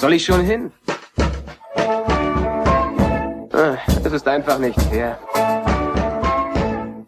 soll 0.00 0.14
ich 0.14 0.24
schon 0.24 0.42
hin? 0.42 0.72
Ah, 3.52 3.76
es 4.02 4.12
ist 4.12 4.26
einfach 4.26 4.58
nicht 4.58 4.80
fair. 4.80 5.18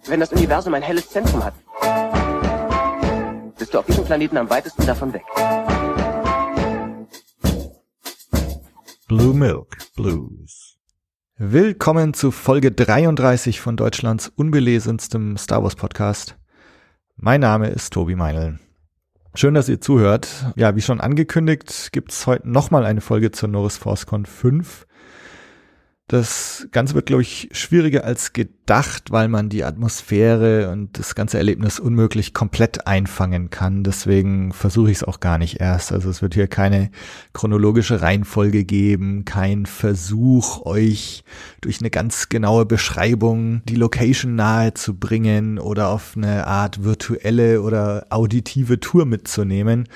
Wenn 0.07 0.21
das 0.21 0.31
Universum 0.33 0.75
ein 0.75 0.83
helles 0.83 1.09
Zentrum 1.09 1.43
hat, 1.43 1.55
bist 3.59 3.73
du 3.73 3.79
auf 3.79 3.87
diesem 3.87 4.05
Planeten 4.05 4.37
am 4.37 4.51
weitesten 4.51 4.85
davon 4.85 5.15
weg. 5.15 5.23
Blue 9.09 9.35
Milk 9.35 9.79
Blues. 9.97 10.77
Willkommen 11.39 12.13
zu 12.13 12.31
Folge 12.31 12.73
33 12.73 13.59
von 13.61 13.79
Deutschlands 13.79 14.29
unbelesenstem 14.29 15.39
Star 15.39 15.63
Wars 15.63 15.77
Podcast. 15.77 16.37
Mein 17.17 17.41
Name 17.41 17.71
ist 17.71 17.95
Tobi 17.95 18.17
Meinl. 18.17 18.59
Schön, 19.35 19.55
dass 19.55 19.71
ihr 19.71 19.81
zuhört. 19.81 20.29
Ja, 20.57 20.77
wie 20.77 20.83
schon 20.83 21.01
angekündigt, 21.01 21.89
gibt's 21.93 22.27
heute 22.27 22.51
nochmal 22.51 22.85
eine 22.85 23.01
Folge 23.01 23.31
zur 23.31 23.49
Norris 23.49 23.79
ForceCon 23.79 24.27
5. 24.27 24.87
Das 26.13 26.69
Ganze 26.73 26.95
wird, 26.95 27.07
glaube 27.07 27.23
ich, 27.23 27.49
schwieriger 27.53 28.05
als 28.05 28.35
gedacht, 28.35 29.13
weil 29.13 29.29
man 29.29 29.49
die 29.49 29.65
Atmosphäre 29.65 30.69
und 30.71 30.99
das 30.99 31.15
ganze 31.15 31.39
Erlebnis 31.39 31.81
unmöglich 31.81 32.35
komplett 32.35 32.87
einfangen 32.87 33.49
kann. 33.49 33.83
Deswegen 33.83 34.53
versuche 34.53 34.91
ich 34.91 34.99
es 34.99 35.05
auch 35.05 35.21
gar 35.21 35.39
nicht 35.39 35.63
erst. 35.63 35.91
Also 35.91 36.11
es 36.11 36.21
wird 36.21 36.35
hier 36.35 36.49
keine 36.49 36.91
chronologische 37.33 38.03
Reihenfolge 38.03 38.67
geben, 38.67 39.25
kein 39.25 39.65
Versuch, 39.65 40.67
euch 40.67 41.25
durch 41.63 41.81
eine 41.81 41.89
ganz 41.89 42.29
genaue 42.29 42.67
Beschreibung 42.67 43.63
die 43.65 43.77
Location 43.77 44.35
nahe 44.35 44.75
zu 44.75 44.99
bringen 44.99 45.59
oder 45.59 45.89
auf 45.89 46.13
eine 46.15 46.47
Art 46.47 46.85
virtuelle 46.85 47.63
oder 47.63 48.05
auditive 48.11 48.81
Tour 48.81 49.07
mitzunehmen, 49.07 49.89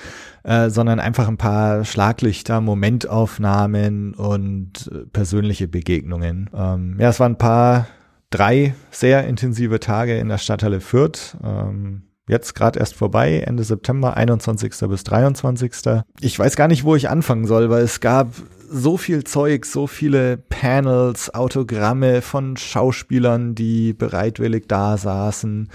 äh, 0.47 0.71
sondern 0.71 1.01
einfach 1.01 1.27
ein 1.27 1.37
paar 1.37 1.85
Schlaglichter, 1.85 2.61
Momentaufnahmen 2.61 4.15
und 4.15 4.91
äh, 4.93 5.07
persönliche 5.07 5.67
Begegnungen. 5.69 6.49
Ähm, 6.55 6.97
ja, 7.01 7.09
es 7.09 7.19
waren 7.19 7.33
ein 7.33 7.39
paar, 7.39 7.87
drei 8.31 8.75
sehr 8.91 9.27
intensive 9.27 9.81
Tage 9.81 10.19
in 10.19 10.29
der 10.29 10.39
Stadthalle 10.39 10.81
Fürth. 10.81 11.37
Ähm, 11.43 12.03
jetzt 12.29 12.55
gerade 12.55 12.79
erst 12.79 12.95
vorbei, 12.95 13.41
Ende 13.41 13.65
September, 13.65 14.17
21. 14.17 14.73
bis 14.89 15.05
23. 15.05 15.73
Ich 16.21 16.39
weiß 16.39 16.57
gar 16.57 16.69
nicht, 16.69 16.85
wo 16.85 16.97
ich 16.97 17.09
anfangen 17.09 17.47
soll, 17.47 17.71
weil 17.71 17.83
es 17.83 18.01
gab 18.01 18.29
so 18.71 18.97
viel 18.97 19.25
Zeug, 19.25 19.65
so 19.65 19.87
viele 19.87 20.37
Panels, 20.37 21.35
Autogramme 21.35 22.23
von 22.23 22.57
Schauspielern, 22.57 23.55
die 23.55 23.93
bereitwillig 23.93 24.65
da 24.69 24.97
saßen, 24.97 25.69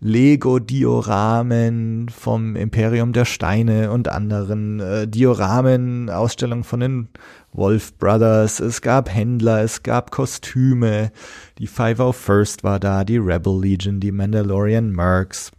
Lego-Dioramen 0.00 2.08
vom 2.08 2.56
Imperium 2.56 3.12
der 3.12 3.24
Steine 3.24 3.90
und 3.90 4.08
anderen 4.08 4.80
äh, 4.80 5.08
Dioramen, 5.08 6.10
Ausstellungen 6.10 6.64
von 6.64 6.80
den 6.80 7.08
Wolf 7.52 7.96
Brothers, 7.98 8.60
es 8.60 8.82
gab 8.82 9.08
Händler, 9.08 9.62
es 9.62 9.82
gab 9.82 10.10
Kostüme, 10.10 11.12
die 11.58 11.68
501st 11.68 12.64
war 12.64 12.80
da, 12.80 13.04
die 13.04 13.18
Rebel 13.18 13.60
Legion, 13.60 14.00
die 14.00 14.12
Mandalorian 14.12 14.90
Mercs, 14.90 15.52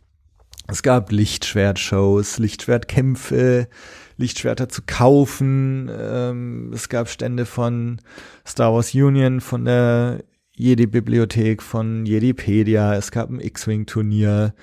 es 0.68 0.82
gab 0.82 1.12
Lichtschwertshows, 1.12 2.40
Lichtschwertkämpfe, 2.40 3.68
Lichtschwerter 4.18 4.70
zu 4.70 4.82
kaufen. 4.86 5.90
Ähm, 5.92 6.72
es 6.74 6.90
gab 6.90 7.10
Stände 7.10 7.46
von 7.46 8.00
Star 8.48 8.74
Wars 8.74 8.94
Union, 8.94 9.42
von 9.42 9.66
der 9.66 10.24
Jedi-Bibliothek, 10.56 11.62
von 11.62 12.06
Jedipedia. 12.06 12.96
Es 12.96 13.12
gab 13.12 13.30
ein 13.30 13.40
X-Wing-Turnier. 13.40 14.54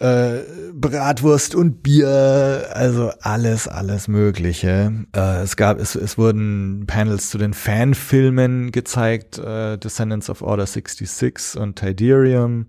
Äh, 0.00 0.40
Bratwurst 0.72 1.54
und 1.54 1.84
Bier, 1.84 2.66
also 2.72 3.12
alles, 3.20 3.68
alles 3.68 4.08
Mögliche. 4.08 4.92
Äh, 5.14 5.42
es 5.42 5.56
gab, 5.56 5.78
es, 5.78 5.94
es 5.94 6.18
wurden 6.18 6.84
Panels 6.86 7.30
zu 7.30 7.38
den 7.38 7.54
Fanfilmen 7.54 8.72
gezeigt, 8.72 9.38
äh, 9.38 9.78
Descendants 9.78 10.30
of 10.30 10.42
Order 10.42 10.66
66 10.66 11.60
und 11.60 11.78
Tiderium. 11.78 12.66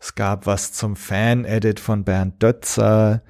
Es 0.00 0.16
gab 0.16 0.46
was 0.46 0.72
zum 0.72 0.96
Fan-Edit 0.96 1.78
von 1.78 2.04
Bernd 2.04 2.42
Dötzer. 2.42 3.22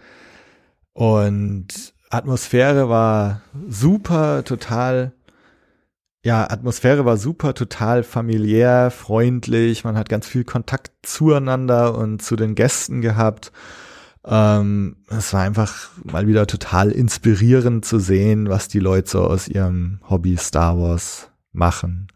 Und 0.97 1.93
Atmosphäre 2.09 2.89
war 2.89 3.43
super, 3.69 4.45
total, 4.45 5.13
ja, 6.25 6.51
Atmosphäre 6.51 7.05
war 7.05 7.19
super, 7.19 7.53
total 7.53 8.03
familiär, 8.03 8.91
freundlich. 8.91 9.85
Man 9.85 9.99
hat 9.99 10.09
ganz 10.09 10.27
viel 10.27 10.45
Kontakt 10.45 10.93
zueinander 11.03 11.99
und 11.99 12.23
zu 12.23 12.35
den 12.35 12.55
Gästen 12.55 13.03
gehabt. 13.03 13.53
Ähm, 14.25 14.97
es 15.09 15.35
war 15.35 15.43
einfach 15.43 15.91
mal 16.03 16.27
wieder 16.27 16.47
total 16.47 16.91
inspirierend 16.91 17.85
zu 17.85 17.99
sehen, 17.99 18.49
was 18.49 18.69
die 18.69 18.81
Leute 18.81 19.11
so 19.11 19.25
aus 19.25 19.49
ihrem 19.49 20.01
Hobby 20.09 20.39
Star 20.39 20.79
Wars 20.79 21.31
machen. 21.53 22.09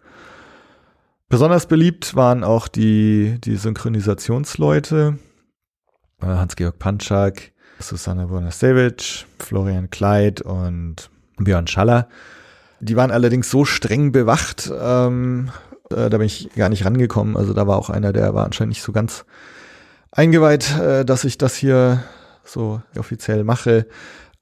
Besonders 1.29 1.67
beliebt 1.67 2.17
waren 2.17 2.45
auch 2.45 2.67
die, 2.67 3.39
die 3.45 3.57
Synchronisationsleute. 3.57 5.19
Äh, 6.23 6.27
Hans-Georg 6.27 6.79
Panczak, 6.79 7.50
Susanne 7.81 8.27
Bonasewicz, 8.27 9.27
Florian 9.39 9.91
Kleid 9.91 10.41
und 10.41 11.11
Björn 11.39 11.67
Schaller. 11.67 12.09
Die 12.81 12.97
waren 12.97 13.11
allerdings 13.11 13.51
so 13.51 13.65
streng 13.65 14.13
bewacht, 14.13 14.73
ähm, 14.81 15.51
äh, 15.91 16.09
da 16.09 16.19
bin 16.19 16.23
ich 16.23 16.51
gar 16.55 16.69
nicht 16.69 16.85
rangekommen. 16.85 17.37
Also 17.37 17.53
da 17.53 17.67
war 17.67 17.77
auch 17.77 17.91
einer, 17.91 18.13
der 18.13 18.35
war 18.35 18.47
anscheinend 18.47 18.71
nicht 18.71 18.83
so 18.83 18.93
ganz 18.93 19.25
eingeweiht, 20.11 20.79
äh, 20.79 21.05
dass 21.05 21.25
ich 21.25 21.37
das 21.37 21.55
hier 21.55 22.03
so 22.45 22.81
offiziell 22.99 23.45
mache. 23.45 23.87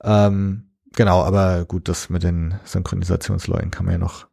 Ähm, 0.02 0.68
genau, 0.94 1.22
aber 1.22 1.64
gut, 1.64 1.88
das 1.88 2.10
mit 2.10 2.22
den 2.22 2.54
Synchronisationsleuten 2.64 3.70
kann 3.70 3.86
man 3.86 3.94
ja 3.94 3.98
noch 3.98 4.27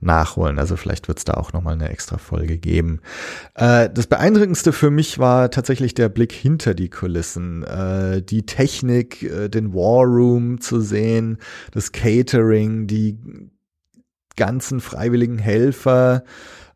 nachholen. 0.00 0.58
Also 0.58 0.76
vielleicht 0.76 1.08
wird 1.08 1.18
es 1.18 1.24
da 1.24 1.34
auch 1.34 1.52
nochmal 1.52 1.74
eine 1.74 1.88
extra 1.88 2.18
Folge 2.18 2.58
geben. 2.58 3.00
Äh, 3.54 3.90
das 3.90 4.06
Beeindruckendste 4.06 4.72
für 4.72 4.90
mich 4.90 5.18
war 5.18 5.50
tatsächlich 5.50 5.94
der 5.94 6.08
Blick 6.08 6.32
hinter 6.32 6.74
die 6.74 6.88
Kulissen. 6.88 7.64
Äh, 7.64 8.22
die 8.22 8.46
Technik, 8.46 9.22
äh, 9.22 9.48
den 9.48 9.74
War 9.74 10.04
Room 10.04 10.60
zu 10.60 10.80
sehen, 10.80 11.38
das 11.72 11.92
Catering, 11.92 12.86
die 12.86 13.18
ganzen 14.36 14.80
freiwilligen 14.80 15.38
Helfer, 15.38 16.22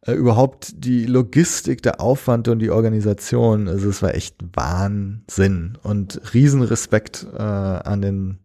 äh, 0.05 0.13
überhaupt 0.13 0.85
die 0.85 1.07
Logistik, 1.07 1.83
der 1.83 2.01
Aufwand 2.01 2.49
und 2.49 2.59
die 2.59 2.71
Organisation. 2.71 3.69
Also 3.69 3.89
es 3.89 4.03
war 4.03 4.15
echt 4.15 4.37
Wahnsinn 4.53 5.79
und 5.83 6.21
Riesenrespekt 6.35 7.27
äh, 7.33 7.41
an 7.41 8.03
den 8.03 8.39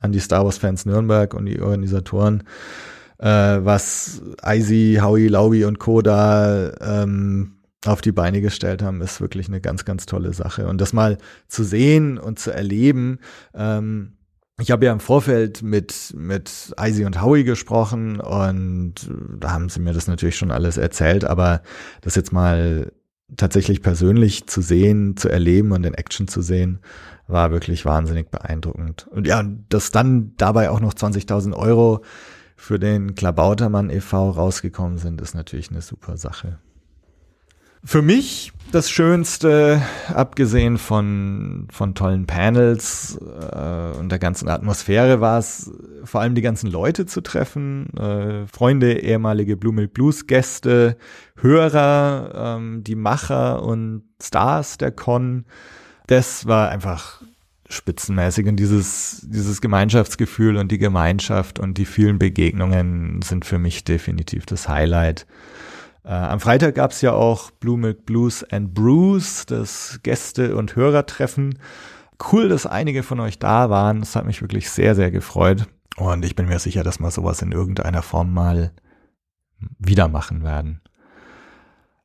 an 0.00 0.12
die 0.12 0.20
Star 0.20 0.44
Wars 0.44 0.58
Fans 0.58 0.84
Nürnberg 0.84 1.32
und 1.32 1.46
die 1.46 1.62
Organisatoren 1.62 2.42
äh, 3.18 3.26
was 3.26 4.22
Eisi, 4.42 4.98
Howie, 5.00 5.28
Laubi 5.28 5.64
und 5.64 5.78
Co. 5.78 6.02
da 6.02 6.72
ähm, 6.80 7.56
auf 7.86 8.00
die 8.00 8.12
Beine 8.12 8.40
gestellt 8.40 8.82
haben, 8.82 9.00
ist 9.02 9.20
wirklich 9.20 9.48
eine 9.48 9.60
ganz, 9.60 9.84
ganz 9.84 10.06
tolle 10.06 10.32
Sache. 10.32 10.66
Und 10.66 10.80
das 10.80 10.92
mal 10.92 11.18
zu 11.48 11.64
sehen 11.64 12.18
und 12.18 12.38
zu 12.38 12.50
erleben, 12.50 13.18
ähm, 13.54 14.14
ich 14.60 14.70
habe 14.70 14.86
ja 14.86 14.92
im 14.92 15.00
Vorfeld 15.00 15.62
mit, 15.62 16.14
mit 16.16 16.72
Eisi 16.76 17.04
und 17.04 17.20
Howie 17.20 17.42
gesprochen 17.42 18.20
und 18.20 19.10
da 19.40 19.50
haben 19.50 19.68
sie 19.68 19.80
mir 19.80 19.92
das 19.92 20.06
natürlich 20.06 20.36
schon 20.36 20.52
alles 20.52 20.76
erzählt, 20.76 21.24
aber 21.24 21.62
das 22.02 22.14
jetzt 22.14 22.32
mal 22.32 22.92
tatsächlich 23.36 23.82
persönlich 23.82 24.46
zu 24.46 24.60
sehen, 24.60 25.16
zu 25.16 25.28
erleben 25.28 25.72
und 25.72 25.84
in 25.84 25.94
Action 25.94 26.28
zu 26.28 26.40
sehen, 26.40 26.78
war 27.26 27.50
wirklich 27.50 27.84
wahnsinnig 27.84 28.30
beeindruckend. 28.30 29.08
Und 29.10 29.26
ja, 29.26 29.42
dass 29.68 29.90
dann 29.90 30.34
dabei 30.36 30.70
auch 30.70 30.80
noch 30.80 30.94
20.000 30.94 31.54
Euro 31.54 32.04
für 32.64 32.78
den 32.78 33.14
Klabautermann 33.14 33.90
e.V. 33.90 34.30
rausgekommen 34.30 34.96
sind, 34.96 35.20
ist 35.20 35.34
natürlich 35.34 35.70
eine 35.70 35.82
super 35.82 36.16
Sache. 36.16 36.58
Für 37.84 38.00
mich 38.00 38.52
das 38.72 38.90
Schönste, 38.90 39.82
abgesehen 40.08 40.78
von, 40.78 41.68
von 41.70 41.94
tollen 41.94 42.26
Panels 42.26 43.18
äh, 43.20 43.98
und 43.98 44.08
der 44.08 44.18
ganzen 44.18 44.48
Atmosphäre, 44.48 45.20
war 45.20 45.38
es 45.38 45.70
vor 46.04 46.22
allem 46.22 46.34
die 46.34 46.40
ganzen 46.40 46.70
Leute 46.70 47.04
zu 47.04 47.20
treffen, 47.20 47.94
äh, 47.98 48.46
Freunde, 48.46 48.98
ehemalige 48.98 49.58
Blue 49.58 49.74
Milk 49.74 49.92
Blues 49.92 50.26
Gäste, 50.26 50.96
Hörer, 51.36 52.56
ähm, 52.56 52.82
die 52.82 52.96
Macher 52.96 53.62
und 53.62 54.04
Stars 54.22 54.78
der 54.78 54.90
Con. 54.90 55.44
Das 56.06 56.46
war 56.46 56.70
einfach 56.70 57.20
spitzenmäßig 57.68 58.46
und 58.46 58.56
dieses, 58.56 59.26
dieses 59.28 59.60
Gemeinschaftsgefühl 59.60 60.56
und 60.56 60.70
die 60.70 60.78
Gemeinschaft 60.78 61.58
und 61.58 61.78
die 61.78 61.86
vielen 61.86 62.18
Begegnungen 62.18 63.22
sind 63.22 63.44
für 63.44 63.58
mich 63.58 63.84
definitiv 63.84 64.46
das 64.46 64.68
Highlight. 64.68 65.26
Äh, 66.04 66.12
am 66.12 66.40
Freitag 66.40 66.74
gab 66.74 66.90
es 66.90 67.00
ja 67.00 67.12
auch 67.12 67.50
Blue 67.50 67.78
Milk 67.78 68.04
Blues 68.04 68.44
and 68.44 68.74
Brews, 68.74 69.46
das 69.46 70.00
Gäste- 70.02 70.56
und 70.56 70.76
Hörertreffen. 70.76 71.58
Cool, 72.32 72.48
dass 72.48 72.66
einige 72.66 73.02
von 73.02 73.20
euch 73.20 73.38
da 73.38 73.70
waren. 73.70 74.00
Das 74.00 74.14
hat 74.14 74.26
mich 74.26 74.40
wirklich 74.42 74.70
sehr, 74.70 74.94
sehr 74.94 75.10
gefreut. 75.10 75.66
Und 75.96 76.24
ich 76.24 76.36
bin 76.36 76.46
mir 76.46 76.58
sicher, 76.58 76.82
dass 76.82 76.98
wir 76.98 77.10
sowas 77.10 77.42
in 77.42 77.52
irgendeiner 77.52 78.02
Form 78.02 78.32
mal 78.32 78.72
wieder 79.78 80.08
machen 80.08 80.42
werden. 80.42 80.80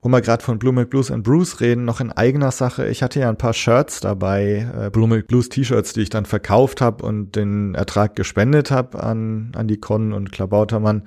Wo 0.01 0.09
wir 0.09 0.21
gerade 0.21 0.43
von 0.43 0.59
Blue 0.59 0.73
Milk 0.73 0.89
Blues 0.89 1.11
and 1.11 1.23
Bruce 1.23 1.59
reden, 1.59 1.83
noch 1.83 1.99
in 1.99 2.11
eigener 2.11 2.51
Sache. 2.51 2.87
Ich 2.87 3.03
hatte 3.03 3.19
ja 3.19 3.29
ein 3.29 3.37
paar 3.37 3.53
Shirts 3.53 3.99
dabei, 3.99 4.69
äh, 4.77 4.89
Blue 4.89 5.07
Milk 5.07 5.27
Blues 5.27 5.49
T-Shirts, 5.49 5.93
die 5.93 6.01
ich 6.01 6.09
dann 6.09 6.25
verkauft 6.25 6.79
habe 6.79 7.05
und 7.05 7.35
den 7.35 7.75
Ertrag 7.75 8.15
gespendet 8.15 8.71
habe 8.71 9.03
an, 9.03 9.51
an 9.55 9.67
die 9.67 9.79
Con 9.79 10.13
und 10.13 10.31
Klabautermann. 10.31 11.03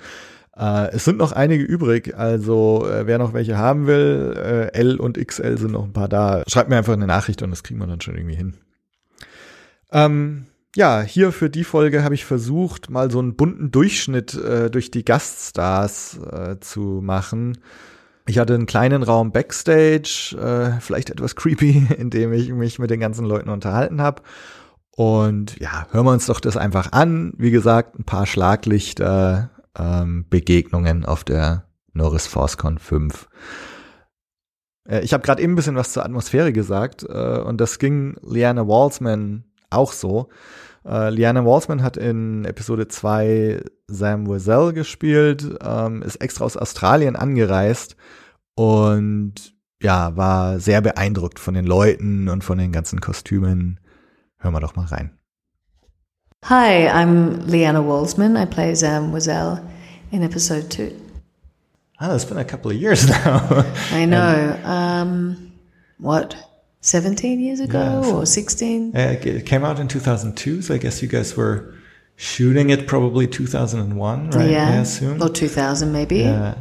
Äh, 0.55 0.91
es 0.91 1.05
sind 1.05 1.17
noch 1.17 1.31
einige 1.31 1.63
übrig, 1.63 2.15
also 2.15 2.87
äh, 2.87 3.07
wer 3.07 3.17
noch 3.17 3.33
welche 3.33 3.57
haben 3.57 3.87
will, 3.87 4.35
äh, 4.37 4.77
L 4.77 4.99
und 4.99 5.17
XL 5.17 5.57
sind 5.57 5.71
noch 5.71 5.85
ein 5.85 5.93
paar 5.93 6.09
da. 6.09 6.43
Schreibt 6.47 6.69
mir 6.69 6.77
einfach 6.77 6.93
eine 6.93 7.07
Nachricht 7.07 7.41
und 7.41 7.49
das 7.49 7.63
kriegen 7.63 7.79
wir 7.79 7.87
dann 7.87 8.01
schon 8.01 8.15
irgendwie 8.15 8.35
hin. 8.35 8.53
Ähm, 9.91 10.45
ja, 10.75 11.01
hier 11.01 11.31
für 11.31 11.49
die 11.49 11.63
Folge 11.63 12.03
habe 12.03 12.15
ich 12.15 12.25
versucht, 12.25 12.89
mal 12.89 13.09
so 13.09 13.19
einen 13.19 13.35
bunten 13.35 13.71
Durchschnitt 13.71 14.35
äh, 14.35 14.69
durch 14.69 14.91
die 14.91 15.05
Gaststars 15.05 16.19
äh, 16.31 16.59
zu 16.59 16.99
machen. 17.03 17.57
Ich 18.25 18.39
hatte 18.39 18.53
einen 18.53 18.65
kleinen 18.65 19.03
Raum 19.03 19.31
backstage, 19.31 20.35
äh, 20.39 20.79
vielleicht 20.79 21.09
etwas 21.09 21.35
creepy, 21.35 21.87
in 21.97 22.09
dem 22.09 22.31
ich 22.33 22.49
mich 22.49 22.79
mit 22.79 22.89
den 22.89 22.99
ganzen 22.99 23.25
Leuten 23.25 23.49
unterhalten 23.49 24.01
habe. 24.01 24.21
Und 24.95 25.59
ja, 25.59 25.87
hören 25.91 26.05
wir 26.05 26.11
uns 26.11 26.27
doch 26.27 26.39
das 26.39 26.55
einfach 26.55 26.91
an. 26.91 27.33
Wie 27.37 27.51
gesagt, 27.51 27.97
ein 27.97 28.05
paar 28.05 28.25
Schlaglichter, 28.25 29.49
ähm, 29.77 30.25
Begegnungen 30.29 31.03
auf 31.05 31.23
der 31.23 31.65
Norris 31.93 32.27
ForceCon 32.27 32.77
5. 32.77 33.27
Äh, 34.87 35.01
ich 35.01 35.13
habe 35.13 35.23
gerade 35.23 35.41
eben 35.41 35.53
ein 35.53 35.55
bisschen 35.55 35.75
was 35.75 35.93
zur 35.93 36.05
Atmosphäre 36.05 36.53
gesagt 36.53 37.03
äh, 37.03 37.39
und 37.39 37.59
das 37.59 37.79
ging 37.79 38.15
Liana 38.21 38.67
Walsman 38.67 39.45
auch 39.69 39.91
so. 39.91 40.29
Äh, 40.85 41.09
Liana 41.09 41.45
Walsman 41.45 41.83
hat 41.83 41.97
in 41.97 42.45
Episode 42.45 42.87
2 42.87 43.63
Sam 43.87 44.27
Wazell 44.27 44.73
gespielt, 44.73 45.57
ähm, 45.63 46.01
ist 46.01 46.17
extra 46.17 46.45
aus 46.45 46.57
Australien 46.57 47.15
angereist 47.15 47.95
und 48.55 49.53
ja, 49.81 50.15
war 50.15 50.59
sehr 50.59 50.81
beeindruckt 50.81 51.39
von 51.39 51.53
den 51.53 51.65
Leuten 51.65 52.29
und 52.29 52.43
von 52.43 52.57
den 52.57 52.71
ganzen 52.71 53.01
Kostümen. 53.01 53.79
Hören 54.37 54.53
wir 54.53 54.59
doch 54.61 54.75
mal 54.75 54.85
rein. 54.85 55.17
Hi, 56.45 56.89
I'm 56.89 57.45
Leanna 57.45 57.85
Walsman. 57.85 58.35
I 58.35 58.45
play 58.45 58.75
Sam 58.75 59.13
Wazell 59.13 59.61
in 60.11 60.23
episode 60.23 60.69
two. 60.69 60.91
Ah, 61.99 62.13
it's 62.13 62.25
been 62.25 62.37
a 62.37 62.43
couple 62.43 62.69
of 62.71 62.77
years 62.77 63.07
now. 63.25 63.63
I 63.93 64.05
know. 64.05 64.57
um, 64.65 65.53
what? 65.99 66.35
17 66.83 67.39
years 67.39 67.59
ago 67.61 67.79
Yeah, 67.79 68.01
so- 68.03 68.17
or 68.19 68.25
16? 68.25 68.95
Uh, 68.95 69.15
it 69.21 69.45
came 69.45 69.63
out 69.63 69.79
in 69.79 69.87
2002, 69.87 70.61
so 70.61 70.73
I 70.75 70.77
guess 70.77 71.01
you 71.01 71.07
guys 71.07 71.35
were 71.35 71.73
shooting 72.17 72.69
it 72.69 72.85
probably 72.87 73.25
2001, 73.25 74.29
right? 74.31 74.49
yeah. 74.49 74.69
I 74.69 74.75
assume. 74.81 75.21
Or 75.23 75.29
2000 75.29 75.91
maybe. 75.91 76.17
Yeah. 76.17 76.55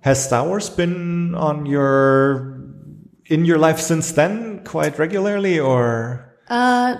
Has 0.00 0.24
Star 0.24 0.46
Wars 0.46 0.70
been 0.70 1.34
on 1.34 1.66
your 1.66 2.56
in 3.26 3.44
your 3.44 3.58
life 3.58 3.78
since 3.78 4.12
then 4.12 4.62
quite 4.64 4.98
regularly, 4.98 5.58
or 5.60 6.24
Uh, 6.48 6.96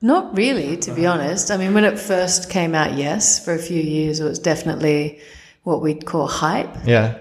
not 0.00 0.36
really, 0.36 0.76
to 0.76 0.92
be 0.92 1.06
honest. 1.06 1.50
I 1.50 1.56
mean, 1.56 1.74
when 1.74 1.84
it 1.84 1.98
first 1.98 2.48
came 2.50 2.72
out, 2.76 2.96
yes, 2.96 3.44
for 3.44 3.52
a 3.52 3.58
few 3.58 3.82
years, 3.82 4.20
it 4.20 4.24
was 4.24 4.38
definitely 4.38 5.18
what 5.64 5.82
we'd 5.82 6.04
call 6.06 6.28
hype. 6.28 6.72
yeah, 6.86 7.14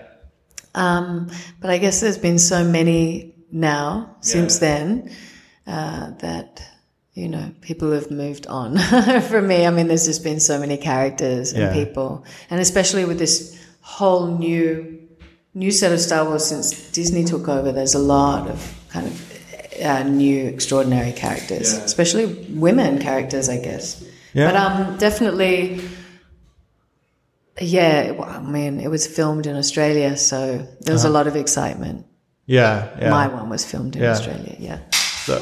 Um, 0.75 1.27
but 1.59 1.71
I 1.71 1.79
guess 1.79 2.01
there's 2.01 2.19
been 2.19 2.37
so 2.37 2.63
many 2.63 3.33
now 3.51 4.15
since 4.21 4.59
then 4.59 5.11
uh, 5.65 6.11
that 6.19 6.61
you 7.13 7.27
know 7.29 7.51
people 7.61 7.91
have 7.91 8.09
moved 8.11 8.47
on. 8.47 8.77
For 9.29 9.41
me, 9.41 9.65
I 9.65 9.69
mean, 9.71 9.87
there's 9.87 10.05
just 10.05 10.23
been 10.23 10.39
so 10.39 10.59
many 10.59 10.77
characters 10.77 11.51
and 11.53 11.61
Yeah. 11.63 11.73
people, 11.73 12.25
and 12.49 12.59
especially 12.59 13.05
with 13.05 13.19
this 13.19 13.57
whole 13.81 14.37
new 14.37 14.93
new 15.53 15.71
set 15.71 15.91
of 15.91 15.99
Star 15.99 16.23
Wars 16.25 16.45
since 16.45 16.91
Disney 16.91 17.23
took 17.23 17.47
over. 17.47 17.71
There's 17.71 17.95
a 17.95 17.99
lot 17.99 18.47
of 18.47 18.73
kind 18.89 19.07
of 19.07 19.15
uh, 19.83 20.03
new 20.03 20.45
extraordinary 20.45 21.11
characters, 21.13 21.73
especially 21.73 22.25
women 22.49 22.99
characters, 22.99 23.49
I 23.49 23.57
guess. 23.57 24.03
Yeah. 24.33 24.51
But 24.51 24.55
um, 24.55 24.97
definitely. 24.97 25.81
Yeah, 27.59 28.11
well, 28.11 28.29
I 28.29 28.39
mean, 28.39 28.79
it 28.79 28.87
was 28.89 29.07
filmed 29.07 29.47
in 29.47 29.55
Australia, 29.55 30.15
so 30.15 30.57
there 30.81 30.93
was 30.93 31.05
a 31.05 31.09
lot 31.09 31.25
of 31.25 31.35
excitement. 31.35 32.05
Yeah, 32.47 32.89
yeah. 32.99 33.09
My 33.11 33.27
one 33.27 33.49
was 33.49 33.63
filmed 33.65 33.95
in 33.95 34.01
Yeah. 34.01 34.11
Australia, 34.11 34.55
yeah. 34.59 34.79
So, 35.27 35.35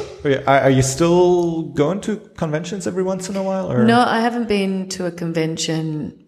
are, 0.47 0.71
you 0.71 0.81
still 0.81 1.61
going 1.73 2.01
to 2.01 2.17
conventions 2.35 2.87
every 2.87 3.03
once 3.03 3.29
in 3.29 3.35
a 3.35 3.43
while, 3.43 3.71
or 3.71 3.85
No, 3.85 3.99
I 3.99 4.19
haven't 4.19 4.47
been 4.47 4.89
to 4.89 5.05
a 5.05 5.11
convention, 5.11 6.25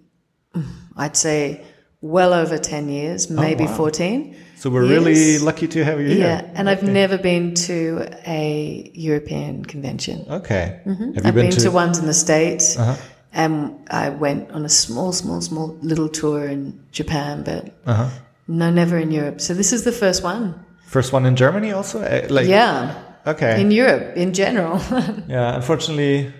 I'd 0.95 1.17
say 1.17 1.65
well 2.01 2.33
over 2.33 2.57
10 2.59 2.89
years, 2.89 3.29
maybe 3.31 3.63
Oh, 3.63 3.67
wow. 3.67 3.77
14. 3.77 4.35
So 4.57 4.69
we're 4.69 4.85
really 4.87 5.39
lucky 5.39 5.67
to 5.67 5.83
have 5.83 5.99
you 5.99 6.07
here. 6.09 6.17
Yeah, 6.27 6.51
and 6.53 6.69
I've 6.69 6.83
never 6.83 7.17
been 7.17 7.55
to 7.69 8.05
a 8.27 8.91
European 8.93 9.65
convention. 9.65 10.25
Okay. 10.29 10.79
Have 10.85 10.99
you 10.99 11.13
I've 11.25 11.33
been, 11.35 11.51
to, 11.51 11.69
ones 11.71 11.97
in 11.97 12.05
the 12.05 12.13
States, 12.13 12.77
Uh-huh. 12.77 12.95
and 13.33 13.73
I 13.89 14.09
went 14.09 14.51
on 14.51 14.65
a 14.65 14.69
small, 14.69 15.11
small, 15.13 15.41
small 15.41 15.77
little 15.81 16.09
tour 16.09 16.47
in 16.47 16.79
Japan, 16.91 17.43
but 17.43 17.73
Uh-huh. 17.87 18.09
no, 18.47 18.69
never 18.71 18.97
in 18.99 19.11
Europe. 19.11 19.41
So 19.41 19.53
this 19.55 19.73
is 19.73 19.83
the 19.83 19.91
first 19.91 20.23
one. 20.23 20.53
First 20.87 21.13
one 21.13 21.25
in 21.27 21.35
Germany, 21.35 21.71
also. 21.73 21.99
Uh, 22.01 22.25
like 22.29 22.47
Yeah, 22.47 22.93
Okay. 23.25 23.59
in 23.61 23.71
Europe 23.71 24.15
in 24.15 24.31
general. 24.33 24.79
yeah. 25.27 25.55
Unfortunately, 25.55 26.31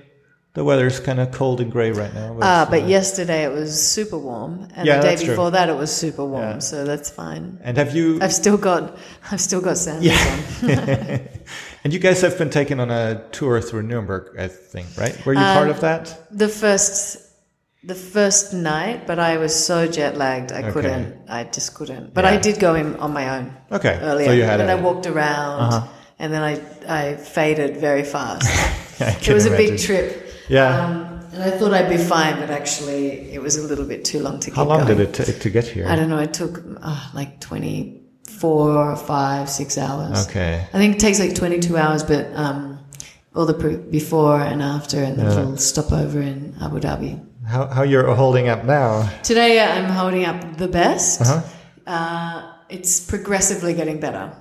the 0.54 0.64
weather 0.64 0.88
is 0.88 1.00
kind 1.00 1.20
of 1.20 1.32
cold 1.32 1.60
and 1.62 1.72
gray 1.72 1.92
right 1.92 2.14
now. 2.14 2.36
Ah, 2.42 2.62
uh, 2.62 2.70
but 2.70 2.88
yesterday 2.88 3.44
it 3.44 3.52
was 3.52 3.70
super 3.76 4.18
warm, 4.18 4.68
and 4.76 4.88
Yeah, 4.88 4.96
the 4.98 5.02
day 5.04 5.10
that's 5.10 5.22
true. 5.24 5.34
before 5.36 5.52
that 5.52 5.70
it 5.70 5.76
was 5.78 5.92
super 5.92 6.26
warm. 6.26 6.44
Yeah. 6.58 6.60
So 6.60 6.86
that's 6.86 7.10
fine. 7.12 7.60
and 7.64 7.78
have 7.78 7.94
you? 7.96 8.18
I've 8.22 8.34
still 8.34 8.58
got, 8.58 8.98
I've 9.32 9.42
still 9.42 9.62
got 9.62 9.78
sandals 9.78 10.18
on. 10.64 11.20
and 11.84 11.94
you 11.94 12.00
guys 12.00 12.22
have 12.22 12.38
been 12.38 12.50
taken 12.50 12.80
on 12.80 12.90
a 12.90 13.22
tour 13.32 13.62
through 13.62 13.84
Nuremberg, 13.84 14.40
I 14.40 14.48
think, 14.48 14.88
right? 14.98 15.14
Were 15.26 15.34
you 15.34 15.40
Um, 15.44 15.58
part 15.58 15.70
of 15.70 15.80
that? 15.82 16.18
The 16.32 16.48
first, 16.50 17.18
the 17.88 17.96
first 17.96 18.54
night, 18.54 19.08
but 19.08 19.18
I 19.18 19.38
was 19.38 19.54
so 19.56 19.88
jet 19.88 20.18
lagged, 20.18 20.52
I 20.52 20.72
couldn't. 20.72 21.08
I 21.30 21.46
just 21.46 21.74
couldn't. 21.74 22.14
But 22.14 22.26
I 22.26 22.36
did 22.38 22.60
go 22.60 22.76
in 22.76 22.96
on 22.98 23.12
my 23.14 23.26
own 23.38 23.46
Okay. 23.72 23.98
earlier, 24.02 24.28
So 24.28 24.34
you 24.34 24.44
had 24.44 24.60
and 24.62 24.70
a, 24.70 24.74
I 24.74 24.76
walked 24.88 25.06
around, 25.08 25.60
Uh-huh. 25.62 25.88
and 26.20 26.34
then 26.34 26.44
I, 26.52 26.54
I 27.02 27.16
faded 27.16 27.78
very 27.78 28.04
fast. 28.04 28.44
It 29.30 29.34
was 29.34 29.46
a 29.46 29.52
big 29.64 29.80
trip. 29.80 30.08
Yeah. 30.50 30.68
Um, 30.86 30.92
and 31.34 31.44
I 31.44 31.52
thought 31.58 31.72
I'd 31.74 31.90
be 31.90 31.98
fine, 32.16 32.36
but 32.42 32.50
actually 32.50 33.32
it 33.36 33.42
was 33.42 33.56
a 33.58 33.62
little 33.70 33.86
bit 33.86 34.04
too 34.04 34.20
long 34.20 34.40
to 34.42 34.52
How 34.54 34.64
long 34.66 34.86
going. 34.86 34.98
did 34.98 35.10
it 35.10 35.14
take 35.26 35.40
to 35.42 35.50
get 35.52 35.66
here? 35.68 35.86
I 35.88 35.96
don't 35.96 36.10
know. 36.10 36.18
It 36.20 36.34
took 36.34 36.54
uh, 36.82 37.10
like 37.14 37.40
24, 37.40 38.96
five, 38.96 39.50
six 39.50 39.78
hours. 39.78 40.28
Okay. 40.28 40.66
I 40.74 40.78
think 40.78 40.96
it 40.96 41.00
takes 41.00 41.20
like 41.20 41.36
22 41.36 41.78
hours, 41.78 42.04
but 42.04 42.26
um, 42.36 42.80
all 43.36 43.46
the 43.46 43.54
pre- 43.54 43.76
before 43.78 44.42
and 44.42 44.62
after 44.64 44.98
and 45.04 45.16
the 45.18 45.24
Yeah. 45.24 45.30
little 45.36 45.58
stopover 45.58 46.22
in 46.22 46.56
Abu 46.62 46.80
Dhabi. 46.80 47.22
How 47.48 47.68
how 47.68 47.84
you're 47.84 48.14
holding 48.14 48.50
up 48.50 48.64
now? 48.66 49.10
Today 49.24 49.60
uh, 49.60 49.76
I'm 49.76 49.90
holding 49.90 50.26
up 50.26 50.58
the 50.58 50.68
best. 50.68 51.22
Uh-huh. 51.22 51.42
Uh, 51.86 52.52
it's 52.70 53.00
progressively 53.00 53.74
getting 53.74 54.00
better. 54.00 54.32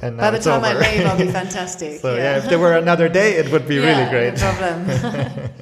And 0.00 0.16
By 0.16 0.30
the 0.30 0.38
time 0.38 0.64
I 0.64 0.70
over. 0.74 0.80
leave, 0.80 1.06
I'll 1.06 1.18
be 1.18 1.32
fantastic. 1.40 2.00
so 2.00 2.14
yeah. 2.16 2.38
if 2.38 2.48
there 2.48 2.58
were 2.58 2.74
another 2.76 3.08
day, 3.08 3.34
it 3.36 3.50
would 3.52 3.66
be 3.68 3.78
really 3.78 4.08
great. 4.10 4.34
No 4.34 4.52
problem. 4.52 5.50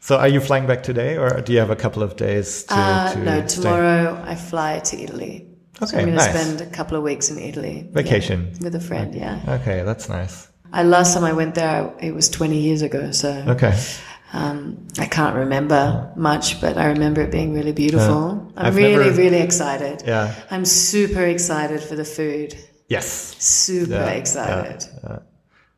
So 0.00 0.16
are 0.16 0.28
you 0.28 0.40
flying 0.40 0.66
back 0.66 0.82
today, 0.82 1.18
or 1.18 1.42
do 1.42 1.52
you 1.52 1.58
have 1.58 1.68
a 1.68 1.76
couple 1.76 2.02
of 2.02 2.16
days 2.16 2.64
to? 2.64 2.74
uh, 2.74 3.12
to 3.12 3.18
no, 3.18 3.46
stay? 3.46 3.60
tomorrow 3.60 4.18
I 4.26 4.36
fly 4.36 4.78
to 4.78 4.96
Italy. 4.96 5.46
so 5.80 5.84
Okay, 5.84 5.98
I'm 5.98 6.06
going 6.06 6.16
to 6.16 6.24
spend 6.24 6.62
a 6.62 6.66
couple 6.74 6.96
of 6.96 7.02
weeks 7.02 7.28
in 7.30 7.38
Italy. 7.38 7.84
yeah, 7.84 7.92
Vacation. 7.92 8.54
with 8.62 8.74
a 8.74 8.80
friend, 8.80 9.14
yeah. 9.14 9.58
Okay, 9.60 9.82
that's 9.82 10.08
nice. 10.08 10.48
I, 10.72 10.82
last 10.84 11.12
time 11.12 11.24
I 11.24 11.34
went 11.34 11.56
there, 11.56 11.92
it 12.00 12.14
was 12.14 12.30
20 12.30 12.58
years 12.58 12.80
ago, 12.80 13.10
so 13.12 13.28
Okay. 13.48 13.74
Um, 14.32 14.86
I 14.98 15.06
can't 15.06 15.36
remember 15.36 16.12
much, 16.16 16.60
but 16.60 16.76
I 16.76 16.86
remember 16.86 17.20
it 17.22 17.30
being 17.30 17.54
really 17.54 17.72
beautiful. 17.72 18.52
I'm 18.56 18.66
I've 18.66 18.76
really, 18.76 19.04
never- 19.04 19.16
really 19.16 19.40
excited. 19.40 20.02
Yeah. 20.06 20.34
I'm 20.50 20.64
super 20.64 21.24
excited 21.24 21.80
for 21.82 21.96
the 21.96 22.04
food. 22.04 22.54
Yes. 22.88 23.06
Super 23.38 23.92
Yeah, 23.94 24.10
excited. 24.10 24.84
yeah, 25.02 25.10
yeah. 25.10 25.18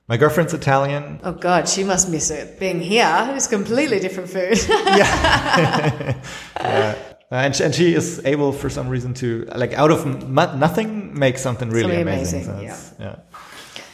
My 0.08 0.16
girlfriend's 0.16 0.52
Italian. 0.54 1.20
Oh 1.22 1.32
God, 1.32 1.68
she 1.68 1.84
must 1.84 2.08
miss 2.10 2.30
it. 2.30 2.58
Being 2.58 2.80
here 2.80 3.32
is 3.36 3.46
completely 3.46 4.00
different 4.00 4.28
food. 4.28 4.58
yeah. 4.68 6.14
and, 7.30 7.54
she, 7.54 7.64
and 7.64 7.74
she 7.74 7.94
is 7.94 8.20
able, 8.24 8.52
for 8.52 8.68
some 8.68 8.88
reason, 8.88 9.14
to 9.14 9.46
like 9.54 9.72
out 9.74 9.90
of 9.90 10.04
m- 10.06 10.34
nothing 10.58 11.16
make 11.18 11.38
something 11.38 11.70
really 11.70 11.82
Something 11.82 12.02
amazing. 12.02 12.44
amazing, 12.50 12.56
So 12.56 12.62
it's- 12.64 12.94
yeah. 12.98 13.16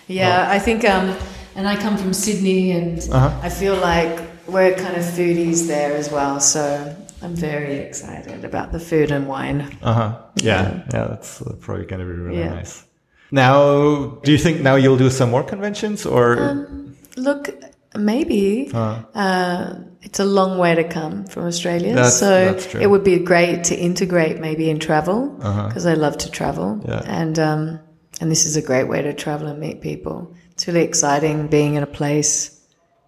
yeah, 0.09 0.47
I 0.51 0.59
think, 0.59 0.85
um, 0.89 1.15
and 1.55 1.69
I 1.69 1.77
come 1.77 1.97
from 1.97 2.13
Sydney, 2.15 2.73
and 2.73 2.99
Uh-huh. 3.11 3.31
I 3.43 3.49
feel 3.51 3.77
like 3.77 4.19
we're 4.49 4.75
kind 4.75 4.97
of 4.97 5.03
foodies 5.03 5.67
there 5.67 5.95
as 5.97 6.11
well. 6.11 6.41
So 6.41 6.95
I'm 7.23 7.35
very 7.35 7.77
excited 7.77 8.45
about 8.45 8.73
the 8.73 8.81
food 8.81 9.11
and 9.11 9.27
wine. 9.29 9.77
Uh 9.83 9.93
huh. 9.93 10.19
Yeah. 10.37 10.63
Yeah. 10.93 11.09
That's 11.09 11.43
uh, 11.43 11.55
probably 11.61 11.87
going 11.87 12.01
to 12.01 12.07
be 12.07 12.13
really 12.21 12.39
Yeah. 12.39 12.55
nice. 12.55 12.85
Now, 13.31 14.19
do 14.23 14.31
you 14.33 14.39
think 14.39 14.61
now 14.61 14.77
you'll 14.77 14.99
do 14.99 15.11
some 15.11 15.31
more 15.31 15.43
conventions 15.43 16.07
or? 16.07 16.39
Um, 16.41 16.97
Look, 17.17 17.49
maybe 17.97 18.71
uh, 18.73 19.75
it's 20.03 20.21
a 20.21 20.25
long 20.25 20.59
way 20.59 20.75
to 20.75 20.85
come 20.85 21.25
from 21.25 21.47
Australia. 21.47 21.95
That's- 21.95 22.21
so 22.21 22.53
that's 22.53 22.75
it 22.75 22.87
would 22.89 23.03
be 23.05 23.19
great 23.19 23.65
to 23.65 23.75
integrate 23.75 24.39
maybe 24.39 24.69
in 24.71 24.79
travel 24.79 25.31
because 25.31 25.87
I 25.87 25.95
love 25.95 26.19
to 26.19 26.31
travel. 26.31 26.81
Yeah. 26.87 27.03
And 27.05 27.39
um, 27.39 27.81
and 28.21 28.31
this 28.31 28.47
is 28.47 28.57
a 28.57 28.63
great 28.63 28.87
way 28.89 29.03
to 29.03 29.13
travel 29.15 29.49
and 29.49 29.59
meet 29.59 29.81
people. 29.81 30.35
It's 30.53 30.67
really 30.69 30.83
exciting 30.85 31.49
being 31.49 31.75
in 31.75 31.83
a 31.83 31.87
place. 31.87 32.53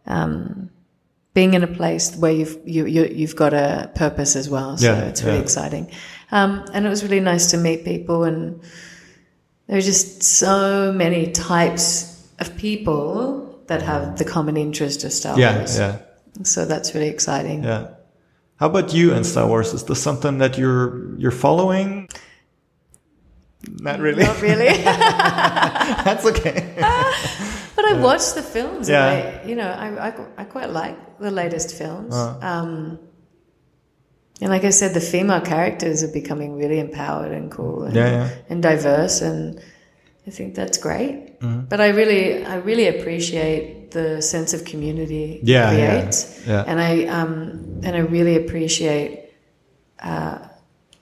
Um, 0.06 0.70
being 1.34 1.54
in 1.54 1.62
a 1.62 1.66
place 1.68 2.16
where 2.16 2.32
you've 2.32 2.58
you, 2.64 2.86
you 2.86 3.04
you've 3.06 3.36
got 3.36 3.52
a 3.54 3.90
purpose 3.94 4.34
as 4.36 4.48
well, 4.48 4.76
so 4.76 4.86
Yeah, 4.86 5.00
it's 5.08 5.22
really 5.22 5.36
yeah. 5.36 5.42
exciting. 5.42 5.90
Um, 6.30 6.64
and 6.72 6.84
it 6.86 6.88
was 6.88 7.02
really 7.02 7.20
nice 7.20 7.50
to 7.52 7.56
meet 7.56 7.84
people, 7.84 8.24
and 8.24 8.60
there 9.66 9.78
are 9.78 9.82
just 9.82 10.22
so 10.22 10.92
many 10.92 11.30
types 11.32 12.26
of 12.38 12.56
people 12.56 13.60
that 13.66 13.82
have 13.82 14.16
the 14.18 14.24
common 14.24 14.56
interest 14.56 15.04
of 15.04 15.12
Star 15.12 15.38
Yeah, 15.38 15.58
Wars. 15.58 15.78
yeah, 15.78 15.98
So 16.42 16.64
that's 16.64 16.94
really 16.94 17.08
exciting. 17.08 17.64
yeah. 17.64 17.88
How 18.56 18.66
about 18.68 18.92
you 18.94 19.12
and 19.12 19.24
Star 19.24 19.46
Wars? 19.46 19.72
Is 19.74 19.84
this 19.84 20.02
something 20.02 20.38
that 20.38 20.58
you're 20.58 21.14
you're 21.18 21.30
following? 21.46 22.08
Not 23.66 23.98
really. 24.00 24.22
Not 24.24 24.40
really, 24.40 24.68
That's 24.84 26.24
okay. 26.26 26.74
but 27.76 27.84
I 27.84 27.94
watched 28.00 28.34
the 28.34 28.42
films. 28.42 28.88
Yeah. 28.88 29.06
and 29.10 29.40
I, 29.40 29.48
you 29.48 29.56
know, 29.56 29.68
I, 29.68 30.08
I, 30.08 30.26
I 30.38 30.44
quite 30.44 30.70
like 30.70 31.18
the 31.18 31.30
latest 31.30 31.74
films. 31.74 32.14
Uh. 32.14 32.38
Um, 32.40 32.98
and 34.40 34.50
like 34.50 34.62
I 34.62 34.70
said, 34.70 34.94
the 34.94 35.00
female 35.00 35.40
characters 35.40 36.04
are 36.04 36.12
becoming 36.12 36.56
really 36.56 36.78
empowered 36.78 37.32
and 37.32 37.50
cool 37.50 37.82
and, 37.84 37.94
Yeah, 37.96 38.10
yeah. 38.10 38.30
and 38.48 38.62
diverse, 38.62 39.20
and 39.20 39.60
I 40.26 40.30
think 40.30 40.54
that's 40.54 40.78
great. 40.78 41.40
Mm-hmm. 41.40 41.62
But 41.68 41.80
I 41.80 41.88
really, 41.88 42.44
I 42.44 42.56
really 42.56 42.86
appreciate 42.86 43.90
the 43.90 44.22
sense 44.22 44.54
of 44.54 44.64
community 44.64 45.40
it 45.42 45.48
Yeah, 45.48 45.72
yeah, 45.72 45.98
creates, 46.00 46.46
yeah. 46.46 46.62
and 46.66 46.80
I 46.80 47.06
um, 47.06 47.80
and 47.82 47.96
I 47.96 48.00
really 48.00 48.36
appreciate 48.36 49.30
uh, 49.98 50.38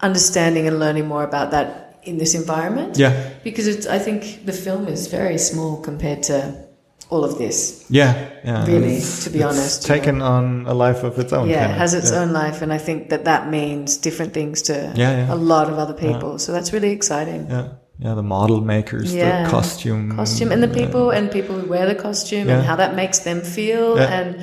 understanding 0.01 0.67
and 0.67 0.79
learning 0.79 1.07
more 1.07 1.25
about 1.25 1.51
that 1.51 1.86
in 2.07 2.19
this 2.19 2.35
environment. 2.35 2.97
Yeah, 2.99 3.13
because 3.45 3.67
it's, 3.67 3.87
I 3.87 3.99
think 3.99 4.47
the 4.47 4.53
film 4.53 4.87
is 4.89 5.09
very 5.09 5.39
small 5.39 5.81
compared 5.83 6.23
to 6.25 6.65
all 7.09 7.25
of 7.25 7.39
this. 7.39 7.85
yeah, 7.89 8.15
yeah. 8.45 8.67
Really, 8.67 8.97
It's- 8.97 9.25
to 9.25 9.31
be 9.31 9.43
honest, 9.43 9.83
you 9.89 9.95
taken 9.95 10.23
on 10.23 10.65
a 10.67 10.75
life 10.75 11.05
of 11.05 11.19
its 11.19 11.33
own. 11.33 11.49
yeah, 11.49 11.61
kind 11.61 11.71
it 11.71 11.75
of. 11.75 11.79
has 11.79 11.95
its 11.95 12.11
yeah. 12.11 12.21
own 12.21 12.33
life, 12.33 12.63
and 12.63 12.73
I 12.73 12.79
think 12.79 13.11
that 13.11 13.25
that 13.25 13.49
means 13.49 13.97
different 13.97 14.33
things 14.35 14.63
to 14.63 14.93
Yeah, 14.97 15.33
a 15.33 15.37
lot 15.37 15.69
of 15.71 15.79
other 15.79 15.95
people. 15.95 16.39
So 16.39 16.53
that's 16.53 16.73
really 16.73 16.91
exciting. 16.91 17.47
Yeah, 17.49 17.69
yeah. 17.99 18.15
The 18.15 18.23
model 18.23 18.61
makers, 18.61 19.15
Yeah. 19.15 19.45
the 19.45 19.51
costume, 19.51 20.17
costume 20.17 20.51
and 20.53 20.63
the 20.63 20.69
people 20.81 21.11
and 21.11 21.31
people 21.31 21.55
who 21.61 21.69
wear 21.69 21.87
the 21.87 21.95
costume 21.95 22.49
and 22.49 22.65
how 22.65 22.77
that 22.77 22.95
makes 22.97 23.21
them 23.21 23.41
feel. 23.41 23.97
And 23.99 24.37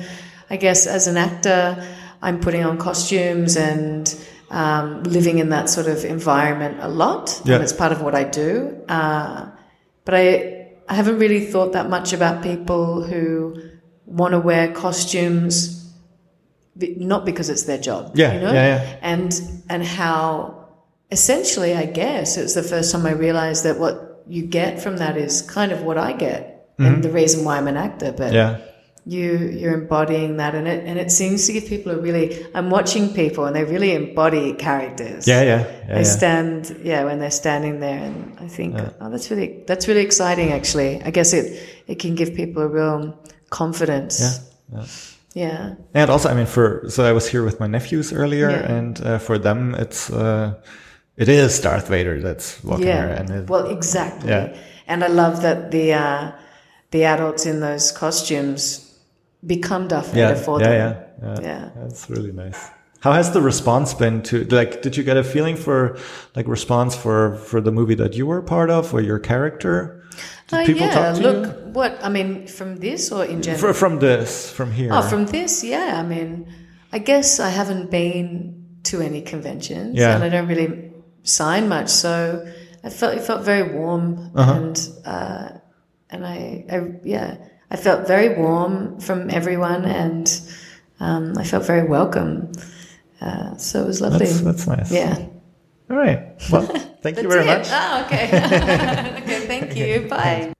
I 0.50 0.56
guess 0.56 0.86
as 0.86 1.06
an 1.06 1.16
actor, 1.16 1.76
I'm 2.22 2.40
putting 2.40 2.64
on 2.64 2.78
costumes 2.78 3.56
and 3.56 4.08
um, 4.54 5.02
living 5.02 5.38
in 5.38 5.48
that 5.50 5.68
sort 5.68 5.88
of 5.88 6.04
environment 6.04 6.78
a 6.80 6.88
lot. 6.88 7.40
Yeah. 7.44 7.54
And 7.54 7.64
it's 7.64 7.72
part 7.72 7.92
of 7.92 8.00
what 8.02 8.14
I 8.14 8.24
do. 8.24 8.80
Uh, 8.88 9.50
but 10.04 10.14
I, 10.14 10.26
I 10.88 10.94
haven't 10.94 11.18
really 11.18 11.44
thought 11.46 11.72
that 11.72 11.90
much 11.90 12.12
about 12.12 12.42
people 12.42 13.02
who 13.02 13.56
want 14.06 14.32
to 14.32 14.38
wear 14.38 14.72
costumes. 14.72 15.80
Not 16.76 17.24
because 17.24 17.50
it's 17.50 17.64
their 17.64 17.78
job, 17.78 18.12
Yeah, 18.16 18.34
you 18.34 18.40
know, 18.40 18.52
yeah, 18.52 18.66
yeah. 18.66 18.98
and 19.02 19.32
and 19.70 19.84
how 19.84 20.66
essentially, 21.10 21.72
I 21.74 21.86
guess 21.86 22.36
it's 22.36 22.54
the 22.54 22.64
first 22.64 22.90
time 22.90 23.06
I 23.06 23.12
realized 23.12 23.62
that 23.64 23.78
what 23.78 24.24
you 24.26 24.42
get 24.42 24.82
from 24.82 24.96
that 24.96 25.16
is 25.16 25.42
kind 25.42 25.70
of 25.70 25.82
what 25.82 25.98
I 25.98 26.12
get, 26.12 26.74
and 26.78 27.02
the 27.04 27.10
reason 27.10 27.44
why 27.44 27.58
I'm 27.58 27.68
an 27.68 27.76
actor. 27.76 28.10
But 28.10 28.32
Mm-hmm. 28.32 28.34
Yeah, 28.34 28.58
you 29.06 29.36
you're 29.36 29.74
embodying 29.74 30.38
that, 30.38 30.54
and 30.54 30.66
it 30.66 30.84
and 30.86 30.98
it 30.98 31.10
seems 31.10 31.46
to 31.46 31.52
give 31.52 31.66
people 31.66 31.92
a 31.92 31.98
really. 31.98 32.46
I'm 32.54 32.70
watching 32.70 33.12
people, 33.12 33.44
and 33.44 33.54
they 33.54 33.64
really 33.64 33.92
embody 33.92 34.54
characters. 34.54 35.28
yeah, 35.28 35.42
yeah, 35.42 35.58
yeah. 35.58 35.86
They 35.88 35.94
yeah. 35.96 36.02
stand, 36.02 36.76
yeah, 36.82 37.04
when 37.04 37.18
they're 37.18 37.30
standing 37.30 37.80
there, 37.80 37.98
and 37.98 38.38
I 38.40 38.48
think, 38.48 38.76
oh, 38.78 39.10
that's 39.10 39.30
really 39.30 39.62
that's 39.66 39.86
really 39.88 40.00
exciting. 40.02 40.52
Actually, 40.52 41.02
I 41.02 41.10
guess 41.10 41.32
it 41.34 41.60
it 41.86 41.98
can 41.98 42.14
give 42.14 42.34
people 42.34 42.62
a 42.62 42.68
real 42.68 43.18
confidence. 43.50 44.20
Yeah, 44.20 44.78
yeah. 44.78 44.86
Yeah. 45.34 45.74
And 45.94 46.10
also, 46.10 46.28
I 46.30 46.34
mean, 46.34 46.46
for 46.46 46.84
so 46.88 47.04
I 47.04 47.12
was 47.12 47.28
here 47.28 47.44
with 47.44 47.58
my 47.60 47.66
nephews 47.66 48.12
earlier, 48.12 48.50
Yeah. 48.50 48.72
and 48.72 49.00
uh, 49.00 49.18
for 49.18 49.36
them, 49.36 49.74
it's 49.74 50.08
uh, 50.08 50.54
it 51.16 51.28
is 51.28 51.60
Darth 51.60 51.88
Vader 51.88 52.20
that's 52.20 52.62
walking 52.64 52.86
Yeah. 52.86 53.06
there, 53.06 53.16
and 53.16 53.30
it, 53.30 53.50
well, 53.50 53.66
exactly. 53.66 54.30
Yeah. 54.30 54.56
And 54.86 55.02
I 55.04 55.08
love 55.08 55.42
that 55.42 55.72
the 55.72 55.92
uh, 55.92 56.32
the 56.92 57.04
adults 57.04 57.46
in 57.46 57.60
those 57.60 57.90
costumes 57.92 58.83
become 59.46 59.88
Darth 59.88 60.14
yeah, 60.14 60.34
for 60.34 60.60
yeah, 60.60 60.68
them. 60.68 60.96
yeah, 61.22 61.34
yeah, 61.34 61.40
Yeah. 61.42 61.70
that's 61.76 62.08
really 62.10 62.32
nice. 62.32 62.70
How 63.00 63.12
has 63.12 63.32
the 63.32 63.42
response 63.42 63.92
been 63.94 64.22
to 64.24 64.44
like? 64.44 64.80
Did 64.82 64.96
you 64.96 65.04
get 65.04 65.16
a 65.18 65.22
feeling 65.24 65.56
for 65.56 65.98
like 66.34 66.48
response 66.48 66.96
for 66.96 67.36
for 67.36 67.60
the 67.60 67.70
movie 67.70 67.94
that 67.96 68.14
you 68.14 68.26
were 68.26 68.40
part 68.42 68.70
of 68.70 68.94
or 68.94 69.00
your 69.02 69.18
character? 69.18 70.02
Did 70.48 70.60
Oh, 70.60 70.64
people 70.64 70.86
yeah. 70.86 70.94
talk 70.94 71.16
to 71.16 71.22
Look, 71.22 71.46
you 71.46 71.72
what 71.72 71.98
I 72.02 72.08
mean 72.08 72.46
from 72.46 72.76
this 72.76 73.12
or 73.12 73.24
in 73.26 73.42
general. 73.42 73.72
Fr- 73.74 73.78
from 73.78 73.98
this 73.98 74.50
from 74.50 74.72
here? 74.72 74.90
Oh, 74.92 75.02
from 75.02 75.26
this, 75.26 75.62
yeah. 75.64 76.00
I 76.00 76.02
mean, 76.02 76.46
I 76.92 76.98
guess 76.98 77.40
I 77.40 77.50
haven't 77.50 77.90
been 77.90 78.64
to 78.84 79.00
any 79.00 79.20
conventions, 79.22 79.96
Yeah. 79.98 80.14
and 80.14 80.24
I 80.24 80.28
don't 80.30 80.48
really 80.48 80.92
sign 81.24 81.68
much, 81.68 81.88
so 81.90 82.46
I 82.84 82.90
felt 82.90 83.14
it 83.16 83.22
felt 83.22 83.44
very 83.44 83.74
warm, 83.76 84.30
Uh-huh. 84.34 84.52
and 84.52 84.88
uh, 85.04 85.48
and 86.10 86.24
I, 86.26 86.64
I, 86.70 86.76
yeah, 87.02 87.36
I 87.74 87.76
felt 87.76 88.06
very 88.06 88.38
warm 88.38 89.00
from 89.00 89.30
everyone, 89.30 89.84
and 89.84 90.30
um, 91.00 91.36
I 91.36 91.42
felt 91.42 91.66
very 91.66 91.82
welcome. 91.82 92.52
Uh, 93.20 93.56
so 93.56 93.82
it 93.82 93.86
was 93.88 94.00
lovely. 94.00 94.26
that's 94.26 94.42
that's 94.42 94.66
nice. 94.68 94.92
yeah. 94.92 95.18
All 95.90 95.96
right. 95.96 96.20
Well, 96.52 96.62
thank 97.02 97.20
you 97.20 97.28
very 97.28 97.44
That's 97.44 97.68
much. 97.68 97.72
it. 97.72 97.82
Oh, 97.82 98.04
okay. 98.04 98.26
okay. 99.22 99.46
Thank 99.48 99.76
you. 99.76 100.08
Bye. 100.08 100.52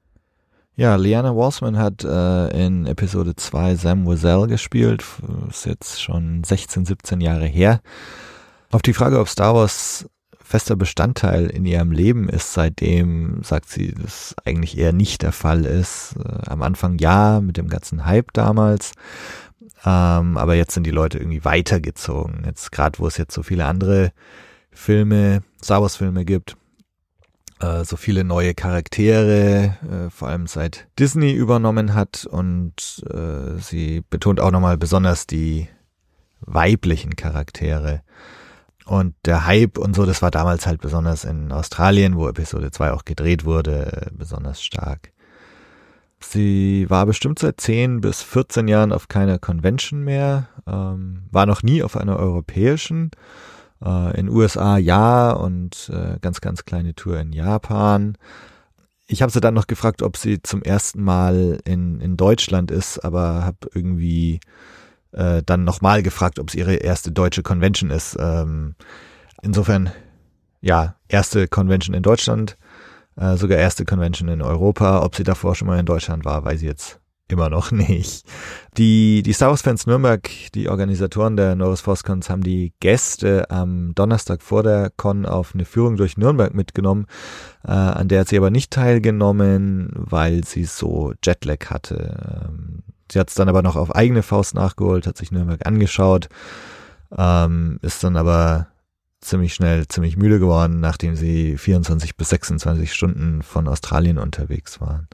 Ja, 0.74 0.96
Liana 0.96 1.36
Walsman 1.36 1.78
hat 1.78 2.02
äh, 2.02 2.66
in 2.66 2.84
Episode 2.88 3.36
2 3.36 3.76
Sam 3.76 4.06
Wazell 4.08 4.48
gespielt. 4.48 5.04
Ist 5.48 5.66
jetzt 5.66 6.02
schon 6.02 6.42
16, 6.42 6.84
17 6.84 7.20
Jahre 7.20 7.46
her. 7.46 7.80
Auf 8.72 8.82
die 8.82 8.92
Frage, 8.92 9.20
ob 9.20 9.28
Star 9.28 9.54
Wars 9.54 10.04
fester 10.54 10.76
Bestandteil 10.76 11.46
in 11.46 11.66
ihrem 11.66 11.90
Leben 11.90 12.28
ist, 12.28 12.52
seitdem 12.52 13.42
sagt 13.42 13.68
sie, 13.68 13.92
das 13.92 14.36
eigentlich 14.44 14.78
eher 14.78 14.92
nicht 14.92 15.22
der 15.22 15.32
Fall 15.32 15.64
ist. 15.64 16.14
Äh, 16.24 16.48
am 16.48 16.62
Anfang 16.62 16.96
ja, 16.98 17.40
mit 17.40 17.56
dem 17.56 17.68
ganzen 17.68 18.06
Hype 18.06 18.32
damals. 18.32 18.92
Ähm, 19.84 20.36
aber 20.36 20.54
jetzt 20.54 20.72
sind 20.72 20.86
die 20.86 20.92
Leute 20.92 21.18
irgendwie 21.18 21.44
weitergezogen. 21.44 22.44
Jetzt 22.46 22.70
gerade, 22.70 23.00
wo 23.00 23.08
es 23.08 23.16
jetzt 23.16 23.34
so 23.34 23.42
viele 23.42 23.64
andere 23.64 24.12
Filme, 24.70 25.42
Star 25.60 25.82
Wars 25.82 25.96
Filme 25.96 26.24
gibt, 26.24 26.56
äh, 27.58 27.82
so 27.82 27.96
viele 27.96 28.22
neue 28.22 28.54
Charaktere, 28.54 29.76
äh, 29.90 30.10
vor 30.10 30.28
allem 30.28 30.46
seit 30.46 30.86
Disney 31.00 31.32
übernommen 31.32 31.94
hat 31.94 32.26
und 32.26 33.04
äh, 33.12 33.58
sie 33.58 34.04
betont 34.08 34.38
auch 34.38 34.52
nochmal 34.52 34.78
besonders 34.78 35.26
die 35.26 35.66
weiblichen 36.42 37.16
Charaktere. 37.16 38.02
Und 38.86 39.14
der 39.24 39.46
Hype 39.46 39.78
und 39.78 39.96
so, 39.96 40.04
das 40.04 40.20
war 40.20 40.30
damals 40.30 40.66
halt 40.66 40.80
besonders 40.80 41.24
in 41.24 41.52
Australien, 41.52 42.16
wo 42.16 42.28
Episode 42.28 42.70
2 42.70 42.92
auch 42.92 43.04
gedreht 43.04 43.44
wurde, 43.44 44.10
besonders 44.12 44.62
stark. 44.62 45.12
Sie 46.20 46.86
war 46.88 47.06
bestimmt 47.06 47.38
seit 47.38 47.60
10 47.60 48.00
bis 48.00 48.22
14 48.22 48.68
Jahren 48.68 48.92
auf 48.92 49.08
keiner 49.08 49.38
Convention 49.38 50.02
mehr, 50.04 50.48
ähm, 50.66 51.24
war 51.30 51.46
noch 51.46 51.62
nie 51.62 51.82
auf 51.82 51.96
einer 51.96 52.16
europäischen, 52.16 53.10
äh, 53.84 54.18
in 54.18 54.28
USA 54.28 54.78
ja 54.78 55.32
und 55.32 55.90
äh, 55.92 56.18
ganz, 56.20 56.40
ganz 56.40 56.64
kleine 56.64 56.94
Tour 56.94 57.18
in 57.18 57.32
Japan. 57.32 58.16
Ich 59.06 59.22
habe 59.22 59.30
sie 59.30 59.40
dann 59.40 59.54
noch 59.54 59.66
gefragt, 59.66 60.02
ob 60.02 60.16
sie 60.16 60.42
zum 60.42 60.62
ersten 60.62 61.02
Mal 61.02 61.58
in, 61.64 62.00
in 62.00 62.16
Deutschland 62.16 62.70
ist, 62.70 63.04
aber 63.04 63.44
habe 63.44 63.68
irgendwie 63.74 64.40
äh, 65.14 65.42
dann 65.44 65.64
nochmal 65.64 66.02
gefragt, 66.02 66.38
ob 66.38 66.48
es 66.48 66.54
ihre 66.54 66.74
erste 66.74 67.12
deutsche 67.12 67.42
Convention 67.42 67.90
ist. 67.90 68.16
Ähm, 68.18 68.74
insofern, 69.42 69.92
ja, 70.60 70.96
erste 71.08 71.48
Convention 71.48 71.94
in 71.94 72.02
Deutschland, 72.02 72.56
äh, 73.16 73.36
sogar 73.36 73.58
erste 73.58 73.84
Convention 73.84 74.28
in 74.28 74.42
Europa. 74.42 75.02
Ob 75.02 75.16
sie 75.16 75.24
davor 75.24 75.54
schon 75.54 75.68
mal 75.68 75.78
in 75.78 75.86
Deutschland 75.86 76.24
war, 76.24 76.44
weiß 76.44 76.60
ich 76.60 76.66
jetzt 76.66 77.00
immer 77.28 77.48
noch 77.48 77.70
nicht. 77.70 78.24
Die, 78.76 79.22
die 79.22 79.32
Star 79.32 79.50
Wars 79.50 79.62
Fans 79.62 79.86
Nürnberg, 79.86 80.28
die 80.54 80.68
Organisatoren 80.68 81.36
der 81.36 81.54
Norris 81.54 81.80
Force 81.80 82.02
Cons, 82.02 82.28
haben 82.28 82.42
die 82.42 82.72
Gäste 82.80 83.50
am 83.50 83.94
Donnerstag 83.94 84.42
vor 84.42 84.62
der 84.62 84.90
Con 84.96 85.26
auf 85.26 85.54
eine 85.54 85.64
Führung 85.64 85.96
durch 85.96 86.16
Nürnberg 86.16 86.54
mitgenommen. 86.54 87.06
Äh, 87.64 87.72
an 87.72 88.08
der 88.08 88.20
hat 88.20 88.28
sie 88.28 88.36
aber 88.36 88.50
nicht 88.50 88.70
teilgenommen, 88.70 89.90
weil 89.94 90.44
sie 90.44 90.64
so 90.64 91.12
Jetlag 91.22 91.70
hatte. 91.70 92.48
Ähm, 92.48 92.82
sie 93.10 93.18
hat 93.18 93.28
es 93.28 93.34
dann 93.34 93.48
aber 93.48 93.62
noch 93.62 93.76
auf 93.76 93.94
eigene 93.94 94.22
Faust 94.22 94.54
nachgeholt, 94.54 95.06
hat 95.06 95.16
sich 95.16 95.32
Nürnberg 95.32 95.66
angeschaut, 95.66 96.28
ähm, 97.16 97.78
ist 97.82 98.02
dann 98.04 98.16
aber 98.16 98.68
ziemlich 99.20 99.54
schnell 99.54 99.88
ziemlich 99.88 100.16
müde 100.16 100.38
geworden, 100.38 100.80
nachdem 100.80 101.16
sie 101.16 101.56
24 101.56 102.16
bis 102.16 102.28
26 102.28 102.92
Stunden 102.92 103.42
von 103.42 103.68
Australien 103.68 104.18
unterwegs 104.18 104.80
waren. 104.80 105.08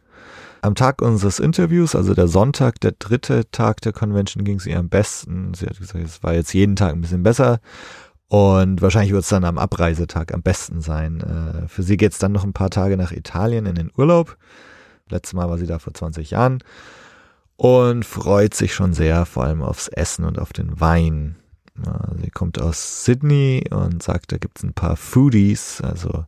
Am 0.62 0.74
Tag 0.74 1.00
unseres 1.00 1.38
Interviews, 1.38 1.94
also 1.94 2.12
der 2.12 2.28
Sonntag, 2.28 2.80
der 2.80 2.92
dritte 2.92 3.50
Tag 3.50 3.80
der 3.80 3.92
Convention, 3.92 4.44
ging 4.44 4.58
es 4.58 4.66
ihr 4.66 4.78
am 4.78 4.90
besten. 4.90 5.54
Sie 5.54 5.64
hat 5.66 5.78
gesagt, 5.78 6.04
es 6.04 6.22
war 6.22 6.34
jetzt 6.34 6.52
jeden 6.52 6.76
Tag 6.76 6.92
ein 6.92 7.00
bisschen 7.00 7.22
besser. 7.22 7.60
Und 8.28 8.82
wahrscheinlich 8.82 9.12
wird 9.12 9.22
es 9.22 9.30
dann 9.30 9.44
am 9.44 9.58
Abreisetag 9.58 10.34
am 10.34 10.42
besten 10.42 10.82
sein. 10.82 11.20
Äh, 11.20 11.68
für 11.68 11.82
sie 11.82 11.96
geht 11.96 12.12
es 12.12 12.18
dann 12.18 12.32
noch 12.32 12.44
ein 12.44 12.52
paar 12.52 12.70
Tage 12.70 12.96
nach 12.96 13.10
Italien 13.10 13.64
in 13.64 13.74
den 13.74 13.90
Urlaub. 13.96 14.36
Letztes 15.08 15.32
Mal 15.32 15.48
war 15.48 15.58
sie 15.58 15.66
da 15.66 15.78
vor 15.78 15.94
20 15.94 16.30
Jahren. 16.30 16.62
Und 17.60 18.06
freut 18.06 18.54
sich 18.54 18.72
schon 18.72 18.94
sehr, 18.94 19.26
vor 19.26 19.44
allem 19.44 19.60
aufs 19.60 19.88
Essen 19.88 20.24
und 20.24 20.38
auf 20.38 20.50
den 20.54 20.80
Wein. 20.80 21.36
Sie 22.22 22.30
kommt 22.30 22.58
aus 22.58 23.04
Sydney 23.04 23.66
und 23.70 24.02
sagt, 24.02 24.32
da 24.32 24.38
gibt's 24.38 24.62
ein 24.62 24.72
paar 24.72 24.96
Foodies, 24.96 25.82
also 25.82 26.24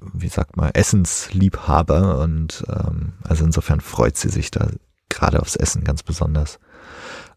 wie 0.00 0.26
sagt 0.26 0.56
man, 0.56 0.72
Essensliebhaber 0.72 2.18
und 2.18 2.64
ähm, 2.68 3.12
also 3.22 3.44
insofern 3.44 3.80
freut 3.80 4.16
sie 4.16 4.30
sich 4.30 4.50
da 4.50 4.66
gerade 5.08 5.38
aufs 5.38 5.54
Essen 5.54 5.84
ganz 5.84 6.02
besonders. 6.02 6.58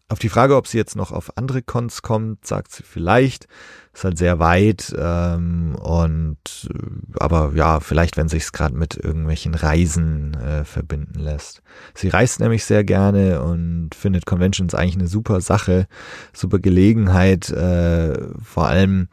Auf 0.08 0.18
die 0.18 0.28
Frage, 0.28 0.56
ob 0.56 0.66
sie 0.66 0.78
jetzt 0.78 0.96
noch 0.96 1.12
auf 1.12 1.38
andere 1.38 1.62
Cons 1.62 2.02
kommt, 2.02 2.44
sagt 2.44 2.72
sie 2.72 2.82
vielleicht. 2.82 3.46
Ist 3.94 4.04
halt 4.04 4.16
sehr 4.16 4.38
weit 4.38 4.94
ähm, 4.98 5.74
und 5.74 6.70
aber 7.20 7.52
ja, 7.54 7.80
vielleicht, 7.80 8.16
wenn 8.16 8.28
sich 8.28 8.44
es 8.44 8.52
gerade 8.52 8.74
mit 8.74 8.96
irgendwelchen 8.96 9.54
Reisen 9.54 10.34
äh, 10.34 10.64
verbinden 10.64 11.20
lässt. 11.20 11.62
Sie 11.94 12.08
reist 12.08 12.40
nämlich 12.40 12.64
sehr 12.64 12.84
gerne 12.84 13.42
und 13.42 13.94
findet 13.94 14.24
Conventions 14.24 14.74
eigentlich 14.74 14.96
eine 14.96 15.08
super 15.08 15.42
Sache, 15.42 15.86
super 16.32 16.58
Gelegenheit, 16.58 17.50
äh, 17.50 18.14
vor 18.42 18.66
allem 18.66 19.08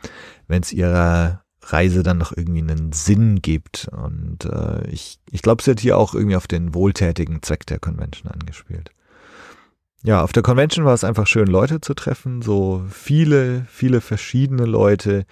wenn 0.47 0.61
es 0.61 0.71
ihrer 0.71 1.43
Reise 1.61 2.03
dann 2.03 2.17
noch 2.17 2.35
irgendwie 2.35 2.61
einen 2.61 2.91
Sinn 2.91 3.41
gibt. 3.41 3.89
Und 3.91 4.45
äh, 4.45 4.87
ich, 4.89 5.19
ich 5.31 5.41
glaube, 5.41 5.63
sie 5.63 5.71
hat 5.71 5.79
hier 5.79 5.97
auch 5.97 6.13
irgendwie 6.13 6.35
auf 6.35 6.47
den 6.47 6.73
wohltätigen 6.73 7.41
Zweck 7.41 7.65
der 7.65 7.79
Convention 7.79 8.31
angespielt. 8.31 8.91
Ja, 10.03 10.23
auf 10.23 10.31
der 10.31 10.43
Convention 10.43 10.85
war 10.85 10.93
es 10.93 11.03
einfach 11.03 11.27
schön, 11.27 11.47
Leute 11.47 11.81
zu 11.81 11.93
treffen, 11.93 12.41
so 12.41 12.85
viele, 12.89 13.65
viele 13.69 13.99
verschiedene 14.01 14.65
Leute, 14.65 15.25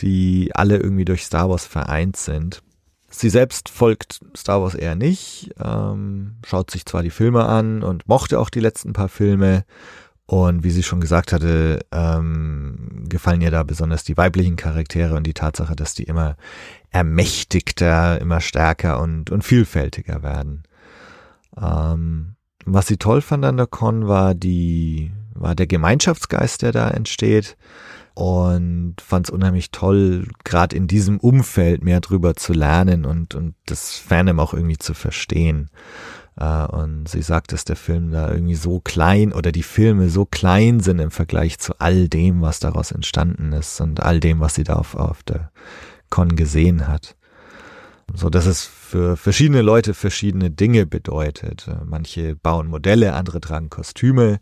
die 0.00 0.52
alle 0.54 0.78
irgendwie 0.78 1.04
durch 1.04 1.24
Star 1.24 1.50
Wars 1.50 1.66
vereint 1.66 2.16
sind. 2.16 2.62
Sie 3.10 3.30
selbst 3.30 3.68
folgt 3.68 4.20
Star 4.36 4.62
Wars 4.62 4.74
eher 4.74 4.94
nicht, 4.94 5.50
ähm, 5.62 6.36
schaut 6.46 6.70
sich 6.70 6.86
zwar 6.86 7.02
die 7.02 7.10
Filme 7.10 7.46
an 7.46 7.82
und 7.82 8.08
mochte 8.08 8.40
auch 8.40 8.50
die 8.50 8.60
letzten 8.60 8.92
paar 8.92 9.08
Filme, 9.08 9.64
und 10.26 10.64
wie 10.64 10.70
sie 10.70 10.82
schon 10.82 11.00
gesagt 11.00 11.32
hatte, 11.32 11.86
ähm, 11.92 13.04
gefallen 13.08 13.40
ihr 13.40 13.52
da 13.52 13.62
besonders 13.62 14.02
die 14.02 14.16
weiblichen 14.16 14.56
Charaktere 14.56 15.14
und 15.14 15.24
die 15.24 15.34
Tatsache, 15.34 15.76
dass 15.76 15.94
die 15.94 16.02
immer 16.02 16.36
ermächtigter, 16.90 18.20
immer 18.20 18.40
stärker 18.40 19.00
und, 19.00 19.30
und 19.30 19.44
vielfältiger 19.44 20.24
werden. 20.24 20.64
Ähm, 21.56 22.35
was 22.66 22.88
sie 22.88 22.96
toll 22.96 23.22
fand 23.22 23.44
an 23.44 23.56
der 23.56 23.66
Con 23.66 24.08
war 24.08 24.34
die, 24.34 25.12
war 25.34 25.54
der 25.54 25.66
Gemeinschaftsgeist, 25.66 26.62
der 26.62 26.72
da 26.72 26.90
entsteht 26.90 27.56
und 28.14 28.96
fand 29.00 29.26
es 29.26 29.30
unheimlich 29.30 29.70
toll, 29.70 30.26
gerade 30.44 30.74
in 30.74 30.88
diesem 30.88 31.18
Umfeld 31.18 31.84
mehr 31.84 32.00
drüber 32.00 32.34
zu 32.34 32.52
lernen 32.52 33.04
und, 33.04 33.34
und 33.34 33.54
das 33.66 33.96
Fandom 33.96 34.40
auch 34.40 34.52
irgendwie 34.52 34.78
zu 34.78 34.94
verstehen. 34.94 35.70
Uh, 36.38 36.66
und 36.70 37.08
sie 37.08 37.22
sagt, 37.22 37.52
dass 37.52 37.64
der 37.64 37.76
Film 37.76 38.10
da 38.10 38.30
irgendwie 38.30 38.56
so 38.56 38.78
klein 38.80 39.32
oder 39.32 39.52
die 39.52 39.62
Filme 39.62 40.10
so 40.10 40.26
klein 40.26 40.80
sind 40.80 40.98
im 40.98 41.10
Vergleich 41.10 41.58
zu 41.58 41.72
all 41.78 42.08
dem, 42.10 42.42
was 42.42 42.60
daraus 42.60 42.90
entstanden 42.90 43.54
ist 43.54 43.80
und 43.80 44.02
all 44.02 44.20
dem, 44.20 44.40
was 44.40 44.54
sie 44.54 44.64
da 44.64 44.74
auf, 44.74 44.96
auf 44.96 45.22
der 45.22 45.50
Con 46.10 46.36
gesehen 46.36 46.88
hat. 46.88 47.16
So 48.14 48.30
dass 48.30 48.46
es 48.46 48.64
für 48.64 49.16
verschiedene 49.16 49.62
Leute 49.62 49.92
verschiedene 49.92 50.50
Dinge 50.50 50.86
bedeutet. 50.86 51.68
Äh, 51.68 51.84
manche 51.84 52.36
bauen 52.36 52.68
Modelle, 52.68 53.14
andere 53.14 53.40
tragen 53.40 53.70
Kostüme. 53.70 54.38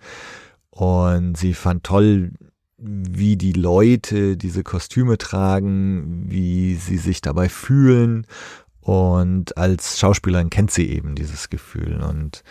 Und 0.71 1.37
sie 1.37 1.55
fand 1.55 1.85
toll, 1.85 2.33
wie 2.77 3.37
die 3.37 3.53
Leute 3.53 4.37
diese 4.37 4.63
Kostüme 4.63 5.17
tragen, 5.17 6.25
wie 6.29 6.75
sie 6.75 6.99
sich 6.99 7.21
dabei 7.21 7.49
fühlen 7.49 8.27
und 8.85 9.57
als 9.57 9.99
Schauspielerin 9.99 10.51
kennt 10.51 10.71
sie 10.71 10.91
eben 10.91 11.15
dieses 11.15 11.49
Gefühl 11.49 12.03
und 12.03 12.45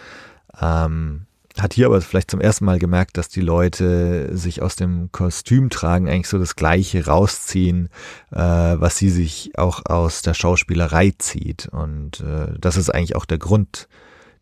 ähm, 0.60 1.28
hat 1.60 1.74
hier 1.74 1.86
aber 1.86 2.02
vielleicht 2.02 2.32
zum 2.32 2.42
ersten 2.42 2.66
Mal 2.66 2.80
gemerkt, 2.80 3.18
dass 3.18 3.30
die 3.30 3.42
Leute 3.42 4.36
sich 4.36 4.62
aus 4.62 4.76
dem 4.76 5.12
Kostüm 5.12 5.70
tragen 5.70 6.10
eigentlich 6.10 6.28
so 6.28 6.40
das 6.40 6.56
Gleiche 6.56 7.06
rausziehen, 7.06 7.90
äh, 8.32 8.38
was 8.38 8.98
sie 8.98 9.10
sich 9.10 9.52
auch 9.58 9.86
aus 9.86 10.24
der 10.24 10.34
Schauspielerei 10.34 11.14
zieht. 11.18 11.68
Und 11.68 12.22
äh, 12.22 12.54
das 12.60 12.78
ist 12.78 12.90
eigentlich 12.90 13.16
auch 13.16 13.26
der 13.26 13.38
Grund, 13.38 13.88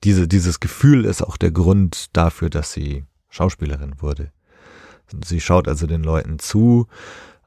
diese, 0.04 0.28
dieses 0.28 0.60
Gefühl 0.62 1.06
ist 1.06 1.22
auch 1.22 1.38
der 1.38 1.52
Grund 1.52 2.16
dafür, 2.16 2.50
dass 2.50 2.72
sie 2.72 3.04
Schauspielerin 3.30 4.02
wurde. 4.02 4.32
Sie 5.26 5.42
schaut 5.42 5.68
also 5.68 5.88
den 5.88 6.04
Leuten 6.04 6.40
zu, 6.40 6.88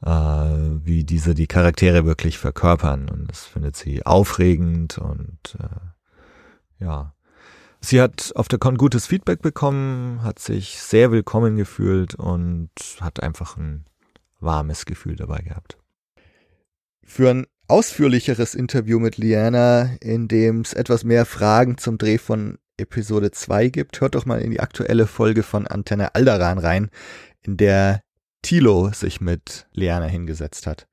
äh, 0.04 0.10
wie 0.10 1.04
diese 1.04 1.34
die 1.34 1.46
Charaktere 1.46 2.04
wirklich 2.04 2.36
verkörpern. 2.38 3.08
Und 3.08 3.30
das 3.30 3.44
findet 3.44 3.76
sie 3.76 4.04
aufregend 4.04 4.98
und 4.98 5.56
äh, 5.58 6.84
ja. 6.84 7.14
Sie 7.84 8.00
hat 8.00 8.32
auf 8.34 8.48
der 8.48 8.58
Con 8.58 8.78
gutes 8.78 9.06
Feedback 9.06 9.42
bekommen, 9.42 10.22
hat 10.22 10.38
sich 10.38 10.80
sehr 10.80 11.12
willkommen 11.12 11.56
gefühlt 11.56 12.14
und 12.14 12.70
hat 12.98 13.22
einfach 13.22 13.58
ein 13.58 13.84
warmes 14.40 14.86
Gefühl 14.86 15.16
dabei 15.16 15.40
gehabt. 15.40 15.76
Für 17.04 17.28
ein 17.28 17.46
ausführlicheres 17.68 18.54
Interview 18.54 18.98
mit 18.98 19.18
Liana, 19.18 19.96
in 20.00 20.28
dem 20.28 20.62
es 20.62 20.72
etwas 20.72 21.04
mehr 21.04 21.26
Fragen 21.26 21.76
zum 21.76 21.98
Dreh 21.98 22.16
von 22.16 22.56
Episode 22.78 23.32
2 23.32 23.68
gibt, 23.68 24.00
hört 24.00 24.14
doch 24.14 24.24
mal 24.24 24.40
in 24.40 24.50
die 24.50 24.60
aktuelle 24.60 25.06
Folge 25.06 25.42
von 25.42 25.66
Antenne 25.66 26.14
Alderan 26.14 26.56
rein, 26.56 26.88
in 27.42 27.58
der 27.58 28.00
Thilo 28.40 28.92
sich 28.94 29.20
mit 29.20 29.66
Leana 29.72 30.06
hingesetzt 30.06 30.66
hat. 30.66 30.86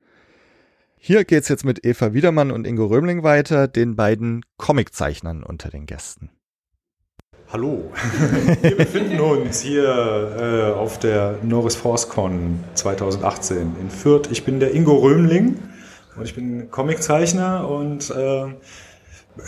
Hier 0.98 1.24
geht's 1.24 1.48
jetzt 1.48 1.64
mit 1.64 1.86
Eva 1.86 2.12
Wiedermann 2.12 2.50
und 2.50 2.66
Ingo 2.66 2.84
Römling 2.84 3.22
weiter, 3.22 3.66
den 3.66 3.96
beiden 3.96 4.44
Comiczeichnern 4.58 5.42
unter 5.42 5.70
den 5.70 5.86
Gästen. 5.86 6.28
Hallo, 7.52 7.82
wir 8.62 8.76
befinden 8.78 9.20
uns 9.20 9.60
hier 9.60 9.84
äh, 9.84 10.72
auf 10.72 10.98
der 10.98 11.34
Norris 11.42 11.76
Force 11.76 12.08
Con 12.08 12.60
2018 12.72 13.76
in 13.78 13.90
Fürth. 13.90 14.30
Ich 14.30 14.46
bin 14.46 14.58
der 14.58 14.72
Ingo 14.74 14.94
Römling 14.94 15.58
und 16.16 16.24
ich 16.24 16.34
bin 16.34 16.70
Comiczeichner 16.70 17.68
und 17.68 18.10
äh, 18.10 18.44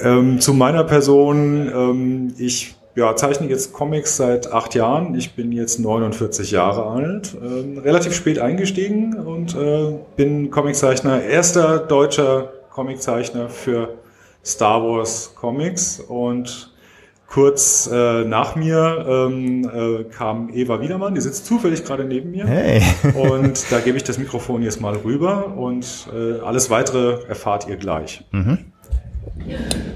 ähm, 0.02 0.38
zu 0.38 0.52
meiner 0.52 0.84
Person, 0.84 1.72
ähm, 1.74 2.34
ich 2.36 2.74
ja, 2.94 3.16
zeichne 3.16 3.48
jetzt 3.48 3.72
Comics 3.72 4.18
seit 4.18 4.52
acht 4.52 4.74
Jahren. 4.74 5.14
Ich 5.14 5.34
bin 5.34 5.50
jetzt 5.50 5.80
49 5.80 6.50
Jahre 6.50 6.84
alt, 6.84 7.34
äh, 7.34 7.80
relativ 7.80 8.14
spät 8.14 8.38
eingestiegen 8.38 9.14
und 9.14 9.56
äh, 9.56 9.94
bin 10.16 10.50
Comiczeichner, 10.50 11.22
erster 11.22 11.78
deutscher 11.78 12.52
Comiczeichner 12.68 13.48
für 13.48 13.94
Star 14.44 14.82
Wars 14.82 15.32
Comics 15.34 16.00
und 16.00 16.73
kurz 17.34 17.88
äh, 17.92 18.24
nach 18.24 18.54
mir 18.54 19.04
ähm, 19.08 19.64
äh, 19.68 20.04
kam 20.04 20.54
Eva 20.54 20.80
Wiedermann, 20.80 21.16
die 21.16 21.20
sitzt 21.20 21.46
zufällig 21.46 21.84
gerade 21.84 22.04
neben 22.04 22.30
mir. 22.30 22.46
Hey. 22.46 22.80
und 23.12 23.72
da 23.72 23.80
gebe 23.80 23.96
ich 23.96 24.04
das 24.04 24.18
Mikrofon 24.18 24.62
jetzt 24.62 24.80
mal 24.80 24.94
rüber 24.94 25.56
und 25.56 25.84
äh, 26.14 26.38
alles 26.42 26.70
weitere 26.70 27.24
erfahrt 27.26 27.66
ihr 27.66 27.74
gleich. 27.74 28.22
Mhm. 28.30 28.66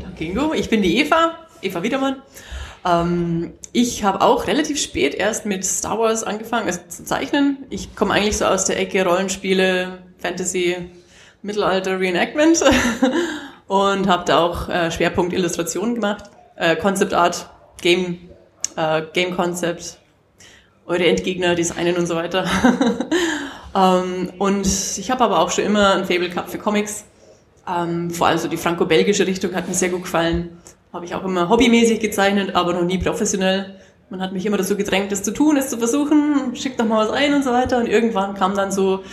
Danke 0.03 0.25
Ingo, 0.25 0.53
ich 0.53 0.69
bin 0.69 0.83
die 0.83 0.99
Eva, 0.99 1.37
Eva 1.63 1.85
Wiedermann. 1.85 2.17
Ähm, 2.85 3.53
ich 3.73 4.03
habe 4.03 4.21
auch 4.21 4.49
relativ 4.49 4.83
spät 4.83 5.15
erst 5.15 5.47
mit 5.47 5.65
Star 5.65 5.97
Wars 5.97 6.25
angefangen 6.25 6.67
also 6.67 6.81
zu 6.89 7.05
zeichnen. 7.05 7.59
Ich 7.71 7.95
komme 7.95 8.15
eigentlich 8.15 8.37
so 8.37 8.47
aus 8.47 8.65
der 8.65 8.81
Ecke 8.81 9.05
Rollenspiele, 9.05 9.99
Fantasy, 10.19 10.91
Mittelalter, 11.43 12.01
Reenactment 12.01 12.65
und 13.69 14.09
habe 14.09 14.25
da 14.27 14.41
auch 14.41 14.69
äh, 14.69 14.91
Schwerpunkt 14.91 15.33
Illustrationen 15.33 15.95
gemacht, 15.95 16.25
äh, 16.59 16.77
Concept 16.77 17.15
Art, 17.15 17.49
Game, 17.81 18.31
äh, 18.77 19.03
Game 19.13 19.35
Concept, 19.37 19.99
eure 20.87 21.07
Endgegner 21.07 21.55
designen 21.55 21.97
und 21.97 22.07
so 22.07 22.17
weiter. 22.17 22.45
ähm, 23.75 24.33
und 24.39 24.67
ich 24.67 25.11
habe 25.11 25.25
aber 25.25 25.41
auch 25.41 25.51
schon 25.51 25.65
immer 25.65 25.95
ein 25.95 26.05
Fable 26.05 26.29
gehabt 26.29 26.51
für 26.51 26.59
Comics. 26.59 27.05
Ähm, 27.69 28.11
vor 28.11 28.29
allem 28.29 28.39
so 28.39 28.49
die 28.49 28.57
franco-belgische 28.57 29.27
Richtung 29.27 29.55
hat 29.55 29.69
mir 29.69 29.75
sehr 29.75 29.91
gut 29.91 30.03
gefallen 30.05 30.59
habe 30.93 31.05
ich 31.05 31.15
auch 31.15 31.25
immer 31.25 31.49
hobbymäßig 31.49 32.01
gezeichnet, 32.01 32.55
aber 32.55 32.73
noch 32.73 32.85
nie 32.85 32.99
professionell. 32.99 33.77
Man 34.11 34.23
hat 34.23 34.33
mich 34.33 34.47
immer 34.47 34.57
dazu 34.57 34.77
gedrängt, 34.77 35.13
das 35.13 35.23
zu 35.23 35.33
tun, 35.33 35.57
es 35.57 35.69
zu 35.69 35.77
versuchen, 35.77 36.57
schickt 36.57 36.81
doch 36.81 36.87
mal 36.87 37.07
was 37.07 37.13
ein 37.13 37.35
und 37.35 37.45
so 37.45 37.53
weiter. 37.53 37.79
Und 37.79 37.87
irgendwann 37.87 38.35
kam 38.35 38.55
dann 38.55 38.73
so 38.73 39.05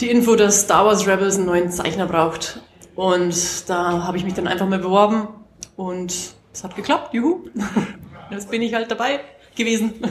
die 0.00 0.08
Info, 0.10 0.36
dass 0.36 0.62
Star 0.62 0.86
Wars 0.86 1.06
Rebels 1.06 1.36
einen 1.36 1.46
neuen 1.46 1.70
Zeichner 1.70 2.06
braucht. 2.06 2.60
Und 2.94 3.68
da 3.68 4.04
habe 4.04 4.16
ich 4.16 4.24
mich 4.24 4.34
dann 4.34 4.48
einfach 4.48 4.66
mal 4.66 4.78
beworben 4.78 5.28
und 5.76 6.14
es 6.58 6.64
hat 6.64 6.74
geklappt, 6.74 7.14
juhu. 7.14 7.44
Jetzt 8.30 8.50
bin 8.50 8.62
ich 8.62 8.74
halt 8.74 8.90
dabei 8.90 9.20
gewesen. 9.56 9.94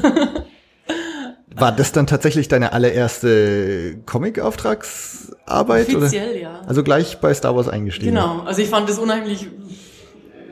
War 1.55 1.71
das 1.71 1.91
dann 1.91 2.07
tatsächlich 2.07 2.47
deine 2.47 2.71
allererste 2.71 3.97
Comic-Auftragsarbeit? 4.05 5.93
Offiziell, 5.93 6.29
oder? 6.29 6.39
ja. 6.39 6.61
Also 6.67 6.83
gleich 6.83 7.19
bei 7.19 7.33
Star 7.33 7.55
Wars 7.55 7.67
eingestiegen? 7.67 8.13
Genau, 8.13 8.41
also 8.41 8.61
ich 8.61 8.69
fand 8.69 8.87
das 8.87 8.99
unheimlich 8.99 9.47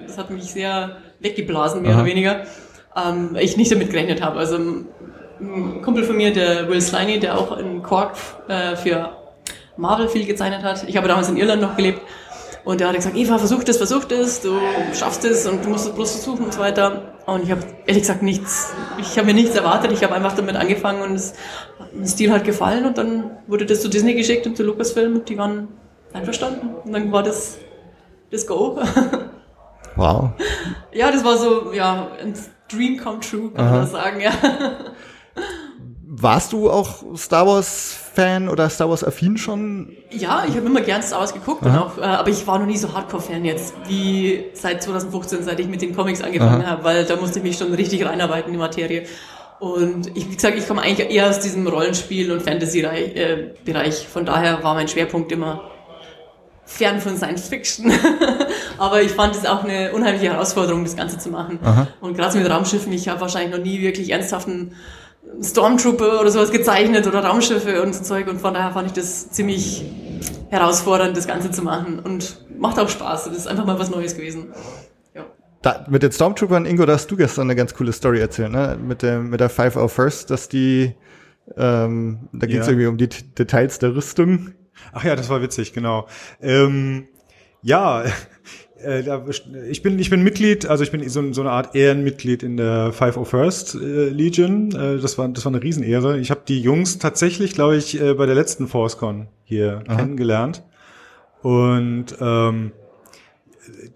das 0.08 0.18
hat 0.18 0.30
mich 0.30 0.46
sehr 0.46 0.98
weggeblasen, 1.20 1.82
mehr 1.82 1.92
Aha. 1.92 2.02
oder 2.02 2.10
weniger. 2.10 2.46
Ähm, 2.96 3.36
ich 3.40 3.58
nicht 3.58 3.72
damit 3.72 3.90
gerechnet 3.90 4.22
habe. 4.22 4.40
Also 4.40 4.58
ein 4.58 5.82
Kumpel 5.82 6.04
von 6.04 6.16
mir, 6.16 6.32
der 6.32 6.70
Will 6.70 6.82
Sliney, 6.82 7.20
der 7.20 7.38
auch 7.38 7.58
in 7.58 7.84
Cork 7.84 8.16
äh, 8.48 8.76
für 8.76 9.10
Marvel 9.78 10.08
viel 10.08 10.26
gezeichnet 10.26 10.64
hat. 10.64 10.88
Ich 10.88 10.96
habe 10.96 11.08
damals 11.08 11.30
in 11.30 11.38
Irland 11.38 11.62
noch 11.62 11.76
gelebt. 11.76 12.02
Und 12.66 12.80
der 12.82 12.88
hat 12.88 12.96
gesagt, 12.96 13.16
Eva, 13.16 13.38
versuch 13.38 13.64
das, 13.64 13.78
versuch 13.78 14.06
das, 14.06 14.42
du 14.42 14.58
schaffst 14.94 15.24
es 15.24 15.46
und 15.46 15.64
du 15.64 15.70
musst 15.70 15.88
es 15.88 15.94
bloß 15.94 16.12
versuchen 16.14 16.46
und 16.46 16.54
so 16.54 16.60
weiter. 16.60 17.14
Und 17.28 17.44
ich 17.44 17.52
habe 17.52 17.62
ehrlich 17.86 18.02
gesagt 18.02 18.24
nichts, 18.24 18.74
ich 19.00 19.18
habe 19.18 19.28
mir 19.28 19.36
nichts 19.36 19.56
erwartet, 19.56 19.92
ich 19.92 20.04
habe 20.04 20.16
einfach 20.16 20.34
damit 20.36 20.56
angefangen 20.56 21.04
und 21.04 21.14
es, 21.14 21.34
mein 21.94 22.08
Stil 22.08 22.32
hat 22.32 22.44
gefallen 22.44 22.86
und 22.86 22.98
dann 22.98 23.38
wurde 23.46 23.68
das 23.68 23.82
zu 23.82 23.88
Disney 23.88 24.16
geschickt 24.16 24.48
und 24.48 24.58
zu 24.58 24.64
Lucasfilm 24.64 25.16
und 25.16 25.30
die 25.30 25.38
waren 25.38 25.68
einverstanden. 26.12 26.74
Und 26.84 26.92
dann 26.92 27.12
war 27.12 27.22
das 27.24 27.58
das 28.32 28.46
Go. 28.46 28.80
Wow. 29.98 30.32
ja, 30.92 31.10
das 31.10 31.24
war 31.24 31.38
so, 31.38 31.72
ja, 31.72 32.10
ein 32.22 32.34
Dream 32.68 32.98
come 32.98 33.22
true, 33.22 33.50
kann 33.52 33.64
man 33.64 33.76
das 33.76 33.92
sagen, 33.92 34.20
ja. 34.20 34.32
Warst 36.18 36.54
du 36.54 36.70
auch 36.70 37.04
Star 37.18 37.46
Wars 37.46 37.94
Fan 38.14 38.48
oder 38.48 38.70
Star 38.70 38.90
Wars 38.90 39.04
affin 39.04 39.38
schon? 39.38 39.98
Ja, 40.12 40.46
ich 40.48 40.56
habe 40.56 40.66
immer 40.66 40.80
gern 40.80 41.04
Star 41.04 41.20
Wars 41.20 41.34
geguckt, 41.34 41.64
und 41.64 41.76
auch, 41.76 41.98
äh, 41.98 42.04
aber 42.04 42.30
ich 42.30 42.48
war 42.48 42.58
noch 42.58 42.66
nie 42.66 42.78
so 42.78 42.94
Hardcore-Fan 42.94 43.44
jetzt, 43.44 43.74
wie 43.88 44.46
seit 44.54 44.82
2015, 44.82 45.44
seit 45.44 45.60
ich 45.60 45.68
mit 45.68 45.82
den 45.82 45.94
Comics 45.94 46.22
angefangen 46.22 46.66
habe, 46.66 46.86
weil 46.86 47.04
da 47.04 47.18
musste 47.18 47.40
ich 47.40 47.44
mich 47.44 47.58
schon 47.58 47.74
richtig 47.74 48.06
reinarbeiten 48.06 48.48
in 48.48 48.54
die 48.54 48.60
Materie. 48.60 49.04
Und 49.60 50.16
ich, 50.16 50.30
wie 50.30 50.36
gesagt, 50.36 50.58
ich 50.58 50.66
komme 50.66 50.84
eigentlich 50.84 51.10
eher 51.10 51.30
aus 51.30 51.40
diesem 51.40 51.68
Rollenspiel- 51.68 52.32
und 52.32 52.42
Fantasy-Bereich. 52.42 54.08
Von 54.08 54.26
daher 54.26 54.64
war 54.64 54.74
mein 54.74 54.88
Schwerpunkt 54.88 55.34
immer 55.34 55.70
fern 56.66 57.02
von 57.02 57.18
Science 57.18 57.50
Fiction. 57.50 57.92
aber 58.78 59.02
ich 59.02 59.12
fand 59.12 59.36
es 59.36 59.46
auch 59.46 59.66
eine 59.66 59.92
unheimliche 59.92 60.32
Herausforderung, 60.32 60.86
das 60.86 60.96
Ganze 60.96 61.18
zu 61.18 61.30
machen. 61.30 61.60
Und 62.00 62.16
gerade 62.16 62.38
mit 62.38 62.50
Raumschiffen, 62.50 62.94
ich 62.94 63.10
habe 63.10 63.20
wahrscheinlich 63.20 63.58
noch 63.58 63.64
nie 63.64 63.82
wirklich 63.82 64.12
ernsthaften 64.12 64.76
Stormtrooper 65.42 66.22
oder 66.22 66.32
sowas 66.32 66.52
gezeichnet 66.52 67.08
oder 67.08 67.24
Raumschiffe 67.24 67.82
und 67.82 67.94
so 67.94 68.04
Zeug 68.04 68.28
und 68.28 68.40
von 68.40 68.54
daher 68.54 68.72
fand 68.72 68.88
ich 68.88 68.94
das 68.94 69.30
ziemlich 69.32 69.84
herausfordernd, 70.50 71.16
das 71.18 71.28
Ganze 71.28 71.52
zu 71.52 71.62
machen 71.62 72.00
und 72.00 72.46
macht 72.58 72.80
auch 72.80 72.88
Spaß. 72.90 73.26
Das 73.26 73.36
ist 73.36 73.48
einfach 73.48 73.66
mal 73.66 73.78
was 73.80 73.90
Neues 73.90 74.16
gewesen. 74.16 74.54
Ja. 75.14 75.26
Da, 75.62 75.86
mit 75.90 76.04
den 76.04 76.12
Stormtroopern, 76.12 76.66
Ingo, 76.66 76.86
da 76.86 76.94
hast 76.94 77.08
du 77.12 77.18
gestern 77.18 77.44
eine 77.48 77.56
ganz 77.56 77.74
coole 77.74 77.92
Story 77.92 78.20
erzählt, 78.20 78.52
ne? 78.52 78.78
Mit 78.82 79.02
dem, 79.02 79.30
mit 79.30 79.40
der 79.42 79.52
501st, 79.52 80.28
dass 80.30 80.48
die, 80.48 80.96
ähm, 81.58 82.30
da 82.32 82.48
ging 82.48 82.60
es 82.60 82.68
Ja. 82.68 82.72
irgendwie 82.72 82.88
um 82.88 82.98
die 82.98 83.10
Details 83.10 83.80
der 83.80 83.96
Rüstung. 83.96 84.52
Ach 84.94 85.04
ja, 85.04 85.16
das 85.16 85.30
war 85.30 85.42
witzig, 85.42 85.74
genau. 85.74 86.08
Ähm, 86.42 87.08
ja, 87.62 88.04
ich 89.70 89.82
bin 89.82 90.00
ich 90.00 90.10
bin 90.10 90.24
Mitglied, 90.24 90.66
also 90.66 90.84
ich 90.84 90.92
bin 90.92 91.08
so, 91.10 91.34
so 91.34 91.42
eine 91.42 91.52
Art 91.52 91.76
Ehrenmitglied 91.76 92.44
in 92.44 92.58
der 92.58 92.94
501st 92.94 93.82
äh, 93.82 94.10
Legion. 94.10 94.72
Äh, 94.72 95.00
das 95.00 95.18
war 95.18 95.28
das 95.30 95.46
war 95.46 95.54
eine 95.54 95.62
Riesenehre. 95.62 96.20
Ich 96.20 96.32
habe 96.32 96.42
die 96.48 96.62
Jungs 96.62 97.00
tatsächlich, 97.00 97.54
glaube 97.54 97.78
ich, 97.78 98.00
äh, 98.00 98.14
bei 98.14 98.26
der 98.26 98.36
letzten 98.36 98.68
ForceCon 98.68 99.28
hier 99.44 99.84
kennengelernt 99.88 100.64
und 101.42 102.16
ähm, 102.20 102.72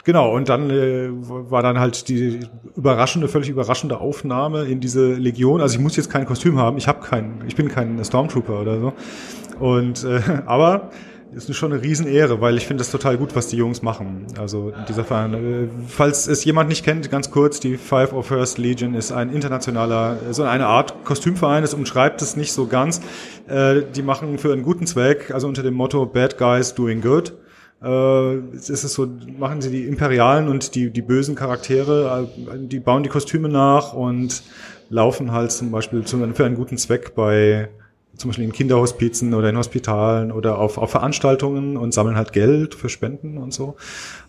Genau, 0.04 0.34
und 0.34 0.49
dann 0.49 0.69
äh, 0.69 1.10
war 1.12 1.62
dann 1.62 1.80
halt 1.80 2.08
die 2.08 2.39
überraschende, 2.75 3.28
völlig 3.28 3.49
überraschende 3.49 3.99
Aufnahme 3.99 4.63
in 4.63 4.80
diese 4.80 5.13
Legion. 5.13 5.62
Also 5.62 5.75
ich 5.75 5.82
muss 5.82 5.95
jetzt 5.95 6.10
kein 6.10 6.25
Kostüm 6.25 6.58
haben, 6.58 6.78
ich 6.78 6.88
habe 6.88 7.06
keinen, 7.06 7.43
ich 7.47 7.56
bin 7.56 7.69
kein 7.69 8.04
Stormtrooper 8.04 8.62
oder 8.62 8.80
so. 8.80 8.93
Und 9.60 10.04
äh, 10.04 10.21
aber 10.45 10.89
ist 11.33 11.53
schon 11.55 11.71
eine 11.71 11.81
Riesenehre, 11.81 12.41
weil 12.41 12.57
ich 12.57 12.65
finde 12.65 12.81
das 12.81 12.91
total 12.91 13.17
gut, 13.17 13.35
was 13.35 13.47
die 13.47 13.57
Jungs 13.57 13.81
machen. 13.81 14.25
Also 14.39 14.73
dieser 14.87 15.03
Fall, 15.03 15.33
äh, 15.33 15.67
falls 15.87 16.27
es 16.27 16.43
jemand 16.43 16.69
nicht 16.69 16.83
kennt, 16.83 17.09
ganz 17.11 17.31
kurz, 17.31 17.59
die 17.59 17.77
Five 17.77 18.13
of 18.13 18.27
First 18.27 18.57
Legion 18.57 18.95
ist 18.95 19.11
ein 19.11 19.31
internationaler, 19.31 20.17
so 20.31 20.43
eine 20.43 20.67
Art 20.67 21.03
Kostümverein, 21.05 21.61
das 21.61 21.73
umschreibt 21.73 22.21
es 22.21 22.35
nicht 22.35 22.53
so 22.53 22.67
ganz. 22.67 23.01
Äh, 23.47 23.83
die 23.95 24.01
machen 24.01 24.37
für 24.37 24.53
einen 24.53 24.63
guten 24.63 24.87
Zweck, 24.87 25.31
also 25.31 25.47
unter 25.47 25.63
dem 25.63 25.73
Motto 25.73 26.05
Bad 26.05 26.37
Guys 26.37 26.73
Doing 26.73 27.01
Good 27.01 27.33
äh, 27.81 28.35
es 28.55 28.69
ist 28.69 28.93
so, 28.93 29.07
machen 29.37 29.61
sie 29.61 29.71
die 29.71 29.85
imperialen 29.85 30.49
und 30.49 30.75
die, 30.75 30.91
die 30.91 31.01
bösen 31.01 31.35
Charaktere, 31.35 32.27
äh, 32.37 32.57
die 32.57 32.79
bauen 32.79 33.03
die 33.03 33.09
Kostüme 33.09 33.49
nach 33.49 33.93
und 33.93 34.43
laufen 34.89 35.31
halt 35.31 35.51
zum 35.51 35.71
Beispiel 35.71 36.03
für 36.03 36.45
einen 36.45 36.55
guten 36.55 36.77
Zweck 36.77 37.15
bei 37.15 37.69
zum 38.19 38.29
Beispiel 38.29 38.45
in 38.45 38.51
Kinderhospizen 38.51 39.34
oder 39.34 39.49
in 39.49 39.58
Hospitalen 39.58 40.32
oder 40.32 40.58
auf, 40.60 40.77
auf 40.77 40.91
Veranstaltungen 40.91 41.77
und 41.77 41.93
sammeln 41.93 42.17
halt 42.17 42.34
Geld 42.34 42.75
für 42.75 42.89
Spenden 42.89 43.38
und 43.38 43.53
so. 43.53 43.75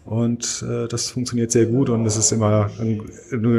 Und 0.04 0.64
äh, 0.68 0.88
das 0.88 1.10
funktioniert 1.10 1.50
sehr 1.50 1.66
gut 1.66 1.90
und 1.90 2.06
es 2.06 2.16
ist 2.16 2.32
immer, 2.32 2.70
ein, 2.80 3.02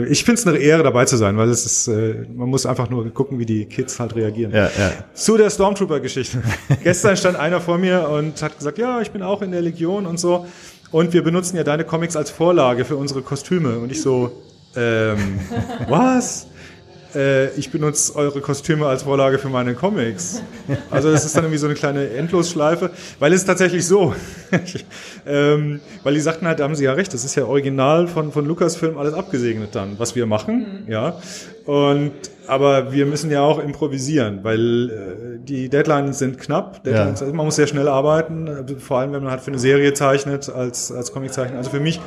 ich 0.10 0.24
finde 0.24 0.40
es 0.40 0.48
eine 0.48 0.58
Ehre 0.58 0.84
dabei 0.84 1.06
zu 1.06 1.18
sein, 1.18 1.38
weil 1.38 1.50
es 1.50 1.66
ist, 1.66 1.88
äh, 1.88 2.26
man 2.34 2.50
muss 2.50 2.66
einfach 2.66 2.90
nur 2.90 3.10
gucken, 3.14 3.40
wie 3.40 3.46
die 3.46 3.66
Kids 3.66 4.00
halt 4.00 4.16
reagieren. 4.16 4.52
Ja, 4.52 4.66
ja. 4.66 4.92
Zu 5.14 5.38
der 5.38 5.50
Stormtrooper-Geschichte. 5.50 6.42
Gestern 6.84 7.16
stand 7.18 7.38
einer 7.38 7.62
vor 7.62 7.78
mir 7.78 8.10
und 8.10 8.42
hat 8.42 8.58
gesagt, 8.58 8.78
ja, 8.78 9.02
ich 9.02 9.12
bin 9.12 9.22
auch 9.22 9.42
in 9.42 9.52
der 9.52 9.62
Legion 9.62 10.06
und 10.06 10.20
so. 10.20 10.46
Und 10.92 11.14
wir 11.14 11.24
benutzen 11.24 11.58
ja 11.58 11.64
deine 11.64 11.84
Comics 11.84 12.16
als 12.16 12.32
Vorlage 12.32 12.86
für 12.86 12.96
unsere 12.96 13.22
Kostüme. 13.22 13.78
Und 13.80 13.92
ich 13.92 14.02
so, 14.02 14.32
ähm, 14.76 15.40
was? 15.90 16.48
Äh, 17.16 17.50
ich 17.56 17.72
benutze 17.72 18.16
eure 18.16 18.42
Kostüme 18.42 18.88
als 18.88 19.04
Vorlage 19.04 19.38
für 19.40 19.50
meine 19.50 19.74
Comics. 19.74 20.42
Also 20.90 21.12
das 21.12 21.26
ist 21.26 21.36
dann 21.36 21.44
irgendwie 21.44 21.58
so 21.58 21.68
eine 21.68 21.76
kleine 21.76 22.10
Endlosschleife, 22.10 22.92
weil 23.20 23.34
es 23.34 23.42
ist 23.42 23.46
tatsächlich 23.46 23.86
so, 23.86 24.14
ähm, 25.26 25.80
weil 26.04 26.14
die 26.14 26.20
sagten 26.20 26.48
halt, 26.48 26.60
da 26.60 26.64
haben 26.64 26.76
sie 26.76 26.86
ja 26.86 26.94
recht, 26.94 27.14
das 27.14 27.26
ist 27.26 27.36
ja 27.36 27.46
original 27.46 28.08
von, 28.08 28.32
von 28.32 28.46
Lucasfilm 28.46 28.98
alles 28.98 29.14
abgesegnet 29.14 29.70
dann, 29.74 30.00
was 30.00 30.16
wir 30.16 30.26
machen, 30.26 30.86
ja. 30.88 31.20
Und, 31.66 32.14
aber 32.48 32.92
wir 32.92 33.06
müssen 33.06 33.30
ja 33.30 33.42
auch 33.42 33.60
improvisieren, 33.60 34.40
weil 34.44 34.90
äh, 34.90 35.40
die 35.46 35.70
Deadlines 35.70 36.20
sind 36.20 36.40
knapp, 36.40 36.84
Deadlines, 36.84 37.22
also 37.22 37.34
man 37.34 37.46
muss 37.46 37.56
sehr 37.56 37.68
schnell 37.68 37.88
arbeiten, 37.88 38.50
vor 38.80 39.00
allem 39.00 39.14
wenn 39.14 39.24
man 39.24 39.32
halt 39.32 39.42
für 39.42 39.52
eine 39.52 39.60
Serie 39.60 39.94
zeichnet, 39.94 40.50
als, 40.50 40.92
als 40.92 41.12
Comiczeichner. 41.12 41.58
Also 41.58 41.70
für 41.70 41.80
mich 41.80 42.00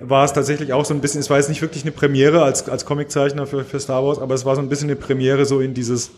war 0.00 0.24
es 0.24 0.32
tatsächlich 0.32 0.72
auch 0.72 0.84
so 0.84 0.94
ein 0.94 1.00
bisschen, 1.00 1.20
es 1.20 1.30
war 1.30 1.38
jetzt 1.38 1.48
nicht 1.48 1.62
wirklich 1.62 1.82
eine 1.82 1.92
Premiere 1.92 2.42
als, 2.42 2.68
als 2.68 2.84
Comiczeichner 2.84 3.46
für, 3.46 3.64
für 3.64 3.80
Star 3.80 4.04
Wars, 4.04 4.18
aber 4.18 4.34
es 4.34 4.44
war 4.44 4.54
so 4.54 4.62
ein 4.62 4.68
bisschen 4.68 4.88
eine 4.88 4.96
Premiere 4.96 5.44
so 5.44 5.60
in 5.60 5.74
dieses 5.74 6.10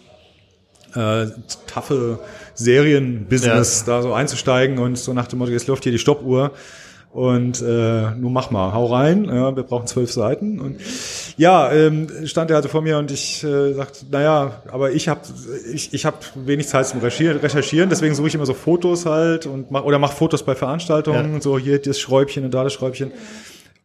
äh, 0.95 1.27
taffe 1.66 2.19
Serienbusiness 2.55 3.85
da 3.85 4.03
so 4.03 4.12
einzusteigen 4.12 4.79
und 4.79 4.99
so 4.99 5.12
nach 5.12 5.27
dem 5.27 5.38
Motto, 5.38 5.53
jetzt 5.53 5.66
läuft 5.66 5.85
hier 5.85 5.93
die 5.93 5.99
Stoppuhr 5.99 6.53
und 7.12 7.61
äh, 7.61 8.11
nun 8.12 8.33
mach 8.33 8.51
mal, 8.51 8.73
hau 8.73 8.87
rein, 8.87 9.25
ja, 9.25 9.57
wir 9.57 9.64
brauchen 9.64 9.87
zwölf 9.87 10.12
Seiten 10.12 10.61
und 10.61 10.81
ja, 11.37 11.73
ähm, 11.73 12.09
stand 12.25 12.51
er 12.51 12.57
also 12.57 12.69
vor 12.69 12.83
mir 12.83 12.99
und 12.99 13.11
ich 13.11 13.43
äh, 13.43 13.73
sagte, 13.73 14.07
naja, 14.11 14.62
aber 14.71 14.93
ich 14.93 15.09
habe 15.09 15.23
ich, 15.73 15.93
ich 15.93 16.05
hab 16.05 16.25
wenig 16.37 16.69
Zeit 16.69 16.87
zum 16.87 17.01
Recherchieren, 17.01 17.88
deswegen 17.88 18.14
suche 18.14 18.29
ich 18.29 18.35
immer 18.35 18.47
so 18.47 18.55
Fotos 18.55 19.07
halt 19.07 19.47
und 19.47 19.71
mach, 19.73 19.83
oder 19.85 19.99
mach 19.99 20.12
Fotos 20.12 20.45
bei 20.45 20.55
Veranstaltungen, 20.55 21.40
so 21.40 21.59
hier 21.59 21.81
das 21.81 21.99
Schräubchen 21.99 22.45
und 22.45 22.55
da 22.55 22.62
das 22.62 22.75
Schräubchen 22.75 23.11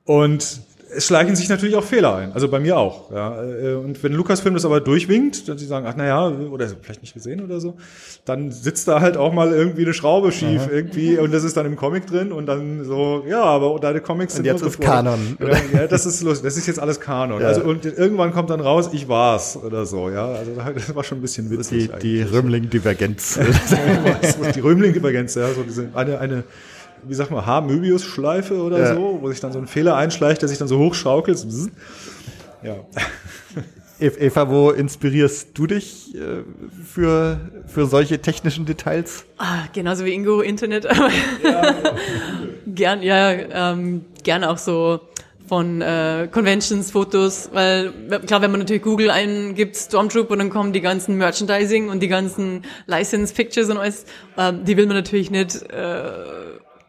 und 0.05 0.61
es 0.95 1.07
schleichen 1.07 1.35
sich 1.35 1.49
natürlich 1.49 1.75
auch 1.75 1.83
Fehler 1.83 2.15
ein, 2.15 2.31
also 2.33 2.47
bei 2.47 2.59
mir 2.59 2.77
auch. 2.77 3.11
Ja. 3.11 3.43
Äh, 3.43 3.73
Und 3.73 4.01
wenn 4.03 4.13
Lucasfilm 4.13 4.53
das 4.53 4.65
aber 4.65 4.79
durchwinkt, 4.79 5.49
dann 5.49 5.57
sie 5.57 5.65
sagen, 5.65 5.85
ach 5.89 5.95
naja, 5.95 6.29
oder 6.29 6.67
vielleicht 6.81 7.01
nicht 7.01 7.13
gesehen 7.13 7.43
oder 7.43 7.59
so, 7.59 7.75
dann 8.23 8.51
sitzt 8.51 8.87
da 8.87 9.01
halt 9.01 9.17
auch 9.17 9.33
mal 9.33 9.51
irgendwie 9.51 9.83
eine 9.83 9.93
Schraube 9.93 10.31
schief 10.31 10.69
irgendwie 10.71 11.17
und 11.17 11.33
das 11.33 11.43
ist 11.43 11.57
dann 11.57 11.65
im 11.65 11.75
Comic 11.75 12.07
drin 12.07 12.31
und 12.31 12.45
dann 12.45 12.85
so, 12.85 13.25
ja, 13.27 13.43
aber 13.43 13.77
deine 13.79 13.99
Comics 13.99 14.35
sind 14.35 14.45
jetzt 14.45 14.61
ist 14.61 14.79
Kanon. 14.79 15.37
Ja, 15.39 15.79
ja, 15.81 15.87
das 15.87 16.05
ist 16.05 16.21
lustig, 16.21 16.45
das 16.45 16.55
ist 16.55 16.67
jetzt 16.67 16.79
alles 16.79 16.99
Kanon. 16.99 17.41
Ja. 17.41 17.47
Also 17.47 17.63
und 17.63 17.85
irgendwann 17.85 18.31
kommt 18.31 18.49
dann 18.49 18.61
raus, 18.61 18.89
ich 18.93 19.09
war's 19.09 19.57
oder 19.57 19.85
so, 19.85 20.09
ja. 20.09 20.27
Also 20.27 20.51
das 20.73 20.95
war 20.95 21.03
schon 21.03 21.17
ein 21.17 21.21
bisschen 21.21 21.49
Die, 21.49 21.57
witzig. 21.57 21.91
die 22.01 22.21
Römling-Divergenz. 22.21 23.37
eigentlich. 23.39 24.53
die 24.53 24.59
Römling-Divergenz, 24.61 25.35
ja, 25.35 25.51
so 25.53 25.63
diese 25.63 25.89
eine, 25.93 26.19
eine, 26.19 26.43
wie 27.07 27.13
sag 27.13 27.31
mal, 27.31 27.45
Haar-Möbius-Schleife 27.45 28.61
oder 28.61 28.79
Ja. 28.79 28.93
so, 28.95 29.19
wo 29.21 29.29
sich 29.29 29.39
dann 29.39 29.51
so 29.53 29.59
ein 29.59 29.67
Fehler 29.67 29.95
einschleicht, 29.95 30.41
der 30.41 30.49
sich 30.49 30.57
dann 30.57 30.67
so 30.67 30.77
hochschaukelt. 30.79 31.45
Ja. 32.63 32.75
Ev- 33.99 34.17
Eva, 34.19 34.49
wo 34.49 34.71
inspirierst 34.71 35.49
du 35.53 35.67
dich 35.67 36.13
äh, 36.15 36.43
für, 36.83 37.39
für 37.65 37.85
solche 37.85 38.19
technischen 38.19 38.65
Details? 38.65 39.23
Ah, 39.37 39.59
genauso 39.73 40.03
wie 40.03 40.13
Ingo, 40.13 40.41
Internet. 40.41 40.85
gern, 42.67 43.01
ja, 43.01 43.31
ähm, 43.31 44.05
gern 44.23 44.43
auch 44.43 44.57
so 44.57 44.99
von 45.47 45.79
äh, 45.81 46.27
Conventions, 46.31 46.89
Fotos, 46.91 47.49
weil 47.53 47.91
klar, 48.25 48.41
wenn 48.41 48.49
man 48.51 48.61
natürlich 48.61 48.81
Google 48.81 49.11
eingibt, 49.11 49.77
Stormtrooper, 49.77 50.35
dann 50.37 50.49
kommen 50.49 50.73
die 50.73 50.81
ganzen 50.81 51.17
Merchandising 51.17 51.89
und 51.89 51.99
die 52.01 52.07
ganzen 52.07 52.63
License 52.87 53.33
Pictures 53.33 53.69
und 53.69 53.77
alles, 53.77 54.05
ähm, 54.37 54.65
die 54.65 54.75
will 54.75 54.87
man 54.87 54.95
natürlich 54.95 55.29
nicht 55.29 55.61
äh, 55.71 56.09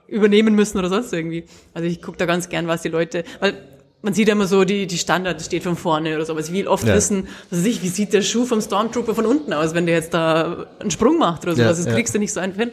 übernehmen 0.08 0.54
müssen 0.54 0.78
oder 0.78 0.88
sonst 0.88 1.12
irgendwie. 1.12 1.44
Also 1.74 1.88
ich 1.88 2.00
gucke 2.02 2.16
da 2.18 2.26
ganz 2.26 2.48
gern, 2.48 2.66
was 2.66 2.82
die 2.82 2.88
Leute, 2.88 3.24
weil 3.40 3.54
man 4.02 4.14
sieht 4.14 4.28
ja 4.28 4.34
immer 4.34 4.46
so, 4.46 4.64
die, 4.64 4.86
die 4.86 4.98
Standard 4.98 5.42
steht 5.42 5.64
von 5.64 5.76
vorne 5.76 6.14
oder 6.14 6.24
so, 6.24 6.32
aber 6.32 6.40
ich 6.40 6.52
will 6.52 6.68
oft 6.68 6.86
Ja. 6.86 6.94
wissen, 6.94 7.26
was 7.50 7.60
weiß 7.60 7.66
ich, 7.66 7.82
wie 7.82 7.88
sieht 7.88 8.12
der 8.12 8.22
Schuh 8.22 8.44
vom 8.44 8.60
Stormtrooper 8.60 9.14
von 9.14 9.26
unten 9.26 9.52
aus, 9.52 9.74
wenn 9.74 9.86
der 9.86 9.96
jetzt 9.96 10.14
da 10.14 10.66
einen 10.78 10.90
Sprung 10.92 11.18
macht 11.18 11.42
oder 11.44 11.56
so, 11.56 11.62
Ja, 11.62 11.68
das 11.68 11.84
ja. 11.84 11.92
kriegst 11.92 12.14
du 12.14 12.18
nicht 12.18 12.32
so 12.32 12.38
einfach 12.40 12.60
hin. 12.60 12.70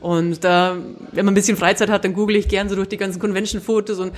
Und 0.00 0.44
da, 0.44 0.76
wenn 1.12 1.24
man 1.24 1.32
ein 1.32 1.34
bisschen 1.34 1.56
Freizeit 1.56 1.88
hat, 1.90 2.04
dann 2.04 2.12
google 2.14 2.36
ich 2.36 2.46
gern 2.46 2.68
so 2.68 2.76
durch 2.76 2.88
die 2.88 2.96
ganzen 2.96 3.18
Convention-Fotos 3.18 3.98
und 3.98 4.12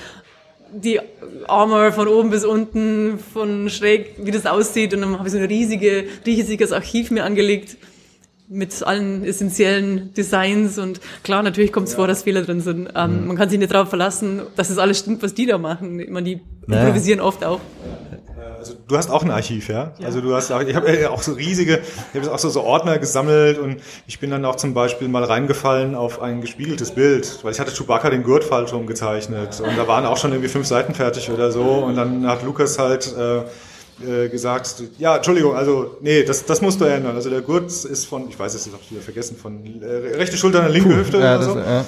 die 0.72 1.00
Armor 1.48 1.92
von 1.92 2.06
oben 2.06 2.30
bis 2.30 2.44
unten, 2.44 3.18
von 3.32 3.70
schräg, 3.70 4.16
wie 4.18 4.30
das 4.30 4.44
aussieht. 4.44 4.92
Und 4.92 5.00
dann 5.00 5.18
habe 5.18 5.26
ich 5.28 5.32
so 5.32 5.38
ein 5.38 5.44
riesige, 5.46 6.04
riesiges 6.26 6.72
Archiv 6.72 7.10
mir 7.10 7.24
angelegt 7.24 7.76
mit 8.50 8.82
allen 8.82 9.24
essentiellen 9.24 10.12
Designs 10.14 10.76
und 10.76 11.00
klar, 11.22 11.42
natürlich 11.42 11.72
kommt 11.72 11.86
es 11.86 11.92
ja. 11.92 11.98
vor, 11.98 12.08
dass 12.08 12.24
Fehler 12.24 12.42
drin 12.42 12.60
sind. 12.60 12.90
Ähm, 12.96 13.22
mhm. 13.22 13.26
Man 13.28 13.36
kann 13.36 13.48
sich 13.48 13.58
nicht 13.58 13.72
darauf 13.72 13.88
verlassen, 13.88 14.42
dass 14.56 14.70
es 14.70 14.78
alles 14.78 14.98
stimmt, 14.98 15.22
was 15.22 15.34
die 15.34 15.46
da 15.46 15.56
machen. 15.56 16.00
Ich 16.00 16.10
meine, 16.10 16.24
die 16.24 16.40
naja. 16.66 16.82
improvisieren 16.82 17.20
oft 17.20 17.44
auch. 17.44 17.60
Also 18.58 18.74
du 18.88 18.96
hast 18.96 19.08
auch 19.08 19.22
ein 19.22 19.30
Archiv, 19.30 19.68
ja? 19.68 19.92
ja. 19.98 20.06
Also 20.06 20.20
du 20.20 20.34
hast 20.34 20.50
auch, 20.50 20.60
ich 20.60 20.74
habe 20.74 20.88
äh, 20.88 21.06
auch 21.06 21.22
so 21.22 21.32
riesige, 21.32 21.80
ich 22.12 22.20
habe 22.20 22.34
auch 22.34 22.38
so, 22.38 22.50
so 22.50 22.62
Ordner 22.62 22.98
gesammelt 22.98 23.58
und 23.58 23.80
ich 24.06 24.18
bin 24.18 24.30
dann 24.30 24.44
auch 24.44 24.56
zum 24.56 24.74
Beispiel 24.74 25.08
mal 25.08 25.24
reingefallen 25.24 25.94
auf 25.94 26.20
ein 26.20 26.42
gespiegeltes 26.42 26.90
Bild, 26.90 27.38
weil 27.42 27.52
ich 27.52 27.60
hatte 27.60 27.72
Chewbacca 27.72 28.10
den 28.10 28.22
Gurt 28.22 28.44
falsch 28.44 28.74
rumgezeichnet 28.74 29.60
und 29.60 29.78
da 29.78 29.88
waren 29.88 30.04
auch 30.04 30.18
schon 30.18 30.32
irgendwie 30.32 30.50
fünf 30.50 30.66
Seiten 30.66 30.92
fertig 30.92 31.30
oder 31.30 31.52
so 31.52 31.62
und 31.62 31.96
dann 31.96 32.26
hat 32.26 32.42
Lukas 32.42 32.78
halt 32.78 33.14
äh, 33.16 33.44
äh, 34.06 34.28
gesagt, 34.28 34.82
ja, 34.98 35.16
Entschuldigung, 35.16 35.54
also 35.54 35.96
nee, 36.00 36.22
das, 36.22 36.44
das 36.44 36.60
musst 36.60 36.80
du 36.80 36.84
ändern. 36.84 37.14
Also 37.16 37.30
der 37.30 37.40
Gurt 37.40 37.70
ist 37.70 38.06
von, 38.06 38.28
ich 38.28 38.38
weiß 38.38 38.54
es 38.54 38.66
jetzt 38.66 38.74
auch 38.74 38.90
wieder 38.90 39.00
vergessen, 39.00 39.36
von 39.36 39.82
äh, 39.82 40.16
rechte 40.16 40.36
Schulter 40.36 40.62
an 40.62 40.72
linke 40.72 40.90
Puh, 40.90 40.96
Hüfte 40.96 41.18
ja, 41.18 41.36
oder 41.36 41.44
so. 41.44 41.58
ja. 41.58 41.84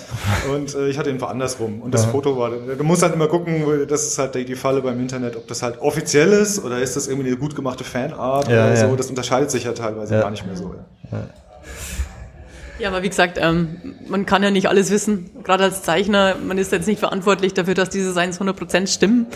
Und 0.54 0.74
äh, 0.74 0.88
ich 0.88 0.98
hatte 0.98 1.10
ihn 1.10 1.20
war 1.20 1.30
andersrum. 1.30 1.80
Und 1.82 1.92
das 1.94 2.04
ja. 2.04 2.10
Foto 2.10 2.36
war, 2.36 2.50
du 2.50 2.84
musst 2.84 3.02
halt 3.02 3.14
immer 3.14 3.28
gucken, 3.28 3.86
das 3.88 4.06
ist 4.06 4.18
halt 4.18 4.34
die, 4.34 4.44
die 4.44 4.56
Falle 4.56 4.82
beim 4.82 5.00
Internet, 5.00 5.36
ob 5.36 5.46
das 5.48 5.62
halt 5.62 5.80
offiziell 5.80 6.32
ist 6.32 6.62
oder 6.64 6.80
ist 6.80 6.96
das 6.96 7.08
irgendwie 7.08 7.28
eine 7.28 7.36
gut 7.36 7.54
gemachte 7.54 7.84
Fanart 7.84 8.48
oder 8.48 8.76
so. 8.76 8.96
Das 8.96 9.08
unterscheidet 9.08 9.50
sich 9.50 9.64
ja 9.64 9.72
teilweise 9.72 10.18
gar 10.18 10.30
nicht 10.30 10.46
mehr 10.46 10.56
so. 10.56 10.74
Ja. 11.10 11.28
Ja, 12.78 12.88
aber 12.88 13.02
wie 13.02 13.08
gesagt, 13.08 13.38
ähm, 13.40 13.94
man 14.08 14.26
kann 14.26 14.42
ja 14.42 14.50
nicht 14.50 14.68
alles 14.68 14.90
wissen. 14.90 15.30
Gerade 15.44 15.64
als 15.64 15.82
Zeichner, 15.82 16.36
man 16.36 16.58
ist 16.58 16.72
jetzt 16.72 16.86
nicht 16.86 16.98
verantwortlich 16.98 17.54
dafür, 17.54 17.74
dass 17.74 17.90
diese 17.90 18.08
Designs 18.08 18.40
100% 18.40 18.86
stimmen. 18.86 19.26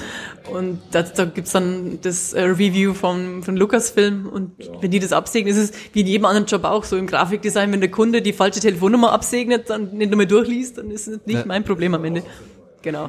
Und 0.50 0.80
das, 0.90 1.12
da 1.12 1.26
gibt's 1.26 1.52
dann 1.52 1.98
das 2.02 2.32
äh, 2.32 2.42
Review 2.42 2.94
von, 2.94 3.42
von 3.42 3.56
Lucasfilm. 3.56 4.26
Und 4.26 4.52
ja. 4.58 4.72
wenn 4.80 4.90
die 4.90 5.00
das 5.00 5.12
absegnen, 5.12 5.54
ist 5.54 5.70
es 5.70 5.72
wie 5.92 6.00
in 6.00 6.06
jedem 6.06 6.24
anderen 6.24 6.46
Job 6.46 6.64
auch 6.64 6.84
so 6.84 6.96
im 6.96 7.06
Grafikdesign, 7.06 7.70
wenn 7.72 7.80
der 7.80 7.90
Kunde 7.90 8.22
die 8.22 8.32
falsche 8.32 8.60
Telefonnummer 8.60 9.12
absegnet, 9.12 9.68
dann 9.70 9.96
nicht 9.96 10.10
nur 10.10 10.16
mehr 10.16 10.26
durchliest, 10.26 10.78
dann 10.78 10.90
ist 10.90 11.06
es 11.06 11.20
nicht 11.26 11.40
ja. 11.40 11.44
mein 11.46 11.62
Problem 11.62 11.94
am 11.94 12.04
Ende. 12.04 12.22
Genau. 12.82 13.08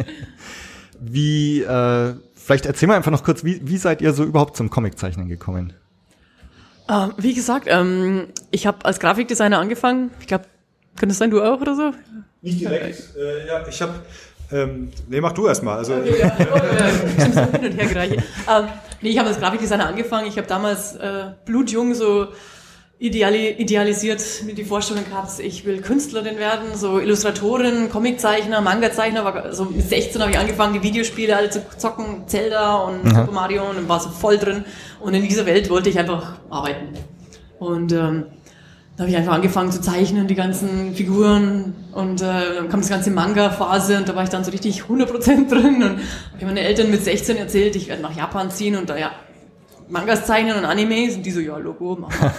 wie, 1.00 1.62
äh, 1.62 2.14
vielleicht 2.34 2.66
erzähl 2.66 2.88
mal 2.88 2.96
einfach 2.96 3.10
noch 3.12 3.24
kurz, 3.24 3.42
wie, 3.42 3.60
wie 3.64 3.78
seid 3.78 4.02
ihr 4.02 4.12
so 4.12 4.24
überhaupt 4.24 4.56
zum 4.56 4.68
Comiczeichnen 4.68 5.28
gekommen? 5.28 5.72
Uh, 6.88 7.08
wie 7.16 7.32
gesagt, 7.32 7.66
ähm, 7.68 8.28
ich 8.50 8.66
habe 8.66 8.84
als 8.84 9.00
Grafikdesigner 9.00 9.58
angefangen. 9.58 10.10
Ich 10.20 10.26
glaube, 10.26 10.44
könnte 10.96 11.12
es 11.12 11.18
sein, 11.18 11.30
du 11.30 11.42
auch 11.42 11.60
oder 11.60 11.74
so? 11.74 11.92
Nicht 12.42 12.60
direkt. 12.60 13.16
Äh, 13.16 13.46
ja, 13.46 13.66
ich 13.66 13.80
habe. 13.80 13.94
Ähm, 14.52 14.92
nee, 15.08 15.20
mach 15.20 15.32
du 15.32 15.46
erstmal. 15.46 15.78
Also, 15.78 15.94
okay, 15.94 16.20
ja. 16.20 16.36
hin 16.36 17.72
und 17.72 17.78
her 17.78 17.86
gereicht. 17.86 18.22
Ähm, 18.46 18.68
nee, 19.00 19.08
ich 19.08 19.18
habe 19.18 19.28
als 19.28 19.38
Grafikdesigner 19.38 19.86
angefangen. 19.86 20.26
Ich 20.26 20.36
habe 20.36 20.46
damals 20.46 20.96
äh, 20.96 21.32
blutjung 21.46 21.94
so 21.94 22.28
ideali 23.04 23.50
idealisiert 23.58 24.22
mit 24.46 24.56
die 24.56 24.64
Vorstellung 24.64 25.04
gehabt, 25.04 25.38
ich 25.38 25.64
will 25.64 25.80
Künstlerin 25.82 26.38
werden, 26.38 26.74
so 26.74 26.98
Illustratorin, 26.98 27.90
Comiczeichner, 27.90 28.60
Manga-Zeichner. 28.60 29.24
War, 29.24 29.52
so 29.52 29.66
mit 29.66 29.88
16 29.88 30.20
habe 30.20 30.30
ich 30.30 30.38
angefangen, 30.38 30.74
die 30.74 30.82
Videospiele 30.82 31.36
alle 31.36 31.50
zu 31.50 31.64
zocken, 31.76 32.26
Zelda 32.26 32.76
und 32.76 33.08
Super 33.08 33.32
Mario 33.32 33.68
und 33.68 33.88
war 33.88 34.00
so 34.00 34.08
voll 34.08 34.38
drin. 34.38 34.64
Und 35.00 35.14
in 35.14 35.22
dieser 35.28 35.44
Welt 35.44 35.68
wollte 35.68 35.90
ich 35.90 35.98
einfach 35.98 36.38
arbeiten. 36.48 36.88
Und 37.58 37.92
ähm, 37.92 38.24
da 38.96 39.02
habe 39.02 39.10
ich 39.10 39.16
einfach 39.16 39.34
angefangen 39.34 39.72
zu 39.72 39.80
zeichnen, 39.80 40.28
die 40.28 40.36
ganzen 40.36 40.94
Figuren 40.94 41.74
und 41.92 42.22
äh, 42.22 42.54
dann 42.54 42.68
kam 42.68 42.80
das 42.80 42.88
ganze 42.88 43.10
Manga-Phase 43.10 43.98
und 43.98 44.08
da 44.08 44.14
war 44.14 44.22
ich 44.22 44.28
dann 44.28 44.44
so 44.44 44.52
richtig 44.52 44.82
100% 44.82 45.48
drin 45.48 45.82
und 45.82 45.98
habe 46.34 46.46
meine 46.46 46.60
Eltern 46.60 46.92
mit 46.92 47.02
16 47.02 47.36
erzählt, 47.36 47.74
ich 47.74 47.88
werde 47.88 48.02
nach 48.02 48.16
Japan 48.16 48.50
ziehen 48.50 48.76
und 48.76 48.88
da 48.88 48.96
ja 48.96 49.10
Mangas 49.88 50.26
zeichnen 50.26 50.56
und 50.56 50.64
Anime 50.64 51.10
sind 51.10 51.24
die 51.26 51.30
so, 51.30 51.40
ja, 51.40 51.56
Logo, 51.56 51.96
machen 51.96 52.30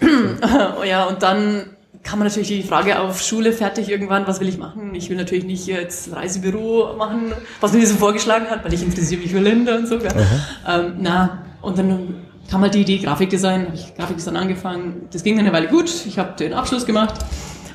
Ja, 0.84 1.04
und 1.04 1.22
dann 1.22 1.76
kam 2.06 2.20
man 2.20 2.28
natürlich 2.28 2.48
die 2.48 2.62
Frage 2.62 3.00
auf 3.00 3.20
Schule 3.20 3.52
fertig 3.52 3.88
irgendwann, 3.88 4.26
was 4.26 4.40
will 4.40 4.48
ich 4.48 4.58
machen? 4.58 4.94
Ich 4.94 5.10
will 5.10 5.16
natürlich 5.16 5.44
nicht 5.44 5.66
jetzt 5.66 6.14
Reisebüro 6.14 6.94
machen, 6.96 7.32
was 7.60 7.72
mir 7.72 7.86
so 7.86 7.96
vorgeschlagen 7.96 8.46
hat, 8.48 8.64
weil 8.64 8.72
ich 8.72 8.82
interessiere 8.82 9.20
mich 9.20 9.32
für 9.32 9.40
Länder 9.40 9.76
und 9.76 9.88
so. 9.88 9.96
Ähm, 9.96 10.94
na, 11.00 11.42
und 11.62 11.78
dann 11.78 12.14
kam 12.48 12.60
halt 12.62 12.74
die 12.74 12.82
Idee 12.82 12.98
Grafikdesign, 12.98 13.66
habe 13.66 13.74
ich 13.74 13.94
Grafikdesign 13.96 14.36
angefangen. 14.36 15.08
Das 15.10 15.24
ging 15.24 15.36
dann 15.36 15.46
eine 15.46 15.54
Weile 15.54 15.66
gut. 15.66 15.90
Ich 16.06 16.18
habe 16.18 16.36
den 16.38 16.52
Abschluss 16.52 16.86
gemacht, 16.86 17.14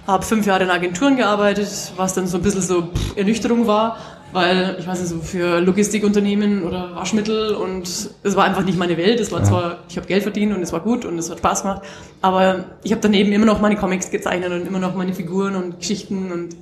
habe 0.08 0.24
fünf 0.24 0.46
Jahre 0.46 0.64
in 0.64 0.70
Agenturen 0.70 1.18
gearbeitet, 1.18 1.70
was 1.98 2.14
dann 2.14 2.26
so 2.26 2.38
ein 2.38 2.44
bisschen 2.44 2.62
so 2.62 2.90
Ernüchterung 3.18 3.68
war, 3.68 3.98
weil 4.34 4.76
ich 4.80 4.88
weiß 4.88 5.00
nicht 5.00 5.10
so 5.10 5.20
für 5.20 5.60
Logistikunternehmen 5.60 6.64
oder 6.64 6.96
Waschmittel 6.96 7.54
und 7.54 7.84
es 7.84 8.36
war 8.36 8.46
einfach 8.46 8.64
nicht 8.64 8.78
meine 8.78 8.98
Welt. 8.98 9.20
Es 9.20 9.32
war 9.32 9.44
zwar, 9.44 9.80
ich 9.90 9.98
habe 9.98 10.08
Geld 10.08 10.24
verdient 10.24 10.56
und 10.56 10.62
es 10.62 10.72
war 10.72 10.80
gut 10.80 11.06
und 11.06 11.18
es 11.18 11.30
hat 11.30 11.40
Spaß 11.40 11.64
gemacht, 11.64 11.82
aber 12.22 12.66
ich 12.84 12.92
habe 12.92 13.02
daneben 13.02 13.32
immer 13.32 13.46
noch 13.46 13.62
meine 13.62 13.76
Comics 13.76 14.10
gezeichnet 14.10 14.52
und 14.52 14.66
immer 14.66 14.80
noch 14.80 14.96
meine 14.96 15.14
Figuren 15.14 15.56
und 15.56 15.80
Geschichten 15.80 16.32
und 16.32 16.56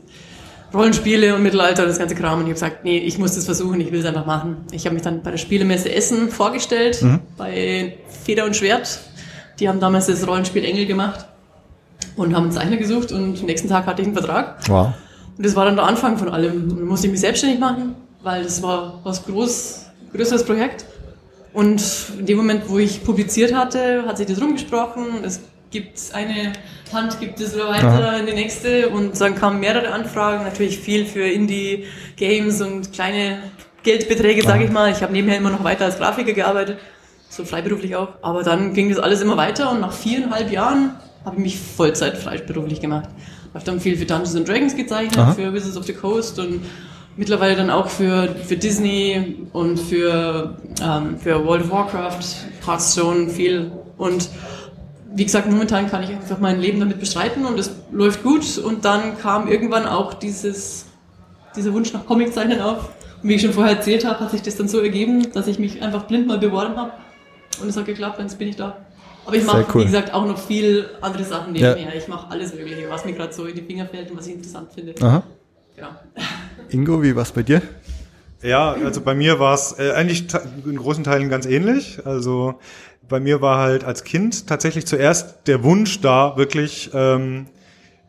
Rollenspiele 0.73 1.35
und 1.35 1.43
Mittelalter 1.43 1.83
und 1.83 1.89
das 1.89 1.99
ganze 1.99 2.15
Kram. 2.15 2.39
Und 2.39 2.41
ich 2.41 2.49
habe 2.49 2.53
gesagt, 2.53 2.83
nee, 2.83 2.97
ich 2.97 3.17
muss 3.17 3.35
das 3.35 3.45
versuchen, 3.45 3.81
ich 3.81 3.91
will 3.91 3.99
es 3.99 4.05
einfach 4.05 4.25
machen. 4.25 4.57
Ich 4.71 4.85
habe 4.85 4.93
mich 4.93 5.03
dann 5.03 5.23
bei 5.23 5.31
der 5.31 5.37
Spielemesse 5.37 5.93
Essen 5.93 6.29
vorgestellt, 6.29 7.01
mhm. 7.01 7.19
bei 7.37 7.97
Feder 8.23 8.45
und 8.45 8.55
Schwert. 8.55 8.99
Die 9.59 9.67
haben 9.67 9.79
damals 9.79 10.07
das 10.07 10.25
Rollenspiel 10.27 10.63
Engel 10.63 10.85
gemacht 10.85 11.25
und 12.15 12.35
haben 12.35 12.43
einen 12.43 12.51
Zeichner 12.51 12.77
gesucht 12.77 13.11
und 13.11 13.39
am 13.39 13.45
nächsten 13.45 13.67
Tag 13.67 13.85
hatte 13.87 14.01
ich 14.01 14.07
einen 14.07 14.15
Vertrag. 14.15 14.57
Wow. 14.67 14.93
Und 15.39 15.45
das 15.45 15.55
war 15.55 15.63
dann 15.63 15.77
der 15.77 15.85
Anfang 15.85 16.17
von 16.17 16.27
allem. 16.27 16.69
Und 16.69 16.79
dann 16.79 16.85
musste 16.85 17.07
ich 17.07 17.11
mich 17.11 17.21
selbstständig 17.21 17.61
machen, 17.61 17.95
weil 18.21 18.43
das 18.43 18.61
war 18.61 18.99
was 19.05 19.25
groß, 19.25 19.85
größeres 20.11 20.43
Projekt. 20.43 20.83
Und 21.53 21.81
in 22.19 22.25
dem 22.25 22.35
Moment, 22.35 22.63
wo 22.67 22.77
ich 22.77 23.05
publiziert 23.05 23.55
hatte, 23.55 24.03
hat 24.05 24.17
sich 24.17 24.27
das 24.27 24.41
rumgesprochen. 24.41 25.23
Es 25.23 25.39
gibt 25.71 25.97
eine 26.11 26.51
Hand, 26.91 27.21
gibt 27.21 27.39
es 27.39 27.57
weiter 27.57 27.87
Aha. 27.87 28.17
in 28.17 28.25
die 28.25 28.33
nächste. 28.33 28.89
Und 28.89 29.21
dann 29.21 29.33
kamen 29.33 29.61
mehrere 29.61 29.93
Anfragen, 29.93 30.43
natürlich 30.43 30.77
viel 30.77 31.05
für 31.05 31.25
Indie-Games 31.25 32.61
und 32.61 32.91
kleine 32.91 33.37
Geldbeträge, 33.83 34.43
sage 34.43 34.65
ich 34.65 34.71
mal. 34.71 34.91
Ich 34.91 35.01
habe 35.01 35.13
nebenher 35.13 35.37
immer 35.37 35.51
noch 35.51 35.63
weiter 35.63 35.85
als 35.85 35.97
Grafiker 35.97 36.33
gearbeitet, 36.33 36.79
so 37.29 37.45
freiberuflich 37.45 37.95
auch. 37.95 38.09
Aber 38.21 38.43
dann 38.43 38.73
ging 38.73 38.89
das 38.89 38.99
alles 38.99 39.21
immer 39.21 39.37
weiter 39.37 39.71
und 39.71 39.79
nach 39.79 39.93
viereinhalb 39.93 40.51
Jahren 40.51 40.97
habe 41.23 41.37
ich 41.37 41.43
mich 41.43 41.59
Vollzeit 41.59 42.17
freiberuflich 42.17 42.81
gemacht 42.81 43.07
habe 43.53 43.65
dann 43.65 43.79
viel 43.79 43.97
für 43.97 44.05
Dungeons 44.05 44.35
and 44.35 44.47
Dragons 44.47 44.75
gezeichnet, 44.75 45.17
Aha. 45.17 45.33
für 45.33 45.53
Wizards 45.53 45.77
of 45.77 45.85
the 45.85 45.93
Coast 45.93 46.39
und 46.39 46.61
mittlerweile 47.17 47.55
dann 47.55 47.69
auch 47.69 47.89
für, 47.89 48.35
für 48.45 48.55
Disney 48.55 49.35
und 49.51 49.77
für, 49.77 50.57
ähm, 50.81 51.17
für 51.17 51.45
World 51.45 51.65
of 51.65 51.71
Warcraft, 51.71 52.23
Hearthstone 52.65 53.29
viel. 53.29 53.71
Und 53.97 54.29
wie 55.13 55.25
gesagt, 55.25 55.49
momentan 55.49 55.89
kann 55.89 56.03
ich 56.03 56.11
einfach 56.11 56.39
mein 56.39 56.61
Leben 56.61 56.79
damit 56.79 56.99
bestreiten 56.99 57.45
und 57.45 57.59
es 57.59 57.71
läuft 57.91 58.23
gut. 58.23 58.57
Und 58.57 58.85
dann 58.85 59.17
kam 59.17 59.47
irgendwann 59.47 59.85
auch 59.85 60.13
dieses, 60.13 60.85
dieser 61.55 61.73
Wunsch 61.73 61.91
nach 61.91 62.05
Comiczeichnen 62.05 62.61
auf. 62.61 62.89
Und 63.21 63.29
wie 63.29 63.33
ich 63.33 63.41
schon 63.41 63.53
vorher 63.53 63.75
erzählt 63.75 64.05
habe, 64.05 64.19
hat 64.19 64.31
sich 64.31 64.41
das 64.41 64.55
dann 64.55 64.67
so 64.67 64.79
ergeben, 64.79 65.31
dass 65.33 65.47
ich 65.47 65.59
mich 65.59 65.81
einfach 65.81 66.03
blind 66.03 66.27
mal 66.27 66.37
beworben 66.37 66.77
habe. 66.77 66.91
Und 67.61 67.67
es 67.67 67.75
hat 67.75 67.85
geklappt, 67.85 68.19
und 68.19 68.25
jetzt 68.25 68.39
bin 68.39 68.47
ich 68.47 68.55
da. 68.55 68.77
Aber 69.25 69.35
ich 69.35 69.45
mache, 69.45 69.65
cool. 69.73 69.81
wie 69.81 69.85
gesagt, 69.85 70.13
auch 70.13 70.25
noch 70.25 70.37
viel 70.37 70.89
andere 71.01 71.23
Sachen 71.23 71.53
nebenher. 71.53 71.77
Ja. 71.77 71.93
Ich 71.93 72.07
mache 72.07 72.31
alles 72.31 72.53
Mögliche, 72.53 72.89
was 72.89 73.05
mir 73.05 73.13
gerade 73.13 73.33
so 73.33 73.45
in 73.45 73.55
die 73.55 73.61
Finger 73.61 73.85
fällt 73.85 74.09
und 74.09 74.17
was 74.17 74.27
ich 74.27 74.33
interessant 74.33 74.71
finde. 74.73 74.95
Aha. 75.01 75.23
Genau. 75.75 75.89
Ingo, 76.69 77.03
wie 77.03 77.15
war 77.15 77.23
es 77.23 77.31
bei 77.31 77.43
dir? 77.43 77.61
Ja, 78.41 78.71
also 78.71 79.01
bei 79.01 79.13
mir 79.13 79.39
war 79.39 79.53
es 79.53 79.77
äh, 79.77 79.91
eigentlich 79.91 80.27
in 80.65 80.77
großen 80.77 81.03
Teilen 81.03 81.29
ganz 81.29 81.45
ähnlich. 81.45 81.99
Also 82.05 82.55
bei 83.07 83.19
mir 83.19 83.41
war 83.41 83.59
halt 83.59 83.83
als 83.83 84.03
Kind 84.03 84.47
tatsächlich 84.47 84.87
zuerst 84.87 85.47
der 85.47 85.63
Wunsch 85.63 85.99
da, 85.99 86.37
wirklich 86.37 86.91
ähm, 86.93 87.47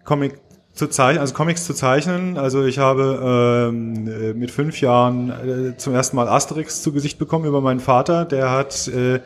Comic 0.04 0.38
zu 0.74 0.86
zeichnen, 0.86 1.20
also 1.20 1.34
Comics 1.34 1.64
zu 1.64 1.74
zeichnen. 1.74 2.38
Also 2.38 2.64
ich 2.64 2.78
habe 2.78 3.68
ähm, 3.70 4.08
äh, 4.08 4.32
mit 4.34 4.50
fünf 4.50 4.80
Jahren 4.80 5.30
äh, 5.30 5.76
zum 5.76 5.94
ersten 5.94 6.16
Mal 6.16 6.28
Asterix 6.28 6.82
zu 6.82 6.92
Gesicht 6.92 7.18
bekommen 7.18 7.44
über 7.44 7.60
meinen 7.60 7.80
Vater. 7.80 8.24
Der 8.24 8.50
hat 8.50 8.88
äh, 8.88 9.20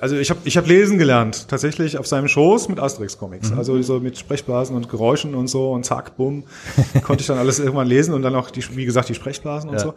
also 0.00 0.16
ich 0.16 0.30
habe 0.30 0.40
ich 0.44 0.56
hab 0.56 0.66
lesen 0.66 0.98
gelernt, 0.98 1.48
tatsächlich 1.48 1.98
auf 1.98 2.06
seinem 2.06 2.28
Schoß 2.28 2.68
mit 2.68 2.78
Asterix-Comics. 2.78 3.50
Mhm. 3.50 3.58
Also 3.58 3.80
so 3.82 4.00
mit 4.00 4.18
Sprechblasen 4.18 4.76
und 4.76 4.88
Geräuschen 4.88 5.34
und 5.34 5.48
so 5.48 5.72
und 5.72 5.84
zack, 5.84 6.16
bumm, 6.16 6.44
konnte 7.02 7.22
ich 7.22 7.26
dann 7.26 7.38
alles 7.38 7.58
irgendwann 7.58 7.86
lesen 7.86 8.14
und 8.14 8.22
dann 8.22 8.34
auch, 8.34 8.50
die, 8.50 8.64
wie 8.76 8.84
gesagt, 8.84 9.08
die 9.08 9.14
Sprechblasen 9.14 9.70
und 9.70 9.76
ja. 9.76 9.82
so. 9.82 9.94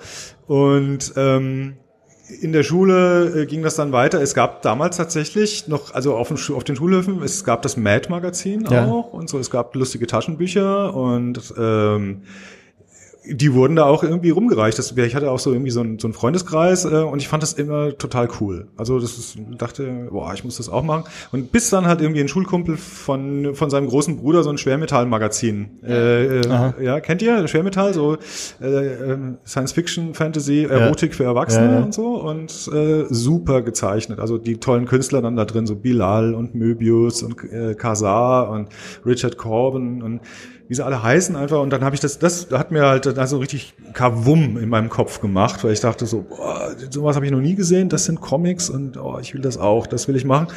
Und 0.48 1.14
ähm, 1.16 1.78
in 2.42 2.54
der 2.54 2.64
Schule 2.64 3.42
äh, 3.42 3.46
ging 3.46 3.62
das 3.62 3.76
dann 3.76 3.92
weiter. 3.92 4.22
Es 4.22 4.34
gab 4.34 4.62
damals 4.62 4.98
tatsächlich 4.98 5.68
noch, 5.68 5.94
also 5.94 6.16
auf, 6.16 6.30
dem, 6.30 6.38
auf 6.56 6.64
den 6.64 6.76
Schulhöfen, 6.76 7.22
es 7.24 7.44
gab 7.44 7.62
das 7.62 7.78
Mad-Magazin 7.78 8.66
ja. 8.70 8.86
auch 8.86 9.14
und 9.14 9.30
so. 9.30 9.38
Es 9.38 9.50
gab 9.50 9.76
lustige 9.76 10.08
Taschenbücher 10.08 10.94
und 10.94 11.54
ähm, 11.58 12.24
die 13.26 13.54
wurden 13.54 13.76
da 13.76 13.86
auch 13.86 14.04
irgendwie 14.04 14.32
rumgereicht. 14.32 14.80
Das, 14.80 14.92
ich 14.98 15.16
hatte 15.16 15.30
auch 15.30 15.40
so 15.40 15.52
irgendwie 15.52 15.72
so 15.72 15.82
einen, 15.82 16.00
so 16.00 16.08
einen 16.08 16.14
Freundeskreis 16.14 16.86
äh, 16.86 17.04
und 17.04 17.22
ich 17.22 17.28
fand 17.28 17.44
das 17.44 17.54
immer 17.54 17.96
total 17.98 18.28
cool. 18.40 18.68
Also 18.78 19.00
das 19.00 19.18
ist, 19.18 19.38
dachte, 19.58 20.08
boah, 20.10 20.34
ich 20.34 20.44
muss 20.44 20.58
das 20.58 20.70
auch 20.70 20.84
machen. 20.84 21.04
Und 21.32 21.52
bis 21.52 21.70
dann 21.70 21.86
halt 21.86 22.02
irgendwie 22.02 22.22
ein 22.22 22.28
Schulkumpel 22.28 22.78
von 22.78 23.54
von 23.54 23.70
seinem 23.70 23.88
großen 23.88 24.18
Bruder 24.18 24.44
so 24.44 24.50
ein 24.50 24.58
Schwermetall-Magazin. 24.58 25.82
Äh, 25.84 26.40
äh, 26.40 26.84
ja, 26.84 27.00
kennt 27.00 27.22
ihr 27.22 27.48
Schwermetall? 27.48 27.94
So 27.94 28.18
äh, 28.62 28.66
äh, 28.66 29.18
Science-Fiction, 29.46 30.14
Fantasy, 30.16 30.64
Erotik 30.64 31.14
für 31.14 31.24
Erwachsene 31.24 31.68
Ja, 31.68 31.74
ja. 31.74 31.84
und 31.84 31.94
so 31.94 32.16
und 32.22 32.70
äh, 32.74 33.06
super 33.10 33.62
gezeichnet. 33.62 34.20
Also 34.20 34.38
die 34.38 34.58
tollen 34.58 34.86
Künstler 34.86 35.22
dann 35.22 35.36
da 35.36 35.46
drin, 35.46 35.68
so 35.68 35.76
Bilal 35.76 36.34
und 36.34 36.56
Möbius 36.56 37.22
und 37.22 37.44
äh, 37.52 37.76
Kazar 37.76 38.50
und 38.50 38.70
Richard 39.06 39.38
Corbin 39.38 40.02
und 40.02 40.22
wie 40.72 40.76
sie 40.76 40.86
alle 40.86 41.04
heißen 41.04 41.36
einfach. 41.36 41.60
Und 41.60 41.72
dann 41.72 41.84
habe 41.84 41.96
ich 41.96 42.00
das, 42.00 42.18
das 42.18 42.48
hat 42.50 42.72
mir 42.72 42.86
halt 42.86 43.06
da 43.06 43.28
so 43.28 43.40
richtig 43.40 43.74
Kavum 43.92 44.58
in 44.58 44.70
meinem 44.70 44.88
Kopf 44.88 45.20
gemacht, 45.20 45.62
weil 45.66 45.74
ich 45.74 45.82
dachte 45.82 46.06
so, 46.06 46.22
boah, 46.22 46.74
sowas 46.90 47.18
habe 47.18 47.26
ich 47.26 47.32
noch 47.34 47.42
nie 47.42 47.56
gesehen, 47.56 47.90
das 47.90 48.06
sind 48.06 48.22
Comics 48.22 48.70
und 48.70 48.96
oh, 48.96 49.18
ich 49.20 49.34
will 49.34 49.42
das 49.42 49.58
auch, 49.58 49.86
das 49.86 50.08
will 50.08 50.16
ich 50.16 50.24
machen. 50.24 50.48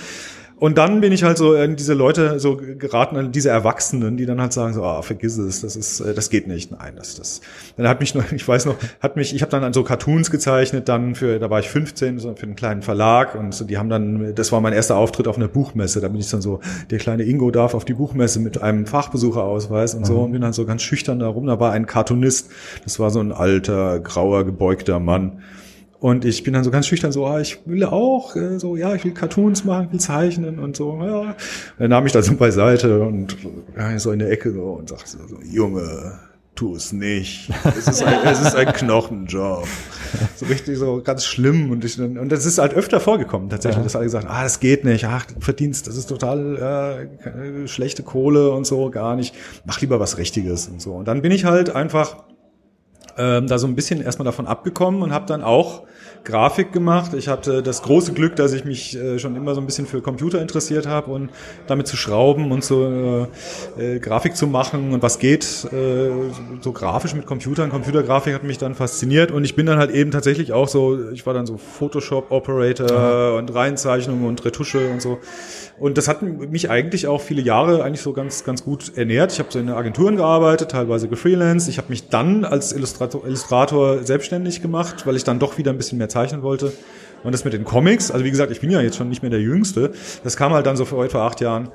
Und 0.56 0.78
dann 0.78 1.00
bin 1.00 1.12
ich 1.12 1.24
halt 1.24 1.36
so 1.36 1.54
in 1.54 1.74
diese 1.74 1.94
Leute 1.94 2.38
so 2.38 2.56
geraten, 2.56 3.32
diese 3.32 3.50
Erwachsenen, 3.50 4.16
die 4.16 4.24
dann 4.24 4.40
halt 4.40 4.52
sagen 4.52 4.72
so, 4.72 4.84
ah, 4.84 5.02
vergiss 5.02 5.36
es, 5.36 5.62
das 5.62 5.74
ist, 5.74 6.00
äh, 6.00 6.14
das 6.14 6.30
geht 6.30 6.46
nicht, 6.46 6.70
nein, 6.70 6.94
das, 6.96 7.16
das. 7.16 7.40
Dann 7.76 7.88
hat 7.88 7.98
mich 7.98 8.14
noch, 8.14 8.30
ich 8.32 8.46
weiß 8.46 8.66
noch, 8.66 8.76
hat 9.00 9.16
mich, 9.16 9.34
ich 9.34 9.42
habe 9.42 9.50
dann 9.50 9.64
an 9.64 9.72
so 9.72 9.82
Cartoons 9.82 10.30
gezeichnet, 10.30 10.88
dann 10.88 11.16
für, 11.16 11.40
da 11.40 11.50
war 11.50 11.58
ich 11.58 11.68
15, 11.68 12.20
so 12.20 12.34
für 12.36 12.44
einen 12.44 12.54
kleinen 12.54 12.82
Verlag 12.82 13.34
und 13.34 13.52
so, 13.52 13.64
die 13.64 13.78
haben 13.78 13.88
dann, 13.88 14.34
das 14.34 14.52
war 14.52 14.60
mein 14.60 14.72
erster 14.72 14.96
Auftritt 14.96 15.26
auf 15.26 15.36
einer 15.36 15.48
Buchmesse, 15.48 16.00
da 16.00 16.08
bin 16.08 16.20
ich 16.20 16.30
dann 16.30 16.40
so, 16.40 16.60
der 16.90 16.98
kleine 16.98 17.24
Ingo 17.24 17.50
darf 17.50 17.74
auf 17.74 17.84
die 17.84 17.94
Buchmesse 17.94 18.38
mit 18.38 18.62
einem 18.62 18.86
Fachbesucherausweis 18.86 19.94
und 19.94 20.06
so 20.06 20.20
und 20.20 20.32
bin 20.32 20.40
dann 20.40 20.52
so 20.52 20.64
ganz 20.64 20.82
schüchtern 20.82 21.18
da 21.18 21.26
rum, 21.26 21.46
da 21.46 21.58
war 21.58 21.72
ein 21.72 21.86
Cartoonist, 21.86 22.50
das 22.84 23.00
war 23.00 23.10
so 23.10 23.18
ein 23.18 23.32
alter, 23.32 23.98
grauer, 23.98 24.44
gebeugter 24.44 25.00
Mann. 25.00 25.42
Und 26.04 26.26
ich 26.26 26.42
bin 26.42 26.52
dann 26.52 26.64
so 26.64 26.70
ganz 26.70 26.86
schüchtern, 26.86 27.12
so, 27.12 27.24
ah, 27.24 27.40
ich 27.40 27.60
will 27.64 27.82
auch, 27.82 28.36
äh, 28.36 28.58
so, 28.58 28.76
ja, 28.76 28.94
ich 28.94 29.06
will 29.06 29.14
Cartoons 29.14 29.64
machen, 29.64 29.90
will 29.90 30.00
zeichnen 30.00 30.58
und 30.58 30.76
so, 30.76 31.02
ja. 31.02 31.34
Dann 31.78 31.88
nahm 31.88 32.04
ich 32.04 32.12
das 32.12 32.26
so 32.26 32.34
beiseite 32.34 33.00
und 33.00 33.34
ja, 33.74 33.98
so 33.98 34.12
in 34.12 34.18
der 34.18 34.30
Ecke 34.30 34.52
so 34.52 34.64
und 34.64 34.90
sagte 34.90 35.08
so, 35.08 35.38
Junge, 35.50 36.18
tu 36.54 36.76
es 36.76 36.92
nicht. 36.92 37.48
Es 37.64 37.88
ist 37.88 38.02
ein, 38.02 38.18
es 38.22 38.38
ist 38.38 38.54
ein 38.54 38.70
Knochenjob. 38.74 39.66
So 40.36 40.44
richtig 40.44 40.76
so 40.76 41.00
ganz 41.02 41.24
schlimm 41.24 41.70
und 41.70 41.86
ich, 41.86 41.98
und 41.98 42.28
das 42.30 42.44
ist 42.44 42.58
halt 42.58 42.74
öfter 42.74 43.00
vorgekommen 43.00 43.48
tatsächlich, 43.48 43.82
dass 43.82 43.96
alle 43.96 44.04
gesagt, 44.04 44.26
ah, 44.28 44.42
das 44.42 44.60
geht 44.60 44.84
nicht, 44.84 45.06
ach, 45.06 45.24
verdienst, 45.40 45.86
das 45.86 45.96
ist 45.96 46.10
total 46.10 47.08
äh, 47.24 47.66
schlechte 47.66 48.02
Kohle 48.02 48.50
und 48.50 48.66
so, 48.66 48.90
gar 48.90 49.16
nicht. 49.16 49.34
Mach 49.64 49.80
lieber 49.80 50.00
was 50.00 50.18
Richtiges 50.18 50.68
und 50.68 50.82
so. 50.82 50.92
Und 50.92 51.08
dann 51.08 51.22
bin 51.22 51.32
ich 51.32 51.46
halt 51.46 51.74
einfach 51.74 52.24
ähm, 53.16 53.46
da 53.46 53.56
so 53.56 53.66
ein 53.66 53.74
bisschen 53.74 54.02
erstmal 54.02 54.26
davon 54.26 54.46
abgekommen 54.46 55.00
und 55.00 55.12
habe 55.12 55.24
dann 55.24 55.42
auch 55.42 55.84
Grafik 56.24 56.72
gemacht. 56.72 57.12
Ich 57.14 57.28
hatte 57.28 57.62
das 57.62 57.82
große 57.82 58.14
Glück, 58.14 58.34
dass 58.36 58.52
ich 58.54 58.64
mich 58.64 58.96
äh, 58.96 59.18
schon 59.18 59.36
immer 59.36 59.54
so 59.54 59.60
ein 59.60 59.66
bisschen 59.66 59.86
für 59.86 60.00
Computer 60.00 60.40
interessiert 60.40 60.86
habe 60.86 61.10
und 61.10 61.30
damit 61.66 61.86
zu 61.86 61.96
schrauben 61.96 62.50
und 62.50 62.64
so 62.64 63.28
äh, 63.78 63.96
äh, 63.96 63.98
Grafik 63.98 64.34
zu 64.34 64.46
machen 64.46 64.92
und 64.92 65.02
was 65.02 65.18
geht 65.18 65.44
äh, 65.72 66.10
so 66.60 66.72
grafisch 66.72 67.14
mit 67.14 67.26
Computern. 67.26 67.70
Computergrafik 67.70 68.34
hat 68.34 68.42
mich 68.42 68.58
dann 68.58 68.74
fasziniert 68.74 69.30
und 69.30 69.44
ich 69.44 69.54
bin 69.54 69.66
dann 69.66 69.78
halt 69.78 69.90
eben 69.90 70.10
tatsächlich 70.10 70.52
auch 70.52 70.68
so, 70.68 71.10
ich 71.10 71.26
war 71.26 71.34
dann 71.34 71.46
so 71.46 71.58
Photoshop 71.58 72.30
Operator 72.30 73.36
und 73.36 73.54
Reinzeichnung 73.54 74.24
und 74.24 74.44
Retusche 74.44 74.90
und 74.90 75.02
so. 75.02 75.18
Und 75.78 75.98
das 75.98 76.06
hat 76.06 76.22
mich 76.22 76.70
eigentlich 76.70 77.06
auch 77.08 77.20
viele 77.20 77.42
Jahre 77.42 77.82
eigentlich 77.82 78.00
so 78.00 78.12
ganz 78.12 78.44
ganz 78.44 78.64
gut 78.64 78.96
ernährt. 78.96 79.32
Ich 79.32 79.40
habe 79.40 79.48
so 79.50 79.58
in 79.58 79.68
Agenturen 79.68 80.16
gearbeitet, 80.16 80.70
teilweise 80.70 81.08
gefreelanced. 81.08 81.68
Ich 81.68 81.78
habe 81.78 81.88
mich 81.88 82.08
dann 82.08 82.44
als 82.44 82.72
Illustrator, 82.72 83.26
Illustrator 83.26 84.02
selbstständig 84.04 84.62
gemacht, 84.62 85.06
weil 85.06 85.16
ich 85.16 85.24
dann 85.24 85.38
doch 85.38 85.58
wieder 85.58 85.72
ein 85.72 85.76
bisschen 85.76 85.98
mehr 85.98 86.08
zeichnen 86.08 86.42
wollte. 86.42 86.72
Und 87.24 87.32
das 87.32 87.44
mit 87.44 87.54
den 87.54 87.64
Comics, 87.64 88.10
also 88.10 88.24
wie 88.24 88.30
gesagt, 88.30 88.52
ich 88.52 88.60
bin 88.60 88.70
ja 88.70 88.80
jetzt 88.82 88.96
schon 88.96 89.08
nicht 89.08 89.22
mehr 89.22 89.30
der 89.30 89.40
Jüngste. 89.40 89.92
Das 90.22 90.36
kam 90.36 90.52
halt 90.52 90.66
dann 90.66 90.76
so 90.76 90.84
vor 90.84 91.04
etwa 91.04 91.26
acht 91.26 91.40
Jahren, 91.40 91.70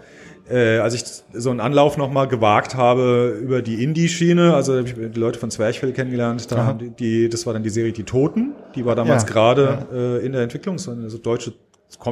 äh, 0.48 0.78
als 0.78 0.94
ich 0.94 1.04
so 1.34 1.50
einen 1.50 1.60
Anlauf 1.60 1.98
nochmal 1.98 2.28
gewagt 2.28 2.76
habe 2.76 3.38
über 3.42 3.62
die 3.64 3.84
Indie-Schiene. 3.84 4.54
Also 4.54 4.78
habe 4.78 4.88
ich 4.88 4.94
die 4.94 5.20
Leute 5.20 5.40
von 5.40 5.50
Zwerchfell 5.50 5.92
kennengelernt. 5.92 6.52
Da 6.52 6.66
haben 6.66 6.80
die, 6.80 6.90
die, 6.92 7.30
das 7.30 7.48
war 7.48 7.54
dann 7.54 7.64
die 7.64 7.70
Serie 7.72 7.92
Die 7.92 8.04
Toten. 8.04 8.54
Die 8.76 8.86
war 8.86 8.96
damals 8.96 9.24
Ja, 9.24 9.30
gerade 9.30 9.88
äh, 9.92 10.26
in 10.26 10.34
der 10.34 10.44
Entwicklung, 10.44 10.78
so 10.78 10.92
eine 10.92 11.10
so 11.10 11.18
deutsche 11.18 11.54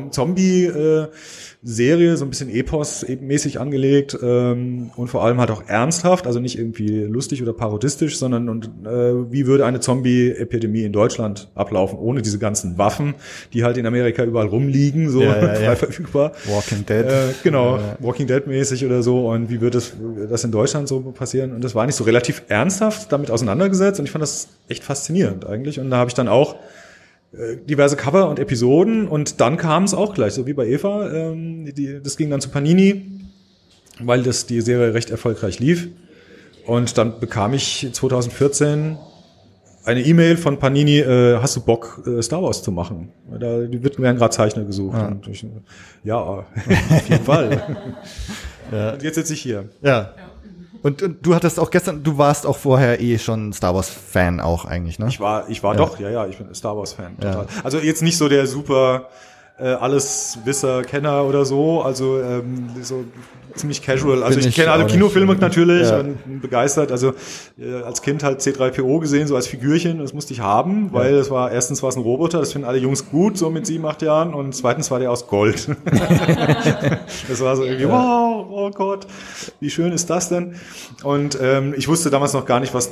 Zombie-Serie, 0.10 2.18
so 2.18 2.26
ein 2.26 2.30
bisschen 2.30 2.50
Epos-mäßig 2.50 3.60
angelegt 3.60 4.18
ähm, 4.22 4.90
und 4.96 5.08
vor 5.08 5.24
allem 5.24 5.40
halt 5.40 5.52
auch 5.52 5.64
ernsthaft, 5.68 6.26
also 6.26 6.40
nicht 6.40 6.58
irgendwie 6.58 7.04
lustig 7.04 7.44
oder 7.44 7.54
parodistisch, 7.54 8.18
sondern 8.18 8.50
und, 8.50 8.66
äh, 8.86 9.32
wie 9.32 9.46
würde 9.46 9.66
eine 9.66 9.80
Zombie-Epidemie 9.80 10.82
in 10.82 10.94
Deutschland 10.94 11.50
ablaufen, 11.54 12.00
ohne 12.00 12.24
diese 12.24 12.40
ganzen 12.40 12.80
Waffen, 12.80 13.14
die 13.54 13.64
halt 13.64 13.78
in 13.78 13.86
Amerika 13.86 14.24
überall 14.24 14.48
rumliegen, 14.48 15.10
so 15.10 15.22
Ja, 15.22 15.38
ja, 15.38 15.50
frei 15.56 15.64
ja. 15.64 15.76
verfügbar. 15.76 16.32
Walking 16.46 16.86
Dead. 16.86 17.06
Äh, 17.06 17.34
genau. 17.44 17.80
Walking 18.00 18.26
Dead-mäßig 18.26 18.84
oder 18.84 19.04
so 19.04 19.30
und 19.30 19.52
wie 19.52 19.62
wird 19.62 19.76
das, 19.76 19.94
das 20.30 20.44
in 20.44 20.52
Deutschland 20.52 20.88
so 20.88 21.02
passieren? 21.02 21.54
Und 21.54 21.64
das 21.64 21.76
war 21.76 21.86
nicht 21.86 21.96
so 21.96 22.04
relativ 22.04 22.42
ernsthaft 22.48 23.12
damit 23.12 23.30
auseinandergesetzt 23.30 24.00
und 24.00 24.08
ich 24.08 24.12
fand 24.12 24.24
das 24.24 24.48
echt 24.70 24.84
faszinierend 24.84 25.46
eigentlich 25.46 25.80
und 25.80 25.92
da 25.92 25.98
habe 25.98 26.10
ich 26.10 26.16
dann 26.16 26.28
auch 26.28 26.56
diverse 27.68 27.96
Cover 27.96 28.30
und 28.30 28.40
Episoden 28.40 29.08
und 29.08 29.42
dann 29.42 29.58
kam 29.58 29.84
es 29.84 29.94
auch 29.94 30.14
gleich, 30.14 30.34
so 30.34 30.48
wie 30.48 30.54
bei 30.54 30.68
Eva. 30.68 31.12
Ähm, 31.12 31.66
die, 31.76 32.02
das 32.02 32.18
ging 32.18 32.30
dann 32.30 32.42
zu 32.42 32.50
Panini, 32.50 33.06
weil 34.00 34.24
das 34.24 34.46
die 34.46 34.62
Serie 34.62 34.94
recht 34.94 35.10
erfolgreich 35.10 35.60
lief. 35.60 35.90
Und 36.66 36.98
dann 36.98 37.20
bekam 37.20 37.54
ich 37.54 37.90
2014 37.92 38.98
eine 39.86 40.02
E-Mail 40.02 40.36
von 40.36 40.60
Panini, 40.60 41.00
äh, 41.00 41.38
hast 41.42 41.56
du 41.56 41.62
Bock, 41.62 42.04
äh, 42.06 42.22
Star 42.22 42.44
Wars 42.44 42.62
zu 42.62 42.72
machen? 42.72 43.10
Da 43.40 43.72
wird 43.72 44.00
werden 44.00 44.18
gerade 44.18 44.36
Zeichner 44.36 44.66
gesucht. 44.66 44.98
Und 45.02 45.28
ich, 45.28 45.46
ja, 46.04 46.18
auf 46.26 46.46
jeden 47.10 47.24
Fall. 47.24 47.78
Und 48.94 49.02
jetzt 49.02 49.16
sitze 49.16 49.34
ich 49.34 49.42
hier. 49.42 49.70
Ja. 49.82 50.14
Und, 50.84 51.02
und 51.02 51.26
du 51.26 51.36
hattest 51.36 51.60
auch 51.60 51.72
gestern, 51.72 52.04
du 52.04 52.18
warst 52.18 52.46
auch 52.46 52.58
vorher 52.58 53.02
eh 53.02 53.18
schon 53.18 53.54
Star 53.54 53.74
Wars 53.76 53.90
Fan 53.90 54.40
auch 54.40 54.66
eigentlich, 54.66 55.00
ne? 55.00 55.08
Ich 55.08 55.20
war, 55.20 55.50
ich 55.50 55.64
war 55.64 55.76
doch, 55.76 56.00
ja, 56.00 56.10
ja, 56.10 56.28
ich 56.28 56.38
bin 56.38 56.54
Star 56.54 56.78
Wars 56.78 56.94
Fan. 56.94 57.18
Total. 57.18 57.48
Also 57.64 57.80
jetzt 57.80 58.02
nicht 58.02 58.18
so 58.18 58.30
der 58.30 58.48
super 58.48 59.08
äh, 59.60 59.70
alles 59.70 60.38
Wisser 60.46 60.84
Kenner 60.84 61.24
oder 61.26 61.46
so, 61.46 61.82
also 61.82 62.22
ähm, 62.22 62.70
so 62.82 63.06
ziemlich 63.58 63.82
casual. 63.82 64.24
Also 64.24 64.40
Bin 64.40 64.48
ich 64.48 64.56
kenne 64.56 64.72
alle 64.72 64.84
auch 64.84 64.88
nicht. 64.88 64.94
Kinofilme 64.96 65.36
natürlich 65.36 65.90
Ja. 65.90 66.00
und 66.00 66.24
bin 66.24 66.40
begeistert. 66.42 66.92
Also 66.92 67.14
äh, 67.60 67.82
als 67.84 68.02
Kind 68.02 68.24
halt 68.24 68.40
C3PO 68.42 69.00
gesehen, 69.00 69.28
so 69.28 69.36
als 69.36 69.48
Figürchen, 69.48 70.00
das 70.00 70.14
musste 70.14 70.34
ich 70.34 70.40
haben, 70.40 70.94
weil 70.94 71.16
das 71.16 71.30
war 71.30 71.52
erstens 71.52 71.82
war 71.84 71.90
es 71.90 71.96
ein 71.96 72.02
Roboter, 72.04 72.40
das 72.40 72.54
finden 72.54 72.68
alle 72.68 72.78
Jungs 72.78 73.10
gut, 73.10 73.38
so 73.38 73.50
mit 73.50 73.66
sieben, 73.66 73.86
acht 73.86 74.02
Jahren, 74.02 74.34
und 74.34 74.54
zweitens 74.54 74.90
war 74.92 75.00
der 75.00 75.12
aus 75.12 75.28
Gold. 75.28 75.68
das 77.28 77.42
war 77.42 77.56
so 77.56 77.64
irgendwie, 77.64 77.88
wow, 77.88 78.46
oh 78.50 78.72
Gott, 78.72 79.08
wie 79.60 79.70
schön 79.70 79.92
ist 79.92 80.10
das 80.10 80.30
denn? 80.30 80.56
Und 81.04 81.38
ähm, 81.42 81.74
ich 81.78 81.88
wusste 81.88 82.10
damals 82.10 82.34
noch 82.34 82.46
gar 82.46 82.60
nicht, 82.60 82.74
was, 82.74 82.92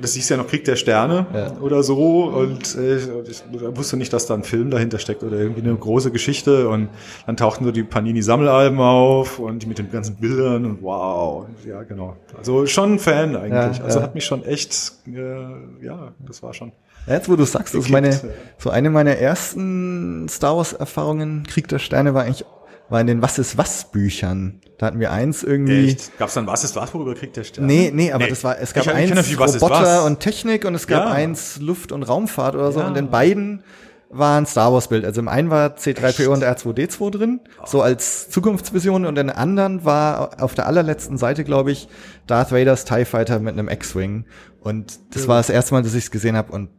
das 0.00 0.14
hieß 0.14 0.28
ja 0.28 0.36
noch 0.36 0.46
Krieg 0.46 0.64
der 0.64 0.76
Sterne 0.76 1.26
oder 1.60 1.82
so, 1.82 2.24
und 2.24 2.74
äh, 2.76 2.96
ich 2.96 3.42
wusste 3.74 3.96
nicht, 3.96 4.12
dass 4.12 4.26
da 4.26 4.34
ein 4.34 4.42
Film 4.42 4.70
dahinter 4.70 4.98
steckt 4.98 5.22
oder 5.22 5.36
irgendwie 5.36 5.62
eine 5.62 5.74
große 5.74 6.10
Geschichte. 6.10 6.68
Und 6.68 6.88
dann 7.26 7.36
tauchten 7.36 7.64
so 7.64 7.70
die 7.72 7.82
Panini-Sammelalben 7.82 8.78
auf 8.78 9.38
und 9.38 9.62
die 9.62 9.66
mit 9.66 9.78
den 9.78 9.88
ganzen 9.96 10.16
Bildern 10.16 10.64
und 10.64 10.82
wow, 10.82 11.46
ja 11.66 11.82
genau. 11.82 12.16
Also 12.36 12.66
schon 12.66 12.94
ein 12.94 12.98
Fan 12.98 13.36
eigentlich. 13.36 13.78
Ja, 13.78 13.84
also 13.84 13.98
ja. 13.98 14.04
hat 14.04 14.14
mich 14.14 14.24
schon 14.24 14.44
echt, 14.44 14.92
äh, 15.06 15.84
ja, 15.84 16.12
das 16.26 16.42
war 16.42 16.54
schon. 16.54 16.72
Jetzt, 17.06 17.28
wo 17.28 17.36
du 17.36 17.44
sagst, 17.44 17.74
das 17.74 17.84
ist 17.84 17.86
Gekickt, 17.86 17.92
meine, 17.92 18.10
ja. 18.10 18.20
so 18.58 18.70
eine 18.70 18.90
meiner 18.90 19.16
ersten 19.16 20.28
Star 20.28 20.56
Wars 20.56 20.72
Erfahrungen, 20.72 21.44
Krieg 21.46 21.68
der 21.68 21.78
Sterne 21.78 22.14
war 22.14 22.24
eigentlich, 22.24 22.44
war 22.88 23.00
in 23.00 23.06
den 23.06 23.22
Was 23.22 23.38
ist 23.38 23.58
was 23.58 23.90
Büchern. 23.90 24.60
Da 24.78 24.86
hatten 24.86 25.00
wir 25.00 25.10
eins 25.10 25.42
irgendwie. 25.42 25.88
Echt? 25.88 26.16
Gab's 26.18 26.34
dann 26.34 26.46
was 26.46 26.62
ist 26.64 26.76
was, 26.76 26.92
worüber 26.94 27.14
Krieg 27.14 27.32
der 27.32 27.44
Sterne? 27.44 27.66
Nee, 27.66 27.90
nee, 27.94 28.12
aber 28.12 28.26
das 28.26 28.44
war, 28.44 28.58
es 28.60 28.74
gab 28.74 28.86
eins 28.88 29.10
natürlich, 29.10 29.38
was 29.38 29.60
Roboter 29.60 29.80
was. 29.82 30.04
und 30.04 30.20
Technik 30.20 30.64
und 30.64 30.74
es 30.74 30.86
gab 30.86 31.06
Ja. 31.06 31.10
eins 31.12 31.58
Luft- 31.60 31.92
und 31.92 32.02
Raumfahrt 32.02 32.54
oder 32.54 32.72
so 32.72 32.80
Ja. 32.80 32.86
und 32.88 32.96
in 32.96 33.08
beiden 33.10 33.62
war 34.10 34.38
ein 34.38 34.46
Star 34.46 34.72
Wars 34.72 34.88
Bild. 34.88 35.04
Also 35.04 35.20
im 35.20 35.28
einen 35.28 35.50
war 35.50 35.76
C3PO 35.76 36.28
und 36.28 36.44
R2D2 36.44 37.10
drin, 37.10 37.40
so 37.64 37.82
als 37.82 38.30
Zukunftsvision 38.30 39.04
und 39.04 39.18
in 39.18 39.30
anderen 39.30 39.84
war 39.84 40.42
auf 40.42 40.54
der 40.54 40.66
allerletzten 40.66 41.18
Seite, 41.18 41.44
glaube 41.44 41.72
ich, 41.72 41.88
Darth 42.26 42.52
Vaders 42.52 42.84
TIE 42.84 43.04
Fighter 43.04 43.38
mit 43.40 43.54
einem 43.54 43.68
X-Wing 43.68 44.26
und 44.60 44.98
das 45.14 45.28
war 45.28 45.36
das 45.38 45.50
erste 45.50 45.74
Mal, 45.74 45.82
dass 45.82 45.94
ich 45.94 46.04
es 46.04 46.10
gesehen 46.10 46.36
habe 46.36 46.52
und 46.52 46.70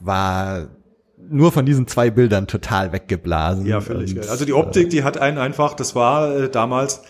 war 0.00 0.68
nur 1.30 1.52
von 1.52 1.66
diesen 1.66 1.86
zwei 1.86 2.10
Bildern 2.10 2.46
total 2.46 2.92
weggeblasen. 2.92 3.66
Ja, 3.66 3.80
völlig. 3.80 4.14
Geil. 4.14 4.28
Also 4.28 4.44
die 4.44 4.52
Optik, 4.52 4.90
die 4.90 5.02
hat 5.04 5.18
einen 5.18 5.38
einfach, 5.38 5.74
das 5.74 5.94
war 5.94 6.34
äh, 6.34 6.48
damals, 6.48 7.02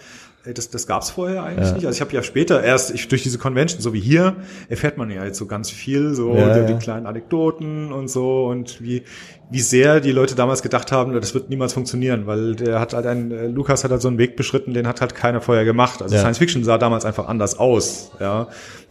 das, 0.44 0.70
das 0.70 0.86
gab's 0.86 1.10
vorher 1.10 1.42
eigentlich 1.42 1.72
nicht. 1.74 1.86
Also 1.86 1.96
ich 1.96 2.00
habe 2.00 2.12
ja 2.12 2.22
später 2.22 2.62
erst 2.62 2.92
ich, 2.94 3.08
durch 3.08 3.22
diese 3.22 3.38
Convention, 3.38 3.80
so 3.80 3.92
wie 3.92 4.00
hier, 4.00 4.36
erfährt 4.68 4.96
man 4.96 5.10
ja 5.10 5.24
jetzt 5.24 5.38
so 5.38 5.46
ganz 5.46 5.70
viel, 5.70 6.14
so 6.14 6.34
Ja, 6.34 6.54
die, 6.54 6.60
ja. 6.60 6.66
die 6.66 6.74
kleinen 6.74 7.06
Anekdoten 7.06 7.92
und 7.92 8.08
so 8.08 8.46
und 8.46 8.80
wie 8.82 9.02
wie 9.50 9.60
sehr 9.60 10.00
die 10.00 10.12
Leute 10.12 10.34
damals 10.34 10.62
gedacht 10.62 10.92
haben, 10.92 11.14
das 11.14 11.32
wird 11.32 11.48
niemals 11.48 11.72
funktionieren, 11.72 12.26
weil 12.26 12.54
der 12.54 12.80
hat 12.80 12.92
halt 12.92 13.06
ein 13.06 13.30
äh, 13.30 13.46
Lukas 13.46 13.82
hat 13.82 13.90
halt 13.90 14.02
so 14.02 14.08
einen 14.08 14.18
Weg 14.18 14.36
beschritten, 14.36 14.74
den 14.74 14.86
hat 14.86 15.00
halt 15.00 15.14
keiner 15.14 15.40
vorher 15.40 15.64
gemacht. 15.64 16.02
Also 16.02 16.14
Ja. 16.14 16.20
Science 16.20 16.38
Fiction 16.38 16.64
sah 16.64 16.78
damals 16.78 17.04
einfach 17.04 17.28
anders 17.28 17.58
aus, 17.58 18.12
ja. 18.20 18.48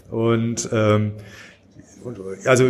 Und 0.10 0.70
ähm, 0.72 1.14
und, 1.14 1.14
also 2.46 2.70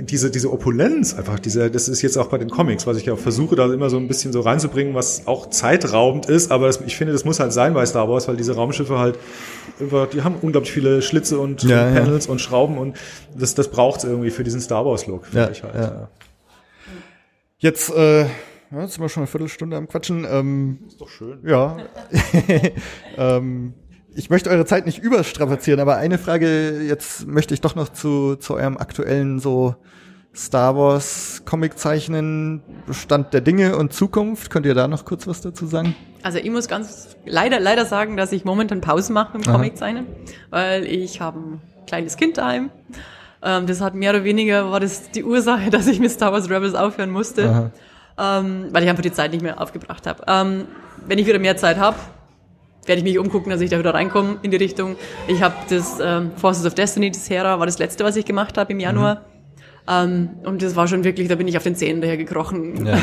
diese, 0.00 0.30
diese 0.30 0.52
Opulenz 0.52 1.14
einfach, 1.14 1.38
diese, 1.38 1.70
das 1.70 1.88
ist 1.88 2.02
jetzt 2.02 2.16
auch 2.16 2.28
bei 2.28 2.38
den 2.38 2.50
Comics, 2.50 2.86
was 2.86 2.96
ich 2.96 3.06
ja 3.06 3.16
versuche, 3.16 3.56
da 3.56 3.72
immer 3.72 3.90
so 3.90 3.96
ein 3.96 4.08
bisschen 4.08 4.32
so 4.32 4.40
reinzubringen, 4.40 4.94
was 4.94 5.26
auch 5.26 5.50
zeitraubend 5.50 6.26
ist, 6.26 6.50
aber 6.50 6.66
das, 6.66 6.80
ich 6.80 6.96
finde, 6.96 7.12
das 7.12 7.24
muss 7.24 7.40
halt 7.40 7.52
sein 7.52 7.74
bei 7.74 7.84
Star 7.86 8.08
Wars, 8.08 8.28
weil 8.28 8.36
diese 8.36 8.54
Raumschiffe 8.54 8.98
halt, 8.98 9.18
die 10.12 10.22
haben 10.22 10.36
unglaublich 10.42 10.72
viele 10.72 11.02
Schlitze 11.02 11.38
und, 11.38 11.62
Ja, 11.62 11.88
und 11.88 11.94
ja. 11.94 12.00
Panels 12.00 12.26
und 12.26 12.40
Schrauben 12.40 12.78
und 12.78 12.96
das, 13.36 13.54
das 13.54 13.68
braucht 13.68 13.98
es 13.98 14.04
irgendwie 14.04 14.30
für 14.30 14.44
diesen 14.44 14.60
Star 14.60 14.84
Wars-Look, 14.84 15.26
finde 15.26 15.40
Ja, 15.40 15.50
ich 15.50 15.62
halt. 15.62 15.74
Ja. 15.74 16.08
Jetzt, 17.58 17.90
äh, 17.90 18.22
ja, 18.70 18.82
jetzt 18.82 18.92
sind 18.94 19.02
wir 19.02 19.08
schon 19.08 19.22
eine 19.22 19.26
Viertelstunde 19.28 19.76
am 19.76 19.88
Quatschen. 19.88 20.26
Ähm, 20.30 20.78
Ist 20.86 21.00
doch 21.00 21.08
schön. 21.08 21.38
ja. 21.44 21.76
ähm, 23.16 23.74
ich 24.14 24.30
möchte 24.30 24.50
eure 24.50 24.64
Zeit 24.64 24.86
nicht 24.86 24.98
überstrapazieren, 24.98 25.80
aber 25.80 25.96
eine 25.96 26.18
Frage 26.18 26.82
jetzt 26.82 27.26
möchte 27.26 27.54
ich 27.54 27.60
doch 27.60 27.74
noch 27.74 27.88
zu, 27.88 28.36
zu 28.36 28.54
eurem 28.54 28.76
aktuellen 28.76 29.38
so 29.38 29.76
Star 30.34 30.76
Wars 30.76 31.42
Comic 31.44 31.78
zeichnen, 31.78 32.62
Stand 32.90 33.34
der 33.34 33.40
Dinge 33.40 33.76
und 33.76 33.92
Zukunft. 33.92 34.50
Könnt 34.50 34.66
ihr 34.66 34.74
da 34.74 34.86
noch 34.86 35.04
kurz 35.04 35.26
was 35.26 35.40
dazu 35.40 35.66
sagen? 35.66 35.96
Also 36.22 36.38
ich 36.38 36.50
muss 36.50 36.68
ganz 36.68 37.16
leider 37.24 37.60
leider 37.60 37.86
sagen, 37.86 38.16
dass 38.16 38.32
ich 38.32 38.44
momentan 38.44 38.80
Pause 38.80 39.12
mache 39.12 39.36
im 39.36 39.44
Aha. 39.44 39.52
Comiczeichnen, 39.52 40.06
weil 40.50 40.84
ich 40.84 41.20
habe 41.20 41.38
ein 41.38 41.60
kleines 41.86 42.16
Kind 42.16 42.38
daheim. 42.38 42.70
Ähm, 43.42 43.66
das 43.66 43.80
hat 43.80 43.94
mehr 43.94 44.10
oder 44.10 44.24
weniger 44.24 44.70
war 44.70 44.80
das 44.80 45.10
die 45.10 45.24
Ursache, 45.24 45.70
dass 45.70 45.86
ich 45.86 46.00
mit 46.00 46.10
Star 46.10 46.32
Wars 46.32 46.50
Rebels 46.50 46.74
aufhören 46.74 47.10
musste, 47.10 47.72
ähm, 48.18 48.66
weil 48.70 48.82
ich 48.82 48.88
einfach 48.88 49.02
die 49.02 49.12
Zeit 49.12 49.32
nicht 49.32 49.42
mehr 49.42 49.60
aufgebracht 49.60 50.06
habe. 50.06 50.22
Ähm, 50.26 50.64
wenn 51.06 51.18
ich 51.18 51.26
wieder 51.26 51.38
mehr 51.38 51.56
Zeit 51.56 51.78
habe, 51.78 51.96
werde 52.88 53.00
ich 53.00 53.04
mich 53.04 53.18
umgucken, 53.18 53.50
dass 53.50 53.60
ich 53.60 53.70
da 53.70 53.78
wieder 53.78 53.94
reinkomme 53.94 54.38
in 54.42 54.50
die 54.50 54.56
Richtung. 54.56 54.96
Ich 55.28 55.42
habe 55.42 55.54
das 55.68 55.98
ähm, 56.02 56.32
Forces 56.36 56.66
of 56.66 56.74
Destiny, 56.74 57.10
das 57.10 57.28
Hera, 57.30 57.58
war 57.58 57.66
das 57.66 57.78
letzte, 57.78 58.04
was 58.04 58.16
ich 58.16 58.24
gemacht 58.24 58.58
habe 58.58 58.72
im 58.72 58.80
Januar. 58.80 59.26
Ähm, 59.88 60.30
und 60.44 60.62
das 60.62 60.76
war 60.76 60.88
schon 60.88 61.04
wirklich, 61.04 61.28
da 61.28 61.36
bin 61.36 61.48
ich 61.48 61.56
auf 61.56 61.62
den 61.62 61.76
Zähnen 61.76 62.00
daher 62.00 62.16
gekrochen. 62.16 62.88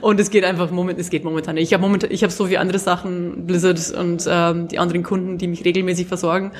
Und 0.00 0.18
es 0.18 0.30
geht 0.30 0.44
einfach 0.44 0.70
moment, 0.70 0.98
es 0.98 1.10
geht 1.10 1.24
momentan 1.24 1.56
nicht. 1.56 1.64
Ich 1.64 1.74
habe 1.74 1.82
momentan, 1.82 2.10
ich 2.10 2.22
habe 2.22 2.32
so 2.32 2.46
viele 2.46 2.60
andere 2.60 2.78
Sachen, 2.78 3.46
Blizzard 3.46 3.92
und 3.92 4.26
ähm, 4.26 4.68
die 4.68 4.78
anderen 4.78 5.02
Kunden, 5.02 5.36
die 5.36 5.46
mich 5.46 5.64
regelmäßig 5.64 6.06
versorgen. 6.06 6.52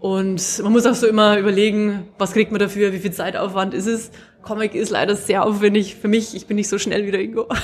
Und 0.00 0.60
man 0.62 0.72
muss 0.72 0.86
auch 0.86 0.94
so 0.94 1.06
immer 1.06 1.38
überlegen, 1.38 2.08
was 2.18 2.32
kriegt 2.32 2.52
man 2.52 2.60
dafür, 2.60 2.92
wie 2.92 2.98
viel 2.98 3.12
Zeitaufwand 3.12 3.74
ist 3.74 3.86
es. 3.86 4.10
Comic 4.42 4.74
ist 4.74 4.90
leider 4.90 5.16
sehr 5.16 5.44
aufwendig 5.44 5.96
für 5.96 6.08
mich. 6.08 6.36
Ich 6.36 6.46
bin 6.46 6.56
nicht 6.56 6.68
so 6.68 6.78
schnell 6.78 7.06
wie 7.06 7.10
der 7.10 7.20
Ingo. 7.20 7.48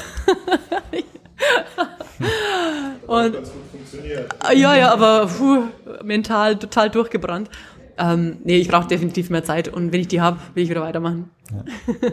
und 3.07 3.37
ja, 4.55 4.77
ja, 4.77 4.93
aber 4.93 5.27
puh, 5.27 5.65
mental 6.03 6.59
total 6.59 6.91
durchgebrannt. 6.91 7.51
Ähm, 7.97 8.39
nee, 8.43 8.57
ich 8.57 8.67
brauche 8.67 8.89
definitiv 8.89 9.31
mehr 9.31 9.45
Zeit 9.45 9.69
und 9.69 9.93
wenn 9.93 10.01
ich 10.01 10.09
die 10.09 10.21
habe, 10.21 10.39
will 10.55 10.65
ich 10.65 10.71
wieder 10.71 10.81
weitermachen. 10.83 11.31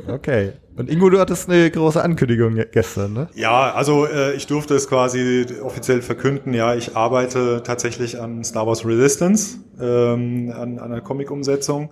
Okay. 0.07 0.53
Und 0.78 0.91
Ingo, 0.91 1.09
du 1.09 1.20
hattest 1.20 1.49
eine 1.49 1.72
große 1.72 2.01
Ankündigung 2.03 2.53
ge- 2.53 2.68
gestern, 2.72 3.14
ne? 3.14 3.30
Ja, 3.34 3.74
also 3.74 4.05
äh, 4.05 4.34
ich 4.36 4.45
durfte 4.45 4.76
es 4.76 4.88
quasi 4.88 5.45
offiziell 5.64 6.03
verkünden. 6.03 6.53
Ja, 6.53 6.76
ich 6.76 6.95
arbeite 6.95 7.64
tatsächlich 7.64 8.20
an 8.22 8.43
Star 8.43 8.68
Wars 8.68 8.86
Resistance, 8.86 9.57
ähm, 9.80 10.53
an, 10.55 10.78
an 10.78 10.91
einer 10.91 11.01
Comic-Umsetzung. 11.01 11.89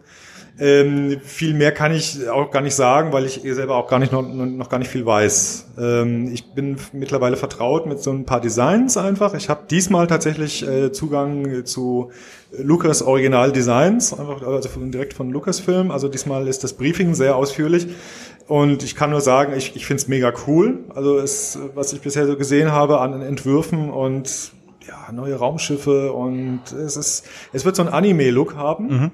Ähm, 0.57 1.19
viel 1.23 1.53
mehr 1.53 1.71
kann 1.71 1.93
ich 1.93 2.27
auch 2.29 2.51
gar 2.51 2.61
nicht 2.61 2.75
sagen, 2.75 3.13
weil 3.13 3.25
ich 3.25 3.41
selber 3.43 3.75
auch 3.75 3.87
gar 3.87 3.99
nicht 3.99 4.11
noch, 4.11 4.21
noch 4.21 4.69
gar 4.69 4.77
nicht 4.77 4.89
viel 4.89 5.05
weiß. 5.05 5.67
Ähm, 5.77 6.31
ich 6.33 6.53
bin 6.53 6.77
mittlerweile 6.91 7.37
vertraut 7.37 7.85
mit 7.85 7.99
so 7.99 8.11
ein 8.11 8.25
paar 8.25 8.41
Designs 8.41 8.97
einfach. 8.97 9.33
Ich 9.33 9.49
habe 9.49 9.61
diesmal 9.69 10.07
tatsächlich 10.07 10.67
äh, 10.67 10.91
Zugang 10.91 11.65
zu 11.65 12.11
Lucas 12.57 13.01
Original 13.01 13.51
Designs, 13.51 14.17
einfach 14.17 14.41
also 14.41 14.69
direkt 14.87 15.13
von 15.13 15.29
Lucasfilm. 15.29 15.91
Also 15.91 16.07
diesmal 16.07 16.47
ist 16.47 16.63
das 16.63 16.73
Briefing 16.73 17.13
sehr 17.13 17.35
ausführlich. 17.35 17.87
Und 18.47 18.81
ich 18.81 18.95
kann 18.95 19.11
nur 19.11 19.21
sagen, 19.21 19.53
ich, 19.55 19.75
ich 19.75 19.85
finde 19.85 20.01
es 20.01 20.07
mega 20.07 20.33
cool. 20.47 20.79
Also 20.95 21.19
es, 21.19 21.59
was 21.75 21.93
ich 21.93 22.01
bisher 22.01 22.25
so 22.25 22.35
gesehen 22.35 22.71
habe 22.71 22.99
an 22.99 23.21
Entwürfen 23.21 23.91
und 23.91 24.51
ja, 24.87 25.11
neue 25.11 25.35
Raumschiffe 25.35 26.11
und 26.11 26.61
es 26.71 26.97
ist, 26.97 27.27
es 27.53 27.63
wird 27.63 27.75
so 27.75 27.83
einen 27.83 27.93
Anime-Look 27.93 28.55
haben. 28.55 29.11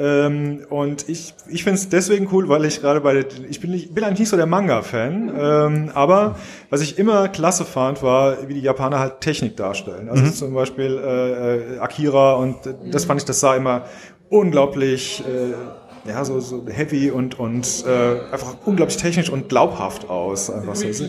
Ähm, 0.00 0.64
und 0.70 1.10
ich, 1.10 1.34
ich 1.46 1.62
finde 1.62 1.78
es 1.78 1.90
deswegen 1.90 2.28
cool, 2.32 2.48
weil 2.48 2.64
ich 2.64 2.80
gerade 2.80 3.02
bei 3.02 3.12
der, 3.12 3.26
ich 3.50 3.60
bin, 3.60 3.70
nicht, 3.70 3.94
bin 3.94 4.02
eigentlich 4.02 4.20
nicht 4.20 4.28
so 4.30 4.36
der 4.38 4.46
Manga-Fan, 4.46 5.30
ähm, 5.38 5.90
aber 5.92 6.36
was 6.70 6.80
ich 6.80 6.98
immer 6.98 7.28
klasse 7.28 7.66
fand, 7.66 8.02
war, 8.02 8.48
wie 8.48 8.54
die 8.54 8.62
Japaner 8.62 8.98
halt 8.98 9.20
Technik 9.20 9.58
darstellen. 9.58 10.08
Also 10.08 10.30
zum 10.30 10.54
Beispiel 10.54 10.98
äh, 10.98 11.74
äh, 11.74 11.78
Akira 11.80 12.36
und 12.36 12.66
äh, 12.66 12.74
das 12.90 13.04
fand 13.04 13.20
ich, 13.20 13.26
das 13.26 13.40
sah 13.40 13.54
immer 13.54 13.84
unglaublich 14.30 15.22
äh, 15.28 16.08
ja, 16.08 16.24
so, 16.24 16.40
so 16.40 16.64
heavy 16.66 17.10
und, 17.10 17.38
und 17.38 17.84
äh, 17.86 18.32
einfach 18.32 18.56
unglaublich 18.64 18.96
technisch 18.96 19.28
und 19.28 19.50
glaubhaft 19.50 20.08
aus. 20.08 20.48
Einfach 20.48 20.76
so. 20.76 21.04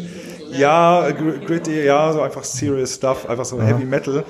Ja, 0.57 1.09
gr- 1.11 1.39
gritty, 1.45 1.83
ja, 1.83 2.11
so 2.13 2.21
einfach 2.21 2.43
serious 2.43 2.95
stuff, 2.95 3.29
einfach 3.29 3.45
so 3.45 3.61
Heavy 3.61 3.85
Metal. 3.85 4.23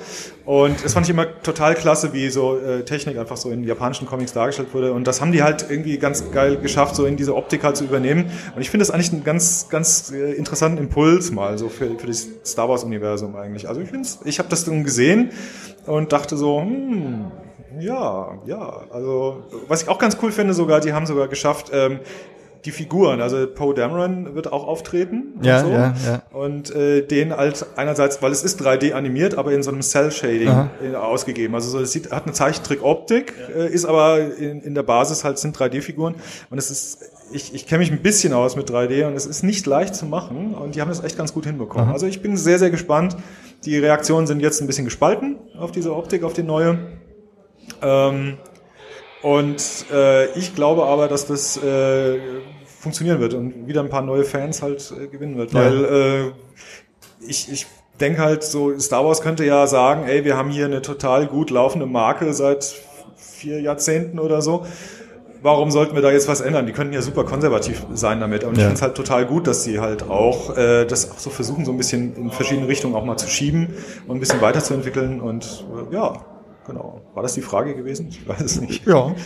Und 0.44 0.84
das 0.84 0.94
fand 0.94 1.06
ich 1.06 1.10
immer 1.10 1.26
total 1.42 1.74
klasse, 1.74 2.12
wie 2.12 2.28
so 2.30 2.58
äh, 2.58 2.84
Technik 2.84 3.16
einfach 3.18 3.36
so 3.36 3.50
in 3.50 3.64
japanischen 3.64 4.06
Comics 4.06 4.32
dargestellt 4.32 4.68
wurde. 4.72 4.92
Und 4.92 5.06
das 5.06 5.20
haben 5.20 5.32
die 5.32 5.42
halt 5.42 5.66
irgendwie 5.68 5.98
ganz 5.98 6.30
geil 6.32 6.56
geschafft, 6.56 6.96
so 6.96 7.06
in 7.06 7.16
diese 7.16 7.34
Optik 7.36 7.62
halt 7.64 7.76
zu 7.76 7.84
übernehmen. 7.84 8.30
Und 8.54 8.62
ich 8.62 8.70
finde 8.70 8.84
das 8.84 8.90
eigentlich 8.90 9.12
einen 9.12 9.24
ganz, 9.24 9.68
ganz 9.68 10.10
äh, 10.10 10.32
interessanten 10.32 10.78
Impuls 10.78 11.30
mal 11.30 11.58
so 11.58 11.68
für, 11.68 11.98
für 11.98 12.06
das 12.06 12.26
Star 12.44 12.68
Wars 12.68 12.84
Universum 12.84 13.36
eigentlich. 13.36 13.68
Also 13.68 13.80
ich 13.80 13.88
finde 13.90 14.08
ich 14.24 14.38
habe 14.38 14.48
das 14.48 14.64
dann 14.64 14.84
gesehen 14.84 15.30
und 15.86 16.12
dachte 16.12 16.36
so, 16.36 16.60
hm, 16.60 17.30
ja, 17.80 18.38
ja. 18.46 18.82
Also 18.90 19.44
was 19.68 19.82
ich 19.82 19.88
auch 19.88 19.98
ganz 19.98 20.16
cool 20.22 20.32
finde 20.32 20.54
sogar, 20.54 20.80
die 20.80 20.92
haben 20.92 21.06
sogar 21.06 21.28
geschafft, 21.28 21.70
ähm, 21.72 22.00
die 22.64 22.70
Figuren, 22.70 23.20
also 23.20 23.46
Poe 23.46 23.74
Dameron 23.74 24.34
wird 24.36 24.52
auch 24.52 24.66
auftreten 24.66 25.34
und 25.36 25.44
Ja, 25.44 25.64
so. 25.64 25.70
ja, 25.70 25.94
ja. 26.06 26.22
Und 26.32 26.72
äh, 26.74 27.02
den 27.04 27.36
halt 27.36 27.66
einerseits, 27.74 28.22
weil 28.22 28.30
es 28.30 28.44
ist 28.44 28.62
3D 28.62 28.92
animiert, 28.92 29.36
aber 29.36 29.52
in 29.52 29.62
so 29.64 29.72
einem 29.72 29.82
Cell-Shading 29.82 30.48
Aha. 30.48 30.70
äh, 30.82 30.94
ausgegeben. 30.94 31.54
Also 31.56 31.70
so, 31.70 31.80
es 31.80 31.90
sieht, 31.90 32.12
hat 32.12 32.24
eine 32.24 32.32
Zeichentrick-Optik, 32.32 33.34
äh, 33.56 33.68
ist 33.68 33.84
aber 33.84 34.36
in, 34.36 34.60
in 34.60 34.74
der 34.74 34.84
Basis 34.84 35.24
halt 35.24 35.38
sind 35.38 35.56
3D-Figuren. 35.56 36.14
Und 36.50 36.58
es 36.58 36.70
ist, 36.70 36.98
ich, 37.32 37.52
ich 37.52 37.66
kenne 37.66 37.80
mich 37.80 37.90
ein 37.90 38.00
bisschen 38.02 38.32
aus 38.32 38.54
mit 38.54 38.70
3D 38.70 39.06
und 39.06 39.14
es 39.14 39.26
ist 39.26 39.42
nicht 39.42 39.66
leicht 39.66 39.96
zu 39.96 40.06
machen. 40.06 40.54
Und 40.54 40.76
die 40.76 40.80
haben 40.80 40.88
das 40.88 41.02
echt 41.02 41.18
ganz 41.18 41.32
gut 41.34 41.46
hinbekommen. 41.46 41.90
Also 41.90 42.06
ich 42.06 42.22
bin 42.22 42.36
sehr, 42.36 42.60
sehr 42.60 42.70
gespannt. 42.70 43.16
Die 43.64 43.76
Reaktionen 43.78 44.26
sind 44.28 44.40
jetzt 44.40 44.60
ein 44.60 44.66
bisschen 44.68 44.84
gespalten 44.84 45.36
auf 45.58 45.72
diese 45.72 45.94
Optik, 45.96 46.22
auf 46.22 46.32
die 46.32 46.42
neue. 46.44 46.78
Ähm, 47.82 48.38
und 49.22 49.86
äh, 49.92 50.26
ich 50.38 50.54
glaube 50.54 50.84
aber, 50.84 51.08
dass 51.08 51.26
das 51.26 51.56
äh, 51.62 52.18
funktionieren 52.80 53.20
wird 53.20 53.34
und 53.34 53.66
wieder 53.66 53.80
ein 53.80 53.88
paar 53.88 54.02
neue 54.02 54.24
Fans 54.24 54.62
halt 54.62 54.92
äh, 55.00 55.06
gewinnen 55.06 55.36
wird. 55.36 55.52
Ja. 55.52 55.60
Weil 55.60 55.84
äh, 55.84 56.32
ich, 57.26 57.50
ich 57.50 57.66
denke 58.00 58.20
halt 58.20 58.42
so, 58.42 58.76
Star 58.78 59.04
Wars 59.04 59.20
könnte 59.22 59.44
ja 59.44 59.66
sagen, 59.66 60.04
ey, 60.06 60.24
wir 60.24 60.36
haben 60.36 60.50
hier 60.50 60.64
eine 60.66 60.82
total 60.82 61.26
gut 61.26 61.50
laufende 61.50 61.86
Marke 61.86 62.32
seit 62.32 62.74
vier 63.16 63.60
Jahrzehnten 63.60 64.18
oder 64.18 64.42
so. 64.42 64.66
Warum 65.44 65.72
sollten 65.72 65.96
wir 65.96 66.02
da 66.02 66.12
jetzt 66.12 66.28
was 66.28 66.40
ändern? 66.40 66.66
Die 66.66 66.72
könnten 66.72 66.92
ja 66.92 67.02
super 67.02 67.24
konservativ 67.24 67.84
sein 67.94 68.20
damit. 68.20 68.44
Und 68.44 68.52
ich 68.52 68.58
Ja. 68.58 68.66
finde 68.66 68.76
es 68.76 68.82
halt 68.82 68.94
total 68.94 69.26
gut, 69.26 69.48
dass 69.48 69.64
sie 69.64 69.80
halt 69.80 70.08
auch 70.08 70.56
äh, 70.56 70.84
das 70.84 71.10
auch 71.10 71.18
so 71.18 71.30
versuchen, 71.30 71.64
so 71.64 71.72
ein 71.72 71.76
bisschen 71.78 72.14
in 72.16 72.30
verschiedene 72.30 72.68
Richtungen 72.68 72.94
auch 72.94 73.04
mal 73.04 73.16
zu 73.16 73.26
schieben 73.28 73.74
und 74.06 74.16
ein 74.16 74.20
bisschen 74.20 74.40
weiterzuentwickeln. 74.40 75.20
Und 75.20 75.64
äh, 75.90 75.94
ja, 75.94 76.14
genau. 76.72 77.00
War 77.14 77.22
das 77.22 77.34
die 77.34 77.42
Frage 77.42 77.74
gewesen? 77.74 78.08
Ich 78.10 78.26
weiß 78.26 78.40
es 78.40 78.60
nicht. 78.60 78.86
Ja. 78.86 79.14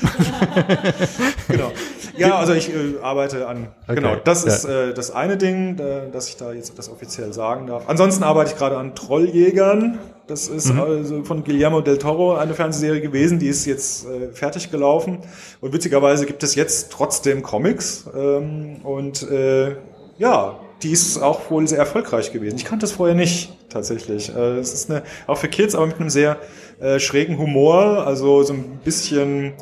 Genau. 1.49 1.70
Ja, 2.16 2.38
also 2.38 2.55
ich 2.55 2.70
äh, 2.70 2.99
arbeite 3.03 3.47
an. 3.47 3.68
Okay. 3.84 3.97
Genau, 3.97 4.16
das 4.16 4.44
Ja. 4.44 4.53
ist 4.53 4.64
äh, 4.64 4.94
das 4.94 5.11
eine 5.11 5.36
Ding, 5.36 5.78
äh, 5.78 6.11
dass 6.11 6.28
ich 6.28 6.36
da 6.36 6.53
jetzt 6.53 6.76
das 6.78 6.90
offiziell 6.90 7.32
sagen 7.32 7.66
darf. 7.66 7.84
Ansonsten 7.88 8.24
arbeite 8.24 8.51
ich 8.53 8.57
gerade 8.59 8.76
an 8.76 8.94
Trolljägern. 8.94 9.99
Das 10.26 10.49
ist 10.49 10.72
Mhm. 10.72 10.80
also 10.80 11.22
von 11.24 11.44
Guillermo 11.44 11.82
del 11.82 11.99
Toro 11.99 12.34
eine 12.36 12.55
Fernsehserie 12.55 13.01
gewesen, 13.01 13.38
die 13.38 13.47
ist 13.47 13.64
jetzt 13.66 14.07
äh, 14.07 14.32
fertig 14.32 14.70
gelaufen. 14.72 15.18
Und 15.61 15.72
witzigerweise 15.72 16.26
gibt 16.26 16.42
es 16.42 16.55
jetzt 16.57 16.90
trotzdem 16.90 17.42
Comics. 17.42 18.07
Ähm, 18.16 18.80
und 18.82 19.22
äh, 19.30 19.76
ja, 20.18 20.59
die 20.82 20.90
ist 20.90 21.22
auch 21.22 21.51
wohl 21.51 21.66
sehr 21.68 21.78
erfolgreich 21.78 22.32
gewesen. 22.32 22.57
Ich 22.57 22.64
kannte 22.64 22.86
es 22.86 22.92
vorher 22.92 23.14
nicht, 23.14 23.53
tatsächlich. 23.68 24.34
Äh, 24.34 24.59
es 24.59 24.72
ist 24.74 24.90
eine, 24.90 25.03
auch 25.26 25.38
für 25.38 25.49
Kids, 25.49 25.74
aber 25.74 25.86
mit 25.86 26.01
einem 26.01 26.11
sehr 26.11 26.38
äh, 26.81 26.99
schrägen 26.99 27.39
Humor, 27.39 28.07
also 28.07 28.43
so 28.43 28.53
ein 28.53 28.81
bisschen 28.85 29.55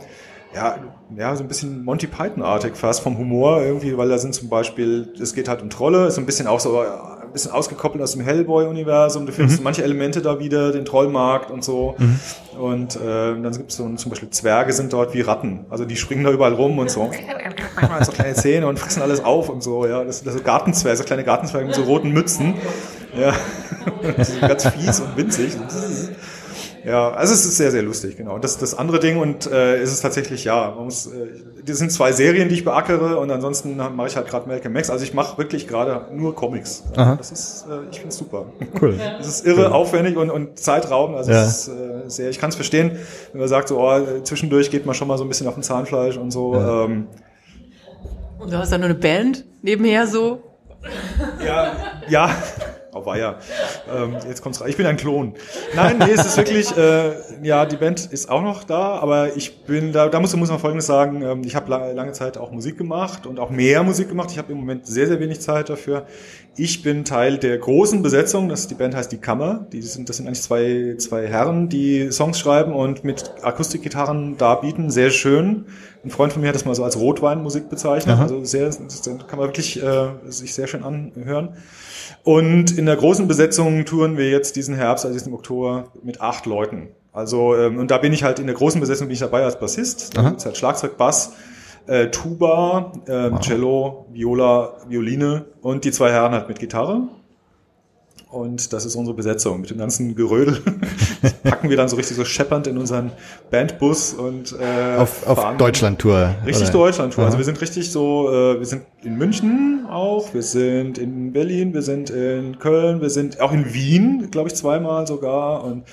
ja, 0.54 0.76
ja, 1.16 1.34
so 1.34 1.42
ein 1.42 1.48
bisschen 1.48 1.84
Monty 1.84 2.06
Python-artig 2.06 2.76
fast 2.76 3.00
vom 3.00 3.18
Humor 3.18 3.62
irgendwie, 3.62 3.96
weil 3.98 4.08
da 4.08 4.18
sind 4.18 4.34
zum 4.34 4.48
Beispiel, 4.48 5.12
es 5.20 5.34
geht 5.34 5.48
halt 5.48 5.62
um 5.62 5.70
Trolle, 5.70 6.06
ist 6.06 6.14
so 6.14 6.20
ein 6.20 6.26
bisschen 6.26 6.46
auch 6.46 6.60
so 6.60 6.78
ein 6.78 7.32
bisschen 7.32 7.50
ausgekoppelt 7.50 8.02
aus 8.02 8.12
dem 8.12 8.22
Hellboy-Universum. 8.22 9.26
Du 9.26 9.32
findest 9.32 9.62
manche 9.64 9.82
Elemente 9.82 10.22
da 10.22 10.38
wieder, 10.38 10.70
den 10.70 10.84
Trollmarkt 10.84 11.50
und 11.50 11.64
so. 11.64 11.96
Und 12.56 12.94
äh, 12.96 13.00
dann 13.00 13.52
gibt 13.52 13.72
es 13.72 13.76
so 13.76 13.92
zum 13.94 14.10
Beispiel 14.10 14.30
Zwerge 14.30 14.72
sind 14.72 14.92
dort 14.92 15.12
wie 15.14 15.22
Ratten. 15.22 15.66
Also 15.70 15.84
die 15.84 15.96
springen 15.96 16.22
da 16.22 16.30
überall 16.30 16.54
rum 16.54 16.78
und 16.78 16.88
so. 16.88 17.10
so 18.02 18.12
kleine 18.12 18.34
Zähne 18.34 18.68
und 18.68 18.78
fressen 18.78 19.02
alles 19.02 19.24
auf 19.24 19.48
und 19.48 19.62
so, 19.62 19.86
ja. 19.86 20.04
Das, 20.04 20.20
sind 20.20 20.44
Gartenzwerge, 20.44 20.96
so 20.96 21.04
kleine 21.04 21.24
Gartenzwerge 21.24 21.66
mit 21.66 21.74
so 21.74 21.82
roten 21.82 22.10
Mützen. 22.12 22.54
Ja. 23.18 23.32
die 24.18 24.24
sind 24.24 24.40
ganz 24.40 24.68
fies 24.68 25.00
und 25.00 25.16
winzig. 25.16 25.52
Ja, 26.84 27.12
also 27.12 27.32
es 27.32 27.46
ist 27.46 27.56
sehr, 27.56 27.70
sehr 27.70 27.82
lustig, 27.82 28.16
genau. 28.18 28.38
Das 28.38 28.58
das 28.58 28.76
andere 28.76 29.00
Ding 29.00 29.16
und 29.16 29.46
äh, 29.50 29.82
ist 29.82 29.90
es 29.90 30.00
tatsächlich, 30.02 30.44
ja, 30.44 30.72
man 30.76 30.84
muss, 30.84 31.06
äh, 31.06 31.28
das 31.64 31.78
sind 31.78 31.90
zwei 31.90 32.12
Serien, 32.12 32.48
die 32.50 32.56
ich 32.56 32.64
beackere 32.64 33.18
und 33.18 33.30
ansonsten 33.30 33.76
mache 33.76 34.06
ich 34.08 34.16
halt 34.16 34.28
gerade 34.28 34.46
Malcolm 34.46 34.74
Max. 34.74 34.90
Also 34.90 35.02
ich 35.04 35.14
mache 35.14 35.38
wirklich 35.38 35.66
gerade 35.66 36.14
nur 36.14 36.34
Comics. 36.34 36.82
Aha. 36.94 37.16
Das 37.16 37.32
ist, 37.32 37.64
äh, 37.70 37.88
ich 37.90 37.96
finde 37.96 38.10
es 38.10 38.16
super. 38.18 38.46
Cool. 38.80 38.94
Es 39.18 39.26
ist 39.26 39.46
irre 39.46 39.72
aufwendig 39.72 40.16
und, 40.18 40.30
und 40.30 40.58
zeitraubend. 40.58 41.16
Also 41.16 41.30
Ja. 41.32 41.42
es 41.44 41.66
ist 41.66 41.68
äh, 41.68 41.72
sehr, 42.10 42.28
ich 42.30 42.38
kann 42.38 42.50
es 42.50 42.56
verstehen, 42.56 42.98
wenn 43.32 43.40
man 43.40 43.48
sagt, 43.48 43.68
so, 43.68 43.80
oh, 43.80 44.00
zwischendurch 44.22 44.70
geht 44.70 44.84
man 44.84 44.94
schon 44.94 45.08
mal 45.08 45.16
so 45.16 45.24
ein 45.24 45.28
bisschen 45.28 45.46
auf 45.46 45.54
den 45.54 45.62
Zahnfleisch 45.62 46.18
und 46.18 46.30
so. 46.32 46.54
Ja. 46.54 46.84
Ähm, 46.84 47.06
Und 48.38 48.52
du 48.52 48.58
hast 48.58 48.70
dann 48.72 48.80
nur 48.82 48.90
eine 48.90 48.98
Band 48.98 49.44
nebenher 49.62 50.06
so. 50.06 50.42
Ja, 51.42 51.72
ja. 52.10 52.30
War 52.94 53.18
ja. 53.18 53.36
Ähm, 53.94 54.16
jetzt 54.28 54.42
kommt's 54.42 54.60
rein. 54.60 54.70
Ich 54.70 54.76
bin 54.76 54.86
ein 54.86 54.96
Klon. 54.96 55.34
Nein, 55.74 55.98
nee, 55.98 56.12
es 56.12 56.24
ist 56.24 56.36
wirklich, 56.36 56.76
äh, 56.76 57.12
ja, 57.42 57.66
die 57.66 57.76
Band 57.76 58.06
ist 58.06 58.28
auch 58.30 58.42
noch 58.42 58.64
da, 58.64 58.98
aber 58.98 59.36
ich 59.36 59.64
bin 59.64 59.92
da, 59.92 60.08
da 60.08 60.20
muss, 60.20 60.34
muss 60.36 60.50
man 60.50 60.58
Folgendes 60.58 60.86
sagen, 60.86 61.22
ähm, 61.22 61.42
ich 61.44 61.56
habe 61.56 61.70
lange, 61.70 61.92
lange 61.92 62.12
Zeit 62.12 62.38
auch 62.38 62.50
Musik 62.50 62.78
gemacht 62.78 63.26
und 63.26 63.38
auch 63.38 63.50
mehr 63.50 63.82
Musik 63.82 64.08
gemacht. 64.08 64.30
Ich 64.30 64.38
habe 64.38 64.52
im 64.52 64.58
Moment 64.58 64.86
sehr, 64.86 65.06
sehr 65.06 65.20
wenig 65.20 65.40
Zeit 65.40 65.68
dafür. 65.68 66.06
Ich 66.56 66.82
bin 66.82 67.04
Teil 67.04 67.38
der 67.38 67.58
großen 67.58 68.02
Besetzung, 68.02 68.48
das 68.48 68.68
die 68.68 68.74
Band 68.74 68.94
heißt 68.94 69.10
Die 69.10 69.18
Kammer. 69.18 69.66
Die 69.72 69.82
sind, 69.82 70.08
das 70.08 70.18
sind 70.18 70.28
eigentlich 70.28 70.42
zwei, 70.42 70.94
zwei 70.98 71.26
Herren, 71.26 71.68
die 71.68 72.12
Songs 72.12 72.38
schreiben 72.38 72.72
und 72.72 73.02
mit 73.02 73.32
Akustikgitarren 73.42 74.36
darbieten. 74.36 74.90
Sehr 74.90 75.10
schön. 75.10 75.66
Ein 76.04 76.10
Freund 76.10 76.32
von 76.32 76.42
mir 76.42 76.48
hat 76.48 76.54
das 76.54 76.64
mal 76.64 76.74
so 76.76 76.84
als 76.84 76.96
Rotweinmusik 76.96 77.68
bezeichnet. 77.68 78.14
Aha. 78.14 78.22
Also 78.22 78.44
sehr, 78.44 78.70
kann 78.70 79.38
man 79.38 79.48
wirklich 79.48 79.82
äh, 79.82 80.10
sich 80.26 80.54
sehr 80.54 80.68
schön 80.68 80.84
anhören. 80.84 81.56
Und 82.22 82.78
in 82.78 82.86
der 82.86 82.96
großen 82.96 83.26
Besetzung 83.26 83.84
touren 83.84 84.16
wir 84.16 84.30
jetzt 84.30 84.54
diesen 84.54 84.76
Herbst, 84.76 85.04
also 85.04 85.18
diesen 85.18 85.32
Oktober, 85.34 85.88
mit 86.04 86.20
acht 86.20 86.46
Leuten. 86.46 86.88
Also, 87.12 87.56
ähm, 87.56 87.78
und 87.78 87.90
da 87.90 87.98
bin 87.98 88.12
ich 88.12 88.22
halt 88.22 88.38
in 88.38 88.46
der 88.46 88.54
großen 88.54 88.80
Besetzung 88.80 89.08
bin 89.08 89.14
ich 89.14 89.20
dabei 89.20 89.42
als 89.42 89.58
Bassist. 89.58 90.16
Da 90.16 90.28
gibt's 90.28 90.44
halt 90.44 90.56
Schlagzeug, 90.56 90.96
Bass, 90.96 91.32
äh, 91.86 92.08
Tuba, 92.08 92.92
ähm, 93.06 93.40
Cello, 93.40 94.06
Viola, 94.12 94.74
Violine 94.88 95.44
und 95.60 95.84
die 95.84 95.92
zwei 95.92 96.10
Herren 96.10 96.32
halt 96.32 96.48
mit 96.48 96.58
Gitarre. 96.58 97.08
Und 98.34 98.72
das 98.72 98.84
ist 98.84 98.96
unsere 98.96 99.14
Besetzung. 99.14 99.60
Mit 99.60 99.70
dem 99.70 99.78
ganzen 99.78 100.16
Gerödel 100.16 100.60
packen 101.44 101.70
wir 101.70 101.76
dann 101.76 101.88
so 101.88 101.94
richtig 101.94 102.16
so 102.16 102.24
scheppernd 102.24 102.66
in 102.66 102.76
unseren 102.78 103.12
Bandbus 103.52 104.12
und 104.14 104.56
äh, 104.60 104.96
Auf, 104.96 105.24
auf 105.24 105.56
Deutschland-Tour. 105.56 106.34
Richtig? 106.44 106.70
Deutschland-Tour. 106.70 107.24
Also 107.24 107.36
Aha. 107.36 107.38
wir 107.38 107.44
sind 107.44 107.60
richtig 107.60 107.92
so, 107.92 108.28
äh, 108.32 108.58
wir 108.58 108.66
sind 108.66 108.82
in 109.04 109.16
München 109.18 109.86
auch, 109.88 110.34
wir 110.34 110.42
sind 110.42 110.98
in 110.98 111.32
Berlin, 111.32 111.74
wir 111.74 111.82
sind 111.82 112.10
in 112.10 112.58
Köln, 112.58 113.00
wir 113.00 113.10
sind 113.10 113.40
auch 113.40 113.52
in 113.52 113.72
Wien, 113.72 114.28
glaube 114.32 114.48
ich, 114.48 114.56
zweimal 114.56 115.06
sogar. 115.06 115.62
Und 115.62 115.84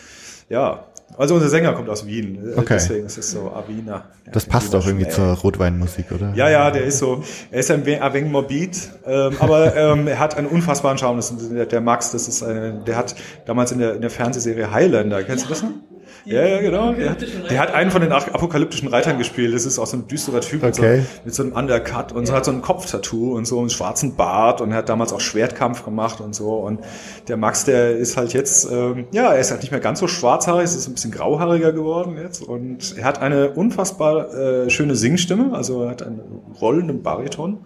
ja, 0.49 0.85
also 1.17 1.35
unser 1.35 1.49
Sänger 1.49 1.73
kommt 1.73 1.89
aus 1.89 2.05
Wien. 2.05 2.53
äh, 2.55 2.59
Okay. 2.59 2.73
Deswegen 2.75 3.05
ist 3.05 3.17
es 3.17 3.31
so 3.31 3.51
Avina. 3.51 4.05
Das 4.31 4.45
passt 4.45 4.75
auch 4.75 4.85
irgendwie 4.85 5.09
zur 5.09 5.33
Rotweinmusik, 5.33 6.11
oder? 6.11 6.33
Ja, 6.35 6.49
ja, 6.49 6.71
der 6.71 6.83
ist 6.83 6.99
so, 6.99 7.23
er 7.51 7.59
ist 7.59 7.71
ein 7.71 7.85
wenig, 7.85 8.01
ein 8.01 8.13
wenig 8.13 8.31
morbid, 8.31 8.91
ähm, 9.05 9.35
aber 9.39 9.75
ähm, 9.75 10.07
er 10.07 10.19
hat 10.19 10.37
einen 10.37 10.47
unfassbaren 10.47 10.97
Charme. 10.97 11.17
Das 11.17 11.31
ist 11.31 11.51
der, 11.51 11.65
der 11.65 11.81
Max, 11.81 12.11
das 12.11 12.27
ist 12.27 12.43
eine, 12.43 12.81
der 12.85 12.97
hat 12.97 13.15
damals 13.45 13.71
in 13.71 13.79
der, 13.79 13.95
in 13.95 14.01
der 14.01 14.09
Fernsehserie 14.09 14.71
Highlander, 14.71 15.23
kennst 15.23 15.45
du 15.45 15.49
das 15.49 15.63
noch? 15.63 15.71
Ja, 16.25 16.45
ja, 16.45 16.61
genau. 16.61 16.93
Der, 16.93 17.15
der 17.49 17.59
hat 17.59 17.73
einen 17.73 17.89
von 17.89 18.01
den 18.01 18.11
ap- 18.11 18.33
apokalyptischen 18.33 18.87
Reitern 18.87 19.17
gespielt. 19.17 19.53
Das 19.55 19.65
ist 19.65 19.79
auch 19.79 19.87
so 19.87 19.97
ein 19.97 20.07
düsterer 20.07 20.41
Typ 20.41 20.61
mit, 20.61 20.77
Okay. 20.77 21.01
so, 21.01 21.21
mit 21.25 21.33
so 21.33 21.43
einem 21.43 21.53
Undercut 21.53 22.11
und 22.11 22.27
so 22.27 22.33
hat 22.33 22.45
so 22.45 22.51
ein 22.51 22.61
Kopftattoo 22.61 23.35
und 23.35 23.45
so 23.45 23.59
einen 23.59 23.69
schwarzen 23.71 24.15
Bart 24.15 24.61
und 24.61 24.71
er 24.71 24.77
hat 24.77 24.89
damals 24.89 25.13
auch 25.13 25.19
Schwertkampf 25.19 25.83
gemacht 25.83 26.21
und 26.21 26.35
so. 26.35 26.51
Und 26.57 26.81
der 27.27 27.37
Max, 27.37 27.65
der 27.65 27.97
ist 27.97 28.17
halt 28.17 28.33
jetzt, 28.33 28.69
ähm, 28.71 29.05
ja, 29.11 29.33
er 29.33 29.39
ist 29.39 29.49
halt 29.51 29.61
nicht 29.61 29.71
mehr 29.71 29.79
ganz 29.79 29.99
so 29.99 30.07
schwarzhaarig, 30.07 30.65
es 30.65 30.75
ist 30.75 30.87
ein 30.87 30.93
bisschen 30.93 31.11
grauhaariger 31.11 31.71
geworden 31.73 32.17
jetzt. 32.21 32.43
Und 32.43 32.95
er 32.97 33.03
hat 33.05 33.19
eine 33.21 33.49
unfassbar 33.51 34.33
äh, 34.33 34.69
schöne 34.69 34.95
Singstimme, 34.95 35.55
also 35.55 35.83
er 35.83 35.89
hat 35.89 36.03
einen 36.03 36.21
rollenden 36.61 37.01
Bariton, 37.01 37.59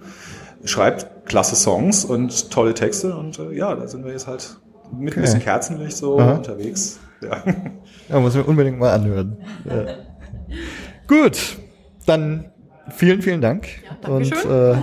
schreibt 0.64 1.26
klasse 1.26 1.56
Songs 1.56 2.06
und 2.06 2.52
tolle 2.52 2.74
Texte 2.74 3.16
und 3.16 3.38
äh, 3.40 3.52
ja, 3.54 3.76
da 3.76 3.88
sind 3.88 4.06
wir 4.06 4.12
jetzt 4.12 4.28
halt 4.28 4.58
mit 4.98 5.12
Okay. 5.12 5.20
ein 5.20 5.22
bisschen 5.24 5.40
Kerzenlicht 5.42 5.98
so 5.98 6.20
Aha. 6.20 6.34
unterwegs. 6.36 7.00
Ja. 7.22 7.44
Ja, 8.10 8.20
muss 8.20 8.36
man 8.36 8.46
unbedingt 8.46 8.80
mal 8.80 8.94
anhören. 8.94 9.38
Ja. 9.66 9.86
Gut, 11.08 11.58
dann 12.06 12.52
vielen, 12.90 13.22
vielen 13.22 13.42
Dank. 13.42 13.68
und 14.08 14.32
Dankeschön. 14.32 14.76
äh, 14.76 14.82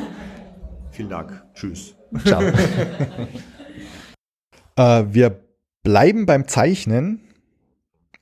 Vielen 0.91 1.09
Dank. 1.09 1.43
Tschüss. 1.55 1.95
ciao. 2.25 2.43
äh, 4.77 5.05
wir 5.09 5.41
bleiben 5.83 6.27
beim 6.27 6.49
Zeichnen. 6.49 7.21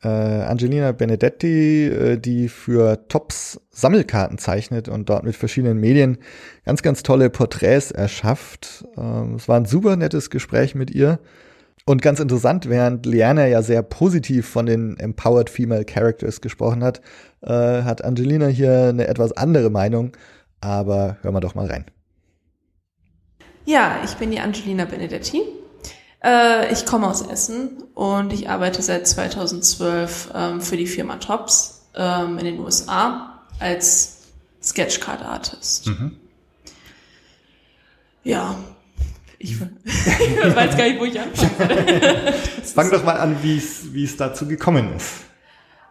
Äh, 0.02 0.08
Angelina 0.08 0.92
Benedetti, 0.92 1.86
äh, 1.86 2.16
die 2.18 2.48
für 2.48 3.06
Tops 3.08 3.60
Sammelkarten 3.70 4.38
zeichnet 4.38 4.88
und 4.88 5.10
dort 5.10 5.24
mit 5.24 5.36
verschiedenen 5.36 5.78
Medien 5.78 6.18
ganz, 6.64 6.80
ganz 6.82 7.02
tolle 7.02 7.28
Porträts 7.28 7.90
erschafft. 7.90 8.86
Ähm, 8.96 9.34
es 9.34 9.46
war 9.46 9.58
ein 9.58 9.66
super 9.66 9.96
nettes 9.96 10.30
Gespräch 10.30 10.74
mit 10.74 10.90
ihr. 10.90 11.18
Und 11.90 12.02
ganz 12.02 12.20
interessant, 12.20 12.68
während 12.68 13.04
Liana 13.04 13.48
ja 13.48 13.62
sehr 13.62 13.82
positiv 13.82 14.48
von 14.48 14.64
den 14.64 14.96
Empowered 15.00 15.50
Female 15.50 15.84
Characters 15.84 16.40
gesprochen 16.40 16.84
hat, 16.84 17.00
äh, 17.40 17.82
hat 17.82 18.04
Angelina 18.04 18.46
hier 18.46 18.90
eine 18.90 19.08
etwas 19.08 19.32
andere 19.32 19.70
Meinung. 19.70 20.12
Aber 20.60 21.16
hören 21.22 21.34
wir 21.34 21.40
doch 21.40 21.56
mal 21.56 21.66
rein. 21.66 21.86
Ja, 23.64 24.02
ich 24.04 24.14
bin 24.14 24.30
die 24.30 24.38
Angelina 24.38 24.84
Benedetti. 24.84 25.42
Äh, 26.22 26.72
ich 26.72 26.86
komme 26.86 27.08
aus 27.08 27.22
Essen 27.22 27.82
und 27.94 28.32
ich 28.32 28.48
arbeite 28.48 28.82
seit 28.82 29.08
2012 29.08 30.30
ähm, 30.32 30.60
für 30.60 30.76
die 30.76 30.86
Firma 30.86 31.16
Tops 31.16 31.88
ähm, 31.96 32.38
in 32.38 32.44
den 32.44 32.60
USA 32.60 33.40
als 33.58 34.28
Sketchcard 34.62 35.22
Artist. 35.22 35.90
Ja, 38.22 38.54
ich, 39.40 39.52
ich 39.52 39.60
weiß 40.56 40.76
gar 40.76 40.84
nicht, 40.84 41.00
wo 41.00 41.04
ich 41.06 41.18
anfangen 41.18 41.54
soll. 41.58 42.32
Fang 42.74 42.90
doch 42.90 43.02
mal 43.04 43.16
an, 43.16 43.42
wie 43.42 43.56
es 43.56 43.92
wie 43.92 44.04
es 44.04 44.16
dazu 44.16 44.46
gekommen 44.46 44.94
ist. 44.94 45.24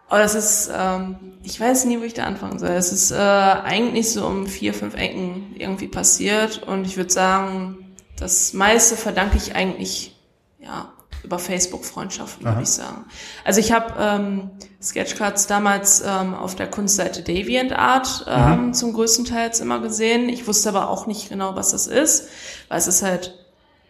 Oh, 0.08 0.16
das 0.16 0.34
ist, 0.34 0.70
ähm, 0.74 1.16
ich 1.42 1.60
weiß 1.60 1.84
nie, 1.84 1.98
wo 1.98 2.04
ich 2.04 2.14
da 2.14 2.24
anfangen 2.24 2.58
soll. 2.58 2.70
Es 2.70 2.92
ist 2.92 3.10
äh, 3.10 3.16
eigentlich 3.16 4.10
so 4.12 4.24
um 4.24 4.46
vier, 4.46 4.72
fünf 4.72 4.94
Ecken 4.94 5.54
irgendwie 5.56 5.88
passiert 5.88 6.62
und 6.62 6.84
ich 6.84 6.96
würde 6.96 7.12
sagen, 7.12 7.94
das 8.16 8.52
meiste 8.52 8.96
verdanke 8.96 9.36
ich 9.36 9.54
eigentlich 9.54 10.16
ja 10.60 10.92
über 11.22 11.38
Facebook-Freundschaften, 11.38 12.46
würde 12.46 12.62
ich 12.62 12.70
sagen. 12.70 13.04
Also 13.44 13.60
ich 13.60 13.72
habe 13.72 13.94
ähm, 13.98 14.50
Sketchcards 14.80 15.46
damals 15.46 16.02
ähm, 16.06 16.34
auf 16.34 16.54
der 16.54 16.68
Kunstseite 16.68 17.22
DeviantArt 17.22 18.26
ähm, 18.28 18.72
zum 18.72 18.92
größten 18.92 19.26
Teil 19.26 19.50
immer 19.60 19.80
gesehen. 19.80 20.28
Ich 20.28 20.46
wusste 20.46 20.70
aber 20.70 20.88
auch 20.88 21.06
nicht 21.06 21.28
genau, 21.28 21.56
was 21.56 21.72
das 21.72 21.86
ist, 21.86 22.28
weil 22.68 22.78
es 22.78 22.86
ist 22.86 23.02
halt 23.02 23.39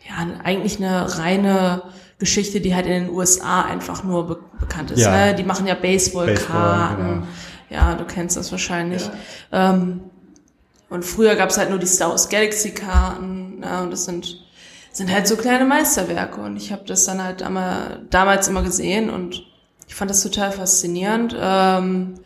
ja 0.08 0.14
eigentlich 0.44 0.78
eine 0.78 1.18
reine 1.18 1.82
Geschichte, 2.18 2.60
die 2.60 2.74
halt 2.74 2.86
in 2.86 3.06
den 3.06 3.10
USA 3.10 3.62
einfach 3.62 4.04
nur 4.04 4.26
be 4.26 4.38
bekannt 4.58 4.90
ist. 4.90 5.00
Ja. 5.00 5.26
Ne? 5.26 5.34
Die 5.34 5.42
machen 5.42 5.66
ja 5.66 5.74
Baseballkarten. 5.74 6.96
Baseball, 6.96 6.96
genau. 6.96 7.26
Ja, 7.70 7.94
du 7.94 8.04
kennst 8.04 8.36
das 8.36 8.52
wahrscheinlich. 8.52 9.08
Ähm, 9.52 10.00
und 10.90 11.04
früher 11.04 11.34
gab's 11.34 11.56
halt 11.56 11.70
nur 11.70 11.78
die 11.78 11.86
Star 11.86 12.10
Wars 12.10 12.28
Galaxy 12.28 12.72
Karten. 12.72 13.60
Ne? 13.60 13.82
Und 13.82 13.90
das 13.90 14.04
sind 14.04 14.36
sind 14.92 15.12
halt 15.12 15.26
so 15.28 15.36
kleine 15.36 15.64
Meisterwerke. 15.64 16.40
Und 16.40 16.56
ich 16.56 16.72
habe 16.72 16.82
das 16.86 17.04
dann 17.04 17.22
halt 17.22 17.40
damals, 17.40 17.98
damals 18.10 18.48
immer 18.48 18.62
gesehen 18.62 19.10
und 19.10 19.42
ich 19.86 19.94
fand 19.94 20.10
das 20.10 20.22
total 20.22 20.52
faszinierend. 20.52 21.36
Ähm, 21.38 22.20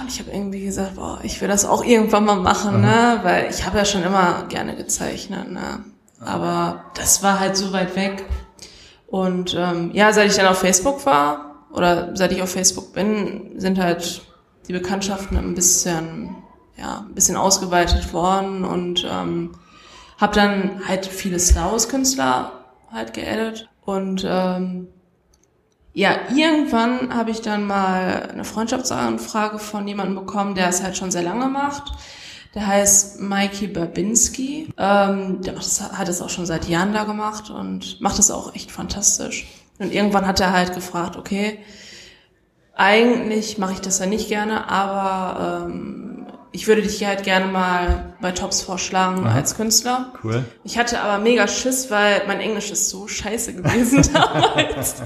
und 0.00 0.08
ich 0.08 0.18
habe 0.18 0.30
irgendwie 0.32 0.64
gesagt, 0.64 0.96
boah, 0.96 1.20
ich 1.22 1.40
will 1.40 1.48
das 1.48 1.64
auch 1.64 1.84
irgendwann 1.84 2.24
mal 2.24 2.36
machen, 2.40 2.80
ne? 2.80 3.20
Weil 3.22 3.48
ich 3.48 3.64
habe 3.64 3.78
ja 3.78 3.84
schon 3.84 4.02
immer 4.02 4.46
gerne 4.48 4.74
gezeichnet, 4.74 5.52
ne? 5.52 5.84
Aber 6.20 6.84
das 6.94 7.22
war 7.22 7.40
halt 7.40 7.56
so 7.56 7.72
weit 7.72 7.94
weg. 7.96 8.24
Und 9.06 9.54
ähm, 9.58 9.90
ja, 9.92 10.12
seit 10.12 10.28
ich 10.28 10.36
dann 10.36 10.46
auf 10.46 10.58
Facebook 10.58 11.04
war 11.06 11.66
oder 11.72 12.14
seit 12.14 12.32
ich 12.32 12.42
auf 12.42 12.50
Facebook 12.50 12.92
bin, 12.92 13.58
sind 13.58 13.78
halt 13.78 14.22
die 14.66 14.72
Bekanntschaften 14.72 15.36
ein 15.36 15.54
bisschen, 15.54 16.36
ja, 16.76 17.04
ein 17.08 17.14
bisschen 17.14 17.36
ausgeweitet 17.36 18.12
worden 18.12 18.64
und 18.64 19.06
ähm, 19.10 19.52
habe 20.18 20.34
dann 20.34 20.82
halt 20.86 21.06
viele 21.06 21.38
Wars 21.38 21.88
Künstler 21.88 22.52
halt 22.92 23.14
geaddet 23.14 23.68
und 23.84 24.26
ähm, 24.28 24.88
ja, 25.94 26.10
irgendwann 26.34 27.14
habe 27.14 27.30
ich 27.30 27.40
dann 27.40 27.66
mal 27.66 28.28
eine 28.30 28.44
Freundschaftsanfrage 28.44 29.58
von 29.58 29.88
jemandem 29.88 30.14
bekommen, 30.14 30.54
der 30.54 30.68
es 30.68 30.82
halt 30.82 30.96
schon 30.96 31.10
sehr 31.10 31.22
lange 31.22 31.46
macht. 31.46 31.92
Der 32.54 32.66
heißt 32.66 33.20
Mikey 33.20 33.68
Babinski. 33.68 34.68
Ähm, 34.78 35.42
der 35.42 35.52
macht 35.52 35.66
das, 35.66 35.92
hat 35.92 36.08
es 36.08 36.22
auch 36.22 36.30
schon 36.30 36.46
seit 36.46 36.68
Jahren 36.68 36.92
da 36.92 37.04
gemacht 37.04 37.50
und 37.50 38.00
macht 38.00 38.18
es 38.18 38.30
auch 38.30 38.54
echt 38.54 38.70
fantastisch. 38.70 39.46
Und 39.78 39.92
irgendwann 39.92 40.26
hat 40.26 40.40
er 40.40 40.52
halt 40.52 40.74
gefragt, 40.74 41.16
okay, 41.16 41.58
eigentlich 42.74 43.58
mache 43.58 43.74
ich 43.74 43.80
das 43.80 43.98
ja 43.98 44.06
nicht 44.06 44.28
gerne, 44.28 44.70
aber 44.70 45.66
ähm, 45.66 46.26
ich 46.52 46.66
würde 46.66 46.82
dich 46.82 47.04
halt 47.04 47.24
gerne 47.24 47.46
mal 47.46 48.14
bei 48.20 48.32
Tops 48.32 48.62
vorschlagen 48.62 49.26
als 49.26 49.56
Künstler. 49.56 50.12
Cool. 50.24 50.44
Ich 50.64 50.78
hatte 50.78 51.00
aber 51.00 51.22
mega 51.22 51.46
Schiss, 51.46 51.90
weil 51.90 52.22
mein 52.26 52.40
Englisch 52.40 52.70
ist 52.70 52.88
so 52.88 53.06
scheiße 53.06 53.54
gewesen 53.54 54.02
damals. 54.12 54.96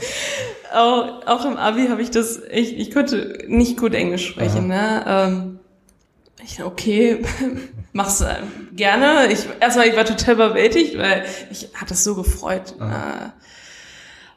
auch, 0.73 1.27
auch 1.27 1.45
im 1.45 1.57
Abi 1.57 1.89
habe 1.89 2.01
ich 2.01 2.11
das, 2.11 2.41
ich, 2.51 2.79
ich 2.79 2.93
konnte 2.93 3.45
nicht 3.49 3.79
gut 3.79 3.95
Englisch 3.95 4.29
sprechen. 4.29 4.69
Ne? 4.69 5.05
Ähm, 5.07 5.59
ich 6.43 6.63
okay, 6.63 7.25
mach's 7.93 8.21
äh, 8.21 8.37
gerne. 8.73 9.33
Ich 9.33 9.47
erstmal, 9.61 9.89
ich 9.89 9.97
war 9.97 10.05
total 10.05 10.35
überwältigt, 10.35 10.99
weil 10.99 11.25
ich 11.51 11.71
hatte 11.75 11.95
es 11.95 12.05
so 12.05 12.15
gefreut. 12.15 12.75
Äh, 12.81 13.31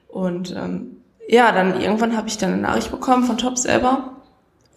und 0.08 0.56
ähm, 0.56 0.98
ja, 1.28 1.52
dann 1.52 1.80
irgendwann 1.80 2.16
habe 2.16 2.28
ich 2.28 2.38
dann 2.38 2.54
eine 2.54 2.62
Nachricht 2.62 2.91
bekommen 2.91 3.26
von 3.26 3.38
Top 3.38 3.58
selber, 3.58 4.22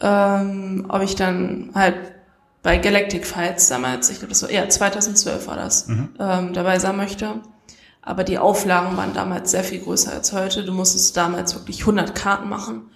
ähm, 0.01 0.87
ob 0.89 1.03
ich 1.03 1.17
dann 1.17 1.71
halt 1.75 1.97
bei 2.63 2.79
Galactic 2.79 3.27
Fights 3.27 3.69
damals, 3.69 4.11
ich 4.11 4.19
glaube, 4.19 4.31
das 4.31 4.43
war, 4.43 4.51
ja, 4.51 4.69
2012 4.69 5.47
war 5.47 5.57
das, 5.57 5.89
ähm, 5.89 6.53
dabei 6.53 6.79
sein 6.79 6.97
möchte. 6.97 7.41
Aber 8.03 8.25
die 8.25 8.39
Auflagen 8.39 8.97
waren 8.97 9.13
damals 9.13 9.51
sehr 9.51 9.65
viel 9.65 9.81
größer 9.81 10.13
als 10.13 10.33
heute. 10.33 10.65
Du 10.65 10.73
musstest 10.73 11.17
damals 11.17 11.55
wirklich 11.55 11.81
100 11.81 12.15
Karten 12.15 12.49
machen. 12.49 12.91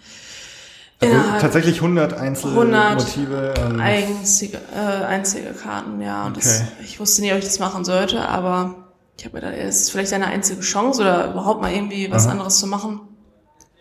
Also 1.02 1.14
Innerhalb- 1.16 1.40
tatsächlich 1.40 1.80
100 1.80 2.14
einzelne 2.14 2.52
100 2.54 2.94
Motive. 2.98 3.54
ähm, 3.58 3.80
einzige, 3.80 4.58
äh, 4.74 5.04
einzige 5.04 5.50
Karten, 5.52 6.00
ja. 6.00 6.26
Und 6.26 6.36
das, 6.36 6.60
Okay. 6.60 6.84
ich 6.84 7.00
wusste 7.00 7.22
nicht, 7.22 7.32
ob 7.32 7.38
ich 7.38 7.44
das 7.44 7.58
machen 7.58 7.84
sollte, 7.84 8.28
aber 8.28 8.74
ich 9.18 9.24
habe 9.24 9.34
mir 9.36 9.40
gedacht, 9.42 9.58
es 9.58 9.80
ist 9.82 9.90
vielleicht 9.90 10.12
eine 10.12 10.26
einzige 10.26 10.60
Chance 10.60 11.00
oder 11.00 11.30
überhaupt 11.32 11.60
mal 11.60 11.72
irgendwie 11.72 12.10
was 12.10 12.24
Aha. 12.26 12.32
anderes 12.32 12.58
zu 12.58 12.66
machen. 12.66 13.00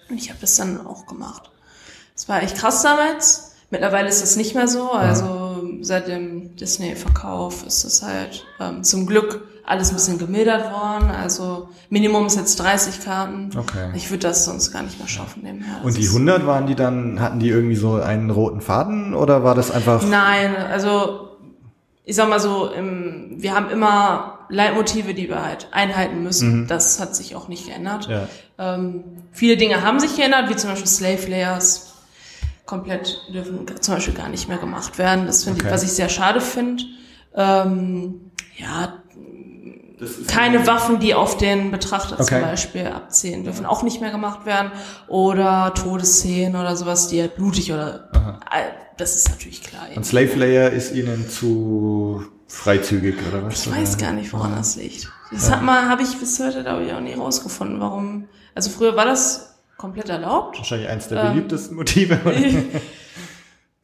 Und 0.09 0.17
ich 0.17 0.29
habe 0.29 0.39
das 0.41 0.55
dann 0.55 0.85
auch 0.85 1.05
gemacht. 1.05 1.49
Es 2.15 2.27
war 2.27 2.41
echt 2.43 2.57
krass 2.57 2.81
damals. 2.81 3.51
Mittlerweile 3.69 4.09
ist 4.09 4.21
das 4.21 4.35
nicht 4.35 4.53
mehr 4.55 4.67
so. 4.67 4.91
Also 4.91 5.63
seit 5.81 6.07
dem 6.07 6.55
Disney-Verkauf 6.57 7.65
ist 7.65 7.85
das 7.85 8.01
halt 8.03 8.45
ähm, 8.59 8.83
zum 8.83 9.05
Glück 9.05 9.47
alles 9.65 9.89
ein 9.89 9.95
bisschen 9.95 10.17
gemildert 10.17 10.71
worden. 10.71 11.11
Also 11.11 11.69
Minimum 11.89 12.25
ist 12.27 12.35
jetzt 12.37 12.59
30 12.59 13.03
Karten. 13.03 13.49
Okay. 13.57 13.91
Ich 13.95 14.09
würde 14.09 14.27
das 14.27 14.45
sonst 14.45 14.71
gar 14.71 14.83
nicht 14.83 14.97
mehr 14.99 15.07
schaffen 15.07 15.43
nebenher. 15.43 15.75
Das 15.77 15.85
und 15.85 15.97
die 15.97 16.01
ist- 16.03 16.13
100 16.13 16.45
waren 16.45 16.67
die 16.67 16.75
dann, 16.75 17.19
hatten 17.19 17.39
die 17.39 17.49
irgendwie 17.49 17.75
so 17.75 17.95
einen 17.95 18.29
roten 18.29 18.61
Faden 18.61 19.13
oder 19.13 19.43
war 19.43 19.55
das 19.55 19.71
einfach? 19.71 20.03
Nein, 20.07 20.55
also 20.55 21.29
ich 22.03 22.15
sag 22.15 22.29
mal 22.29 22.39
so, 22.39 22.67
im, 22.71 23.35
wir 23.37 23.53
haben 23.55 23.69
immer 23.69 24.39
Leitmotive, 24.49 25.13
die 25.13 25.29
wir 25.29 25.45
halt 25.45 25.67
einhalten 25.71 26.23
müssen. 26.23 26.67
Das 26.67 26.99
hat 26.99 27.15
sich 27.15 27.35
auch 27.35 27.47
nicht 27.47 27.67
geändert. 27.67 28.07
Ja. 28.09 28.27
Ähm, 28.57 29.03
viele 29.31 29.55
Dinge 29.55 29.81
haben 29.83 29.99
sich 29.99 30.15
geändert, 30.15 30.49
wie 30.49 30.55
zum 30.57 30.71
Beispiel 30.71 30.87
Slave 30.89 31.27
Layers. 31.29 31.93
Komplett 32.65 33.17
dürfen 33.33 33.65
zum 33.79 33.93
Beispiel 33.95 34.13
gar 34.13 34.29
nicht 34.29 34.47
mehr 34.49 34.57
gemacht 34.57 34.97
werden. 34.97 35.25
Das 35.27 35.43
finde 35.43 35.59
Okay. 35.59 35.67
ich, 35.67 35.73
was 35.73 35.83
ich 35.83 35.91
sehr 35.91 36.09
schade 36.09 36.41
finde. 36.41 36.83
Ähm, 37.35 38.31
ja, 38.57 38.93
keine 40.27 40.65
Waffen, 40.67 40.99
die 40.99 41.13
auf 41.13 41.37
den 41.37 41.71
Betrachter 41.71 42.15
Okay. 42.19 42.25
zum 42.39 42.41
Beispiel 42.41 42.87
abzielen, 42.87 43.43
dürfen 43.43 43.65
auch 43.65 43.83
nicht 43.83 44.01
mehr 44.01 44.11
gemacht 44.11 44.45
werden. 44.45 44.71
Oder 45.07 45.73
Todesszenen 45.75 46.55
oder 46.59 46.75
sowas, 46.75 47.07
die 47.07 47.21
halt 47.21 47.35
blutig 47.35 47.71
oder 47.71 48.09
Äh, 48.51 48.63
das 48.97 49.15
ist 49.15 49.29
natürlich 49.29 49.63
klar. 49.63 49.83
Und 49.95 50.05
Slave 50.05 50.33
Layer 50.35 50.69
ist 50.71 50.93
ihnen 50.93 51.29
zu 51.29 52.23
freizügig 52.47 53.15
oder 53.29 53.45
was? 53.45 53.65
Ich 53.65 53.71
weiß 53.75 53.97
gar 53.97 54.11
nicht, 54.11 54.31
woran 54.33 54.55
das 54.55 54.75
liegt. 54.75 55.09
Das 55.31 55.49
hat 55.49 55.61
mal, 55.63 55.87
habe 55.87 56.03
ich 56.03 56.17
bis 56.17 56.39
heute, 56.39 56.61
glaube 56.63 56.83
ich, 56.83 56.93
auch 56.93 56.99
nie 56.99 57.13
rausgefunden, 57.13 57.79
warum. 57.79 58.27
Also 58.53 58.69
früher 58.69 58.95
war 58.97 59.05
das 59.05 59.55
komplett 59.77 60.09
erlaubt. 60.09 60.57
Wahrscheinlich 60.57 60.89
eins 60.89 61.07
der 61.07 61.23
Ähm, 61.23 61.29
beliebtesten 61.33 61.75
Motive. 61.77 62.19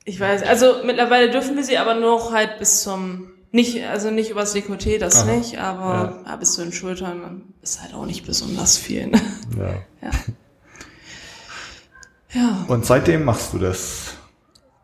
Ich 0.09 0.19
weiß, 0.21 0.43
also 0.43 0.75
mittlerweile 0.85 1.29
dürfen 1.29 1.57
wir 1.57 1.65
sie 1.65 1.77
aber 1.77 1.93
noch 1.93 2.31
halt 2.31 2.59
bis 2.59 2.81
zum, 2.83 3.27
nicht, 3.51 3.83
also 3.85 4.11
nicht 4.11 4.29
übers 4.29 4.55
Dekolleté, 4.55 4.97
das 4.97 5.23
Aha. 5.23 5.35
nicht, 5.35 5.57
aber 5.57 6.21
ja. 6.25 6.35
bis 6.35 6.53
zu 6.53 6.61
den 6.61 6.73
Schultern 6.73 7.53
ist 7.61 7.81
halt 7.81 7.93
auch 7.93 8.05
nicht 8.05 8.25
besonders 8.25 8.77
viel. 8.77 9.07
Ne? 9.07 9.21
ja. 9.57 9.73
Ja. 12.33 12.41
ja. 12.41 12.65
Und 12.67 12.85
seitdem 12.85 13.25
machst 13.25 13.53
du 13.53 13.57
das. 13.57 14.13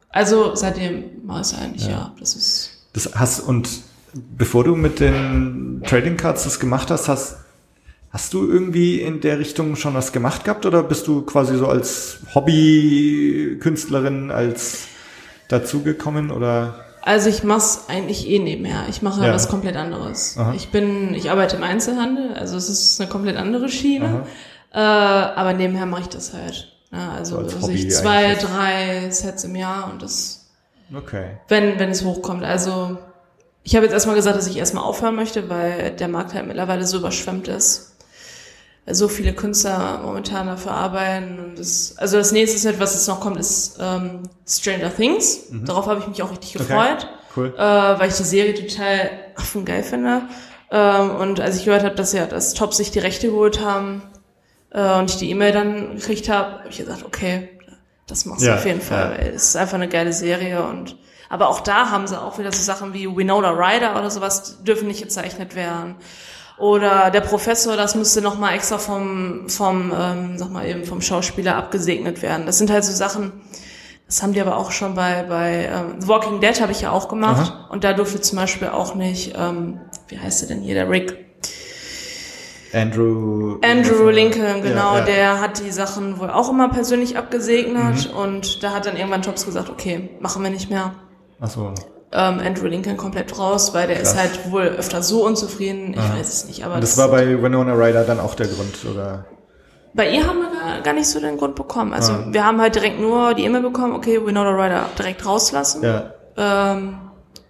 Also 0.09 0.55
seitdem 0.55 1.27
war 1.27 1.41
es 1.41 1.53
eigentlich, 1.53 1.87
ja. 1.87 2.15
das 2.19 2.35
ist. 2.35 2.87
Das 2.93 3.13
hast 3.15 3.41
und 3.41 3.69
bevor 4.13 4.63
du 4.63 4.75
mit 4.75 4.99
den 4.99 5.83
Trading 5.85 6.17
Cards 6.17 6.45
das 6.45 6.59
gemacht 6.59 6.89
hast, 6.89 7.07
hast 7.07 7.37
hast 8.11 8.33
du 8.33 8.47
irgendwie 8.47 9.01
in 9.01 9.21
der 9.21 9.39
Richtung 9.39 9.75
schon 9.75 9.93
was 9.95 10.11
gemacht 10.11 10.45
gehabt 10.45 10.65
oder 10.65 10.83
bist 10.83 11.07
du 11.07 11.23
quasi 11.23 11.57
so 11.57 11.67
als 11.67 12.19
Hobbykünstlerin 12.33 14.31
als 14.31 14.87
dazugekommen 15.47 16.31
oder? 16.31 16.85
Also 17.05 17.29
ich 17.29 17.43
mach's 17.43 17.85
eigentlich 17.89 18.27
eh 18.29 18.39
nebenher. 18.39 18.85
Ich 18.89 19.01
mache 19.01 19.25
Ja. 19.25 19.33
was 19.33 19.49
komplett 19.49 19.75
anderes. 19.75 20.37
Aha. 20.37 20.53
Ich 20.55 20.69
bin, 20.69 21.13
ich 21.13 21.29
arbeite 21.29 21.57
im 21.57 21.63
Einzelhandel, 21.63 22.33
also 22.33 22.55
es 22.55 22.69
ist 22.69 22.99
eine 23.01 23.09
komplett 23.09 23.35
andere 23.37 23.67
Schiene. 23.69 24.25
Äh, 24.73 24.79
aber 24.79 25.53
nebenher 25.53 25.85
mache 25.85 26.01
ich 26.01 26.07
das 26.09 26.33
halt. 26.33 26.69
Ja, 26.91 27.11
also 27.11 27.35
So 27.35 27.41
als 27.43 27.55
also 27.55 27.67
Hobby 27.67 27.75
ich 27.75 27.91
zwei, 27.93 28.25
eigentlich. 28.27 28.39
drei 28.49 29.09
Sets 29.11 29.43
im 29.43 29.55
Jahr 29.55 29.91
und 29.91 30.01
das, 30.01 30.49
Okay. 30.95 31.37
wenn, 31.49 31.77
wenn 31.79 31.89
es 31.89 32.03
hochkommt. 32.05 32.43
Also 32.45 32.97
ich 33.63 33.75
habe 33.75 33.85
jetzt 33.85 33.93
erstmal 33.93 34.15
gesagt, 34.15 34.37
dass 34.37 34.47
ich 34.47 34.57
erstmal 34.57 34.83
aufhören 34.83 35.15
möchte, 35.15 35.49
weil 35.49 35.91
der 35.91 36.07
Markt 36.07 36.33
halt 36.33 36.47
mittlerweile 36.47 36.85
so 36.85 36.97
überschwemmt 36.97 37.47
ist. 37.47 37.92
So 38.91 39.07
viele 39.07 39.33
Künstler 39.33 40.01
momentan 40.03 40.47
dafür 40.47 40.71
arbeiten 40.73 41.39
und 41.39 41.57
das, 41.59 41.95
also 41.97 42.17
das 42.17 42.33
nächste 42.33 42.57
Set, 42.59 42.79
was 42.81 42.93
jetzt 42.93 43.07
noch 43.07 43.21
kommt, 43.21 43.37
ist 43.39 43.77
ähm, 43.79 44.23
Stranger 44.45 44.93
Things. 44.93 45.43
Darauf 45.51 45.87
habe 45.87 46.01
ich 46.01 46.07
mich 46.07 46.21
auch 46.21 46.31
richtig 46.31 46.55
Mhm. 46.55 46.61
Okay. 46.61 46.73
gefreut 46.73 47.07
Cool. 47.35 47.53
äh, 47.57 47.61
weil 47.99 48.09
ich 48.09 48.15
die 48.15 48.23
Serie 48.23 48.53
total 48.53 49.09
affengeil 49.37 49.83
finde. 49.83 50.23
Ähm, 50.69 51.11
und 51.15 51.39
als 51.39 51.57
ich 51.57 51.65
gehört 51.65 51.83
habe, 51.83 51.95
dass 51.95 52.11
ja 52.13 52.25
das 52.25 52.53
Top 52.55 52.73
sich 52.73 52.91
die 52.91 52.99
Rechte 52.99 53.27
geholt 53.27 53.61
haben 53.61 54.01
äh, 54.71 54.97
und 54.99 55.09
ich 55.11 55.17
die 55.17 55.29
E-Mail 55.29 55.53
dann 55.53 55.95
gekriegt 55.95 56.27
habe, 56.27 56.59
habe 56.59 56.69
ich 56.69 56.77
gesagt, 56.77 57.05
okay, 57.05 57.49
das 58.07 58.25
machst 58.25 58.41
du 58.41 58.47
Ja, 58.47 58.55
auf 58.55 58.65
jeden 58.65 58.81
Fall, 58.81 59.11
ja. 59.13 59.17
weil 59.17 59.33
es 59.33 59.45
ist 59.49 59.55
einfach 59.55 59.75
eine 59.75 59.87
geile 59.87 60.11
Serie 60.11 60.61
und 60.63 60.97
aber 61.29 61.47
auch 61.47 61.61
da 61.61 61.89
haben 61.89 62.05
sie 62.05 62.21
auch 62.21 62.37
wieder 62.37 62.51
so 62.51 62.61
Sachen 62.61 62.93
wie 62.93 63.07
Winona 63.07 63.49
Ryder 63.51 63.97
oder 63.97 64.11
sowas 64.11 64.61
dürfen 64.63 64.87
nicht 64.89 65.01
gezeichnet 65.01 65.55
werden. 65.55 65.95
Oder 66.57 67.09
der 67.09 67.21
Professor, 67.21 67.75
das 67.75 67.95
müsste 67.95 68.21
nochmal 68.21 68.53
extra 68.55 68.77
vom, 68.77 69.49
vom, 69.49 69.91
ähm, 69.97 70.37
sag 70.37 70.51
mal 70.51 70.67
eben, 70.67 70.85
vom 70.85 71.01
Schauspieler 71.01 71.55
abgesegnet 71.55 72.21
werden. 72.21 72.45
Das 72.45 72.57
sind 72.57 72.69
halt 72.71 72.83
so 72.83 72.93
Sachen, 72.93 73.31
das 74.05 74.21
haben 74.21 74.33
die 74.33 74.41
aber 74.41 74.57
auch 74.57 74.71
schon 74.71 74.93
bei, 74.93 75.23
bei 75.23 75.69
ähm, 75.73 75.99
The 75.99 76.07
Walking 76.07 76.39
Dead 76.39 76.61
habe 76.61 76.71
ich 76.71 76.81
ja 76.81 76.91
auch 76.91 77.07
gemacht. 77.09 77.51
Und 77.69 77.83
da 77.83 77.93
durfte 77.93 78.21
zum 78.21 78.37
Beispiel 78.37 78.67
auch 78.67 78.93
nicht, 78.95 79.33
ähm, 79.35 79.79
wie 80.07 80.19
heißt 80.19 80.41
der 80.41 80.49
denn 80.49 80.61
hier, 80.61 80.75
der 80.75 80.89
Rick? 80.89 81.17
Andrew. 82.73 83.57
Andrew 83.63 84.09
Lincoln, 84.09 84.61
genau, 84.63 84.93
Ja, 84.93 84.99
ja. 84.99 85.05
der 85.05 85.41
hat 85.41 85.59
die 85.63 85.71
Sachen 85.71 86.19
wohl 86.19 86.29
auch 86.29 86.49
immer 86.49 86.69
persönlich 86.69 87.17
abgesegnet 87.17 88.11
und 88.13 88.63
da 88.63 88.73
hat 88.73 88.85
dann 88.85 88.97
irgendwann 88.97 89.21
Jobs 89.21 89.45
gesagt, 89.45 89.69
okay, 89.69 90.09
machen 90.19 90.43
wir 90.43 90.49
nicht 90.49 90.69
mehr. 90.69 90.93
Ach 91.39 91.49
so. 91.49 91.73
Ähm, 92.13 92.39
Andrew 92.39 92.67
Lincoln 92.67 92.95
komplett 92.97 93.37
raus, 93.39 93.73
weil 93.73 93.87
der 93.87 93.99
ist 93.99 94.15
halt 94.17 94.51
wohl 94.51 94.63
öfter 94.63 95.01
so 95.01 95.25
unzufrieden, 95.25 95.93
ich 95.93 95.99
weiß 95.99 96.27
es 96.29 96.45
nicht, 96.45 96.63
aber 96.63 96.75
Und 96.75 96.83
das 96.83 96.97
war 96.97 97.07
bei 97.09 97.41
Winona 97.41 97.73
Ryder 97.73 98.03
dann 98.03 98.19
auch 98.19 98.35
der 98.35 98.47
Grund, 98.47 98.75
oder? 98.89 99.25
Bei 99.95 100.09
ihr 100.09 100.25
haben 100.25 100.39
wir 100.39 100.49
gar, 100.51 100.81
gar 100.81 100.93
nicht 100.93 101.07
so 101.07 101.19
den 101.19 101.37
Grund 101.37 101.55
bekommen. 101.55 101.93
Also 101.93 102.13
Ah. 102.13 102.25
wir 102.29 102.45
haben 102.45 102.59
halt 102.61 102.75
direkt 102.75 102.99
nur 102.99 103.33
die 103.33 103.43
E-Mail 103.45 103.61
bekommen, 103.61 103.93
okay, 103.93 104.23
Winona 104.25 104.51
Ryder 104.51 104.85
direkt 104.97 105.25
rauslassen. 105.25 105.83
Ja. 105.83 106.13
Ähm, 106.37 106.99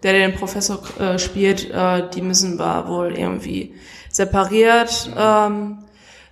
der, 0.03 0.13
der 0.13 0.27
den 0.27 0.35
Professor 0.37 0.79
äh, 0.99 1.17
spielt, 1.19 1.69
äh, 1.71 2.09
die 2.13 2.21
müssen 2.21 2.57
wir 2.59 2.85
wohl 2.87 3.17
irgendwie 3.17 3.73
separiert 4.09 5.09
ähm, 5.17 5.79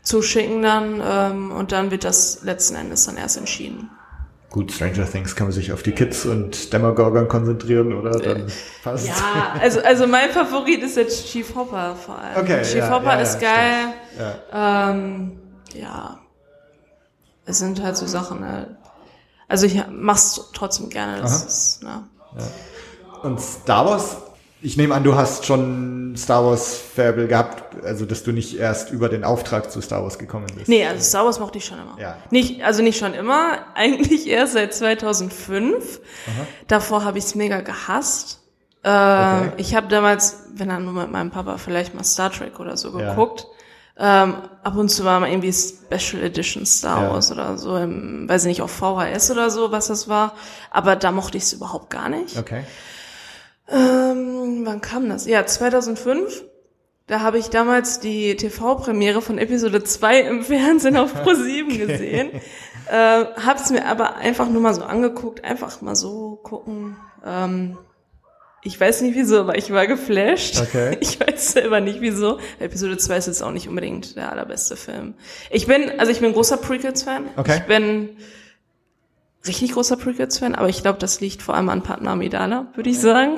zuschicken 0.04 0.62
dann 0.62 1.02
ähm, 1.06 1.52
und 1.52 1.72
dann 1.72 1.92
wird 1.92 2.04
das 2.04 2.44
letzten 2.44 2.76
Endes 2.76 3.06
dann 3.06 3.18
erst 3.18 3.38
entschieden. 3.38 3.90
Gut, 4.52 4.74
Stranger 4.74 5.10
Things 5.10 5.34
kann 5.34 5.48
man 5.48 5.54
sich 5.54 5.72
auf 5.72 5.82
die 5.82 5.94
Kids 5.94 6.26
und 6.26 6.74
Demogorgon 6.74 7.30
konzentrieren, 7.30 7.94
oder? 7.94 8.20
Dann 8.20 8.52
passt. 8.84 9.08
Ja, 9.08 9.56
also, 9.62 9.82
also 9.82 10.08
mein 10.08 10.30
Favorit 10.30 10.84
ist 10.84 10.98
jetzt 10.98 11.28
Chief 11.28 11.56
Hopper 11.56 11.96
vor 11.96 12.20
allem. 12.20 12.38
Okay, 12.38 12.62
Chief 12.64 12.76
ja, 12.76 12.90
Hopper 12.90 13.14
ja, 13.14 13.22
ist 13.22 13.42
ja, 13.42 13.50
geil. 13.56 13.94
Ja. 14.52 14.92
Ähm, 14.92 15.40
ja, 15.74 16.20
es 17.46 17.60
sind 17.60 17.82
halt 17.82 17.96
so 17.96 18.06
Sachen. 18.06 18.42
Ne? 18.42 18.76
Also 19.48 19.68
ich 19.68 19.82
mach's 19.90 20.50
trotzdem 20.54 20.90
gerne. 20.90 21.22
Das 21.22 21.32
Aha. 21.32 21.48
ist, 21.48 21.84
ne? 21.84 22.04
Und 23.24 23.40
Star 23.40 23.86
Wars, 23.86 24.18
ich 24.62 24.78
nehme 24.78 24.94
an, 24.94 25.04
du 25.04 25.16
hast 25.16 25.46
schon 25.46 26.14
Star 26.18 26.46
Wars 26.46 26.78
Fable 26.96 27.28
gehabt, 27.28 27.84
also 27.84 28.06
dass 28.06 28.24
du 28.24 28.32
nicht 28.32 28.58
erst 28.60 28.92
über 28.92 29.10
den 29.10 29.24
Auftrag 29.24 29.72
zu 29.72 29.82
Star 29.82 30.04
Wars 30.04 30.20
gekommen 30.20 30.48
bist. 30.56 30.68
Nee, 30.70 30.86
also 30.86 31.02
Star 31.04 31.26
Wars 31.26 31.40
mochte 31.40 31.58
ich 31.58 31.66
schon 31.66 31.80
immer. 31.80 31.98
Ja. 32.00 32.18
Nicht, 32.30 32.64
also 32.64 32.84
nicht 32.84 33.00
schon 33.00 33.14
immer, 33.14 33.60
eigentlich 33.76 34.28
erst 34.28 34.54
seit 34.54 34.74
2005. 34.74 36.00
Davor 36.68 37.04
habe 37.04 37.18
ich 37.18 37.26
es 37.26 37.36
mega 37.36 37.62
gehasst. 37.62 38.40
Äh, 38.84 38.90
Okay. 38.90 39.52
Ich 39.58 39.76
habe 39.76 39.88
damals, 39.88 40.44
wenn 40.56 40.70
dann 40.70 40.84
nur 40.86 40.94
mit 40.94 41.12
meinem 41.12 41.30
Papa 41.32 41.58
vielleicht 41.58 41.94
mal 41.94 42.04
Star 42.04 42.32
Trek 42.32 42.60
oder 42.60 42.78
so 42.78 42.98
Ja. 43.00 43.12
geguckt. 43.12 43.46
Ähm, 43.98 44.36
ab 44.64 44.76
und 44.78 44.90
zu 44.90 45.04
war 45.06 45.20
mal 45.20 45.30
irgendwie 45.30 45.54
Special 45.54 46.24
Edition 46.24 46.66
Star 46.66 47.04
Ja. 47.04 47.10
Wars 47.12 47.32
oder 47.32 47.58
so, 47.60 47.76
im, 47.78 48.28
weiß 48.28 48.44
ich 48.44 48.48
nicht, 48.48 48.62
auf 48.64 48.72
VHS 48.72 49.30
oder 49.32 49.50
so, 49.52 49.72
was 49.72 49.88
das 49.88 50.08
war. 50.08 50.34
Aber 50.72 50.96
da 50.96 51.12
mochte 51.12 51.38
ich 51.38 51.44
es 51.44 51.54
überhaupt 51.54 51.90
gar 51.92 52.10
nicht. 52.10 52.38
Okay. 52.38 52.64
Ähm, 53.72 54.62
wann 54.66 54.82
kam 54.82 55.10
das? 55.10 55.26
Ja, 55.26 55.46
2005. 55.46 56.46
Da 57.08 57.20
habe 57.22 57.38
ich 57.40 57.50
damals 57.50 58.00
die 58.00 58.36
TV-Premiere 58.36 59.22
von 59.22 59.38
Episode 59.38 59.84
2 59.84 60.22
im 60.22 60.44
Fernsehen 60.46 60.98
auf 60.98 61.14
Pro7 61.16 61.78
gesehen. 61.78 62.32
Äh, 62.90 63.26
hab's 63.46 63.70
mir 63.70 63.86
aber 63.86 64.16
einfach 64.18 64.50
nur 64.50 64.62
mal 64.62 64.74
so 64.74 64.84
angeguckt, 64.84 65.44
einfach 65.44 65.82
mal 65.82 65.96
so 65.96 66.40
gucken. 66.44 66.96
Ähm, 67.26 67.78
ich 68.64 68.80
weiß 68.80 69.02
nicht 69.02 69.16
wieso, 69.16 69.40
aber 69.40 69.58
ich 69.58 69.72
war 69.72 69.88
geflasht. 69.88 70.62
Okay. 70.62 70.98
Ich 71.02 71.20
weiß 71.20 71.54
selber 71.54 71.82
nicht 71.82 72.00
wieso. 72.02 72.40
Episode 72.60 72.98
2 72.98 73.18
ist 73.18 73.28
jetzt 73.28 73.44
auch 73.44 73.52
nicht 73.52 73.68
unbedingt 73.68 74.16
der 74.16 74.32
allerbeste 74.32 74.76
Film. 74.76 75.16
Ich 75.50 75.66
bin, 75.68 76.00
also 76.00 76.12
ich 76.12 76.20
bin 76.20 76.34
großer 76.34 76.58
Prequels-Fan. 76.58 77.30
Okay. 77.38 77.58
Ich 77.58 77.64
bin 77.64 78.10
richtig 79.48 79.74
großer 79.74 79.98
Prequels-Fan, 79.98 80.56
aber 80.56 80.70
ich 80.70 80.82
glaube, 80.82 81.00
das 81.00 81.20
liegt 81.22 81.42
vor 81.42 81.56
allem 81.56 81.70
an 81.70 81.84
Padma 81.84 82.14
Amidala, 82.14 82.68
würde 82.76 82.90
ich 82.90 83.00
sagen. 83.00 83.38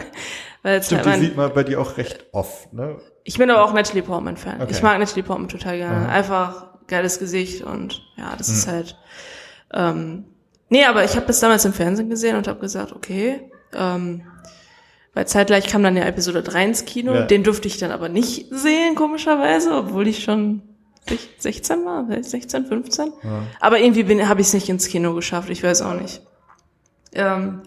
Weil 0.62 0.82
Stimmt, 0.82 1.00
halt 1.00 1.06
die 1.06 1.10
mein, 1.10 1.22
sieht 1.22 1.38
man 1.38 1.54
bei 1.54 1.64
dir 1.64 1.82
auch 1.82 1.98
recht 1.98 2.26
oft, 2.32 2.72
ne? 2.74 2.98
ich 3.24 3.38
bin 3.38 3.50
aber 3.50 3.64
auch 3.64 3.74
Natalie 3.74 4.04
Portman-Fan. 4.04 4.62
Okay. 4.62 4.72
Ich 4.72 4.82
mag 4.82 5.00
Natalie 5.00 5.24
Portman 5.24 5.50
total 5.50 5.78
gerne. 5.78 6.00
Mhm. 6.02 6.10
Einfach 6.10 6.68
geiles 6.88 7.20
Gesicht 7.20 7.64
und 7.64 8.02
ja, 8.18 8.34
das 8.38 8.50
ist 8.50 8.68
halt. 8.68 8.98
Ähm, 9.74 10.26
nee, 10.70 10.84
aber 10.86 11.04
ich 11.04 11.16
habe 11.16 11.26
das 11.26 11.40
damals 11.40 11.66
im 11.66 11.74
Fernsehen 11.74 12.10
gesehen 12.10 12.36
und 12.36 12.48
habe 12.48 12.60
gesagt, 12.60 12.92
okay. 12.94 13.50
Ähm, 13.74 14.24
weil 15.14 15.28
zeitgleich 15.28 15.68
kam 15.68 15.84
dann 15.84 15.96
ja 15.96 16.04
Episode 16.04 16.44
3 16.44 16.66
ins 16.66 16.86
Kino. 16.86 17.14
Ja. 17.14 17.22
Den 17.24 17.44
durfte 17.44 17.68
ich 17.68 17.78
dann 17.78 17.92
aber 17.92 18.10
nicht 18.10 18.48
sehen, 18.52 18.96
komischerweise, 18.96 19.74
obwohl 19.74 20.08
ich 20.08 20.24
schon 20.24 20.62
16 21.38 21.86
war, 21.86 22.06
16, 22.22 22.66
15. 22.66 23.14
Aber 23.60 23.80
irgendwie 23.80 24.04
bin 24.04 24.28
habe 24.28 24.42
ich 24.42 24.48
es 24.48 24.54
nicht 24.54 24.70
ins 24.70 24.88
Kino 24.88 25.14
geschafft, 25.14 25.50
ich 25.50 25.64
weiß 25.64 25.82
auch 25.82 25.94
nicht. 25.96 26.22
Ähm, 27.14 27.62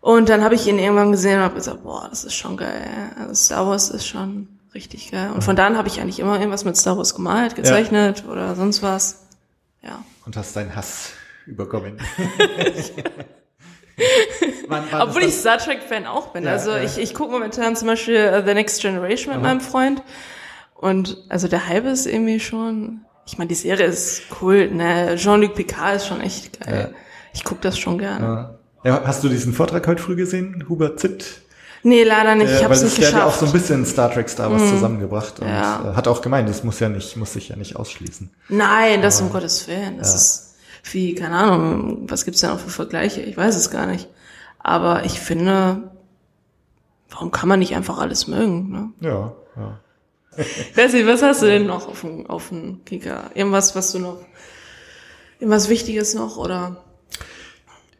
und 0.00 0.28
dann 0.28 0.44
habe 0.44 0.54
ich 0.54 0.66
ihn 0.66 0.78
irgendwann 0.78 1.12
gesehen 1.12 1.38
und 1.38 1.44
habe 1.44 1.56
gesagt, 1.56 1.82
boah, 1.82 2.06
das 2.08 2.24
ist 2.24 2.34
schon 2.34 2.56
geil. 2.56 2.88
Also 3.18 3.34
Star 3.34 3.66
Wars 3.66 3.90
ist 3.90 4.06
schon 4.06 4.48
richtig 4.74 5.10
geil. 5.10 5.30
Und 5.34 5.42
von 5.42 5.56
da 5.56 5.66
an 5.66 5.76
habe 5.76 5.88
ich 5.88 6.00
eigentlich 6.00 6.20
immer 6.20 6.38
irgendwas 6.38 6.64
mit 6.64 6.76
Star 6.76 6.96
Wars 6.96 7.14
gemalt, 7.14 7.56
gezeichnet 7.56 8.24
oder 8.30 8.54
sonst 8.54 8.82
was. 8.82 9.26
Ja. 9.82 10.04
Und 10.24 10.36
hast 10.36 10.54
deinen 10.56 10.74
Hass 10.74 11.10
überkommen. 11.46 11.98
wann, 14.68 14.84
wann 14.90 15.02
Obwohl 15.02 15.24
ich 15.24 15.34
Star 15.34 15.58
Trek-Fan 15.58 16.06
auch 16.06 16.28
bin. 16.28 16.44
Ja, 16.44 16.52
also 16.52 16.70
ja. 16.70 16.82
ich, 16.82 16.98
ich 16.98 17.14
gucke 17.14 17.32
momentan 17.32 17.74
zum 17.76 17.88
Beispiel 17.88 18.32
uh, 18.32 18.46
The 18.46 18.54
Next 18.54 18.80
Generation 18.80 19.34
mit 19.34 19.42
meinem 19.42 19.60
Freund. 19.60 20.02
Und 20.80 21.18
also 21.28 21.48
der 21.48 21.66
Hype 21.68 21.86
ist 21.86 22.06
irgendwie 22.06 22.40
schon. 22.40 23.00
Ich 23.26 23.36
meine, 23.36 23.48
die 23.48 23.54
Serie 23.56 23.86
ist 23.86 24.22
cool, 24.40 24.70
ne? 24.70 25.16
Jean-Luc 25.16 25.54
Picard 25.54 25.96
ist 25.96 26.06
schon 26.06 26.20
echt 26.20 26.60
geil. 26.64 26.90
Ja. 26.92 26.98
Ich 27.34 27.44
gucke 27.44 27.60
das 27.60 27.78
schon 27.78 27.98
gerne. 27.98 28.58
Ja, 28.84 29.02
hast 29.04 29.22
du 29.22 29.28
diesen 29.28 29.52
Vortrag 29.52 29.86
heute 29.86 30.02
früh 30.02 30.16
gesehen, 30.16 30.64
Hubert 30.68 30.98
Zitt? 31.00 31.42
Nee, 31.82 32.04
leider 32.04 32.34
nicht. 32.36 32.50
Ich 32.52 32.60
Äh, 32.60 32.64
habe 32.64 32.74
es 32.74 32.80
weil 32.80 32.86
nicht 32.86 32.98
das- 32.98 33.04
der 33.04 33.08
hat 33.08 33.14
ja 33.14 33.24
auch 33.24 33.32
geschafft. 33.32 33.40
So 33.40 33.46
ein 33.46 33.52
bisschen 33.52 33.86
Star 33.86 34.10
Trek, 34.12 34.28
Star 34.28 34.50
Wars 34.50 34.68
zusammengebracht 34.70 35.40
und 35.40 35.48
Ja. 35.48 35.90
äh, 35.92 35.94
hat 35.96 36.08
auch 36.08 36.22
gemeint, 36.22 36.48
das 36.48 36.64
muss 36.64 36.80
ja 36.80 36.88
nicht, 36.88 37.16
muss 37.16 37.32
sich 37.34 37.48
ja 37.50 37.56
nicht 37.56 37.76
ausschließen. 37.76 38.30
Nein, 38.48 39.02
das 39.02 39.20
um 39.20 39.30
Gottes 39.30 39.66
Willen. 39.68 39.98
Das 39.98 40.14
ist 40.14 40.54
wie, 40.92 41.14
keine 41.14 41.36
Ahnung, 41.36 42.06
was 42.08 42.24
gibt's 42.24 42.40
denn 42.40 42.50
auch 42.50 42.58
für 42.60 42.70
Vergleiche? 42.70 43.20
Ich 43.20 43.36
weiß 43.36 43.56
es 43.56 43.70
gar 43.70 43.86
nicht. 43.86 44.08
Aber 44.58 45.04
ich 45.04 45.20
finde, 45.20 45.90
warum 47.10 47.30
kann 47.30 47.48
man 47.48 47.58
nicht 47.58 47.74
einfach 47.76 47.98
alles 47.98 48.26
mögen? 48.26 48.70
Ne? 48.70 48.88
Ja, 49.00 49.32
ja. 49.56 49.78
Bessie, 50.74 51.06
was 51.06 51.22
hast 51.22 51.42
du 51.42 51.46
denn 51.46 51.66
noch 51.66 51.88
auf 51.88 52.00
dem, 52.02 52.26
auf 52.26 52.48
dem 52.48 52.84
Kicker? 52.84 53.30
Irgendwas, 53.34 53.74
was 53.76 53.92
du 53.92 53.98
noch, 53.98 54.18
irgendwas 55.38 55.68
Wichtiges 55.68 56.14
noch 56.14 56.36
oder? 56.36 56.84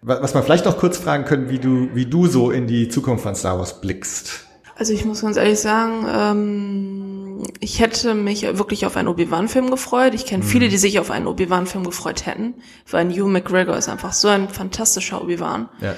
Wa- 0.02 0.18
Was 0.20 0.34
man 0.34 0.42
vielleicht 0.44 0.64
noch 0.64 0.78
kurz 0.78 0.96
fragen 0.98 1.24
können, 1.24 1.50
wie 1.50 1.58
du, 1.58 1.88
wie 1.94 2.06
du 2.06 2.26
so 2.26 2.50
in 2.50 2.66
die 2.66 2.88
Zukunft 2.88 3.22
von 3.24 3.34
Star 3.34 3.58
Wars 3.58 3.80
blickst. 3.80 4.44
Also 4.76 4.92
ich 4.92 5.04
muss 5.04 5.22
ganz 5.22 5.36
ehrlich 5.36 5.58
sagen, 5.58 6.06
ähm, 6.08 7.42
ich 7.58 7.80
hätte 7.80 8.14
mich 8.14 8.42
wirklich 8.42 8.86
auf 8.86 8.96
einen 8.96 9.08
Obi-Wan-Film 9.08 9.70
gefreut. 9.70 10.14
Ich 10.14 10.24
kenne 10.24 10.44
viele, 10.44 10.68
die 10.68 10.78
sich 10.78 11.00
auf 11.00 11.10
einen 11.10 11.26
Obi-Wan-Film 11.26 11.82
gefreut 11.82 12.26
hätten, 12.26 12.54
weil 12.88 13.10
Hugh 13.10 13.26
McGregor 13.28 13.76
ist 13.76 13.88
einfach 13.88 14.12
so 14.12 14.28
ein 14.28 14.48
fantastischer 14.48 15.20
Obi-Wan. 15.20 15.68
Ja. 15.80 15.96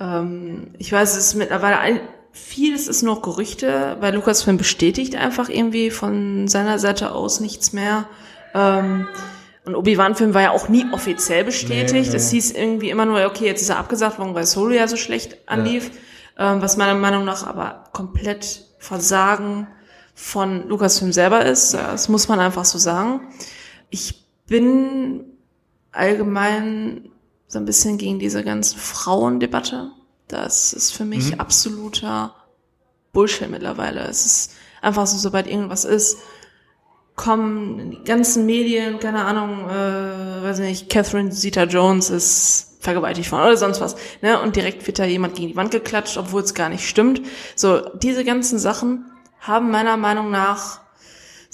Ähm, 0.00 0.68
ich 0.78 0.90
weiß, 0.90 1.16
es 1.18 1.26
ist 1.26 1.34
mittlerweile 1.34 1.78
ein, 1.78 2.00
vieles 2.34 2.88
ist 2.88 3.02
noch 3.02 3.22
Gerüchte, 3.22 3.96
weil 4.00 4.14
Lucasfilm 4.14 4.58
bestätigt 4.58 5.16
einfach 5.16 5.48
irgendwie 5.48 5.90
von 5.90 6.48
seiner 6.48 6.78
Seite 6.78 7.12
aus 7.12 7.40
nichts 7.40 7.72
mehr. 7.72 8.06
Ähm, 8.54 9.06
und 9.64 9.76
Obi-Wan-Film 9.76 10.34
war 10.34 10.42
ja 10.42 10.50
auch 10.50 10.68
nie 10.68 10.84
offiziell 10.92 11.44
bestätigt. 11.44 12.10
Nee, 12.10 12.16
Es 12.16 12.32
nee. 12.32 12.36
hieß 12.36 12.52
irgendwie 12.52 12.90
immer 12.90 13.06
nur, 13.06 13.24
okay, 13.24 13.46
jetzt 13.46 13.62
ist 13.62 13.70
er 13.70 13.78
abgesagt 13.78 14.18
worden, 14.18 14.34
weil 14.34 14.44
Solo 14.44 14.74
ja 14.74 14.86
so 14.88 14.96
schlecht 14.96 15.48
anlief. 15.48 15.90
Ähm, 16.36 16.60
was 16.60 16.76
meiner 16.76 16.94
Meinung 16.94 17.24
nach 17.24 17.46
aber 17.46 17.84
komplett 17.92 18.66
Versagen 18.78 19.68
von 20.14 20.68
Lucasfilm 20.68 21.12
selber 21.12 21.44
ist. 21.44 21.74
Das 21.74 22.08
muss 22.08 22.28
man 22.28 22.40
einfach 22.40 22.64
so 22.64 22.78
sagen. 22.78 23.20
Ich 23.90 24.24
bin 24.46 25.24
allgemein 25.92 27.10
so 27.46 27.58
ein 27.58 27.64
bisschen 27.64 27.96
gegen 27.96 28.18
diese 28.18 28.42
ganze 28.44 28.76
Frauendebatte. 28.76 29.92
Das 30.28 30.72
ist 30.72 30.92
für 30.92 31.04
mich 31.04 31.38
absoluter 31.40 32.34
Bullshit 33.12 33.50
mittlerweile. 33.50 34.00
Es 34.00 34.26
ist 34.26 34.52
einfach 34.82 35.06
so, 35.06 35.16
sobald 35.18 35.46
irgendwas 35.46 35.84
ist, 35.84 36.18
kommen 37.16 37.90
die 37.90 38.04
ganzen 38.04 38.44
Medien, 38.46 38.98
keine 38.98 39.24
Ahnung, 39.24 39.68
äh, 39.68 40.42
weiß 40.42 40.58
nicht, 40.58 40.90
Catherine 40.90 41.30
Zeta-Jones 41.30 42.10
ist 42.10 42.78
vergewaltigt 42.80 43.30
worden 43.32 43.46
oder 43.46 43.56
sonst 43.56 43.80
was, 43.80 43.96
ne? 44.20 44.40
Und 44.40 44.56
direkt 44.56 44.86
wird 44.86 44.98
da 44.98 45.04
jemand 45.04 45.36
gegen 45.36 45.48
die 45.48 45.56
Wand 45.56 45.70
geklatscht, 45.70 46.18
obwohl 46.18 46.42
es 46.42 46.54
gar 46.54 46.68
nicht 46.68 46.86
stimmt. 46.86 47.22
So, 47.54 47.80
diese 47.98 48.24
ganzen 48.24 48.58
Sachen 48.58 49.06
haben 49.40 49.70
meiner 49.70 49.96
Meinung 49.96 50.30
nach 50.30 50.80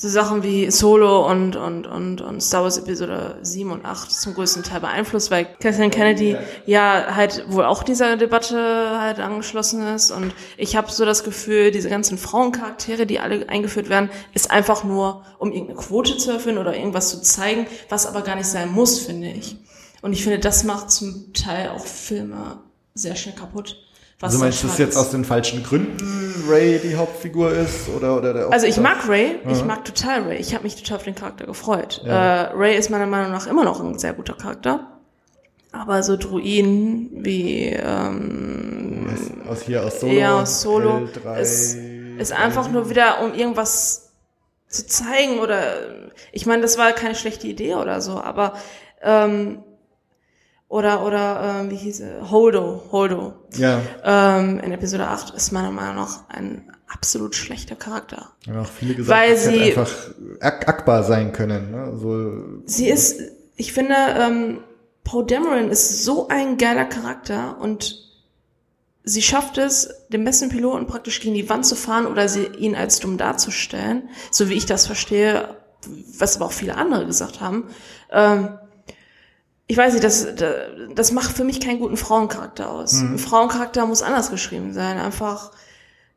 so 0.01 0.09
Sachen 0.09 0.43
wie 0.43 0.71
Solo 0.71 1.31
und, 1.31 1.57
und, 1.57 1.87
und, 1.87 2.23
und 2.23 2.41
Star 2.41 2.63
Wars 2.63 2.79
Episode 2.79 3.37
7 3.43 3.71
und 3.71 3.85
8 3.85 4.11
zum 4.11 4.33
größten 4.33 4.63
Teil 4.63 4.81
beeinflusst, 4.81 5.31
weil 5.31 5.45
Kathleen 5.61 5.91
Kennedy 5.91 6.39
ja 6.65 7.15
halt 7.15 7.45
wohl 7.49 7.67
auch 7.67 7.83
dieser 7.83 8.17
Debatte 8.17 8.99
halt 8.99 9.21
angeschlossen 9.21 9.87
ist 9.89 10.11
und 10.11 10.33
ich 10.57 10.75
habe 10.75 10.91
so 10.91 11.05
das 11.05 11.23
Gefühl, 11.23 11.71
diese 11.71 11.91
ganzen 11.91 12.17
Frauencharaktere, 12.17 13.05
die 13.05 13.21
alle 13.21 13.47
eingeführt 13.51 13.91
werden, 13.91 14.09
ist 14.33 14.51
einfach 14.51 14.85
nur, 14.85 15.23
um 15.39 15.53
irgendeine 15.53 15.79
Quote 15.79 16.17
zu 16.17 16.31
erfüllen 16.31 16.57
oder 16.57 16.75
irgendwas 16.75 17.11
zu 17.11 17.21
zeigen, 17.21 17.67
was 17.91 18.07
aber 18.07 18.23
gar 18.23 18.37
nicht 18.37 18.49
sein 18.49 18.73
muss, 18.73 19.01
finde 19.01 19.29
ich. 19.29 19.59
Und 20.01 20.15
ich 20.15 20.23
finde, 20.23 20.39
das 20.39 20.65
macht 20.65 20.91
zum 20.91 21.35
Teil 21.35 21.69
auch 21.69 21.85
Filme 21.85 22.61
sehr 22.95 23.17
schnell 23.17 23.35
kaputt. 23.35 23.77
Was 24.21 24.33
Also 24.33 24.45
meinst 24.45 24.63
du 24.63 24.69
schade 24.69 24.83
jetzt 24.83 24.97
aus 24.97 25.11
den 25.11 25.25
falschen 25.25 25.63
Gründen, 25.63 26.45
Ray 26.47 26.79
die 26.79 26.95
Hauptfigur 26.95 27.53
ist 27.53 27.89
oder 27.89 28.17
oder 28.17 28.35
der 28.35 28.53
Also 28.53 28.67
ich 28.67 28.79
mag 28.79 29.09
Ray, 29.09 29.39
ich 29.51 29.65
mag 29.65 29.85
total 29.85 30.23
Ray. 30.25 30.37
Ich 30.37 30.55
habe 30.55 30.65
mich 30.65 30.77
total 30.77 30.99
auf 30.99 31.05
den 31.05 31.15
Charakter 31.15 31.47
gefreut. 31.47 32.03
Äh, 32.05 32.13
Ray 32.13 32.77
ist 32.77 32.91
meiner 32.91 33.07
Meinung 33.07 33.33
nach 33.33 33.47
immer 33.47 33.65
noch 33.65 33.81
ein 33.81 33.99
sehr 33.99 34.13
guter 34.13 34.35
Charakter. 34.35 34.87
Aber 35.73 36.03
so 36.03 36.17
Druiden 36.17 37.25
wie 37.25 37.67
ähm, 37.67 39.09
aus 39.49 39.63
hier 39.63 39.85
aus 39.85 40.01
Solo, 40.01 40.13
eher 40.13 40.35
aus 40.35 40.63
Solo 40.63 41.09
L3, 41.25 41.39
ist, 41.39 41.77
ist 42.19 42.33
einfach 42.33 42.71
nur 42.71 42.91
wieder, 42.91 43.23
um 43.23 43.33
irgendwas 43.33 44.11
zu 44.69 44.87
zeigen 44.87 45.39
oder 45.39 45.63
ich 46.33 46.45
meine, 46.45 46.63
das 46.63 46.77
war 46.77 46.93
keine 46.93 47.15
schlechte 47.15 47.47
Idee 47.47 47.77
oder 47.77 48.01
so, 48.01 48.21
aber 48.21 48.55
ähm, 49.01 49.63
oder 50.71 51.05
oder 51.05 51.61
ähm, 51.61 51.71
wie 51.71 51.77
hieß 51.77 52.01
er? 52.01 52.31
Holdo, 52.31 52.85
Holdo 52.93 53.35
ja, 53.57 53.81
ähm, 54.03 54.59
in 54.61 54.73
Episode 54.73 55.07
8 55.09 55.35
ist 55.35 55.51
meiner 55.53 55.71
Meinung 55.73 55.97
nach 55.97 56.29
ein 56.31 56.73
absolut 56.89 57.35
schlechter 57.35 57.75
Charakter. 57.77 58.31
haben 58.49 58.59
auch 58.61 58.67
viele 58.67 58.95
gesagt, 58.95 59.21
Weil 59.21 59.37
sie- 59.37 59.63
einfach 59.77 59.91
Ak 60.41 60.69
Akbar 60.69 61.03
sein 61.05 61.33
können, 61.33 61.71
ne? 61.71 61.93
So 61.99 62.63
Sie 62.67 62.89
ist, 62.89 63.21
ich 63.57 63.73
finde, 63.73 63.95
ähm, 64.19 64.61
Poe 65.05 65.25
Dameron 65.27 65.69
ist 65.71 66.05
so 66.05 66.29
ein 66.29 66.57
geiler 66.57 66.85
Charakter 66.85 67.59
und 67.61 68.09
sie 69.03 69.23
schafft 69.23 69.59
es, 69.59 69.89
den 70.11 70.25
besten 70.25 70.51
Piloten 70.51 70.87
praktisch 70.87 71.21
gegen 71.21 71.35
die 71.35 71.49
Wand 71.49 71.67
zu 71.67 71.75
fahren 71.75 72.07
oder 72.07 72.29
sie, 72.29 72.47
ihn 72.47 72.77
als 72.77 73.01
dumm 73.01 73.17
darzustellen, 73.19 74.09
so 74.31 74.49
wie 74.49 74.55
ich 74.55 74.67
das 74.67 74.87
verstehe, 74.87 75.57
was 76.19 76.37
aber 76.37 76.47
auch 76.47 76.53
viele 76.53 76.77
andere 76.77 77.07
gesagt 77.07 77.41
haben. 77.41 77.65
Ähm, 78.13 78.51
ich 79.71 79.77
weiß 79.77 79.93
nicht, 79.93 80.03
das, 80.03 80.27
das, 80.97 81.13
macht 81.13 81.37
für 81.37 81.45
mich 81.45 81.61
keinen 81.61 81.79
guten 81.79 81.97
Frauencharakter 81.97 82.69
aus. 82.71 82.95
Ein 82.95 83.19
Frauencharakter 83.21 83.87
muss 83.87 84.03
anders 84.03 84.29
geschrieben 84.29 84.73
sein. 84.73 84.99
Einfach, 84.99 85.53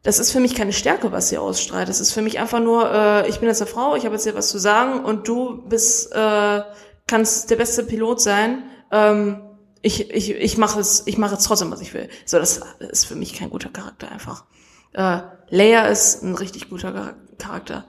das 0.01 0.17
ist 0.17 0.31
für 0.31 0.39
mich 0.39 0.55
keine 0.55 0.73
Stärke, 0.73 1.11
was 1.11 1.29
sie 1.29 1.37
ausstrahlt. 1.37 1.87
Das 1.87 1.99
ist 1.99 2.13
für 2.13 2.23
mich 2.23 2.39
einfach 2.39 2.59
nur, 2.59 2.91
äh, 2.91 3.29
ich 3.29 3.39
bin 3.39 3.47
jetzt 3.47 3.61
eine 3.61 3.69
Frau, 3.69 3.95
ich 3.95 4.05
habe 4.05 4.15
jetzt 4.15 4.23
hier 4.23 4.33
was 4.33 4.49
zu 4.49 4.57
sagen 4.57 5.05
und 5.05 5.27
du 5.27 5.61
bist, 5.69 6.11
äh, 6.13 6.61
kannst 7.05 7.51
der 7.51 7.57
beste 7.57 7.83
Pilot 7.83 8.21
sein. 8.21 8.63
Ähm, 8.91 9.41
ich 9.83 10.09
ich, 10.09 10.31
ich 10.31 10.57
mache 10.57 10.79
es, 10.79 11.03
ich 11.05 11.19
mache 11.19 11.33
jetzt 11.33 11.45
trotzdem, 11.45 11.69
was 11.69 11.81
ich 11.81 11.93
will. 11.93 12.09
So, 12.25 12.39
das 12.39 12.59
ist 12.79 13.05
für 13.05 13.15
mich 13.15 13.35
kein 13.35 13.51
guter 13.51 13.69
Charakter 13.69 14.11
einfach. 14.11 14.45
Äh, 14.93 15.19
Leia 15.49 15.85
ist 15.89 16.23
ein 16.23 16.33
richtig 16.33 16.71
guter 16.71 16.91
Char- 16.91 17.15
Charakter. 17.37 17.85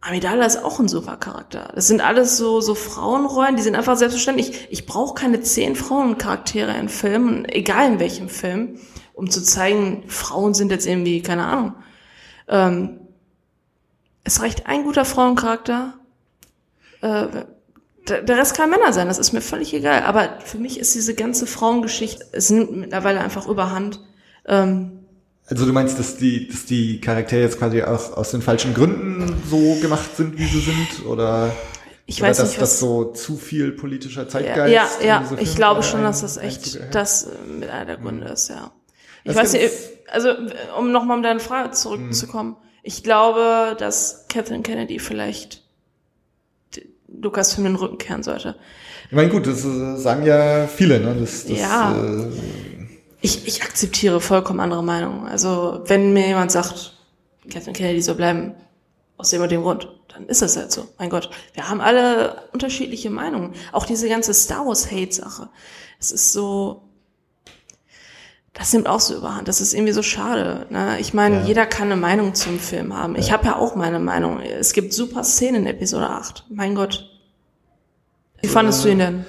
Amidala 0.00 0.46
ist 0.46 0.62
auch 0.62 0.78
ein 0.78 0.88
super 0.88 1.16
Charakter. 1.16 1.72
Das 1.74 1.88
sind 1.88 2.00
alles 2.00 2.36
so, 2.36 2.60
so 2.60 2.74
Frauenrollen, 2.74 3.56
die 3.56 3.62
sind 3.62 3.74
einfach 3.74 3.96
selbstverständlich. 3.96 4.68
Ich, 4.70 4.86
brauche 4.86 5.14
keine 5.14 5.40
zehn 5.40 5.74
Frauencharaktere 5.74 6.76
in 6.78 6.88
Filmen, 6.88 7.44
egal 7.46 7.92
in 7.92 7.98
welchem 7.98 8.28
Film, 8.28 8.78
um 9.14 9.28
zu 9.28 9.42
zeigen, 9.42 10.04
Frauen 10.06 10.54
sind 10.54 10.70
jetzt 10.70 10.86
irgendwie, 10.86 11.20
keine 11.20 11.44
Ahnung. 11.44 11.74
Ähm, 12.46 13.00
es 14.22 14.40
reicht 14.40 14.66
ein 14.66 14.84
guter 14.84 15.04
Frauencharakter. 15.04 15.94
Äh, 17.00 17.26
der 18.08 18.22
der 18.22 18.38
Rest 18.38 18.56
kann 18.56 18.70
Männer 18.70 18.92
sein, 18.92 19.08
das 19.08 19.18
ist 19.18 19.32
mir 19.32 19.40
völlig 19.40 19.74
egal. 19.74 20.04
Aber 20.04 20.38
für 20.44 20.58
mich 20.58 20.78
ist 20.78 20.94
diese 20.94 21.14
ganze 21.14 21.46
Frauengeschichte, 21.46 22.24
es 22.32 22.50
nimmt 22.50 22.74
mittlerweile 22.76 23.20
einfach 23.20 23.48
überhand. 23.48 24.00
Ähm, 24.46 24.97
Also 25.50 25.64
du 25.64 25.72
meinst, 25.72 25.98
dass 25.98 26.16
die, 26.16 26.48
dass 26.48 26.66
die 26.66 27.00
Charaktere 27.00 27.42
jetzt 27.42 27.58
quasi 27.58 27.82
aus, 27.82 28.12
aus 28.12 28.30
den 28.32 28.42
falschen 28.42 28.74
Gründen 28.74 29.42
so 29.48 29.76
gemacht 29.80 30.16
sind, 30.16 30.38
wie 30.38 30.46
sie 30.46 30.60
sind? 30.60 31.06
Oder, 31.06 31.50
ich 32.04 32.20
oder 32.20 32.30
weiß 32.30 32.38
dass 32.38 32.48
nicht, 32.50 32.60
das 32.60 32.78
so 32.78 33.12
zu 33.12 33.36
viel 33.36 33.72
politischer 33.72 34.24
ja, 34.24 34.28
Zeitgeist 34.28 35.00
ja, 35.00 35.06
ja 35.06 35.20
diese 35.20 35.40
ich 35.40 35.56
glaube 35.56 35.82
schon, 35.82 36.02
dass 36.02 36.20
das 36.20 36.36
echt 36.36 36.94
das 36.94 37.24
äh, 37.24 37.28
mit 37.60 37.70
einer 37.70 37.86
der 37.86 37.96
Gründe 37.96 38.26
ist, 38.28 38.48
ja. 38.48 38.72
Ich 39.24 39.34
Das 39.34 39.36
weiß 39.36 39.52
nicht, 39.54 39.70
also 40.10 40.30
um 40.78 40.92
nochmal 40.92 41.16
um 41.16 41.22
deine 41.22 41.40
Frage 41.40 41.70
zurückzukommen. 41.70 42.56
Ich 42.82 43.02
glaube, 43.02 43.74
dass 43.78 44.26
Catherine 44.28 44.62
Kennedy 44.62 44.98
vielleicht 44.98 45.62
Lukas 47.08 47.54
Film 47.54 47.66
den 47.66 47.76
Rücken 47.76 47.98
kehren 47.98 48.22
sollte. 48.22 48.56
Ich 49.06 49.16
meine, 49.16 49.30
gut, 49.30 49.46
das 49.46 49.64
äh, 49.64 49.96
sagen 49.96 50.24
ja 50.26 50.66
viele, 50.66 51.00
ne? 51.00 51.16
Das, 51.18 51.46
das, 51.46 51.58
Ja. 51.58 51.96
Äh, 51.96 52.26
Ich, 53.20 53.46
ich 53.46 53.62
akzeptiere 53.62 54.20
vollkommen 54.20 54.60
andere 54.60 54.82
Meinungen. 54.82 55.26
Also 55.26 55.82
wenn 55.86 56.12
mir 56.12 56.26
jemand 56.28 56.52
sagt, 56.52 56.94
Catherine 57.50 57.72
Kennedy 57.76 58.00
soll 58.02 58.14
bleiben, 58.14 58.54
aus 59.16 59.30
dem 59.30 59.42
und 59.42 59.50
dem 59.50 59.62
Grund, 59.62 59.88
dann 60.08 60.26
ist 60.26 60.42
das 60.42 60.56
halt 60.56 60.70
so. 60.70 60.86
Mein 60.98 61.10
Gott, 61.10 61.28
wir 61.54 61.68
haben 61.68 61.80
alle 61.80 62.42
unterschiedliche 62.52 63.10
Meinungen. 63.10 63.54
Auch 63.72 63.84
diese 63.86 64.08
ganze 64.08 64.32
Star 64.32 64.64
Wars 64.66 64.90
Hate-Sache. 64.92 65.48
Es 65.98 66.12
ist 66.12 66.32
so, 66.32 66.82
das 68.52 68.72
nimmt 68.72 68.86
auch 68.88 69.00
so 69.00 69.16
überhand. 69.16 69.48
Das 69.48 69.60
ist 69.60 69.74
irgendwie 69.74 69.92
so 69.92 70.02
schade. 70.02 70.66
Ne? 70.70 71.00
Ich 71.00 71.14
meine, 71.14 71.38
Ja. 71.40 71.44
jeder 71.46 71.66
kann 71.66 71.88
eine 71.90 72.00
Meinung 72.00 72.34
zum 72.36 72.60
Film 72.60 72.96
haben. 72.96 73.16
Ich 73.16 73.32
habe 73.32 73.46
ja 73.46 73.56
auch 73.56 73.74
meine 73.74 73.98
Meinung. 73.98 74.40
Es 74.40 74.72
gibt 74.72 74.92
super 74.92 75.24
Szenen 75.24 75.62
in 75.62 75.66
Episode 75.66 76.08
8. 76.10 76.44
Mein 76.50 76.76
Gott. 76.76 77.08
Wie 78.40 78.48
fandest 78.48 78.84
du 78.84 78.88
ihn 78.88 78.98
denn? 79.00 79.26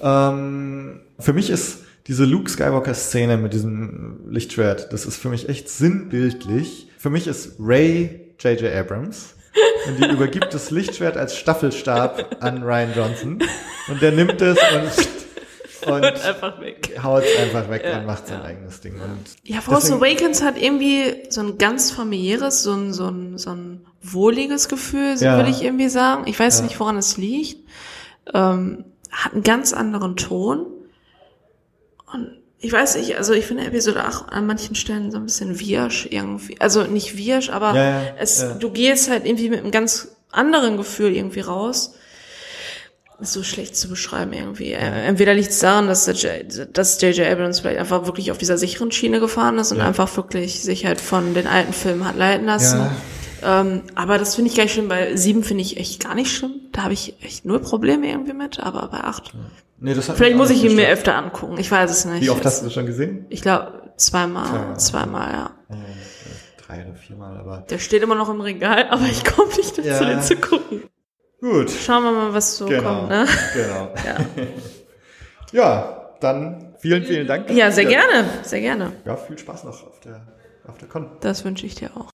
Ähm, 0.00 1.00
für 1.18 1.34
mich 1.34 1.50
ist 1.50 1.80
diese 2.06 2.24
Luke 2.24 2.48
Skywalker-Szene 2.50 3.36
mit 3.36 3.52
diesem 3.52 4.20
Lichtschwert, 4.30 4.92
das 4.92 5.06
ist 5.06 5.16
für 5.16 5.28
mich 5.28 5.48
echt 5.48 5.68
sinnbildlich. 5.68 6.88
Für 6.98 7.10
mich 7.10 7.26
ist 7.26 7.54
Ray 7.58 8.34
J.J. 8.40 8.72
Abrams 8.74 9.34
und 9.88 9.98
die 9.98 10.08
übergibt 10.12 10.52
das 10.54 10.70
Lichtschwert 10.70 11.16
als 11.16 11.36
Staffelstab 11.36 12.36
an 12.40 12.62
Ryan 12.62 12.90
Johnson 12.94 13.42
und 13.88 14.02
der 14.02 14.12
nimmt 14.12 14.40
es 14.42 14.58
und, 15.84 15.92
und 15.92 16.04
Einfach 16.04 16.60
weg. 16.60 16.98
haut 17.02 17.22
es 17.24 17.38
einfach 17.40 17.70
weg 17.70 17.84
und 17.94 18.06
macht 18.06 18.26
sein 18.28 18.42
eigenes 18.42 18.80
Ding. 18.80 18.94
Und 18.94 19.18
Ja, 19.44 19.60
Force 19.60 19.84
deswegen- 19.90 20.02
Awakens 20.02 20.42
hat 20.42 20.60
irgendwie 20.60 21.22
so 21.30 21.40
ein 21.40 21.58
ganz 21.58 21.90
familiäres, 21.90 22.62
so 22.62 22.72
ein, 22.74 22.92
so 22.92 23.06
ein, 23.08 23.38
so 23.38 23.50
ein 23.50 23.86
wohliges 24.02 24.68
Gefühl, 24.68 25.16
so 25.16 25.24
Ja. 25.24 25.36
würde 25.36 25.50
ich 25.50 25.62
irgendwie 25.62 25.88
sagen. 25.88 26.24
Ich 26.26 26.38
weiß 26.38 26.58
Ja. 26.58 26.64
nicht, 26.66 26.78
woran 26.80 26.96
es 26.98 27.16
liegt. 27.16 27.64
Ähm, 28.34 28.84
hat 29.10 29.32
einen 29.32 29.42
ganz 29.44 29.72
anderen 29.72 30.16
Ton. 30.16 30.66
Und 32.16 32.30
ich 32.58 32.72
weiß 32.72 32.96
nicht, 32.96 33.16
also 33.16 33.32
ich 33.34 33.44
finde 33.46 33.64
Episode 33.66 34.04
8 34.04 34.32
an 34.32 34.46
manchen 34.46 34.74
Stellen 34.74 35.10
so 35.10 35.18
ein 35.18 35.26
bisschen 35.26 35.60
wirsch 35.60 36.08
irgendwie. 36.10 36.60
Also 36.60 36.82
nicht 36.84 37.16
wirsch, 37.16 37.50
aber 37.50 37.74
Ja, 37.74 38.00
ja, 38.02 38.02
es, 38.18 38.40
ja. 38.40 38.54
du 38.54 38.70
gehst 38.70 39.10
halt 39.10 39.26
irgendwie 39.26 39.50
mit 39.50 39.60
einem 39.60 39.70
ganz 39.70 40.08
anderen 40.32 40.76
Gefühl 40.76 41.14
irgendwie 41.14 41.40
raus. 41.40 41.94
Ist 43.18 43.32
so 43.32 43.42
schlecht 43.42 43.74
zu 43.76 43.88
beschreiben 43.88 44.34
irgendwie. 44.34 44.72
Entweder 44.72 45.32
liegt 45.32 45.48
es 45.50 45.58
daran, 45.60 45.86
dass 45.86 46.04
der 46.04 46.14
J- 46.14 46.68
dass 46.76 47.00
J.J. 47.00 47.26
Abrams 47.26 47.60
vielleicht 47.60 47.78
einfach 47.78 48.04
wirklich 48.04 48.30
auf 48.30 48.36
dieser 48.36 48.58
sicheren 48.58 48.92
Schiene 48.92 49.20
gefahren 49.20 49.58
ist 49.58 49.72
und 49.72 49.80
einfach 49.80 50.14
wirklich 50.18 50.60
sich 50.62 50.84
halt 50.84 51.00
von 51.00 51.32
den 51.32 51.46
alten 51.46 51.72
Filmen 51.72 52.06
hat 52.06 52.16
leiten 52.16 52.44
lassen. 52.46 52.80
Ähm, 53.42 53.82
aber 53.94 54.18
das 54.18 54.34
finde 54.34 54.50
ich 54.50 54.56
gar 54.56 54.64
nicht 54.64 54.72
schlimm, 54.74 54.90
weil 54.90 55.16
sieben 55.16 55.44
finde 55.44 55.62
ich 55.62 55.78
echt 55.78 56.02
gar 56.04 56.14
nicht 56.14 56.30
schlimm. 56.30 56.52
Da 56.72 56.82
habe 56.82 56.92
ich 56.92 57.14
echt 57.22 57.46
null 57.46 57.60
Probleme 57.60 58.06
irgendwie 58.08 58.34
mit, 58.34 58.60
aber 58.60 58.88
bei 58.88 58.98
acht. 59.00 59.32
Nee, 59.78 59.94
das 59.94 60.08
hat 60.08 60.16
Vielleicht 60.16 60.36
muss 60.36 60.50
ich 60.50 60.64
ihn 60.64 60.74
mir 60.74 60.88
öfter 60.88 61.14
angucken. 61.16 61.56
Ich 61.58 61.70
weiß 61.70 61.90
es 61.90 62.04
nicht. 62.06 62.22
Wie 62.22 62.30
oft 62.30 62.44
hast 62.44 62.60
du 62.60 62.64
das 62.66 62.72
schon 62.74 62.86
gesehen? 62.86 63.26
Ich 63.28 63.42
glaube 63.42 63.90
zweimal, 63.96 64.46
Zweimal. 64.46 64.78
zweimal, 64.80 65.32
ja. 65.32 65.50
Drei 66.66 66.84
oder 66.84 66.94
viermal, 66.94 67.36
aber 67.36 67.58
Der 67.68 67.78
steht 67.78 68.02
immer 68.02 68.14
noch 68.14 68.28
im 68.28 68.40
Regal, 68.40 68.88
aber 68.88 69.04
ich 69.04 69.24
komme 69.24 69.48
nicht 69.54 69.76
dazu, 69.78 69.86
Ja. 69.88 70.04
den 70.04 70.22
zu 70.22 70.36
gucken. 70.36 70.82
gut. 71.40 71.70
Schauen 71.70 72.02
wir 72.04 72.12
mal, 72.12 72.32
was 72.34 72.56
so 72.56 72.66
Genau. 72.66 72.82
kommt, 73.00 73.08
ne? 73.10 73.26
Genau. 73.54 73.94
Ja. 74.04 74.16
Ja, 75.52 76.10
dann 76.20 76.74
vielen, 76.78 77.04
vielen 77.04 77.26
Dank. 77.26 77.48
ja, 77.50 77.70
sehr 77.70 77.84
gerne, 77.84 78.24
sehr 78.42 78.60
gerne. 78.60 78.92
Ja, 79.04 79.16
viel 79.16 79.38
Spaß 79.38 79.64
noch 79.64 79.86
auf 79.86 80.00
der, 80.00 80.26
auf 80.66 80.76
der 80.78 80.88
Con. 80.88 81.08
Das 81.20 81.44
wünsche 81.44 81.66
ich 81.66 81.76
dir 81.76 81.90
auch. 81.96 82.10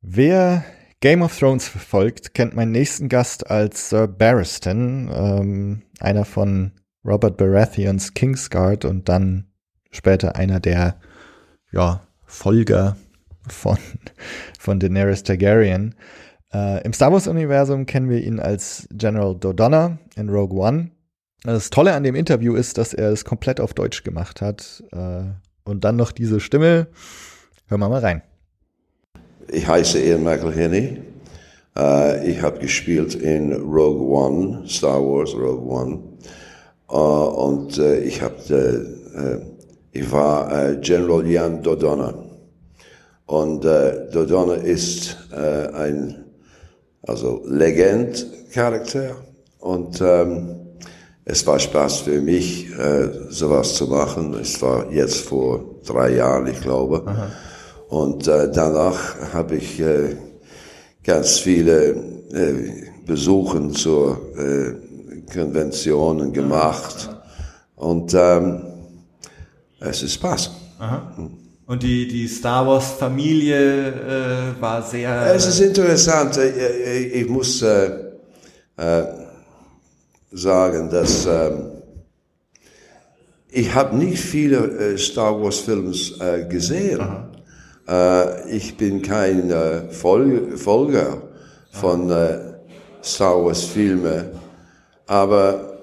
Wer 0.00 0.64
Game 1.02 1.22
of 1.22 1.36
Thrones 1.36 1.66
verfolgt, 1.66 2.32
kennt 2.32 2.54
meinen 2.54 2.70
nächsten 2.70 3.08
Gast 3.08 3.50
als 3.50 3.88
Sir 3.88 4.06
Barristan, 4.06 5.10
ähm, 5.12 5.82
einer 5.98 6.24
von 6.24 6.70
Robert 7.04 7.36
Baratheons 7.36 8.14
Kingsguard 8.14 8.84
und 8.84 9.08
dann 9.08 9.48
später 9.90 10.36
einer 10.36 10.60
der 10.60 11.00
ja, 11.72 12.06
Folger 12.24 12.96
von, 13.48 13.78
von 14.60 14.78
Daenerys 14.78 15.24
Targaryen. 15.24 15.96
Äh, 16.54 16.84
Im 16.84 16.92
Star 16.92 17.12
Wars-Universum 17.12 17.84
kennen 17.86 18.08
wir 18.08 18.22
ihn 18.22 18.38
als 18.38 18.86
General 18.92 19.34
Dodonna 19.34 19.98
in 20.14 20.28
Rogue 20.28 20.56
One. 20.56 20.92
Das 21.42 21.70
Tolle 21.70 21.94
an 21.94 22.04
dem 22.04 22.14
Interview 22.14 22.54
ist, 22.54 22.78
dass 22.78 22.94
er 22.94 23.10
es 23.10 23.24
komplett 23.24 23.60
auf 23.60 23.74
Deutsch 23.74 24.04
gemacht 24.04 24.40
hat. 24.40 24.84
Äh, 24.92 25.24
und 25.64 25.82
dann 25.82 25.96
noch 25.96 26.12
diese 26.12 26.38
Stimme. 26.38 26.86
Hören 27.66 27.80
wir 27.80 27.88
mal 27.88 27.98
rein. 27.98 28.22
Ich 29.48 29.66
heiße 29.66 30.00
Ian 30.00 30.22
McElhinney. 30.22 31.02
Äh, 31.76 32.30
ich 32.30 32.42
habe 32.42 32.58
gespielt 32.58 33.14
in 33.14 33.52
Rogue 33.52 34.08
One, 34.08 34.64
Star 34.66 35.00
Wars 35.00 35.34
Rogue 35.34 35.66
One. 35.70 35.98
Äh, 36.90 36.96
und 36.96 37.78
äh, 37.78 38.00
ich, 38.00 38.20
hab, 38.22 38.38
äh, 38.50 38.54
äh, 38.54 39.40
ich 39.92 40.10
war 40.12 40.70
äh, 40.70 40.76
General 40.76 41.26
Jan 41.26 41.62
Dodonna. 41.62 42.14
Und 43.24 43.64
Dodonna 43.64 44.54
ist 44.54 45.16
ein 45.32 46.24
also 47.00 47.40
Legend-Charakter. 47.46 49.16
Und 49.58 50.02
ähm, 50.02 50.56
es 51.24 51.46
war 51.46 51.58
Spaß 51.58 52.00
für 52.00 52.20
mich, 52.20 52.68
sowas 53.30 53.74
zu 53.74 53.86
machen. 53.86 54.34
Es 54.34 54.60
war 54.60 54.92
jetzt 54.92 55.20
vor 55.20 55.64
drei 55.86 56.16
Jahren, 56.16 56.48
ich 56.48 56.60
glaube. 56.60 57.04
Und 57.92 58.26
äh, 58.26 58.50
danach 58.50 59.34
habe 59.34 59.56
ich 59.56 59.78
äh, 59.78 60.16
ganz 61.04 61.40
viele 61.40 61.88
äh, 62.32 62.88
Besuchen 63.04 63.74
zur 63.74 64.18
äh, 64.34 65.30
Konventionen 65.30 66.32
gemacht. 66.32 67.10
Und 67.76 68.14
ähm, 68.14 68.62
es 69.78 70.02
ist 70.02 70.14
Spaß. 70.14 70.52
Und 71.66 71.82
die, 71.82 72.08
die 72.08 72.28
Star 72.28 72.66
Wars 72.66 72.92
Familie 72.92 73.88
äh, 73.88 74.62
war 74.62 74.82
sehr. 74.82 75.34
Es 75.34 75.44
ist 75.44 75.60
interessant. 75.60 76.38
äh, 76.38 76.98
Ich, 76.98 77.14
ich 77.16 77.28
muss 77.28 77.60
äh, 77.60 77.90
äh, 78.78 79.04
sagen, 80.30 80.88
dass 80.88 81.26
ähm, 81.26 81.72
ich 83.50 83.74
habe 83.74 83.94
nicht 83.94 84.18
viele 84.18 84.56
äh, 84.94 84.96
Star 84.96 85.38
Wars 85.38 85.58
Films 85.58 86.18
äh, 86.18 86.46
gesehen. 86.48 86.98
Äh, 86.98 87.31
ich 88.48 88.76
bin 88.76 89.02
kein 89.02 89.50
äh, 89.50 89.90
Fol 89.90 90.56
Folger 90.56 91.22
von 91.72 92.10
äh, 92.10 92.38
Star 93.02 93.44
Wars 93.44 93.64
Filmen, 93.64 94.26
aber 95.06 95.78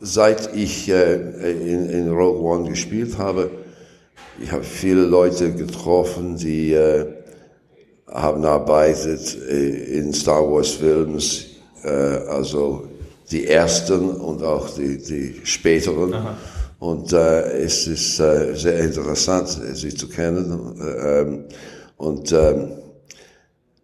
seit 0.00 0.54
ich 0.54 0.88
äh, 0.88 1.14
in, 1.14 1.90
in 1.90 2.10
Rogue 2.10 2.40
One 2.42 2.68
gespielt 2.70 3.18
habe, 3.18 3.50
ich 4.40 4.52
habe 4.52 4.62
viele 4.62 5.02
Leute 5.02 5.52
getroffen, 5.52 6.36
die 6.36 6.72
äh, 6.72 7.06
haben 8.06 8.44
arbeitet 8.44 9.36
äh, 9.48 9.98
in 9.98 10.12
Star 10.12 10.42
Wars 10.50 10.70
Films, 10.70 11.46
äh, 11.82 11.88
also 11.88 12.88
die 13.30 13.46
ersten 13.46 14.10
und 14.10 14.42
auch 14.42 14.70
die, 14.70 14.98
die 14.98 15.40
späteren. 15.44 16.14
Und 16.78 17.12
äh, 17.12 17.62
es 17.62 17.86
ist 17.86 18.20
äh, 18.20 18.54
sehr 18.54 18.78
interessant, 18.80 19.58
äh, 19.68 19.74
sie 19.74 19.94
zu 19.94 20.08
kennen. 20.08 20.76
Äh, 20.80 21.20
ähm, 21.20 21.44
und 21.96 22.30
ähm, 22.32 22.68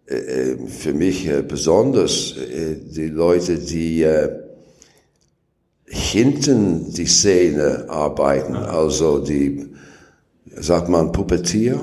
äh, 0.07 0.15
äh, 0.15 0.67
für 0.67 0.93
mich 0.93 1.27
äh, 1.27 1.41
besonders 1.41 2.37
äh, 2.37 2.77
die 2.79 3.07
Leute, 3.07 3.57
die 3.57 4.03
äh, 4.03 4.29
hinten 5.85 6.93
die 6.93 7.05
Szene 7.05 7.85
arbeiten, 7.89 8.55
also 8.55 9.19
die, 9.19 9.65
sagt 10.55 10.89
man 10.89 11.11
Puppetier? 11.11 11.79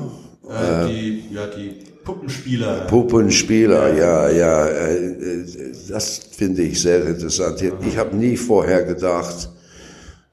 äh, 0.49 0.89
die, 0.89 1.25
ja, 1.31 1.47
die 1.47 1.75
Puppenspieler. 2.05 2.87
Puppenspieler, 2.87 3.95
ja, 3.97 4.31
ja, 4.31 4.67
äh, 4.69 5.45
das 5.89 6.19
finde 6.33 6.63
ich 6.63 6.81
sehr 6.81 7.05
interessant. 7.07 7.63
Ich 7.87 7.97
habe 7.97 8.17
nie 8.17 8.37
vorher 8.37 8.85
gedacht, 8.85 9.51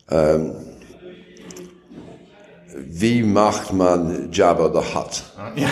ähm, 0.10 0.54
wie 2.88 3.24
macht 3.24 3.74
man 3.74 4.30
Jabba 4.32 4.72
the 4.72 4.96
Hutt? 4.96 5.24
Ja. 5.56 5.70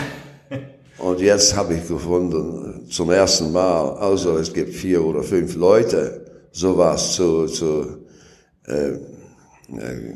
Und 0.99 1.19
jetzt 1.19 1.55
habe 1.55 1.75
ich 1.75 1.87
gefunden, 1.87 2.87
zum 2.89 3.11
ersten 3.11 3.51
Mal, 3.51 3.91
also 3.97 4.37
es 4.37 4.51
gibt 4.51 4.73
vier 4.73 5.03
oder 5.03 5.21
fünf 5.21 5.55
Leute, 5.55 6.25
sowas 6.51 7.13
zu, 7.13 7.45
zu 7.45 7.85
äh, 8.65 8.93
äh, 9.75 10.15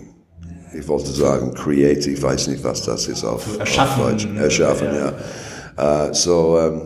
ich 0.74 0.88
wollte 0.88 1.12
sagen 1.12 1.54
create, 1.54 2.08
ich 2.08 2.22
weiß 2.22 2.48
nicht, 2.48 2.64
was 2.64 2.84
das 2.84 3.08
ist 3.08 3.24
auf, 3.24 3.60
erschaffen. 3.60 4.04
auf 4.04 4.10
Deutsch. 4.10 4.28
Erschaffen, 4.38 4.88
ja. 4.96 6.08
Äh, 6.08 6.14
so, 6.14 6.58
ähm, 6.58 6.82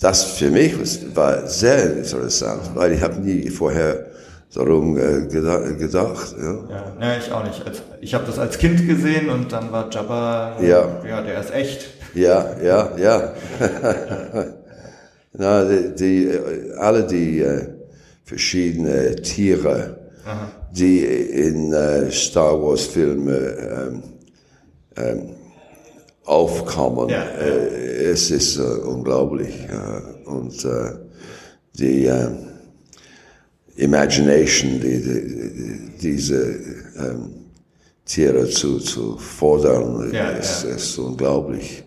das 0.00 0.24
für 0.24 0.50
mich 0.50 0.74
war 1.14 1.46
sehr 1.46 1.96
interessant, 1.96 2.62
weil 2.74 2.92
ich 2.92 3.02
habe 3.02 3.20
nie 3.20 3.48
vorher 3.50 4.06
darum 4.54 4.96
äh, 4.98 5.26
gedacht. 5.26 5.78
gedacht 5.78 6.34
ja. 6.38 6.54
Ja, 6.68 6.94
ne, 6.98 7.18
ich 7.18 7.32
auch 7.32 7.44
nicht. 7.44 7.64
Als, 7.66 7.82
ich 8.00 8.14
habe 8.14 8.24
das 8.26 8.38
als 8.38 8.58
Kind 8.58 8.86
gesehen 8.86 9.28
und 9.30 9.52
dann 9.52 9.70
war 9.72 9.88
Jabba, 9.90 10.56
Ja. 10.60 11.02
ja, 11.08 11.22
der 11.22 11.40
ist 11.40 11.52
echt. 11.52 11.86
Ja, 12.14 12.56
ja, 12.62 12.96
ja. 12.96 13.32
Na, 15.32 15.64
die, 15.64 15.94
die, 15.94 16.24
äh, 16.26 16.72
alle 16.76 17.06
die 17.06 17.40
äh, 17.40 17.68
verschiedene 18.24 19.16
Tiere, 19.16 19.96
die 20.72 21.04
in 21.04 21.72
äh, 21.72 22.10
Star 22.10 22.60
Wars 22.60 22.86
Filme 22.86 23.36
ähm, 23.36 24.02
ähm, 24.96 25.30
aufkommen, 26.24 27.08
ja. 27.08 27.22
Äh, 27.22 28.10
es 28.10 28.30
ist 28.30 28.58
äh, 28.58 28.62
unglaublich. 28.62 29.54
Äh, 29.68 30.28
und 30.28 30.64
äh, 30.64 30.92
die 31.74 32.06
äh, 32.06 32.28
Imagination, 33.80 34.80
die, 34.80 35.02
die, 35.02 35.98
diese 36.00 36.58
ähm, 36.98 37.30
Tiere 38.04 38.48
zu, 38.48 38.78
zu 38.78 39.16
fordern, 39.18 40.12
Ja, 40.12 40.30
ist, 40.30 40.64
ja. 40.64 40.70
ist 40.70 40.98
unglaublich. 40.98 41.84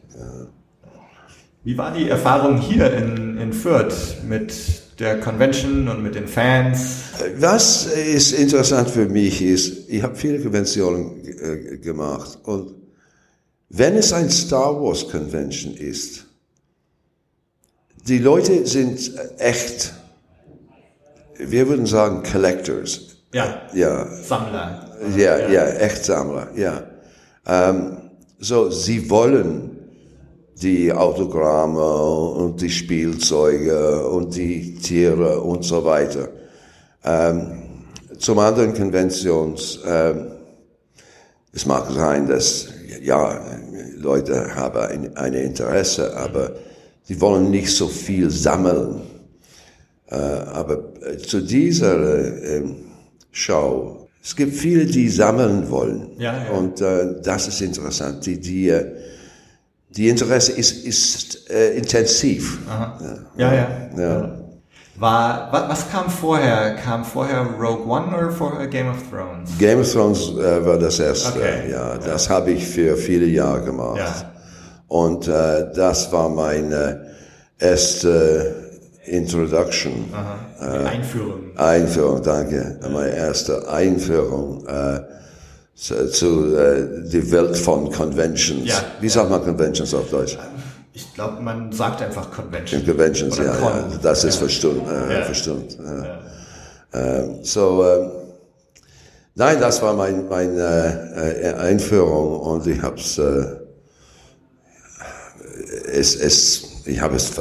Wie 1.65 1.77
war 1.77 1.93
die 1.93 2.09
Erfahrung 2.09 2.59
hier 2.59 2.91
in, 2.93 3.37
in 3.37 3.53
Fürth 3.53 4.17
mit 4.27 4.53
der 4.99 5.19
Convention 5.21 5.87
und 5.87 6.03
mit 6.03 6.13
den 6.15 6.27
Fans? 6.27 7.03
Was 7.37 7.85
ist 7.85 8.33
interessant 8.33 8.89
für 8.89 9.07
mich 9.07 9.41
ist, 9.41 9.89
ich 9.89 10.03
habe 10.03 10.15
viele 10.15 10.39
Konventionen 10.39 11.25
äh, 11.25 11.77
gemacht 11.77 12.37
und 12.43 12.75
wenn 13.69 13.95
es 13.95 14.11
ein 14.11 14.29
Star 14.29 14.79
Wars 14.81 15.07
Convention 15.09 15.73
ist, 15.73 16.25
die 18.07 18.19
Leute 18.19 18.67
sind 18.67 19.11
echt, 19.37 19.93
wir 21.51 21.67
würden 21.67 21.85
sagen 21.85 22.23
Collectors, 22.23 23.17
Ja, 23.33 23.61
ja, 23.73 24.05
Sammler. 24.23 24.89
ja, 25.15 25.49
ja, 25.49 25.65
echt 25.67 26.05
Sammler, 26.05 26.47
ja. 26.55 26.83
Ähm, 27.45 27.97
so, 28.39 28.69
sie 28.69 29.09
wollen 29.09 29.71
die 30.61 30.91
Autogramme 30.93 31.81
und 31.83 32.61
die 32.61 32.69
Spielzeuge 32.69 34.07
und 34.07 34.35
die 34.35 34.75
Tiere 34.75 35.41
und 35.41 35.63
so 35.63 35.83
weiter. 35.83 36.29
Ähm, 37.03 37.63
zum 38.19 38.39
anderen 38.39 38.73
Konventions, 38.73 39.79
ähm, 39.85 40.27
es 41.51 41.65
mag 41.65 41.89
sein, 41.91 42.27
dass, 42.27 42.67
ja, 43.01 43.41
Leute 43.97 44.55
haben 44.55 44.79
ein, 44.79 45.17
ein 45.17 45.33
Interesse, 45.33 46.15
aber 46.15 46.51
sie 47.03 47.19
wollen 47.19 47.51
nicht 47.51 47.75
so 47.75 47.87
viel 47.87 48.29
sammeln. 48.29 49.01
Äh, 50.13 50.15
aber 50.53 50.77
äh, 51.01 51.17
zu 51.17 51.41
dieser 51.41 51.95
äh, 51.97 52.57
ähm, 52.57 52.75
Show, 53.31 54.07
es 54.23 54.35
gibt 54.35 54.53
viele, 54.53 54.85
die 54.85 55.09
sammeln 55.09 55.69
wollen. 55.71 56.11
Ja, 56.19 56.33
ja. 56.43 56.51
Und 56.51 56.79
äh, 56.81 57.15
das 57.23 57.47
ist 57.47 57.61
interessant. 57.61 58.23
Die, 58.25 58.39
die, 58.39 58.71
die 59.89 60.07
Interesse 60.09 60.51
ist, 60.51 60.85
ist 60.85 61.49
intensiv. 61.75 62.59
Ja, 63.37 63.53
ja. 63.53 63.67
Ja. 63.97 64.39
War, 64.95 65.51
wa- 65.51 65.65
was 65.67 65.89
kam 65.89 66.09
vorher? 66.09 66.75
Kam 66.75 67.03
vorher 67.03 67.41
Rogue 67.59 67.85
One 67.87 68.15
oder 68.15 68.29
vorher 68.31 68.67
Game 68.67 68.89
of 68.89 68.97
Thrones? 69.09 69.49
Game 69.57 69.79
of 69.79 69.91
Thrones 69.91 70.29
äh, 70.37 70.63
war 70.65 70.77
das 70.77 70.99
erste. 70.99 71.29
Okay. 71.39 71.71
Ja, 71.71 71.97
das 71.97 72.29
habe 72.29 72.51
ich 72.51 72.65
für 72.65 72.95
viele 72.95 73.25
Jahre 73.25 73.63
gemacht. 73.65 73.97
Ja. 73.97 74.31
Und 74.87 75.27
äh, 75.27 75.71
das 75.75 76.11
war 76.11 76.29
meine 76.29 77.07
erste 77.59 78.62
Introduction. 79.05 80.05
Die 80.61 80.65
Einführung. 80.65 81.39
Einführung, 81.57 82.21
danke. 82.23 82.79
Meine 82.91 83.15
erste 83.15 83.67
Einführung 83.67 84.65
äh, 84.67 85.01
zu, 85.75 86.09
zu 86.09 86.55
äh, 86.55 87.03
die 87.09 87.31
Welt 87.31 87.57
von 87.57 87.91
Conventions. 87.91 88.67
Ja. 88.67 88.81
Wie 89.01 89.09
sagt 89.09 89.29
man 89.29 89.43
Conventions 89.43 89.93
auf 89.93 90.09
Deutsch? 90.09 90.37
Ich 90.93 91.13
glaube, 91.15 91.41
man 91.41 91.71
sagt 91.71 92.01
einfach 92.01 92.29
Convention. 92.31 92.85
Conventions, 92.85 93.37
Oder 93.39 93.47
ja, 93.47 93.55
Con. 93.55 93.91
ja, 93.91 93.97
das 94.01 94.23
ist 94.23 94.35
Ja. 94.35 94.39
verstimmt. 95.25 95.77
Äh, 95.79 96.03
Ja. 96.05 96.19
Ähm, 96.95 97.39
so, 97.43 97.83
ähm, 97.83 98.11
nein, 99.33 99.59
das 99.59 99.81
war 99.81 99.93
mein, 99.95 100.29
meine 100.29 101.41
äh, 101.41 101.53
Einführung 101.55 102.39
und 102.39 102.67
ich 102.67 102.79
habe 102.83 102.97
äh, 102.99 103.63
es, 105.91 106.15
es, 106.15 106.63
ich 106.85 107.01
habe 107.01 107.15
es 107.15 107.31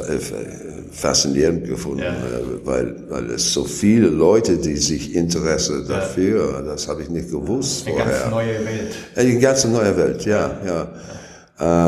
faszinierend 0.93 1.65
gefunden, 1.67 2.03
Ja. 2.03 2.11
äh, 2.13 2.65
weil, 2.65 2.95
weil 3.09 3.29
es 3.31 3.51
so 3.53 3.63
viele 3.65 4.07
Leute, 4.07 4.57
die 4.57 4.77
sich 4.77 5.15
Interesse 5.15 5.83
dafür, 5.87 6.61
das 6.65 6.87
habe 6.87 7.01
ich 7.01 7.09
nicht 7.09 7.31
gewusst 7.31 7.87
Eine 7.87 7.95
vorher. 7.97 8.19
ganz 8.19 8.31
neue 8.31 8.65
Welt. 8.65 8.95
Eine 9.15 9.39
ganz 9.39 9.65
neue 9.65 9.97
Welt, 9.97 10.25
ja, 10.25 10.51
ja. 10.65 10.87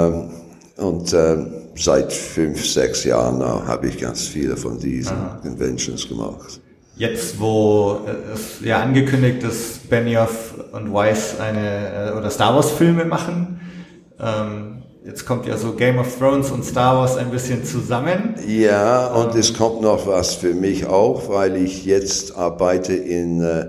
Ähm, 0.07 0.29
und 0.77 1.13
ähm, 1.13 1.47
seit 1.75 2.11
fünf, 2.11 2.65
sechs 2.65 3.03
Jahren 3.03 3.39
now 3.39 3.65
habe 3.65 3.87
ich 3.87 3.97
ganz 3.97 4.23
viele 4.27 4.57
von 4.57 4.77
diesen 4.79 5.15
Conventions 5.41 6.07
gemacht. 6.07 6.59
Jetzt, 6.97 7.39
wo 7.39 7.99
äh, 8.07 8.33
es 8.33 8.65
ja 8.65 8.81
angekündigt 8.81 9.43
ist, 9.43 9.89
Benioff 9.89 10.53
und 10.71 10.93
Weiss 10.93 11.39
eine 11.39 12.11
äh, 12.13 12.17
oder 12.17 12.29
Star 12.29 12.55
Wars 12.55 12.71
Filme 12.71 13.05
machen, 13.05 13.59
ähm, 14.19 14.74
jetzt 15.05 15.25
kommt 15.25 15.45
ja 15.45 15.57
so 15.57 15.73
Game 15.73 15.99
of 15.99 16.17
Thrones 16.17 16.51
und 16.51 16.65
Star 16.65 16.97
Wars 16.97 17.15
ein 17.17 17.29
bisschen 17.29 17.63
zusammen. 17.63 18.35
Ja, 18.47 19.13
und 19.13 19.35
es 19.35 19.53
kommt 19.53 19.81
noch 19.81 20.07
was 20.07 20.33
für 20.35 20.53
mich 20.53 20.85
auch, 20.87 21.29
weil 21.29 21.55
ich 21.57 21.85
jetzt 21.85 22.35
arbeite 22.35 22.93
in 22.93 23.41
äh, 23.41 23.67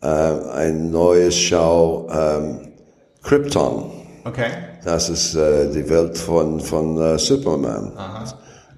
äh, 0.00 0.06
ein 0.06 0.90
neues 0.90 1.36
Show 1.36 2.08
ähm, 2.10 2.68
Krypton. 3.22 3.90
Okay. 4.24 4.50
Das 4.84 5.08
ist 5.10 5.34
äh, 5.34 5.70
die 5.70 5.88
Welt 5.88 6.16
von, 6.16 6.60
von 6.60 6.98
äh, 6.98 7.18
Superman. 7.18 7.92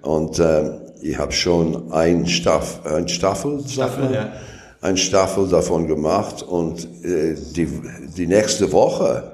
Und 0.03 0.39
äh, 0.39 0.73
ich 1.03 1.19
habe 1.19 1.33
schon 1.33 1.93
ein, 1.93 2.27
Staff, 2.27 2.81
ein 2.85 3.09
Staffel, 3.09 3.61
Staffel, 3.67 4.13
ja. 4.13 4.33
ein 4.81 4.97
Staffel 4.97 5.49
davon 5.49 5.87
gemacht 5.87 6.43
und 6.43 6.85
äh, 7.05 7.35
die, 7.55 7.69
die 8.17 8.27
nächste 8.27 8.73
Woche 8.73 9.30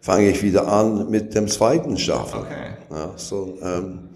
fange 0.00 0.30
ich 0.30 0.42
wieder 0.42 0.66
an 0.66 1.10
mit 1.10 1.34
dem 1.34 1.48
zweiten 1.48 1.96
Staffel. 1.98 2.40
Okay. 2.40 2.70
Ja, 2.90 3.12
so, 3.16 3.58
ähm, 3.62 4.10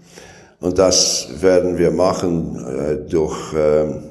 und 0.59 0.77
das 0.77 1.27
werden 1.41 1.77
wir 1.77 1.91
machen 1.91 2.65
äh, 2.65 3.09
durch 3.09 3.53
ähm, 3.55 4.03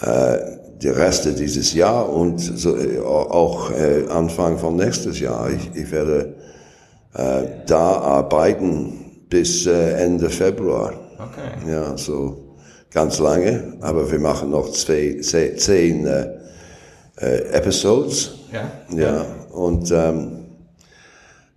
äh, 0.00 0.38
die 0.80 0.88
Reste 0.88 1.32
dieses 1.32 1.74
Jahr 1.74 2.08
und 2.08 2.38
so, 2.38 2.76
äh, 2.76 2.98
auch 3.00 3.70
äh, 3.70 4.06
Anfang 4.08 4.58
von 4.58 4.76
nächstes 4.76 5.20
Jahr. 5.20 5.50
Ich, 5.50 5.70
ich 5.74 5.90
werde 5.90 6.34
äh, 7.14 7.42
da 7.66 7.98
arbeiten 7.98 9.24
bis 9.28 9.66
äh, 9.66 9.92
Ende 9.92 10.30
Februar. 10.30 10.92
Okay. 11.14 11.70
Ja, 11.70 11.96
so 11.96 12.56
ganz 12.92 13.18
lange, 13.18 13.74
aber 13.80 14.10
wir 14.10 14.18
machen 14.18 14.50
noch 14.50 14.70
zwei, 14.72 15.18
zehn, 15.20 16.06
äh, 16.06 16.38
äh, 17.20 17.52
Episodes. 17.52 18.32
Ja. 18.52 18.70
Ja, 18.96 19.26
und 19.52 19.90
ähm, 19.90 20.37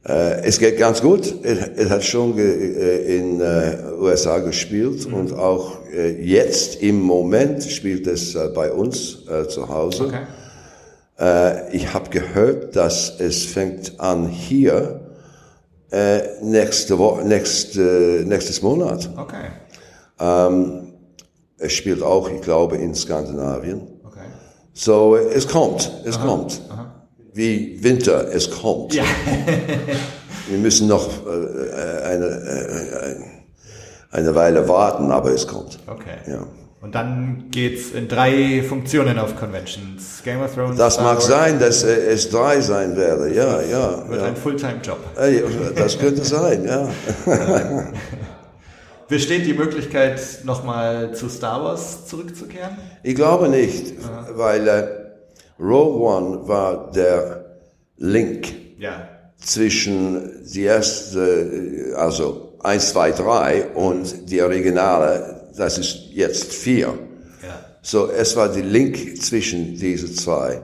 äh, 0.07 0.41
es 0.43 0.57
geht 0.59 0.77
ganz 0.77 1.01
gut. 1.01 1.33
Es, 1.43 1.59
es 1.75 1.89
hat 1.89 2.03
schon 2.03 2.37
äh, 2.37 3.17
in 3.17 3.39
äh, 3.41 3.77
USA 3.99 4.39
gespielt 4.39 5.07
Mhm. 5.07 5.13
und 5.13 5.33
auch 5.33 5.77
äh, 5.93 6.21
jetzt 6.23 6.81
im 6.81 7.01
Moment 7.01 7.63
spielt 7.63 8.07
es 8.07 8.35
äh, 8.35 8.49
bei 8.53 8.71
uns 8.71 9.27
äh, 9.27 9.47
zu 9.47 9.67
Hause. 9.69 10.05
Okay. 10.05 10.21
Ich 11.71 11.93
habe 11.93 12.09
gehört, 12.09 12.75
dass 12.75 13.19
es 13.19 13.45
fängt 13.45 13.99
an 13.99 14.27
hier 14.27 15.01
nächste 16.41 16.97
Woche, 16.97 17.23
nächste, 17.27 18.23
nächstes 18.25 18.63
Monat. 18.63 19.07
Okay. 19.15 19.51
Ähm, 20.19 20.93
es 21.59 21.73
spielt 21.73 22.01
auch, 22.01 22.27
ich 22.27 22.41
glaube, 22.41 22.77
in 22.77 22.95
Skandinavien. 22.95 23.81
Okay. 24.03 24.25
So, 24.73 25.15
es 25.15 25.47
kommt, 25.47 25.91
es 26.05 26.19
kommt. 26.19 26.59
Wie 27.33 27.81
Winter, 27.81 28.27
es 28.33 28.51
kommt. 28.51 28.93
Ja. 28.93 29.03
wir 30.49 30.57
müssen 30.57 30.87
noch 30.87 31.07
äh, 31.25 32.03
eine, 32.03 32.25
äh, 32.25 33.15
eine 34.11 34.35
Weile 34.35 34.67
warten, 34.67 35.11
aber 35.11 35.31
es 35.31 35.47
kommt. 35.47 35.79
Okay. 35.87 36.17
Ja. 36.27 36.45
Und 36.81 36.95
dann 36.95 37.45
geht's 37.51 37.91
in 37.91 38.07
drei 38.07 38.63
Funktionen 38.67 39.19
auf 39.19 39.37
Conventions. 39.37 40.23
Game 40.25 40.41
of 40.41 40.53
Thrones. 40.53 40.77
Das 40.77 40.95
Star 40.95 41.05
mag 41.05 41.17
Wars, 41.17 41.27
sein, 41.27 41.59
dass 41.59 41.83
äh, 41.83 41.95
es 42.11 42.29
drei 42.29 42.59
sein 42.59 42.97
werde. 42.97 43.33
Ja, 43.33 43.61
ja. 43.61 44.09
Wird 44.09 44.21
ja. 44.21 44.27
ein 44.27 44.35
Fulltime-Job. 44.35 44.97
Das 45.75 45.99
könnte 45.99 46.25
sein, 46.25 46.65
ja. 46.65 46.89
Besteht 49.07 49.45
die 49.45 49.53
Möglichkeit, 49.53 50.21
nochmal 50.43 51.13
zu 51.13 51.29
Star 51.29 51.63
Wars 51.63 52.07
zurückzukehren? 52.07 52.77
Ich 53.03 53.13
glaube 53.13 53.47
nicht, 53.47 53.93
weil 54.35 54.67
äh, 54.67 54.87
Rogue 55.61 56.01
One 56.01 56.47
war 56.47 56.91
der 56.91 57.45
Link 57.97 58.47
Ja. 58.79 59.07
zwischen 59.39 60.43
die 60.51 60.63
erste, 60.63 61.93
also 61.95 62.53
1, 62.63 62.89
2, 62.89 63.11
3 63.11 63.67
und 63.75 64.29
die 64.29 64.41
Originale, 64.41 65.41
das 65.55 65.77
ist 65.77 65.99
jetzt 66.11 66.51
4. 66.53 66.87
Ja. 66.87 66.95
So, 67.81 68.09
es 68.09 68.35
war 68.35 68.49
die 68.49 68.61
Link 68.61 69.21
zwischen 69.21 69.75
diese 69.75 70.11
zwei. 70.13 70.61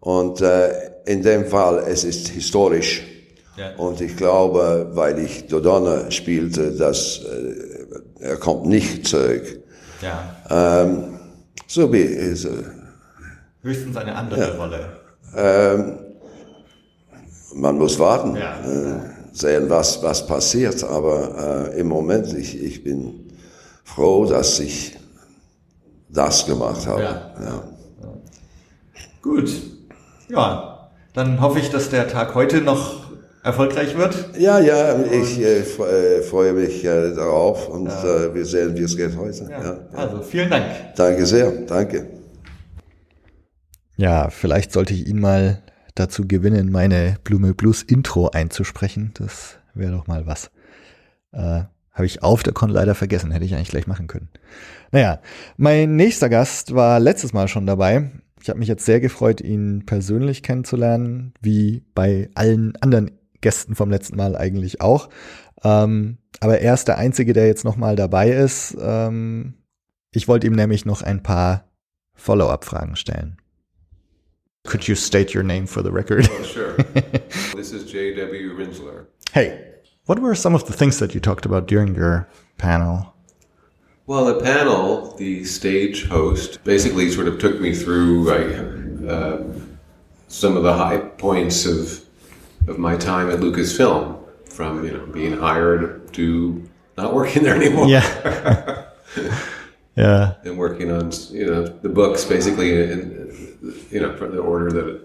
Und 0.00 0.40
äh, 0.40 0.70
in 1.06 1.22
dem 1.22 1.46
Fall, 1.46 1.84
es 1.88 2.04
ist 2.04 2.28
historisch. 2.28 3.02
Ja. 3.56 3.74
Und 3.76 4.00
ich 4.00 4.16
glaube, 4.16 4.90
weil 4.92 5.18
ich 5.18 5.46
Dodonna 5.46 6.10
spielte, 6.10 6.72
dass 6.72 7.20
äh, 7.24 8.24
er 8.24 8.36
kommt 8.36 8.66
nicht 8.66 9.06
zurück. 9.06 9.60
Ja. 10.00 10.82
Ähm, 10.84 11.18
so 11.66 11.92
wie 11.92 12.02
es. 12.02 12.46
Höchstens 13.62 13.96
eine 13.96 14.14
andere 14.14 14.56
Rolle. 14.56 14.80
ähm, 15.36 15.98
man 17.54 17.76
muss 17.78 17.98
warten, 17.98 18.36
Ja. 18.36 18.60
äh, 18.60 19.00
sehen, 19.32 19.68
was, 19.68 20.02
was 20.02 20.26
passiert. 20.26 20.82
Aber 20.84 21.68
äh, 21.74 21.80
im 21.80 21.88
Moment, 21.88 22.32
ich, 22.32 22.60
ich 22.62 22.82
bin 22.84 23.28
froh, 23.84 24.24
dass 24.24 24.60
ich 24.60 24.96
das 26.08 26.46
gemacht 26.46 26.86
habe. 26.86 27.02
Ja. 27.02 27.32
Ja. 27.42 27.64
Gut. 29.22 29.50
Ja. 30.28 30.90
Dann 31.12 31.40
hoffe 31.40 31.58
ich, 31.58 31.70
dass 31.70 31.90
der 31.90 32.08
Tag 32.08 32.34
heute 32.34 32.60
noch 32.60 33.00
erfolgreich 33.42 33.96
wird. 33.96 34.14
Ja, 34.38 34.58
ja, 34.60 35.00
ich 35.02 35.40
äh, 35.40 35.60
äh, 35.60 36.22
freue 36.22 36.52
mich 36.52 36.84
äh, 36.84 37.14
darauf 37.14 37.68
und 37.68 37.88
äh, 37.88 38.32
wir 38.34 38.44
sehen, 38.44 38.76
wie 38.76 38.82
es 38.82 38.96
geht 38.96 39.16
heute. 39.16 39.48
Ja. 39.50 39.78
Also 39.92 40.22
vielen 40.22 40.50
Dank. 40.50 40.64
Danke 40.96 41.26
sehr, 41.26 41.50
danke. 41.66 42.19
Ja, 44.00 44.30
vielleicht 44.30 44.72
sollte 44.72 44.94
ich 44.94 45.06
ihn 45.06 45.20
mal 45.20 45.62
dazu 45.94 46.26
gewinnen, 46.26 46.72
meine 46.72 47.18
Blume 47.22 47.52
Blues 47.52 47.82
Intro 47.82 48.30
einzusprechen. 48.30 49.10
Das 49.12 49.58
wäre 49.74 49.92
doch 49.92 50.06
mal 50.06 50.26
was. 50.26 50.50
Äh, 51.32 51.64
Habe 51.92 52.06
ich 52.06 52.22
auf 52.22 52.42
der 52.42 52.54
Con 52.54 52.70
leider 52.70 52.94
vergessen, 52.94 53.30
hätte 53.30 53.44
ich 53.44 53.54
eigentlich 53.54 53.68
gleich 53.68 53.86
machen 53.86 54.06
können. 54.06 54.30
Naja, 54.90 55.20
mein 55.58 55.96
nächster 55.96 56.30
Gast 56.30 56.74
war 56.74 56.98
letztes 56.98 57.34
Mal 57.34 57.46
schon 57.46 57.66
dabei. 57.66 58.10
Ich 58.40 58.48
habe 58.48 58.58
mich 58.58 58.68
jetzt 58.68 58.86
sehr 58.86 59.00
gefreut, 59.00 59.42
ihn 59.42 59.84
persönlich 59.84 60.42
kennenzulernen, 60.42 61.34
wie 61.42 61.84
bei 61.94 62.30
allen 62.34 62.76
anderen 62.76 63.10
Gästen 63.42 63.74
vom 63.74 63.90
letzten 63.90 64.16
Mal 64.16 64.34
eigentlich 64.34 64.80
auch. 64.80 65.10
Ähm, 65.62 66.16
aber 66.40 66.60
er 66.60 66.72
ist 66.72 66.88
der 66.88 66.96
Einzige, 66.96 67.34
der 67.34 67.48
jetzt 67.48 67.66
nochmal 67.66 67.96
dabei 67.96 68.30
ist. 68.30 68.78
Ähm, 68.80 69.56
ich 70.10 70.26
wollte 70.26 70.46
ihm 70.46 70.54
nämlich 70.54 70.86
noch 70.86 71.02
ein 71.02 71.22
paar 71.22 71.68
Follow-up-Fragen 72.14 72.96
stellen. 72.96 73.36
Could 74.66 74.86
you 74.86 74.94
state 74.94 75.32
your 75.34 75.42
name 75.42 75.66
for 75.66 75.82
the 75.82 75.90
record? 75.90 76.28
Oh, 76.30 76.42
sure. 76.42 76.72
this 77.54 77.72
is 77.72 77.90
J.W. 77.90 78.56
Rinsler. 78.56 79.06
hey, 79.32 79.66
what 80.06 80.18
were 80.18 80.34
some 80.34 80.54
of 80.54 80.66
the 80.66 80.72
things 80.72 80.98
that 80.98 81.14
you 81.14 81.20
talked 81.20 81.46
about 81.46 81.66
during 81.66 81.94
your 81.94 82.28
panel? 82.58 83.14
Well, 84.06 84.24
the 84.26 84.40
panel, 84.40 85.14
the 85.16 85.44
stage 85.44 86.06
host, 86.08 86.62
basically 86.64 87.10
sort 87.10 87.28
of 87.28 87.38
took 87.38 87.60
me 87.60 87.74
through 87.74 88.24
like, 88.24 89.08
uh, 89.10 89.38
some 90.28 90.56
of 90.56 90.62
the 90.62 90.72
high 90.74 90.98
points 90.98 91.64
of 91.66 92.04
of 92.68 92.78
my 92.78 92.94
time 92.96 93.30
at 93.30 93.38
Lucasfilm, 93.40 94.18
from 94.48 94.84
you 94.84 94.92
know 94.92 95.06
being 95.06 95.36
hired 95.36 96.12
to 96.12 96.68
not 96.98 97.14
working 97.14 97.42
there 97.42 97.56
anymore, 97.56 97.86
Yeah. 97.88 98.84
yeah. 99.96 100.34
and 100.44 100.58
working 100.58 100.90
on 100.90 101.10
you 101.30 101.46
know 101.46 101.66
the 101.66 101.88
books 101.88 102.24
basically 102.24 102.82
in 102.92 103.49
you 103.90 104.00
know 104.00 104.16
from 104.16 104.34
the 104.34 104.40
order 104.40 104.70
that 104.70 105.00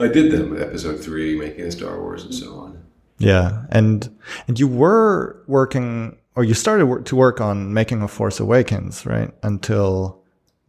I 0.00 0.08
did 0.08 0.32
them, 0.32 0.60
Episode 0.60 1.02
three, 1.02 1.38
making 1.38 1.64
a 1.64 1.72
Star 1.72 2.00
Wars, 2.00 2.24
and 2.24 2.34
so 2.34 2.54
on. 2.54 2.82
Yeah. 3.18 3.66
And 3.70 4.18
and 4.48 4.58
you 4.58 4.66
were 4.66 5.42
working 5.46 6.18
or 6.34 6.44
you 6.44 6.54
started 6.54 6.86
work, 6.86 7.04
to 7.06 7.16
work 7.16 7.40
on 7.40 7.74
making 7.74 8.02
a 8.02 8.08
Force 8.08 8.40
Awakens, 8.40 9.04
right? 9.06 9.32
Until 9.42 10.22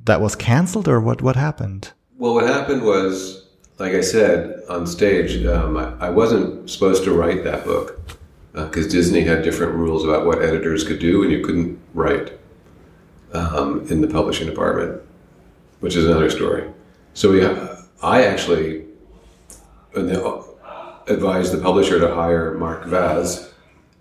that 0.03 0.21
was 0.21 0.36
canceled 0.36 0.88
or 0.88 0.99
what 0.99 1.21
what 1.21 1.36
happened? 1.36 1.91
Well, 2.17 2.34
what 2.36 2.45
happened 2.45 2.84
was, 2.84 3.47
like 3.80 3.93
I 3.93 4.01
said 4.01 4.61
on 4.69 4.86
stage, 4.86 5.45
um, 5.45 5.78
I, 5.78 6.07
I 6.07 6.09
wasn't 6.09 6.69
supposed 6.69 7.03
to 7.05 7.13
write 7.13 7.43
that 7.43 7.65
book 7.65 7.99
because 8.53 8.88
Disney 8.88 9.21
had 9.21 9.43
different 9.43 9.74
rules 9.74 10.03
about 10.03 10.26
what 10.26 10.41
editors 10.43 10.84
could 10.84 10.99
do, 10.99 11.24
and 11.24 11.32
you 11.32 11.43
couldn't 11.43 11.80
write 11.93 12.34
um, 13.34 13.88
in 13.89 14.01
the 14.01 14.07
publishing 14.07 14.47
department, 14.47 15.01
which 15.80 15.95
is 15.95 16.05
another 16.05 16.30
story. 16.30 16.69
So 17.14 17.32
we, 17.32 17.45
I 18.01 18.24
actually 18.24 18.86
advised 19.95 21.53
the 21.53 21.59
publisher 21.61 21.99
to 21.99 22.14
hire 22.14 22.55
Mark 22.57 22.86
Vaz, 22.86 23.53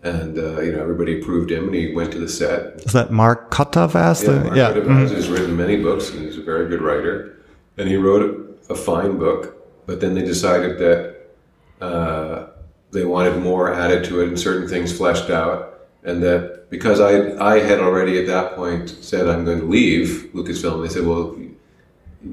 and 0.02 0.38
uh, 0.38 0.60
you 0.60 0.72
know 0.72 0.80
everybody 0.80 1.20
approved 1.20 1.50
him, 1.50 1.66
and 1.66 1.74
he 1.74 1.94
went 1.94 2.12
to 2.12 2.18
the 2.18 2.28
set. 2.28 2.80
Is 2.86 2.92
that 2.92 3.10
Mark 3.10 3.50
Kottavas? 3.50 4.22
Yeah, 4.22 4.42
Mark 4.42 4.56
yeah. 4.56 4.80
Vaz 4.80 5.10
has 5.10 5.28
written 5.28 5.56
many 5.56 5.76
books, 5.76 6.10
and 6.10 6.24
he's 6.24 6.38
a 6.38 6.42
very 6.42 6.68
good 6.68 6.80
writer. 6.80 7.38
And 7.78 7.88
he 7.88 7.96
wrote 7.96 8.60
a 8.68 8.74
fine 8.74 9.18
book, 9.18 9.86
but 9.86 10.00
then 10.00 10.14
they 10.14 10.22
decided 10.22 10.78
that 10.78 11.84
uh, 11.84 12.48
they 12.90 13.04
wanted 13.04 13.38
more 13.38 13.72
added 13.72 14.04
to 14.04 14.20
it 14.20 14.28
and 14.28 14.38
certain 14.38 14.68
things 14.68 14.96
fleshed 14.96 15.30
out, 15.30 15.88
and 16.02 16.22
that 16.22 16.70
because 16.70 17.00
I 17.00 17.36
I 17.38 17.60
had 17.60 17.80
already 17.80 18.18
at 18.18 18.26
that 18.26 18.56
point 18.56 18.88
said 18.88 19.28
I'm 19.28 19.44
going 19.44 19.60
to 19.60 19.66
leave 19.66 20.30
Lucasfilm, 20.34 20.82
they 20.82 20.92
said, 20.92 21.06
well, 21.06 21.36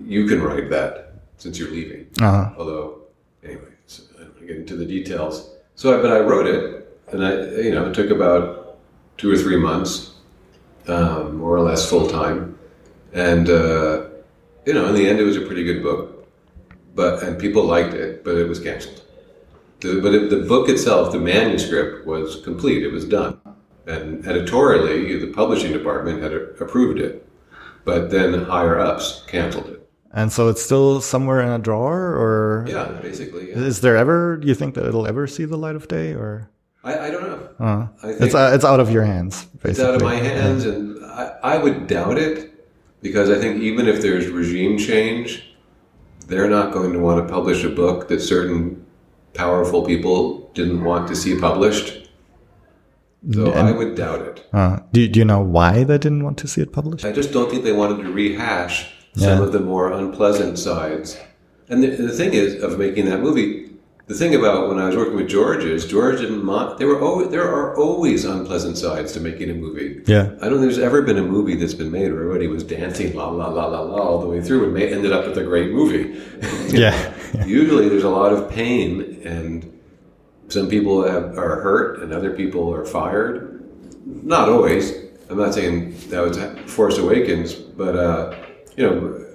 you 0.06 0.28
can 0.28 0.42
write 0.42 0.70
that 0.70 1.14
since 1.38 1.58
you're 1.58 1.72
leaving. 1.72 2.08
Uh-huh. 2.22 2.52
Although, 2.58 3.02
anyway, 3.44 3.74
so 3.88 4.04
I 4.16 4.22
don't 4.22 4.30
want 4.30 4.40
to 4.40 4.46
get 4.48 4.58
into 4.58 4.76
the 4.76 4.86
details. 4.86 5.52
So, 5.76 5.98
I, 5.98 6.02
but 6.02 6.12
I 6.12 6.20
wrote 6.20 6.48
it, 6.48 7.00
and 7.12 7.26
I, 7.26 7.44
you 7.62 7.72
know, 7.72 7.90
it 7.90 7.94
took 7.94 8.10
about 8.10 8.78
two 9.18 9.32
or 9.32 9.38
three 9.38 9.58
months, 9.58 10.14
um, 10.88 11.38
more 11.38 11.56
or 11.56 11.62
less 11.62 11.90
full 11.90 12.08
time, 12.10 12.58
and 13.14 13.50
uh, 13.50 14.06
you 14.66 14.74
know, 14.74 14.88
in 14.88 14.96
the 14.96 15.08
end, 15.08 15.20
it 15.20 15.24
was 15.24 15.38
a 15.38 15.42
pretty 15.42 15.64
good 15.64 15.82
book, 15.82 16.28
but 16.96 17.24
and 17.24 17.40
people 17.40 17.64
liked 17.64 17.94
it, 17.94 18.24
but 18.24 18.36
it 18.36 18.48
was 18.48 18.60
canceled. 18.60 19.04
The, 19.80 20.02
but 20.02 20.14
it, 20.14 20.30
the 20.30 20.42
book 20.42 20.68
itself, 20.68 21.12
the 21.12 21.20
manuscript, 21.20 22.06
was 22.06 22.42
complete; 22.44 22.84
it 22.84 22.92
was 22.92 23.06
done, 23.06 23.40
and 23.88 24.26
editorially, 24.28 25.18
the 25.18 25.32
publishing 25.32 25.72
department 25.72 26.22
had 26.22 26.34
a- 26.34 26.50
approved 26.64 27.00
it, 27.00 27.29
but 27.86 28.10
then 28.12 28.44
higher 28.44 28.80
ups 28.80 29.24
canceled 29.28 29.68
it. 29.68 29.90
And 30.12 30.32
so 30.32 30.48
it's 30.48 30.62
still 30.64 31.02
somewhere 31.02 31.42
in 31.42 31.50
a 31.50 31.60
drawer 31.60 32.16
or 32.16 32.66
Yeah, 32.68 32.86
basically. 33.02 33.50
Yeah. 33.50 33.58
is 33.58 33.82
there 33.82 33.96
ever 33.96 34.38
do 34.38 34.48
you 34.48 34.56
think 34.56 34.76
that 34.76 34.86
it'll 34.86 35.06
ever 35.08 35.28
see 35.28 35.46
the 35.46 35.58
light 35.58 35.76
of 35.76 35.88
day 35.88 36.14
or 36.14 36.50
I, 36.84 37.08
I 37.08 37.12
don't 37.12 37.24
know. 37.24 37.50
uh, 37.60 37.88
I 38.02 38.08
think 38.08 38.22
it's 38.22 38.36
uh, 38.36 38.52
it's 38.54 38.66
out 38.66 38.80
of 38.80 38.90
your 38.90 39.04
hands 39.04 39.46
basically. 39.46 39.72
it's 39.72 39.80
out 39.82 39.96
of 39.96 40.02
my 40.02 40.16
hands, 40.16 40.66
and 40.66 41.04
I, 41.06 41.36
I 41.44 41.58
would 41.58 41.88
doubt 41.88 42.18
it 42.18 42.54
because 43.02 43.30
I 43.30 43.38
think 43.38 43.62
even 43.62 43.86
if 43.88 44.02
there's 44.02 44.28
regime 44.28 44.78
change, 44.78 45.44
they're 46.28 46.50
not 46.50 46.72
going 46.72 46.94
to 46.94 47.00
want 47.00 47.26
to 47.28 47.32
publish 47.32 47.64
a 47.66 47.70
book 47.70 48.08
that 48.08 48.22
certain 48.22 48.86
powerful 49.34 49.86
people 49.86 50.50
didn't 50.54 50.84
want 50.84 51.08
to 51.10 51.16
see 51.18 51.38
published. 51.38 51.99
So 53.32 53.52
I 53.52 53.72
would 53.72 53.96
doubt 53.96 54.22
it. 54.22 54.46
Uh, 54.54 54.80
do, 54.94 55.08
do 55.08 55.20
you 55.20 55.26
know 55.26 55.42
why 55.42 55.84
they 55.84 55.98
didn't 55.98 56.24
want 56.24 56.38
to 56.40 56.48
see 56.48 56.62
it 56.62 56.72
published? 56.72 57.04
I 57.06 57.12
just 57.12 57.32
don't 57.34 57.50
think 57.52 57.64
they 57.64 57.74
wanted 57.74 58.04
to 58.04 58.12
rehash 58.12 58.90
some 59.16 59.40
Yeah. 59.40 59.44
of 59.44 59.52
the 59.52 59.60
more 59.60 59.91
unpleasant 59.91 60.58
sides. 60.58 61.18
And 61.68 61.84
the, 61.84 61.88
the 61.90 62.10
thing 62.14 62.34
is, 62.34 62.64
of 62.64 62.80
making 62.80 63.06
that 63.06 63.20
movie, 63.20 63.72
the 64.08 64.14
thing 64.16 64.34
about 64.34 64.70
when 64.70 64.80
I 64.80 64.88
was 64.88 64.96
working 64.96 65.18
with 65.18 65.28
George 65.28 65.64
is 65.66 65.86
George 65.86 66.20
didn't 66.22 66.44
mind. 66.44 66.80
There 66.80 66.88
were 66.88 67.00
always, 67.02 67.30
there 67.30 67.48
are 67.48 67.78
always 67.78 68.24
unpleasant 68.26 68.78
sides 68.78 69.12
to 69.14 69.20
making 69.20 69.50
a 69.52 69.54
movie. 69.54 70.02
Yeah. 70.08 70.32
I 70.41 70.46
don't 70.48 70.60
think 70.60 70.62
there's 70.62 70.80
ever 70.80 71.02
been 71.04 71.18
a 71.18 71.24
movie 71.24 71.56
that's 71.56 71.76
been 71.76 71.91
made 71.91 72.12
where 72.14 72.22
everybody 72.22 72.48
was 72.48 72.64
dancing 72.64 73.14
la 73.16 73.30
la 73.30 73.50
la 73.50 73.66
la 73.68 73.82
la 73.82 73.98
all 74.02 74.20
the 74.22 74.28
way 74.28 74.41
through 74.41 74.64
and 74.64 74.74
made, 74.74 74.94
ended 74.94 75.12
up 75.12 75.28
with 75.28 75.38
a 75.38 75.44
great 75.44 75.72
movie. 75.72 76.20
Yeah. 76.70 77.14
Usually 77.46 77.90
there's 77.90 78.04
a 78.06 78.10
lot 78.10 78.32
of 78.34 78.50
pain 78.50 79.22
and 79.26 79.78
some 80.50 80.68
people 80.68 81.04
have, 81.04 81.38
are 81.38 81.62
hurt 81.62 82.02
and 82.02 82.12
other 82.12 82.32
people 82.32 82.74
are 82.74 82.86
fired. 82.86 83.64
Not 84.06 84.50
always. 84.50 84.94
I'm 85.30 85.38
not 85.38 85.54
saying 85.54 85.96
that 86.10 86.22
was 86.22 86.38
Force 86.72 86.98
Awakens, 86.98 87.54
but 87.54 87.96
uh, 87.96 88.36
you 88.76 88.90
know, 88.90 89.26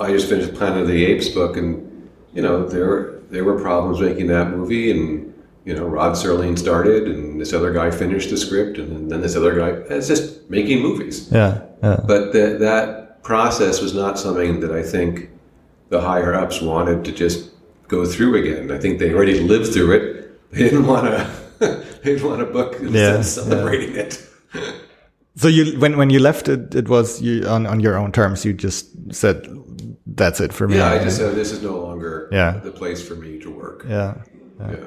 I 0.00 0.12
just 0.12 0.28
finished 0.28 0.54
Planet 0.54 0.82
of 0.82 0.88
the 0.88 1.04
Apes 1.04 1.28
book, 1.28 1.56
and 1.56 2.08
you 2.32 2.42
know 2.42 2.66
there 2.68 3.18
there 3.30 3.44
were 3.44 3.60
problems 3.60 4.00
making 4.00 4.28
that 4.28 4.50
movie, 4.50 4.92
and 4.92 5.30
you 5.64 5.74
know, 5.74 5.86
Rod 5.86 6.14
Serling 6.14 6.58
started, 6.58 7.08
and 7.08 7.40
this 7.40 7.52
other 7.52 7.72
guy 7.72 7.90
finished 7.90 8.30
the 8.30 8.36
script, 8.36 8.78
and 8.78 9.10
then 9.10 9.20
this 9.20 9.36
other 9.36 9.56
guy. 9.58 9.68
It's 9.94 10.08
just 10.08 10.48
making 10.48 10.82
movies. 10.82 11.30
Yeah, 11.30 11.62
yeah. 11.82 12.00
But 12.06 12.32
that 12.32 12.60
that 12.60 13.22
process 13.22 13.80
was 13.80 13.94
not 13.94 14.18
something 14.18 14.60
that 14.60 14.72
I 14.72 14.82
think 14.82 15.30
the 15.88 16.00
higher 16.00 16.34
ups 16.34 16.62
wanted 16.62 17.04
to 17.04 17.12
just 17.12 17.50
go 17.88 18.06
through 18.06 18.36
again. 18.36 18.70
I 18.70 18.78
think 18.78 18.98
they 18.98 19.12
already 19.12 19.40
lived 19.40 19.72
through 19.72 19.92
it. 19.92 20.19
They 20.50 20.64
didn't 20.64 20.86
want 20.86 21.06
to. 21.06 21.30
they 22.02 22.14
didn't 22.14 22.28
want 22.28 22.42
a 22.42 22.46
book 22.46 22.76
Yeah, 22.80 23.22
celebrating 23.22 23.96
it. 23.96 24.26
So 25.36 25.48
you 25.48 25.78
when 25.78 25.96
when 25.96 26.10
you 26.10 26.18
left 26.18 26.48
it, 26.48 26.74
it 26.74 26.88
was 26.88 27.22
you 27.22 27.46
on 27.46 27.64
on 27.66 27.80
your 27.80 27.96
own 27.96 28.10
terms. 28.12 28.44
You 28.44 28.52
just 28.52 28.90
said 29.14 29.46
that's 30.04 30.40
it 30.40 30.52
for 30.52 30.66
me. 30.68 30.76
Yeah, 30.76 30.90
I 30.90 30.98
just 31.04 31.16
said 31.16 31.34
this 31.36 31.52
is 31.52 31.62
no 31.62 31.78
longer 31.80 32.28
Yeah. 32.32 32.58
the 32.58 32.72
place 32.72 33.00
for 33.06 33.14
me 33.14 33.38
to 33.38 33.50
work. 33.50 33.86
yeah. 33.88 34.14
Yeah. 34.58 34.86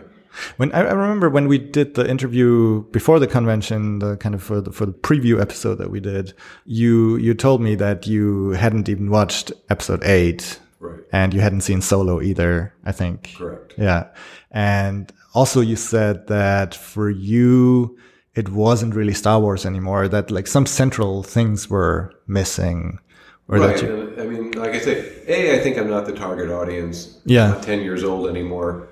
When 0.57 0.71
I, 0.73 0.79
I 0.81 0.93
remember 0.93 1.29
when 1.29 1.47
we 1.47 1.57
did 1.57 1.93
the 1.95 2.07
interview 2.07 2.83
before 2.91 3.19
the 3.19 3.25
convention, 3.27 3.99
the 3.99 4.17
kind 4.17 4.35
of 4.35 4.43
for 4.43 4.61
the, 4.61 4.71
for 4.71 4.85
the 4.85 4.91
preview 4.93 5.39
episode 5.41 5.75
that 5.77 5.89
we 5.89 5.99
did, 6.01 6.33
you 6.65 7.15
you 7.17 7.33
told 7.33 7.61
me 7.61 7.75
that 7.75 8.05
you 8.05 8.51
hadn't 8.51 8.89
even 8.89 9.09
watched 9.09 9.53
episode 9.69 10.03
eight, 10.03 10.59
Right. 10.79 10.99
and 11.13 11.33
you 11.33 11.39
hadn't 11.41 11.61
seen 11.61 11.81
Solo 11.81 12.21
either. 12.21 12.73
I 12.85 12.91
think. 12.91 13.33
Correct. 13.37 13.73
Yeah, 13.77 14.07
and 14.51 15.11
also 15.33 15.61
you 15.61 15.75
said 15.75 16.27
that 16.27 16.75
for 16.75 17.09
you 17.09 17.97
it 18.35 18.49
wasn't 18.49 18.95
really 18.95 19.13
Star 19.13 19.39
Wars 19.39 19.65
anymore. 19.65 20.07
That 20.07 20.31
like 20.31 20.47
some 20.47 20.65
central 20.65 21.21
things 21.23 21.69
were 21.69 22.11
missing, 22.27 22.99
or 23.47 23.59
Right. 23.59 23.77
that 23.77 23.85
you, 23.85 24.15
I 24.19 24.25
mean, 24.25 24.51
like 24.51 24.71
I 24.73 24.79
say, 24.79 24.95
A, 25.27 25.55
I 25.55 25.59
think 25.61 25.77
I'm 25.77 25.89
not 25.89 26.05
the 26.07 26.13
target 26.13 26.49
audience. 26.49 27.19
Yeah. 27.25 27.45
I'm 27.45 27.51
not 27.51 27.63
10 27.63 27.81
years 27.81 28.03
old 28.03 28.27
anymore. 28.27 28.87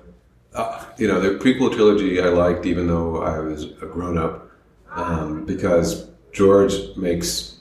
Uh, 0.54 0.84
you 0.98 1.08
know, 1.08 1.18
the 1.18 1.30
prequel 1.42 1.72
trilogy 1.74 2.20
I 2.20 2.26
liked, 2.28 2.66
even 2.66 2.86
though 2.86 3.22
I 3.22 3.38
was 3.40 3.64
a 3.82 3.86
grown 3.86 4.16
up, 4.18 4.48
um, 4.94 5.44
because 5.46 6.06
George 6.32 6.74
makes 6.96 7.56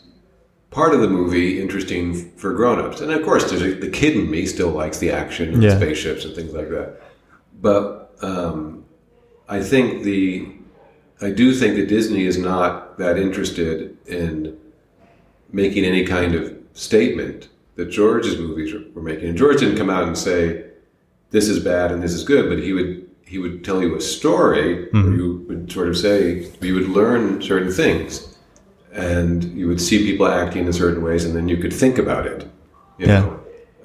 part 0.70 0.94
of 0.94 1.02
the 1.02 1.08
movie 1.08 1.60
interesting 1.62 2.30
for 2.38 2.54
grown 2.54 2.80
ups. 2.80 3.02
And 3.02 3.12
of 3.12 3.24
course, 3.24 3.50
there's 3.50 3.62
a, 3.64 3.74
the 3.74 3.90
kid 3.90 4.16
in 4.18 4.30
me 4.30 4.46
still 4.46 4.70
likes 4.70 5.00
the 5.00 5.10
action 5.12 5.54
and 5.54 5.64
Yeah. 5.64 5.78
spaceships 5.78 6.26
and 6.26 6.36
things 6.36 6.54
like 6.54 6.70
that. 6.70 7.02
But 7.62 8.01
um, 8.22 8.84
I 9.50 9.62
think 9.62 10.04
the. 10.04 10.48
I 11.24 11.30
do 11.30 11.54
think 11.54 11.76
that 11.76 11.88
Disney 11.88 12.26
is 12.26 12.38
not 12.40 12.98
that 12.98 13.18
interested 13.18 13.96
in 14.08 14.58
making 15.52 15.86
any 15.86 16.04
kind 16.04 16.34
of 16.34 16.52
statement 16.74 17.50
that 17.76 17.90
George's 17.92 18.38
movies 18.40 18.74
were- 18.96 19.02
making. 19.04 19.30
And 19.30 19.38
George 19.38 19.60
didn't 19.60 19.78
come 19.78 19.90
out 19.90 20.06
and 20.08 20.18
say, 20.18 20.66
"This 21.30 21.48
is 21.48 21.60
bad 21.60 21.92
and 21.92 22.02
this 22.02 22.14
is 22.14 22.24
good," 22.24 22.50
but 22.50 22.58
he 22.60 22.74
would 22.74 23.06
he 23.26 23.38
would 23.38 23.64
tell 23.64 23.82
you 23.82 23.96
a 23.96 24.02
story, 24.02 24.90
or 24.94 25.14
you 25.14 25.46
would 25.48 25.72
sort 25.72 25.88
of 25.88 25.98
say 25.98 26.48
you 26.62 26.74
would 26.74 26.90
learn 26.90 27.42
certain 27.42 27.72
things, 27.72 28.36
and 28.94 29.44
you 29.58 29.68
would 29.68 29.80
see 29.80 30.00
people 30.00 30.26
acting 30.28 30.66
in 30.66 30.74
certain 30.74 31.02
ways, 31.04 31.24
and 31.24 31.36
then 31.36 31.48
you 31.48 31.58
could 31.58 31.72
think 31.74 31.98
about 31.98 32.26
it. 32.26 32.46
You 32.98 33.08
Yeah. 33.08 33.20
know, 33.20 33.40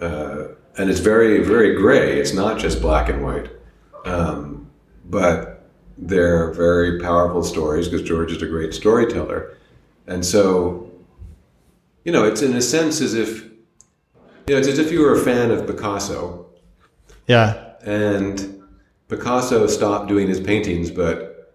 uh, 0.06 0.42
and 0.78 0.90
it's 0.90 1.00
very 1.00 1.42
very 1.44 1.74
gray. 1.76 2.18
It's 2.18 2.32
not 2.34 2.58
just 2.58 2.80
black 2.82 3.08
and 3.08 3.22
white, 3.22 3.48
um, 4.06 4.70
but 5.04 5.68
they're 5.98 6.52
very 6.52 7.00
powerful 7.00 7.42
stories 7.42 7.88
because 7.88 8.06
George 8.06 8.32
is 8.32 8.42
a 8.42 8.46
great 8.46 8.72
storyteller, 8.72 9.56
and 10.06 10.24
so 10.24 10.90
you 12.04 12.12
know, 12.12 12.24
it's 12.24 12.40
in 12.40 12.54
a 12.54 12.62
sense 12.62 13.00
as 13.00 13.14
if, 13.14 13.42
you 14.46 14.54
know, 14.54 14.58
it's 14.58 14.68
as 14.68 14.78
if 14.78 14.92
you 14.92 15.00
were 15.00 15.12
a 15.12 15.18
fan 15.18 15.50
of 15.50 15.66
Picasso 15.66 16.46
yeah, 17.26 17.74
and 17.82 18.62
Picasso 19.08 19.66
stopped 19.66 20.08
doing 20.08 20.28
his 20.28 20.40
paintings, 20.40 20.90
but 20.90 21.54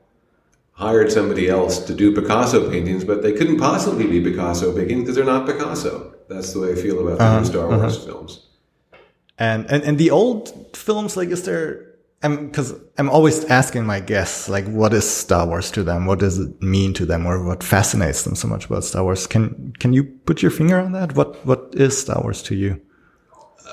hired 0.73 1.11
somebody 1.11 1.47
else 1.47 1.79
to 1.85 1.93
do 1.93 2.13
Picasso 2.13 2.69
paintings, 2.69 3.05
but 3.05 3.21
they 3.21 3.31
couldn't 3.31 3.57
possibly 3.57 4.07
be 4.07 4.21
Picasso 4.21 4.75
paintings 4.75 5.01
because 5.01 5.15
they're 5.15 5.25
not 5.25 5.45
Picasso. 5.45 6.15
That's 6.27 6.53
the 6.53 6.59
way 6.59 6.73
I 6.73 6.75
feel 6.75 7.07
about 7.07 7.19
the 7.19 7.39
new 7.39 7.45
Star 7.45 7.67
Wars 7.67 8.03
films. 8.03 8.47
And, 9.37 9.69
and 9.71 9.83
and 9.83 9.97
the 9.97 10.11
old 10.11 10.75
films, 10.75 11.15
like, 11.15 11.29
is 11.29 11.43
there? 11.43 11.90
Because 12.21 12.75
I'm 12.99 13.09
always 13.09 13.45
asking 13.45 13.85
my 13.85 13.99
guests, 13.99 14.47
like, 14.47 14.65
what 14.67 14.93
is 14.93 15.09
Star 15.09 15.47
Wars 15.47 15.71
to 15.71 15.83
them? 15.83 16.05
What 16.05 16.19
does 16.19 16.37
it 16.37 16.61
mean 16.61 16.93
to 16.93 17.05
them, 17.05 17.25
or 17.25 17.43
what 17.43 17.63
fascinates 17.63 18.23
them 18.23 18.35
so 18.35 18.47
much 18.47 18.65
about 18.65 18.83
Star 18.83 19.03
Wars? 19.03 19.25
Can 19.25 19.73
can 19.79 19.91
you 19.93 20.03
put 20.03 20.41
your 20.43 20.51
finger 20.51 20.79
on 20.79 20.91
that? 20.91 21.15
What 21.15 21.43
what 21.45 21.69
is 21.73 21.99
Star 21.99 22.21
Wars 22.21 22.43
to 22.43 22.55
you? 22.55 22.79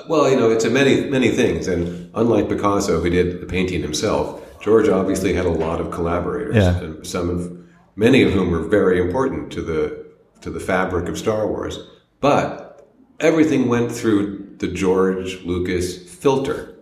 Well, 0.08 0.30
you 0.30 0.36
know, 0.36 0.50
it's 0.50 0.64
a 0.64 0.70
many 0.70 1.10
many 1.10 1.28
things, 1.28 1.68
and 1.68 2.10
unlike 2.14 2.48
Picasso, 2.48 3.00
who 3.02 3.10
did 3.10 3.40
the 3.42 3.46
painting 3.46 3.82
himself, 3.82 4.40
George 4.62 4.88
obviously 4.88 5.34
had 5.34 5.44
a 5.44 5.50
lot 5.50 5.80
of 5.80 5.90
collaborators, 5.90 6.56
Yeah. 6.56 6.78
and 6.78 7.06
some 7.06 7.28
of 7.28 7.52
many 7.96 8.22
of 8.22 8.32
whom 8.32 8.50
were 8.50 8.66
very 8.66 8.98
important 8.98 9.52
to 9.52 9.60
the 9.60 10.06
to 10.40 10.50
the 10.50 10.60
fabric 10.60 11.08
of 11.08 11.18
Star 11.18 11.46
Wars. 11.46 11.78
But 12.20 12.88
everything 13.20 13.68
went 13.68 13.92
through 13.92 14.46
the 14.58 14.68
George 14.68 15.44
Lucas 15.44 15.98
filter. 16.14 16.74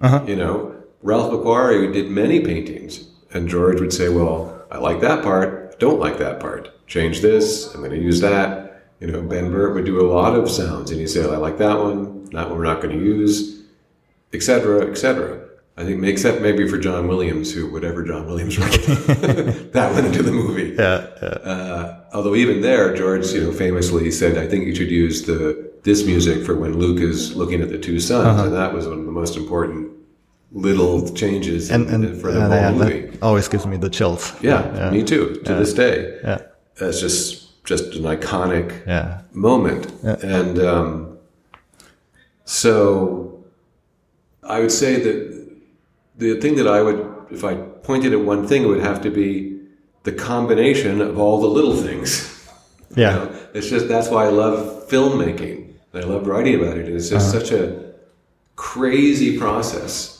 Uh-huh. 0.00 0.24
You 0.26 0.36
know, 0.36 0.73
Ralph 1.04 1.30
McQuarrie 1.32 1.92
did 1.92 2.10
many 2.10 2.40
paintings, 2.40 3.06
and 3.32 3.46
George 3.48 3.78
would 3.80 3.92
say, 3.92 4.08
"Well, 4.08 4.64
I 4.70 4.78
like 4.78 5.00
that 5.02 5.22
part, 5.22 5.78
don't 5.78 6.00
like 6.00 6.16
that 6.18 6.40
part. 6.40 6.70
Change 6.86 7.20
this. 7.20 7.72
I'm 7.74 7.80
going 7.80 7.92
to 7.92 8.00
use 8.10 8.20
that." 8.22 8.86
You 9.00 9.08
know, 9.08 9.20
Ben 9.22 9.50
Burt 9.52 9.74
would 9.74 9.84
do 9.84 10.00
a 10.00 10.08
lot 10.10 10.34
of 10.34 10.50
sounds, 10.50 10.90
and 10.90 10.98
he'd 10.98 11.08
say, 11.10 11.22
"I 11.22 11.36
like 11.36 11.58
that 11.58 11.78
one. 11.78 12.24
That 12.32 12.48
one 12.48 12.58
we're 12.58 12.64
not 12.64 12.80
going 12.82 12.98
to 12.98 13.04
use." 13.04 13.52
etc., 14.32 14.90
etc. 14.90 15.40
I 15.76 15.84
think, 15.84 16.04
except 16.04 16.40
maybe 16.42 16.66
for 16.68 16.76
John 16.76 17.06
Williams, 17.06 17.52
who 17.54 17.70
whatever 17.70 18.02
John 18.04 18.26
Williams 18.26 18.58
wrote, 18.58 18.72
that 19.76 19.92
went 19.94 20.06
into 20.08 20.24
the 20.24 20.32
movie. 20.32 20.74
Yeah, 20.76 21.06
Uh, 21.52 22.00
although 22.12 22.34
even 22.34 22.60
there, 22.60 22.96
George, 22.96 23.26
you 23.32 23.42
know, 23.44 23.52
famously 23.52 24.10
said, 24.10 24.36
"I 24.36 24.48
think 24.48 24.66
you 24.66 24.74
should 24.74 24.90
use 24.90 25.22
the 25.22 25.70
this 25.84 26.04
music 26.04 26.44
for 26.44 26.56
when 26.56 26.76
Luke 26.78 27.00
is 27.00 27.36
looking 27.36 27.60
at 27.60 27.68
the 27.68 27.78
two 27.78 28.00
sons," 28.00 28.26
Uh-huh. 28.26 28.44
and 28.46 28.54
that 28.54 28.72
was 28.74 28.88
one 28.88 28.98
of 28.98 29.04
the 29.06 29.12
most 29.12 29.36
important 29.36 29.92
little 30.54 31.12
changes 31.12 31.70
and 31.70 31.88
in, 31.88 32.04
and 32.04 32.20
for 32.20 32.30
the 32.30 32.40
uh, 32.40 32.48
whole 32.48 32.78
movie. 32.78 33.06
that 33.08 33.22
always 33.22 33.48
gives 33.48 33.66
me 33.66 33.76
the 33.76 33.90
chills. 33.90 34.32
Yeah, 34.40 34.90
me 34.90 35.02
too. 35.02 35.42
To 35.44 35.54
this 35.54 35.74
day, 35.74 36.20
Yeah, 36.22 36.42
it's 36.76 37.00
just 37.00 37.64
just 37.64 37.94
an 37.94 38.02
iconic 38.04 38.86
yeah, 38.86 39.22
moment. 39.32 39.90
And 40.02 40.58
um, 40.58 41.18
so 42.44 43.44
I 44.42 44.60
would 44.60 44.72
say 44.72 45.00
that 45.00 45.48
the 46.16 46.40
thing 46.40 46.54
that 46.56 46.68
I 46.68 46.82
would, 46.82 47.26
if 47.30 47.42
I 47.42 47.54
pointed 47.54 48.12
at 48.12 48.20
one 48.20 48.46
thing, 48.46 48.64
it 48.64 48.66
would 48.66 48.82
have 48.82 49.00
to 49.02 49.10
be 49.10 49.58
the 50.04 50.12
combination 50.12 51.00
of 51.00 51.18
all 51.18 51.40
the 51.40 51.48
little 51.48 51.74
things. 51.74 52.30
yeah, 52.96 53.10
You 53.10 53.24
know, 53.24 53.36
it's 53.54 53.68
just 53.68 53.88
that's 53.88 54.08
why 54.08 54.26
I 54.26 54.28
love 54.28 54.88
filmmaking. 54.88 55.72
I 55.94 56.00
love 56.00 56.26
writing 56.26 56.56
about 56.56 56.76
it. 56.76 56.88
It's 56.88 57.08
just 57.08 57.30
such 57.30 57.50
a 57.50 57.92
crazy 58.56 59.38
process 59.38 60.13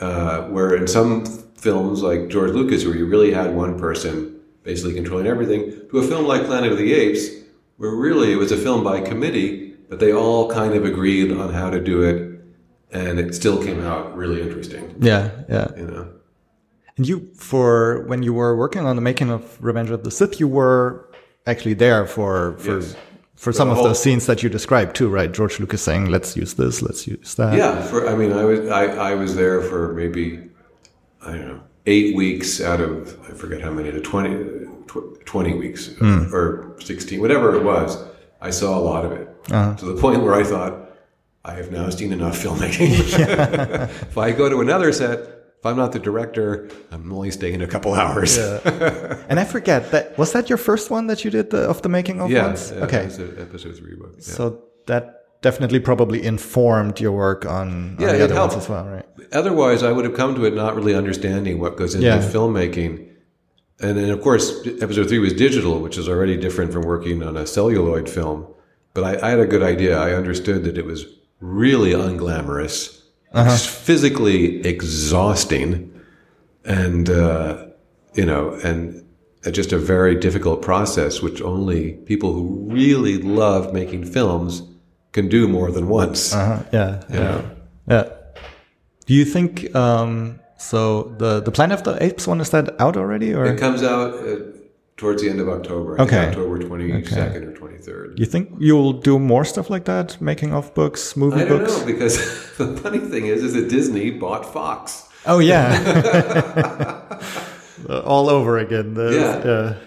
uh, 0.00 0.42
where 0.48 0.74
in 0.74 0.86
some 0.86 1.24
films 1.56 2.02
like 2.02 2.28
George 2.28 2.50
Lucas, 2.50 2.84
where 2.84 2.96
you 2.96 3.06
really 3.06 3.32
had 3.32 3.54
one 3.54 3.78
person 3.78 4.40
basically 4.62 4.94
controlling 4.94 5.26
everything, 5.26 5.70
to 5.90 5.98
a 5.98 6.02
film 6.02 6.26
like 6.26 6.46
Planet 6.46 6.72
of 6.72 6.78
the 6.78 6.92
Apes, 6.94 7.28
where 7.76 7.90
really 7.90 8.32
it 8.32 8.36
was 8.36 8.50
a 8.50 8.56
film 8.56 8.82
by 8.82 9.00
committee, 9.00 9.74
but 9.88 10.00
they 10.00 10.12
all 10.12 10.50
kind 10.50 10.74
of 10.74 10.84
agreed 10.84 11.30
on 11.30 11.52
how 11.52 11.70
to 11.70 11.80
do 11.80 12.02
it, 12.02 12.40
and 12.90 13.20
it 13.20 13.34
still 13.34 13.62
came 13.62 13.82
out 13.82 14.16
really 14.16 14.40
interesting. 14.40 14.96
yeah, 15.00 15.30
yeah. 15.48 15.68
You 15.76 15.86
know. 15.86 16.08
And 16.96 17.08
you, 17.08 17.28
for 17.34 18.04
when 18.06 18.22
you 18.22 18.32
were 18.32 18.56
working 18.56 18.86
on 18.86 18.96
the 18.96 19.02
making 19.02 19.30
of 19.30 19.62
Revenge 19.62 19.90
of 19.90 20.04
the 20.04 20.10
Sith, 20.10 20.38
you 20.38 20.48
were 20.48 21.10
actually 21.46 21.74
there 21.74 22.06
for 22.06 22.56
for 22.58 22.78
Yes. 22.80 22.96
For 23.44 23.52
some 23.52 23.68
of 23.68 23.76
whole- 23.76 23.84
those 23.84 24.02
scenes 24.02 24.26
that 24.26 24.42
you 24.42 24.48
described 24.48 24.96
too, 24.96 25.08
right? 25.08 25.30
George 25.30 25.60
Lucas 25.60 25.82
saying, 25.82 26.06
"Let's 26.06 26.36
use 26.36 26.54
this, 26.54 26.82
let's 26.82 27.06
use 27.06 27.34
that." 27.34 27.56
Yeah, 27.56 27.82
for 27.82 28.08
I 28.08 28.14
mean, 28.16 28.32
I 28.32 28.44
was 28.44 28.60
I, 28.70 28.84
I 29.10 29.14
was 29.14 29.36
there 29.36 29.60
for 29.60 29.92
maybe 29.92 30.40
I 31.24 31.32
don't 31.32 31.48
know 31.48 31.60
eight 31.86 32.16
weeks 32.16 32.60
out 32.60 32.80
of 32.80 33.18
I 33.28 33.32
forget 33.34 33.60
how 33.60 33.70
many, 33.70 33.90
the 33.90 34.00
20, 34.00 34.30
tw- 34.86 35.26
20 35.26 35.54
weeks 35.54 35.88
hmm. 35.88 36.34
or 36.34 36.74
sixteen, 36.80 37.20
whatever 37.20 37.54
it 37.54 37.62
was. 37.62 38.02
I 38.40 38.50
saw 38.50 38.78
a 38.78 38.84
lot 38.92 39.04
of 39.04 39.12
it 39.12 39.28
uh-huh. 39.50 39.74
to 39.76 39.84
the 39.86 40.00
point 40.00 40.22
where 40.22 40.34
I 40.34 40.44
thought 40.44 40.90
I 41.44 41.52
have 41.54 41.70
now 41.70 41.90
seen 41.90 42.12
enough 42.12 42.42
filmmaking. 42.42 42.90
if 44.08 44.18
I 44.18 44.32
go 44.32 44.48
to 44.48 44.60
another 44.60 44.92
set, 44.92 45.33
if 45.64 45.70
I'm 45.70 45.76
not 45.78 45.92
the 45.92 45.98
director, 45.98 46.68
I'm 46.92 47.10
only 47.10 47.30
staying 47.30 47.62
a 47.62 47.66
couple 47.66 47.94
hours. 47.94 48.36
Yeah, 48.36 49.16
And 49.30 49.40
I 49.40 49.44
forget 49.44 49.90
that 49.92 50.18
was 50.18 50.32
that 50.32 50.50
your 50.50 50.58
first 50.58 50.90
one 50.90 51.06
that 51.06 51.24
you 51.24 51.30
did 51.30 51.48
the, 51.48 51.60
of 51.72 51.80
the 51.80 51.88
making 51.88 52.20
of 52.20 52.30
yeah, 52.30 52.54
okay, 52.84 53.04
that's 53.08 53.18
a- 53.18 53.40
episode 53.40 53.74
three 53.78 53.96
book. 53.96 54.12
Yeah. 54.16 54.20
so 54.38 54.62
that 54.86 55.24
definitely 55.40 55.80
probably 55.80 56.22
informed 56.22 57.00
your 57.00 57.12
work 57.12 57.46
on, 57.46 57.68
on 57.68 57.96
Yeah, 57.98 58.12
the 58.12 58.24
other 58.24 58.34
ones 58.34 58.54
as 58.56 58.68
well, 58.68 58.84
right? 58.84 59.06
Otherwise, 59.32 59.82
I 59.82 59.90
would 59.90 60.04
have 60.04 60.14
come 60.14 60.34
to 60.34 60.44
it 60.44 60.54
not 60.54 60.76
really 60.76 60.94
understanding 60.94 61.58
what 61.60 61.76
goes 61.78 61.94
into 61.94 62.06
Yeah. 62.08 62.18
filmmaking. 62.18 63.08
And 63.80 63.96
then, 63.96 64.10
of 64.10 64.20
course, 64.20 64.66
episode 64.82 65.08
three 65.08 65.18
was 65.18 65.32
digital, 65.32 65.80
which 65.80 65.96
is 65.96 66.08
already 66.10 66.36
different 66.36 66.72
from 66.74 66.82
working 66.82 67.22
on 67.22 67.36
a 67.38 67.46
celluloid 67.46 68.08
film. 68.08 68.46
But 68.92 69.04
I, 69.04 69.26
I 69.26 69.30
had 69.30 69.40
a 69.40 69.46
good 69.46 69.62
idea. 69.62 69.98
I 69.98 70.12
understood 70.12 70.64
that 70.64 70.76
it 70.78 70.84
was 70.84 71.06
really 71.40 71.92
unglamorous, 71.92 73.00
Uh-huh. 73.34 73.56
physically 73.56 74.64
exhausting, 74.64 75.90
and 76.64 77.10
uh, 77.10 77.66
you 78.14 78.24
know, 78.24 78.54
and 78.62 79.04
just 79.50 79.72
a 79.72 79.78
very 79.78 80.14
difficult 80.14 80.62
process, 80.62 81.20
which 81.20 81.42
only 81.42 81.94
people 82.06 82.32
who 82.32 82.68
really 82.70 83.18
love 83.18 83.72
making 83.72 84.04
films 84.04 84.62
can 85.12 85.28
do 85.28 85.48
more 85.48 85.70
than 85.70 85.88
once. 85.88 86.32
Uh-huh. 86.32 86.62
Yeah, 86.72 87.02
yeah, 87.10 87.18
know? 87.18 87.50
yeah. 87.88 88.08
Do 89.06 89.14
you 89.14 89.24
think 89.24 89.74
um, 89.74 90.40
so? 90.56 91.14
The 91.18 91.40
the 91.40 91.50
Planet 91.50 91.78
of 91.78 91.84
the 91.84 92.02
Apes 92.02 92.26
one 92.26 92.40
is 92.40 92.50
that 92.50 92.80
out 92.80 92.96
already, 92.96 93.34
or 93.34 93.44
It 93.46 93.58
comes 93.58 93.82
out 93.82 94.14
uh, 94.14 94.36
towards 94.96 95.22
the 95.22 95.28
end 95.30 95.40
of 95.40 95.48
October. 95.48 96.00
Okay. 96.00 96.28
October 96.28 96.58
twenty 96.58 97.04
second 97.04 97.44
or 97.44 97.52
twenty 97.54 97.78
third. 97.78 98.18
you 98.18 98.26
think 98.26 98.50
you'll 98.58 98.92
do 98.92 99.18
more 99.18 99.44
stuff 99.44 99.68
like 99.70 99.84
that, 99.86 100.20
making 100.20 100.52
of 100.52 100.72
books, 100.74 101.16
movie 101.16 101.42
I 101.42 101.44
don't 101.44 101.58
books? 101.60 101.78
know 101.80 101.86
because 101.86 102.16
the 102.58 102.76
funny 102.76 102.98
thing 103.00 103.26
is, 103.26 103.42
is 103.42 103.52
that 103.54 103.68
Disney 103.68 104.10
bought 104.10 104.44
Fox. 104.52 105.08
Oh 105.26 105.38
yeah, 105.38 107.00
Uh, 107.88 108.00
all 108.00 108.30
over 108.30 108.56
again. 108.58 108.94
The- 108.94 109.12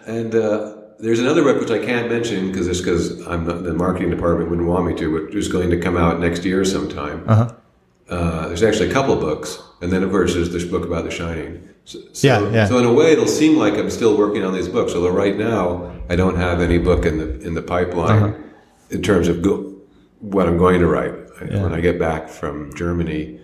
Yeah. 0.06 0.14
And 0.14 0.36
uh, 0.36 0.76
there's 1.00 1.20
another 1.20 1.42
book 1.44 1.60
which 1.60 1.72
I 1.72 1.84
can't 1.84 2.10
mention 2.10 2.52
because 2.52 2.68
it's 2.68 2.80
because 2.80 3.26
I'm 3.26 3.48
not, 3.48 3.64
the 3.64 3.74
marketing 3.74 4.12
department 4.12 4.50
wouldn't 4.52 4.68
want 4.68 4.86
me 4.86 4.94
to, 4.96 5.12
which 5.12 5.34
is 5.34 5.48
going 5.48 5.70
to 5.72 5.80
come 5.80 5.98
out 5.98 6.20
next 6.20 6.46
year 6.46 6.64
sometime. 6.66 7.24
Uh-huh. 7.28 7.54
Uh, 8.10 8.48
there's 8.50 8.62
actually 8.62 8.90
a 8.90 8.94
couple 8.94 9.14
of 9.14 9.20
books, 9.20 9.60
and 9.82 9.92
then 9.92 10.04
of 10.04 10.12
course 10.12 10.34
there's 10.36 10.52
this 10.52 10.64
book 10.66 10.86
about 10.86 11.06
The 11.06 11.12
Shining. 11.12 11.68
So, 11.88 12.00
so, 12.12 12.28
Yeah, 12.28 12.40
yeah. 12.52 12.66
so 12.68 12.78
in 12.80 12.86
a 12.86 12.92
way, 12.94 13.14
it'll 13.14 13.28
seem 13.42 13.58
like 13.58 13.76
I'm 13.76 13.90
still 13.90 14.18
working 14.18 14.44
on 14.44 14.54
these 14.54 14.68
books. 14.68 14.94
Although 14.94 15.16
right 15.24 15.38
now 15.38 15.90
I 16.10 16.16
don't 16.18 16.36
have 16.36 16.60
any 16.68 16.78
book 16.90 17.06
in 17.06 17.18
the 17.18 17.30
in 17.48 17.54
the 17.54 17.62
pipeline 17.62 18.24
Uh-huh. 18.24 18.34
in 18.96 19.02
terms 19.02 19.28
of 19.30 19.42
go, 19.42 19.54
what 20.20 20.48
I'm 20.48 20.58
going 20.58 20.80
to 20.82 20.88
write. 20.88 21.14
Yeah. 21.50 21.64
When 21.64 21.74
I 21.74 21.80
get 21.82 21.98
back 22.00 22.30
from 22.30 22.74
Germany, 22.76 23.40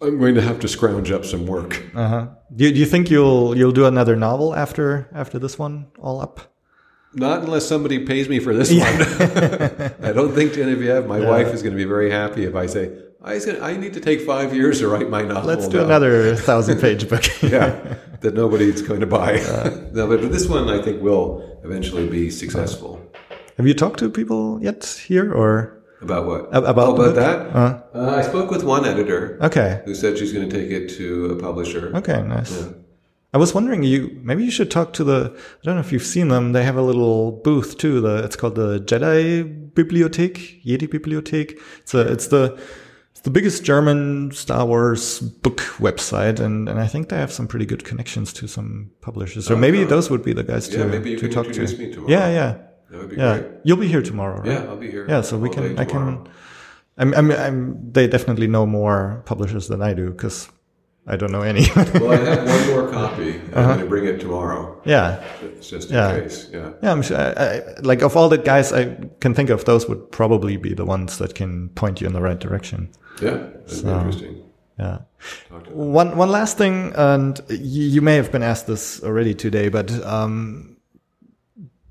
I'm 0.00 0.18
going 0.18 0.34
to 0.36 0.42
have 0.42 0.60
to 0.60 0.68
scrounge 0.68 1.10
up 1.10 1.24
some 1.24 1.44
work. 1.46 1.82
Uh-huh. 1.94 2.26
Do, 2.54 2.64
you- 2.64 2.72
do 2.74 2.78
you 2.78 2.86
think 2.86 3.10
you'll 3.10 3.56
you'll 3.58 3.72
do 3.80 3.86
another 3.86 4.14
novel 4.16 4.54
after 4.54 5.08
after 5.12 5.38
this 5.40 5.58
one 5.58 5.86
all 5.98 6.20
up? 6.20 6.40
Not 7.14 7.42
unless 7.42 7.66
somebody 7.66 7.98
pays 8.06 8.28
me 8.28 8.38
for 8.38 8.54
this 8.54 8.70
one. 8.70 8.82
I 10.08 10.12
don't 10.12 10.32
think 10.34 10.56
any 10.58 10.72
of 10.72 10.80
you 10.82 10.90
have. 10.90 11.06
my 11.08 11.18
wife, 11.18 11.48
is 11.54 11.62
going 11.62 11.72
to 11.76 11.82
be 11.84 11.88
very 11.96 12.10
happy 12.10 12.44
if 12.44 12.54
I 12.54 12.66
say, 12.66 12.90
I, 13.34 13.38
said, 13.38 13.60
I 13.60 13.76
need 13.76 13.92
to 13.94 14.00
take 14.00 14.20
five 14.22 14.54
years 14.54 14.80
to 14.80 14.88
write 14.88 15.08
my 15.10 15.22
novel. 15.22 15.44
Let's 15.44 15.68
do 15.68 15.78
now." 15.78 15.84
another 15.84 16.34
thousand 16.48 16.80
page 16.80 17.08
book. 17.08 17.24
yeah, 17.42 17.70
that 18.20 18.34
nobody's 18.34 18.82
going 18.82 19.00
to 19.00 19.06
buy. 19.06 19.32
no, 19.92 20.06
but, 20.08 20.20
but 20.22 20.32
this 20.32 20.48
one 20.48 20.68
I 20.68 20.82
think 20.82 21.02
will 21.02 21.60
eventually 21.64 22.08
be 22.08 22.30
successful. 22.30 23.00
Have 23.56 23.66
you 23.66 23.74
talked 23.74 23.98
to 24.00 24.10
people 24.10 24.62
yet 24.62 24.84
here 25.06 25.32
or? 25.32 25.74
About 26.00 26.26
what? 26.26 26.40
About 26.52 26.78
Oh, 26.78 26.94
about 26.94 27.14
that? 27.16 27.38
Uh. 27.56 27.82
Uh, 27.94 28.14
I 28.16 28.22
spoke 28.22 28.50
with 28.52 28.62
one 28.62 28.84
editor 28.84 29.36
Okay. 29.42 29.82
who 29.84 29.94
said 29.96 30.16
she's 30.16 30.32
going 30.32 30.48
to 30.48 30.56
take 30.56 30.70
it 30.70 30.88
to 30.96 31.26
a 31.32 31.36
publisher. 31.42 31.90
Okay, 31.96 32.22
nice. 32.22 32.68
I 33.34 33.38
was 33.38 33.52
wondering, 33.52 33.82
you 33.82 34.16
maybe 34.22 34.44
you 34.44 34.50
should 34.52 34.70
talk 34.70 34.92
to 34.94 35.04
the. 35.04 35.34
I 35.36 35.64
don't 35.64 35.74
know 35.74 35.80
if 35.80 35.90
you've 35.92 36.06
seen 36.16 36.28
them. 36.28 36.52
They 36.52 36.62
have 36.64 36.76
a 36.76 36.82
little 36.82 37.32
booth 37.32 37.76
too. 37.78 38.00
The 38.00 38.22
it's 38.24 38.36
called 38.36 38.54
the 38.54 38.78
Jedi 38.78 39.72
Bibliothek, 39.72 40.64
Jedi 40.64 40.86
Bibliothek. 40.88 41.58
It's 41.80 41.94
a 41.94 42.00
it's 42.12 42.28
the 42.28 42.58
it's 43.18 43.24
the 43.24 43.30
biggest 43.30 43.64
German 43.64 44.30
Star 44.30 44.64
Wars 44.64 45.18
book 45.18 45.58
website, 45.80 46.38
and 46.38 46.68
and 46.68 46.78
I 46.78 46.86
think 46.86 47.08
they 47.08 47.16
have 47.16 47.32
some 47.32 47.48
pretty 47.48 47.66
good 47.66 47.82
connections 47.82 48.32
to 48.34 48.46
some 48.46 48.92
publishers. 49.00 49.44
So 49.46 49.54
oh, 49.56 49.58
maybe 49.58 49.82
those 49.82 50.08
would 50.08 50.22
be 50.22 50.32
the 50.32 50.44
guys 50.44 50.68
to 50.68 50.78
to 51.16 51.28
talk 51.28 51.50
to. 51.50 51.60
me 51.78 51.92
tomorrow. 51.92 52.08
Yeah, 52.08 52.28
yeah, 52.28 52.58
That 52.90 52.98
would 53.00 53.10
be 53.10 53.16
yeah. 53.16 53.38
great. 53.38 53.50
You'll 53.64 53.76
be 53.76 53.88
here 53.88 54.02
tomorrow, 54.02 54.38
right? 54.38 54.52
Yeah, 54.52 54.70
I'll 54.70 54.76
be 54.76 54.88
here. 54.88 55.04
Yeah, 55.08 55.22
so 55.22 55.36
we 55.36 55.50
can. 55.50 55.76
I 55.80 55.84
can. 55.84 56.28
I'm, 56.96 57.12
I'm, 57.14 57.30
I'm, 57.32 57.92
they 57.92 58.06
definitely 58.06 58.46
know 58.46 58.66
more 58.66 59.22
publishers 59.26 59.66
than 59.66 59.82
I 59.82 59.94
do 59.94 60.10
because 60.10 60.48
I 61.10 61.16
don't 61.16 61.32
know 61.32 61.42
any. 61.42 61.66
Well, 62.00 62.12
I 62.12 62.16
have 62.16 62.46
one 62.46 62.66
more 62.68 62.92
copy. 62.92 63.40
I'm 63.54 63.64
going 63.66 63.78
to 63.80 63.86
bring 63.86 64.04
it 64.06 64.20
tomorrow. 64.20 64.80
yeah. 64.84 65.24
It's 65.42 65.70
just 65.70 65.90
in 65.90 65.96
Uh-huh. 65.96 66.14
Yeah. 66.16 66.20
case. 66.22 66.48
Yeah. 66.52 66.72
Yeah, 66.82 66.92
I'm 66.92 67.02
sure. 67.02 67.16
I, 67.16 67.30
I, 67.32 67.62
like 67.82 68.02
of 68.02 68.16
all 68.16 68.28
the 68.28 68.38
guys 68.38 68.72
I 68.72 68.94
can 69.20 69.34
think 69.34 69.50
of, 69.50 69.64
those 69.64 69.88
would 69.88 70.10
probably 70.12 70.56
be 70.58 70.74
the 70.74 70.84
ones 70.84 71.18
that 71.18 71.34
can 71.34 71.70
point 71.70 72.00
you 72.00 72.06
in 72.06 72.12
the 72.12 72.20
right 72.20 72.38
direction. 72.38 72.90
Yeah. 73.22 73.30
That'd 73.66 73.84
be 73.84 73.90
interesting. 73.90 74.42
Yeah. 74.78 74.98
One 75.72 76.16
one 76.16 76.30
last 76.30 76.56
thing, 76.58 76.92
and 76.94 77.40
you, 77.48 77.82
you 77.94 78.00
may 78.02 78.14
have 78.16 78.30
been 78.30 78.42
asked 78.44 78.66
this 78.68 79.02
already 79.02 79.34
today, 79.34 79.68
but 79.70 79.90
um, 80.06 80.76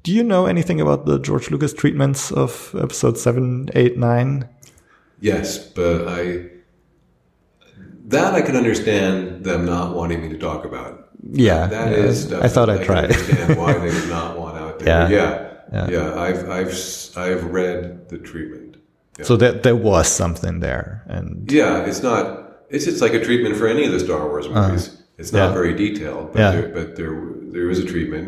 do 0.04 0.14
you 0.14 0.24
know 0.24 0.46
anything 0.46 0.80
about 0.80 1.06
the 1.06 1.20
George 1.20 1.52
Lucas 1.52 1.74
treatments 1.74 2.32
of 2.32 2.74
episode 2.80 3.18
seven, 3.18 3.68
eight, 3.76 3.98
nine? 3.98 4.48
Yes, 5.20 5.58
but 5.58 6.08
I 6.08 6.46
that 8.08 8.34
I 8.34 8.42
can 8.42 8.56
understand 8.56 9.44
them 9.44 9.66
not 9.66 9.96
wanting 9.96 10.22
me 10.22 10.30
to 10.30 10.38
talk 10.38 10.66
about. 10.66 11.10
Yeah, 11.32 11.68
That 11.68 11.92
yeah. 11.92 11.98
is 12.06 12.32
I 12.34 12.48
thought 12.48 12.70
I'd 12.70 12.78
can 12.78 12.86
try. 12.86 13.02
understand 13.04 13.58
why 13.58 13.74
they 13.74 13.90
would 13.94 14.10
not 14.10 14.38
want 14.40 14.58
out 14.58 14.80
there. 14.80 14.88
Yeah. 15.10 15.10
Yeah, 15.10 15.54
Yeah. 15.74 15.90
yeah. 15.90 16.20
I've 16.20 16.50
I've 16.50 16.70
s- 16.70 17.12
I've 17.18 17.44
read 17.46 18.08
the 18.10 18.18
treatment. 18.18 18.78
So 19.24 19.36
that 19.38 19.64
there 19.64 19.76
was 19.76 20.08
something 20.08 20.60
there, 20.60 21.04
and 21.08 21.52
Yeah, 21.52 21.86
it's 21.90 22.04
not. 22.04 22.24
It's 22.70 22.86
just 22.86 23.02
like 23.02 23.14
a 23.14 23.24
treatment 23.24 23.56
for 23.58 23.68
any 23.68 23.84
of 23.86 23.92
the 23.92 24.00
Star 24.00 24.28
Wars 24.30 24.48
movies. 24.48 24.96
It's 25.18 25.34
not 25.34 25.40
Uh-huh. 25.40 25.50
Yeah. 25.50 25.54
very 25.62 25.74
detailed, 25.74 26.32
but 26.34 26.40
Yeah. 26.40 26.52
there, 26.52 26.70
but 26.78 26.96
there 26.96 27.14
there 27.56 27.70
is 27.72 27.80
a 27.80 27.86
treatment, 27.86 28.28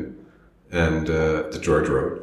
and 0.72 1.10
uh, 1.10 1.44
that 1.52 1.62
George 1.62 1.88
wrote 1.88 2.16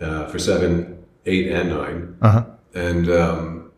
uh, 0.00 0.26
for 0.30 0.38
seven, 0.38 0.96
eight, 1.26 1.46
and 1.52 1.68
9 1.68 2.14
Uh-huh. 2.22 2.42
And 2.74 3.08
um, 3.10 3.70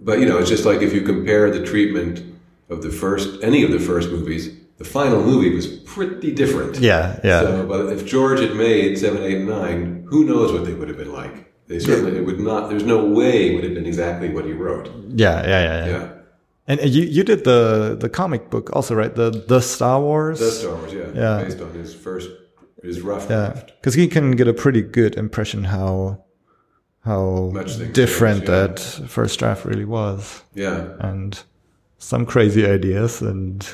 but 0.00 0.18
you 0.20 0.26
know, 0.26 0.38
it's 0.38 0.50
just 0.50 0.64
like 0.66 0.82
if 0.82 0.92
you 0.92 1.02
compare 1.02 1.50
the 1.50 1.64
treatment 1.64 2.20
of 2.70 2.82
the 2.82 2.90
first 2.90 3.42
any 3.42 3.62
of 3.64 3.70
the 3.70 3.78
first 3.78 4.10
movies, 4.10 4.50
the 4.78 4.84
final 4.84 5.22
movie 5.22 5.54
was 5.54 5.66
pretty 5.66 6.32
different. 6.32 6.78
yeah, 6.78 7.20
yeah, 7.24 7.40
So, 7.40 7.66
but 7.66 7.92
if 7.92 8.04
George 8.06 8.40
had 8.40 8.54
made 8.56 8.98
seven, 8.98 9.22
eight, 9.22 9.38
and 9.38 9.48
nine, 9.48 10.04
who 10.10 10.24
knows 10.24 10.52
what 10.52 10.64
they 10.64 10.74
would 10.74 10.88
have 10.88 10.98
been 10.98 11.12
like? 11.12 11.52
They 11.68 11.78
certainly 11.78 12.16
it 12.18 12.26
would 12.26 12.40
not. 12.40 12.68
There's 12.70 12.84
no 12.84 13.04
way 13.04 13.48
it 13.50 13.54
would 13.54 13.64
have 13.64 13.74
been 13.74 13.86
exactly 13.86 14.28
what 14.34 14.44
he 14.44 14.52
wrote. 14.52 14.86
yeah, 15.24 15.40
yeah, 15.46 15.62
yeah, 15.68 15.86
yeah. 15.86 15.86
Yeah, 15.92 16.08
And 16.68 16.76
you 16.94 17.02
you 17.16 17.22
did 17.24 17.44
the 17.44 17.96
the 18.00 18.08
comic 18.08 18.50
book 18.50 18.66
also, 18.76 18.94
right? 18.94 19.14
The 19.14 19.30
the 19.48 19.60
Star 19.60 20.00
Wars. 20.00 20.38
the 20.40 20.50
Star 20.50 20.74
Wars. 20.76 20.92
Yeah, 20.92 21.08
Yeah. 21.14 21.44
based 21.44 21.60
on 21.60 21.70
his 21.72 21.94
first 21.94 22.28
his 22.82 23.00
rough 23.00 23.26
Yeah, 23.30 23.52
draft. 23.52 23.72
because 23.80 23.94
he 23.94 24.06
can 24.08 24.32
get 24.36 24.48
a 24.48 24.52
pretty 24.52 24.82
good 24.82 25.16
impression 25.16 25.64
how 25.64 26.18
how 27.00 27.50
Much 27.52 27.76
different 27.92 28.40
change, 28.46 28.48
yeah. 28.48 28.66
that 28.66 28.80
first 29.08 29.38
draft 29.38 29.64
really 29.64 29.84
was, 29.84 30.42
Yeah, 30.54 30.86
and 31.00 31.32
some 32.04 32.26
crazy 32.26 32.66
ideas. 32.66 33.22
And 33.22 33.66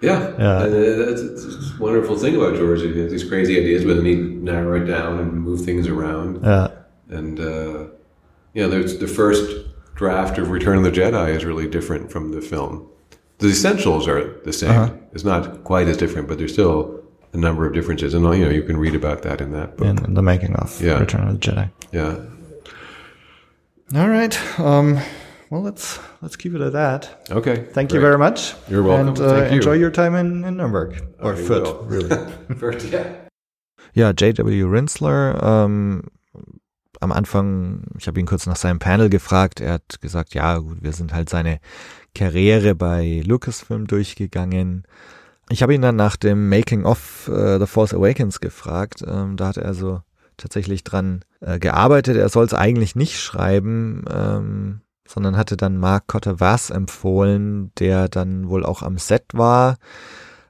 yeah, 0.00 0.20
Yeah. 0.38 0.56
Uh, 0.58 0.68
that's 1.06 1.20
it's 1.22 1.44
a 1.44 1.82
wonderful 1.82 2.16
thing 2.18 2.36
about 2.36 2.56
George. 2.56 2.80
He 2.82 2.98
has 3.00 3.10
these 3.10 3.24
crazy 3.28 3.58
ideas, 3.58 3.84
but 3.84 3.96
then 3.96 4.04
he'd 4.04 4.42
narrow 4.42 4.80
it 4.80 4.84
down 4.84 5.18
and 5.18 5.32
move 5.32 5.64
things 5.64 5.86
around. 5.88 6.44
uh, 6.44 6.70
And 7.10 7.40
uh, 7.40 7.86
yeah, 8.54 8.66
there's 8.68 8.98
the 8.98 9.08
first 9.08 9.66
draft 9.94 10.38
of 10.38 10.50
Return 10.50 10.78
of 10.78 10.84
the 10.84 10.92
Jedi 10.92 11.34
is 11.34 11.44
really 11.44 11.68
different 11.68 12.12
from 12.12 12.30
the 12.32 12.40
film. 12.40 12.86
The 13.38 13.48
essentials 13.48 14.06
are 14.08 14.22
the 14.44 14.52
same. 14.52 14.70
Uh-huh. 14.70 14.90
It's 15.12 15.24
not 15.24 15.64
quite 15.64 15.88
as 15.88 15.96
different, 15.96 16.28
but 16.28 16.38
there's 16.38 16.52
still 16.52 17.02
a 17.32 17.36
number 17.36 17.66
of 17.66 17.72
differences, 17.74 18.14
and 18.14 18.24
you 18.38 18.44
know 18.44 18.50
you 18.50 18.62
can 18.62 18.76
read 18.76 18.94
about 18.94 19.22
that 19.22 19.40
in 19.40 19.52
that 19.52 19.76
book. 19.76 19.86
in, 19.86 20.04
in 20.04 20.14
the 20.14 20.22
making 20.22 20.54
of 20.56 20.80
Yeah. 20.80 20.98
Return 20.98 21.28
of 21.28 21.34
the 21.40 21.46
Jedi. 21.46 21.70
Yeah, 21.92 22.16
All 24.00 24.08
right. 24.08 24.34
Um, 24.58 24.98
well, 25.50 25.62
let's 25.62 25.98
let's 26.20 26.36
keep 26.36 26.54
it 26.54 26.60
at 26.60 26.72
that. 26.72 27.08
okay. 27.30 27.66
Thank 27.72 27.92
you 27.92 28.00
great. 28.00 28.08
very 28.08 28.18
much. 28.18 28.54
You're 28.68 28.82
welcome. 28.82 29.08
And 29.08 29.20
uh, 29.20 29.44
you. 29.46 29.56
enjoy 29.56 29.74
your 29.74 29.90
time 29.90 30.14
in, 30.14 30.44
in 30.44 30.56
Nuremberg 30.56 31.02
or 31.20 31.34
I 31.34 31.36
Fürth, 31.36 31.74
really. 31.82 32.16
First, 32.58 32.90
yeah. 32.90 33.28
Ja, 33.94 34.12
J.W. 34.12 34.64
Rinsler, 34.66 35.42
ähm, 35.42 36.04
am 37.00 37.12
Anfang, 37.12 37.82
ich 37.98 38.06
habe 38.06 38.20
ihn 38.20 38.26
kurz 38.26 38.46
nach 38.46 38.56
seinem 38.56 38.78
Panel 38.78 39.08
gefragt, 39.08 39.60
er 39.60 39.74
hat 39.74 40.00
gesagt, 40.00 40.34
ja 40.34 40.58
gut, 40.58 40.82
wir 40.82 40.92
sind 40.92 41.12
halt 41.12 41.28
seine 41.28 41.58
Karriere 42.14 42.74
bei 42.74 43.22
Lucasfilm 43.24 43.86
durchgegangen. 43.86 44.84
Ich 45.50 45.62
habe 45.62 45.74
ihn 45.74 45.82
dann 45.82 45.96
nach 45.96 46.16
dem 46.16 46.48
Making 46.48 46.84
of 46.84 47.28
äh, 47.28 47.58
The 47.58 47.66
Force 47.66 47.94
Awakens 47.94 48.40
gefragt, 48.40 49.02
ähm, 49.06 49.36
da 49.36 49.48
hat 49.48 49.56
er 49.56 49.74
so 49.74 50.02
tatsächlich 50.36 50.84
dran 50.84 51.24
äh, 51.40 51.58
gearbeitet, 51.58 52.16
er 52.16 52.28
soll 52.28 52.44
es 52.44 52.54
eigentlich 52.54 52.94
nicht 52.94 53.18
schreiben, 53.18 54.04
ähm, 54.10 54.80
sondern 55.08 55.36
hatte 55.36 55.56
dann 55.56 55.78
Mark 55.78 56.06
Cotter-Vass 56.06 56.70
empfohlen, 56.70 57.72
der 57.78 58.08
dann 58.08 58.48
wohl 58.48 58.64
auch 58.64 58.82
am 58.82 58.98
Set 58.98 59.24
war. 59.32 59.76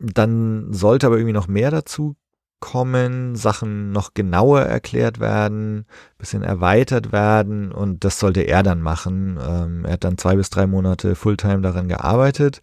Dann 0.00 0.72
sollte 0.72 1.06
aber 1.06 1.16
irgendwie 1.16 1.32
noch 1.32 1.48
mehr 1.48 1.70
dazu 1.70 2.16
kommen, 2.60 3.36
Sachen 3.36 3.92
noch 3.92 4.14
genauer 4.14 4.62
erklärt 4.62 5.20
werden, 5.20 5.86
bisschen 6.18 6.42
erweitert 6.42 7.12
werden 7.12 7.70
und 7.70 8.04
das 8.04 8.18
sollte 8.18 8.40
er 8.40 8.64
dann 8.64 8.82
machen. 8.82 9.38
Ähm, 9.40 9.84
er 9.84 9.92
hat 9.92 10.04
dann 10.04 10.18
zwei 10.18 10.34
bis 10.34 10.50
drei 10.50 10.66
Monate 10.66 11.14
Fulltime 11.14 11.60
daran 11.60 11.88
gearbeitet. 11.88 12.60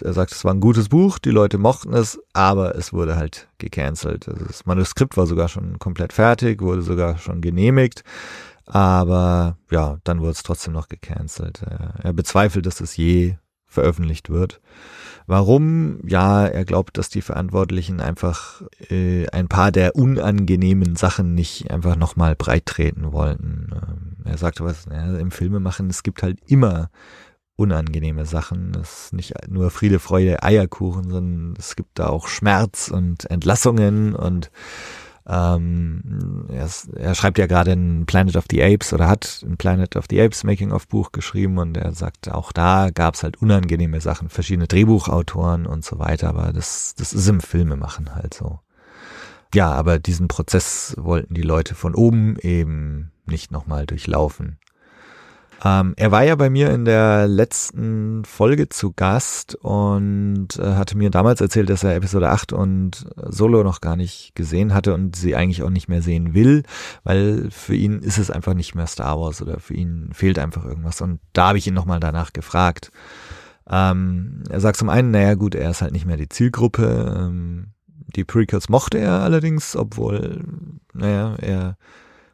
Er 0.00 0.12
sagt, 0.12 0.30
es 0.30 0.44
war 0.44 0.52
ein 0.52 0.60
gutes 0.60 0.90
Buch, 0.90 1.18
die 1.18 1.30
Leute 1.30 1.58
mochten 1.58 1.94
es, 1.94 2.20
aber 2.34 2.76
es 2.76 2.92
wurde 2.92 3.16
halt 3.16 3.48
gecancelt. 3.58 4.28
Also 4.28 4.44
das 4.44 4.66
Manuskript 4.66 5.16
war 5.16 5.26
sogar 5.26 5.48
schon 5.48 5.78
komplett 5.80 6.12
fertig, 6.12 6.60
wurde 6.60 6.82
sogar 6.82 7.18
schon 7.18 7.40
genehmigt, 7.40 8.04
aber 8.66 9.56
ja, 9.70 9.98
dann 10.04 10.20
wurde 10.20 10.32
es 10.32 10.42
trotzdem 10.42 10.72
noch 10.72 10.88
gecancelt. 10.88 11.62
Er, 11.62 11.94
er 12.02 12.12
bezweifelt, 12.12 12.66
dass 12.66 12.80
es 12.80 12.96
je 12.96 13.36
veröffentlicht 13.66 14.30
wird. 14.30 14.60
Warum? 15.26 15.98
Ja, 16.06 16.46
er 16.46 16.64
glaubt, 16.64 16.98
dass 16.98 17.08
die 17.08 17.22
Verantwortlichen 17.22 18.00
einfach 18.00 18.62
äh, 18.90 19.28
ein 19.30 19.48
paar 19.48 19.72
der 19.72 19.96
unangenehmen 19.96 20.94
Sachen 20.94 21.34
nicht 21.34 21.70
einfach 21.70 21.96
nochmal 21.96 22.36
breit 22.36 22.66
treten 22.66 23.12
wollten. 23.12 23.70
Ähm, 23.72 24.16
er 24.24 24.38
sagte 24.38 24.64
was, 24.64 24.86
ja, 24.86 25.16
im 25.18 25.30
Filme 25.30 25.58
machen, 25.60 25.90
es 25.90 26.02
gibt 26.04 26.22
halt 26.22 26.38
immer 26.46 26.90
unangenehme 27.56 28.24
Sachen. 28.24 28.72
Das 28.72 29.06
ist 29.06 29.12
nicht 29.14 29.34
nur 29.48 29.70
Friede, 29.70 29.98
Freude, 29.98 30.42
Eierkuchen, 30.42 31.10
sondern 31.10 31.54
es 31.58 31.74
gibt 31.74 31.98
da 31.98 32.08
auch 32.08 32.28
Schmerz 32.28 32.88
und 32.88 33.28
Entlassungen 33.30 34.14
und 34.14 34.50
ähm, 35.28 36.46
er, 36.48 36.68
er, 36.96 37.14
schreibt 37.14 37.38
ja 37.38 37.46
gerade 37.46 37.72
ein 37.72 38.06
Planet 38.06 38.36
of 38.36 38.44
the 38.48 38.62
Apes 38.62 38.92
oder 38.92 39.08
hat 39.08 39.44
ein 39.44 39.56
Planet 39.56 39.96
of 39.96 40.04
the 40.08 40.20
Apes 40.22 40.44
Making-of-Buch 40.44 41.10
geschrieben 41.10 41.58
und 41.58 41.76
er 41.76 41.92
sagt, 41.92 42.30
auch 42.30 42.52
da 42.52 42.90
gab 42.90 43.14
es 43.14 43.24
halt 43.24 43.42
unangenehme 43.42 44.00
Sachen, 44.00 44.28
verschiedene 44.28 44.68
Drehbuchautoren 44.68 45.66
und 45.66 45.84
so 45.84 45.98
weiter, 45.98 46.28
aber 46.28 46.52
das, 46.52 46.94
das 46.96 47.12
ist 47.12 47.28
im 47.28 47.40
Filmemachen 47.40 48.14
halt 48.14 48.34
so. 48.34 48.60
Ja, 49.54 49.72
aber 49.72 49.98
diesen 49.98 50.28
Prozess 50.28 50.94
wollten 50.98 51.34
die 51.34 51.42
Leute 51.42 51.74
von 51.74 51.94
oben 51.94 52.36
eben 52.40 53.10
nicht 53.26 53.50
nochmal 53.50 53.86
durchlaufen. 53.86 54.58
Ähm, 55.64 55.94
er 55.96 56.10
war 56.12 56.22
ja 56.22 56.34
bei 56.36 56.50
mir 56.50 56.70
in 56.70 56.84
der 56.84 57.26
letzten 57.26 58.24
Folge 58.24 58.68
zu 58.68 58.92
Gast 58.92 59.54
und 59.54 60.48
äh, 60.58 60.74
hatte 60.74 60.96
mir 60.98 61.10
damals 61.10 61.40
erzählt, 61.40 61.70
dass 61.70 61.82
er 61.82 61.96
Episode 61.96 62.30
8 62.30 62.52
und 62.52 63.06
Solo 63.28 63.62
noch 63.62 63.80
gar 63.80 63.96
nicht 63.96 64.34
gesehen 64.34 64.74
hatte 64.74 64.92
und 64.92 65.16
sie 65.16 65.34
eigentlich 65.34 65.62
auch 65.62 65.70
nicht 65.70 65.88
mehr 65.88 66.02
sehen 66.02 66.34
will, 66.34 66.62
weil 67.04 67.50
für 67.50 67.74
ihn 67.74 68.00
ist 68.00 68.18
es 68.18 68.30
einfach 68.30 68.54
nicht 68.54 68.74
mehr 68.74 68.86
Star 68.86 69.18
Wars 69.18 69.40
oder 69.40 69.58
für 69.58 69.74
ihn 69.74 70.10
fehlt 70.12 70.38
einfach 70.38 70.64
irgendwas. 70.64 71.00
Und 71.00 71.20
da 71.32 71.48
habe 71.48 71.58
ich 71.58 71.66
ihn 71.66 71.74
nochmal 71.74 72.00
danach 72.00 72.32
gefragt. 72.32 72.90
Ähm, 73.68 74.44
er 74.50 74.60
sagt 74.60 74.76
zum 74.76 74.90
einen, 74.90 75.10
naja 75.10 75.34
gut, 75.34 75.54
er 75.54 75.70
ist 75.70 75.82
halt 75.82 75.92
nicht 75.92 76.06
mehr 76.06 76.18
die 76.18 76.28
Zielgruppe. 76.28 77.16
Ähm, 77.18 77.68
die 78.14 78.24
Prequels 78.24 78.68
mochte 78.68 78.98
er 78.98 79.20
allerdings, 79.20 79.74
obwohl, 79.74 80.44
naja, 80.92 81.34
er 81.36 81.76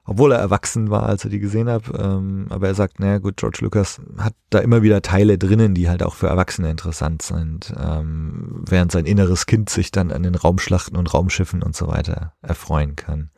obwohl 0.04 0.32
er 0.32 0.38
erwachsen 0.38 0.90
war, 0.90 1.04
als 1.04 1.24
er 1.24 1.30
die 1.30 1.38
gesehen 1.38 1.68
hat. 1.68 1.84
Ähm, 1.96 2.46
aber 2.50 2.68
er 2.68 2.74
sagt, 2.74 2.98
naja 2.98 3.18
gut, 3.18 3.36
George 3.36 3.58
Lucas 3.60 4.00
hat 4.18 4.34
da 4.50 4.58
immer 4.58 4.82
wieder 4.82 5.02
Teile 5.02 5.38
drinnen, 5.38 5.74
die 5.74 5.88
halt 5.88 6.02
auch 6.02 6.14
für 6.14 6.26
Erwachsene 6.26 6.70
interessant 6.70 7.22
sind, 7.22 7.72
ähm, 7.78 8.62
während 8.66 8.90
sein 8.90 9.06
inneres 9.06 9.46
Kind 9.46 9.70
sich 9.70 9.90
dann 9.90 10.10
an 10.10 10.22
den 10.22 10.34
Raumschlachten 10.34 10.96
und 10.96 11.12
Raumschiffen 11.12 11.62
und 11.62 11.76
so 11.76 11.86
weiter 11.86 12.34
erfreuen 12.42 12.96
kann. 12.96 13.30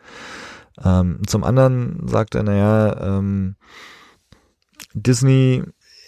Ähm, 0.82 1.20
zum 1.26 1.44
anderen 1.44 2.08
sagt 2.08 2.34
er, 2.34 2.42
naja, 2.42 3.18
ähm, 3.18 3.56
Disney 4.94 5.62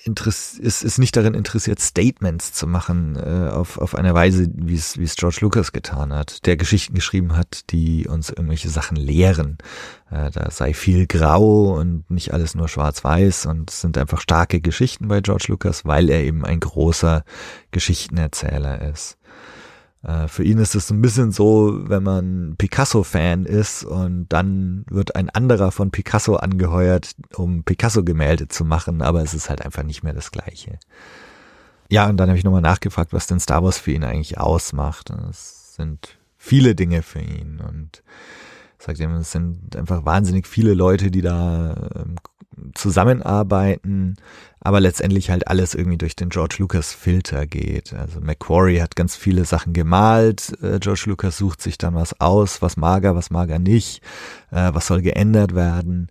ist, 0.07 0.85
ist 0.85 0.99
nicht 0.99 1.17
darin 1.17 1.35
interessiert, 1.35 1.81
Statements 1.81 2.53
zu 2.53 2.67
machen 2.67 3.17
äh, 3.17 3.49
auf, 3.51 3.79
auf 3.79 3.95
eine 3.95 4.15
Weise, 4.15 4.49
wie 4.55 4.75
es, 4.75 4.99
wie 4.99 5.05
es 5.05 5.17
George 5.17 5.39
Lucas 5.41 5.73
getan 5.73 6.13
hat, 6.13 6.47
der 6.47 6.57
Geschichten 6.57 6.95
geschrieben 6.95 7.37
hat, 7.37 7.71
die 7.71 8.07
uns 8.07 8.31
irgendwelche 8.31 8.69
Sachen 8.69 8.97
lehren. 8.97 9.59
Äh, 10.11 10.31
da 10.31 10.51
sei 10.51 10.75
viel 10.75 11.07
grau 11.07 11.77
und 11.77 12.09
nicht 12.11 12.33
alles 12.33 12.55
nur 12.55 12.69
schwarz-weiß 12.69 13.47
und 13.47 13.71
es 13.71 13.81
sind 13.81 13.99
einfach 13.99 14.21
starke 14.21 14.61
Geschichten 14.61 15.09
bei 15.09 15.21
George 15.21 15.47
Lucas, 15.49 15.85
weil 15.85 16.09
er 16.11 16.23
eben 16.23 16.45
ein 16.45 16.61
großer 16.61 17.25
Geschichtenerzähler 17.73 18.91
ist. 18.91 19.19
Äh, 20.03 20.29
für 20.29 20.45
ihn 20.45 20.59
ist 20.59 20.75
es 20.75 20.91
ein 20.91 21.03
bisschen 21.03 21.33
so, 21.33 21.89
wenn 21.89 22.03
man 22.03 22.55
Picasso-Fan 22.57 23.45
ist 23.45 23.85
und 23.85 24.29
dann 24.29 24.85
wird 24.89 25.17
ein 25.17 25.31
anderer 25.31 25.73
von 25.73 25.91
Picasso 25.91 26.37
angeheuert, 26.37 27.13
um 27.35 27.65
Picasso-Gemälde 27.65 28.49
zu 28.49 28.65
machen, 28.65 29.03
aber 29.03 29.23
es 29.23 29.35
ist 29.35 29.51
halt 29.51 29.63
einfach 29.65 29.83
nicht 29.83 30.03
mehr 30.03 30.15
das 30.15 30.31
Gleiche. 30.31 30.79
Ja, 31.91 32.09
und 32.09 32.17
dann 32.17 32.29
habe 32.29 32.39
ich 32.39 32.45
nochmal 32.45 32.63
nachgefragt, 32.63 33.13
was 33.13 33.27
denn 33.27 33.41
Star 33.41 33.63
Wars 33.63 33.79
für 33.79 33.93
ihn 33.93 34.05
eigentlich 34.05 34.39
ausmacht. 34.39 35.11
Es 35.31 35.77
sind 35.77 36.19
viele 36.37 36.75
Dinge 36.75 37.03
für 37.03 37.21
ihn 37.21 37.61
und 37.61 38.03
sagt 38.79 38.99
ihm, 38.99 39.13
es 39.15 39.33
sind 39.33 39.77
einfach 39.77 40.05
wahnsinnig 40.05 40.47
viele 40.47 40.75
Leute, 40.75 41.11
die 41.11 41.23
da 41.23 41.91
ähm, 41.95 42.17
zusammenarbeiten, 42.75 44.17
aber 44.67 44.81
letztendlich 44.81 45.31
halt 45.31 45.47
alles 45.47 45.75
irgendwie 45.75 45.97
durch 45.97 46.17
den 46.17 46.29
George 46.29 46.57
Lucas 46.59 46.93
Filter 46.93 47.47
geht. 47.47 47.95
Also 47.95 48.21
Macquarie 48.21 48.83
hat 48.83 48.97
ganz 48.97 49.15
viele 49.15 49.45
Sachen 49.45 49.73
gemalt, 49.73 50.59
äh, 50.61 50.81
George 50.81 51.05
Lucas 51.07 51.39
sucht 51.39 51.63
sich 51.63 51.79
dann 51.79 51.95
was 51.95 52.21
aus, 52.21 52.63
was 52.63 52.77
mag 52.77 53.05
er, 53.05 53.15
was 53.15 53.31
mag 53.31 53.49
er 53.49 53.61
nicht, 53.61 54.03
äh, 54.51 54.71
was 54.75 54.89
soll 54.89 55.03
geändert 55.03 55.55
werden. 55.55 56.09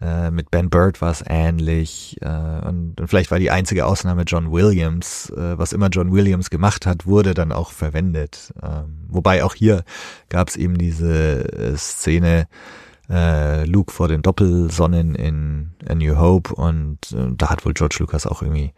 Äh, 0.00 0.30
mit 0.30 0.52
Ben 0.52 0.70
Bird 0.70 1.00
war 1.00 1.10
es 1.10 1.24
ähnlich 1.26 2.16
äh, 2.20 2.68
und, 2.68 2.94
vielleicht 3.06 3.32
war 3.32 3.40
die 3.40 3.50
einzige 3.50 3.86
Ausnahme 3.86 4.22
John 4.22 4.52
Williams. 4.52 5.32
Was 5.34 5.72
immer 5.72 5.88
John 5.88 6.12
Williams 6.12 6.48
gemacht 6.48 6.86
hat, 6.86 7.06
wurde 7.06 7.34
dann 7.34 7.50
auch 7.50 7.72
verwendet. 7.72 8.54
Ähm, 8.62 9.06
wobei 9.08 9.42
auch 9.42 9.54
hier 9.54 9.82
gab 10.28 10.48
es 10.48 10.54
eben 10.54 10.78
diese 10.78 11.74
Szene, 11.76 12.46
äh, 13.10 13.64
Luke 13.64 13.92
vor 13.92 14.08
den 14.08 14.22
Doppelsonnen 14.22 15.14
in 15.14 15.72
A 15.88 15.94
New 15.94 16.16
Hope 16.16 16.54
und 16.54 16.98
äh, 17.12 17.32
da 17.36 17.50
hat 17.50 17.64
wohl 17.64 17.74
George 17.74 17.96
Lucas 18.00 18.26
auch 18.26 18.42
irgendwie 18.42 18.72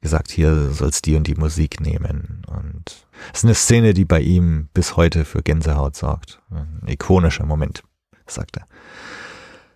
gesagt, 0.00 0.30
hier 0.30 0.70
sollst 0.70 1.06
die 1.06 1.16
und 1.16 1.26
die 1.26 1.34
Musik 1.34 1.80
nehmen 1.80 2.42
und 2.46 3.06
es 3.32 3.40
ist 3.40 3.44
eine 3.44 3.54
Szene, 3.54 3.94
die 3.94 4.04
bei 4.04 4.20
ihm 4.20 4.68
bis 4.74 4.96
heute 4.96 5.24
für 5.24 5.42
Gänsehaut 5.42 5.94
sorgt. 5.96 6.40
Ein 6.50 6.88
ikonischer 6.88 7.46
Moment, 7.46 7.84
sagt 8.26 8.56
er. 8.56 8.66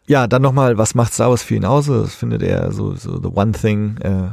Ja, 0.09 0.27
dann 0.27 0.43
nochmal, 0.43 0.79
was 0.79 0.95
macht 0.95 1.15
Star 1.15 1.31
Wars 1.31 1.43
für 1.43 1.57
ihn 1.57 1.65
aus? 1.65 1.87
Das 1.87 2.15
findet 2.15 2.43
er 2.43 2.73
so, 2.73 2.95
so 2.95 3.21
the 3.21 3.29
one 3.29 3.53
thing, 3.53 3.99
äh, 3.99 4.31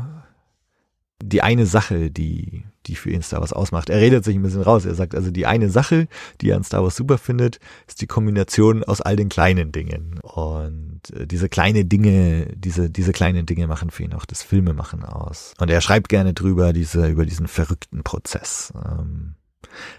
die 1.21 1.41
eine 1.41 1.65
Sache, 1.65 2.11
die, 2.11 2.65
die 2.87 2.95
für 2.95 3.09
ihn 3.09 3.21
Star 3.21 3.41
Wars 3.41 3.53
ausmacht. 3.53 3.89
Er 3.89 3.99
redet 3.99 4.23
sich 4.23 4.35
ein 4.35 4.41
bisschen 4.41 4.61
raus. 4.61 4.85
Er 4.85 4.95
sagt 4.95 5.15
also, 5.15 5.31
die 5.31 5.45
eine 5.45 5.69
Sache, 5.69 6.07
die 6.41 6.49
er 6.49 6.57
an 6.57 6.63
Star 6.63 6.83
Wars 6.83 6.95
super 6.95 7.17
findet, 7.17 7.59
ist 7.87 8.01
die 8.01 8.07
Kombination 8.07 8.83
aus 8.83 9.01
all 9.01 9.15
den 9.15 9.29
kleinen 9.29 9.71
Dingen. 9.71 10.19
Und 10.21 11.01
äh, 11.13 11.27
diese 11.27 11.49
kleine 11.49 11.85
Dinge, 11.85 12.47
diese, 12.55 12.89
diese 12.89 13.11
kleinen 13.11 13.45
Dinge 13.45 13.67
machen 13.67 13.89
für 13.89 14.03
ihn 14.03 14.13
auch 14.13 14.25
das 14.25 14.43
Filmemachen 14.43 15.03
aus. 15.03 15.53
Und 15.59 15.69
er 15.69 15.81
schreibt 15.81 16.09
gerne 16.09 16.33
drüber, 16.33 16.73
diese, 16.73 17.07
über 17.07 17.25
diesen 17.25 17.47
verrückten 17.47 18.03
Prozess. 18.03 18.73
Ähm, 18.85 19.35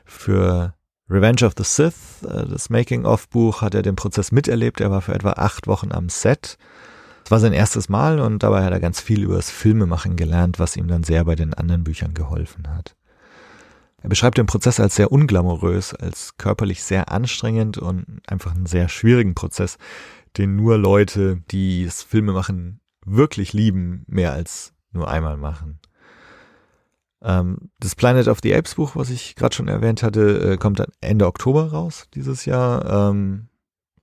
für 0.05 0.74
Revenge 1.09 1.44
of 1.44 1.55
the 1.56 1.65
Sith, 1.65 2.23
äh, 2.23 2.47
das 2.47 2.70
Making-of-Buch, 2.70 3.62
hat 3.62 3.74
er 3.74 3.82
den 3.82 3.97
Prozess 3.97 4.32
miterlebt. 4.32 4.81
Er 4.81 4.90
war 4.90 5.02
für 5.02 5.15
etwa 5.15 5.32
acht 5.32 5.66
Wochen 5.66 5.93
am 5.93 6.09
Set 6.09 6.59
es 7.24 7.30
war 7.30 7.40
sein 7.40 7.55
erstes 7.55 7.88
Mal 7.88 8.20
und 8.20 8.42
dabei 8.42 8.64
hat 8.64 8.72
er 8.72 8.80
ganz 8.80 9.01
viel 9.01 9.22
über 9.22 9.36
das 9.36 9.51
Filmemachen 9.51 10.16
gelernt, 10.16 10.59
was 10.59 10.76
ihm 10.76 10.88
dann 10.88 11.05
sehr 11.05 11.24
bei 11.24 11.34
den 11.34 11.55
anderen 11.55 11.82
Büchern 11.82 12.12
geholfen 12.12 12.68
hat. 12.68 12.96
Er 14.02 14.10
beschreibt 14.10 14.36
den 14.36 14.44
Prozess 14.44 14.78
als 14.78 14.96
sehr 14.96 15.10
unglamourös, 15.10 15.94
als 15.94 16.36
körperlich 16.36 16.82
sehr 16.82 17.10
anstrengend 17.10 17.78
und 17.78 18.20
einfach 18.26 18.55
einen 18.55 18.66
sehr 18.66 18.90
schwierigen 18.90 19.34
Prozess, 19.34 19.78
den 20.36 20.56
nur 20.56 20.76
Leute, 20.76 21.40
die 21.51 21.86
das 21.86 22.02
Filmemachen 22.02 22.80
wirklich 23.06 23.55
lieben, 23.55 24.05
mehr 24.06 24.32
als 24.32 24.74
nur 24.92 25.09
einmal 25.09 25.38
machen. 25.38 25.80
Ähm, 27.22 27.70
das 27.80 27.94
Planet 27.94 28.28
of 28.28 28.40
the 28.42 28.55
Apes 28.55 28.74
Buch, 28.74 28.96
was 28.96 29.09
ich 29.09 29.34
gerade 29.34 29.55
schon 29.55 29.68
erwähnt 29.68 30.02
hatte, 30.02 30.52
äh, 30.52 30.56
kommt 30.59 30.78
dann 30.78 30.92
Ende 31.01 31.26
Oktober 31.26 31.70
raus 31.70 32.06
dieses 32.14 32.44
Jahr. 32.44 33.10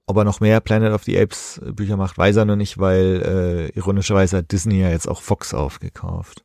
Ob 0.08 0.18
er 0.18 0.24
noch 0.24 0.40
mehr 0.40 0.60
Planet 0.60 0.94
of 0.94 1.04
the 1.04 1.20
Apes 1.20 1.60
äh, 1.60 1.72
Bücher 1.72 1.98
macht, 1.98 2.18
weiß 2.18 2.36
er 2.36 2.46
noch 2.46 2.56
nicht, 2.56 2.78
weil 2.78 3.72
äh, 3.74 3.78
ironischerweise 3.78 4.38
hat 4.38 4.52
Disney 4.52 4.82
ja 4.82 4.90
jetzt 4.90 5.08
auch 5.08 5.22
Fox 5.22 5.54
aufgekauft. 5.54 6.44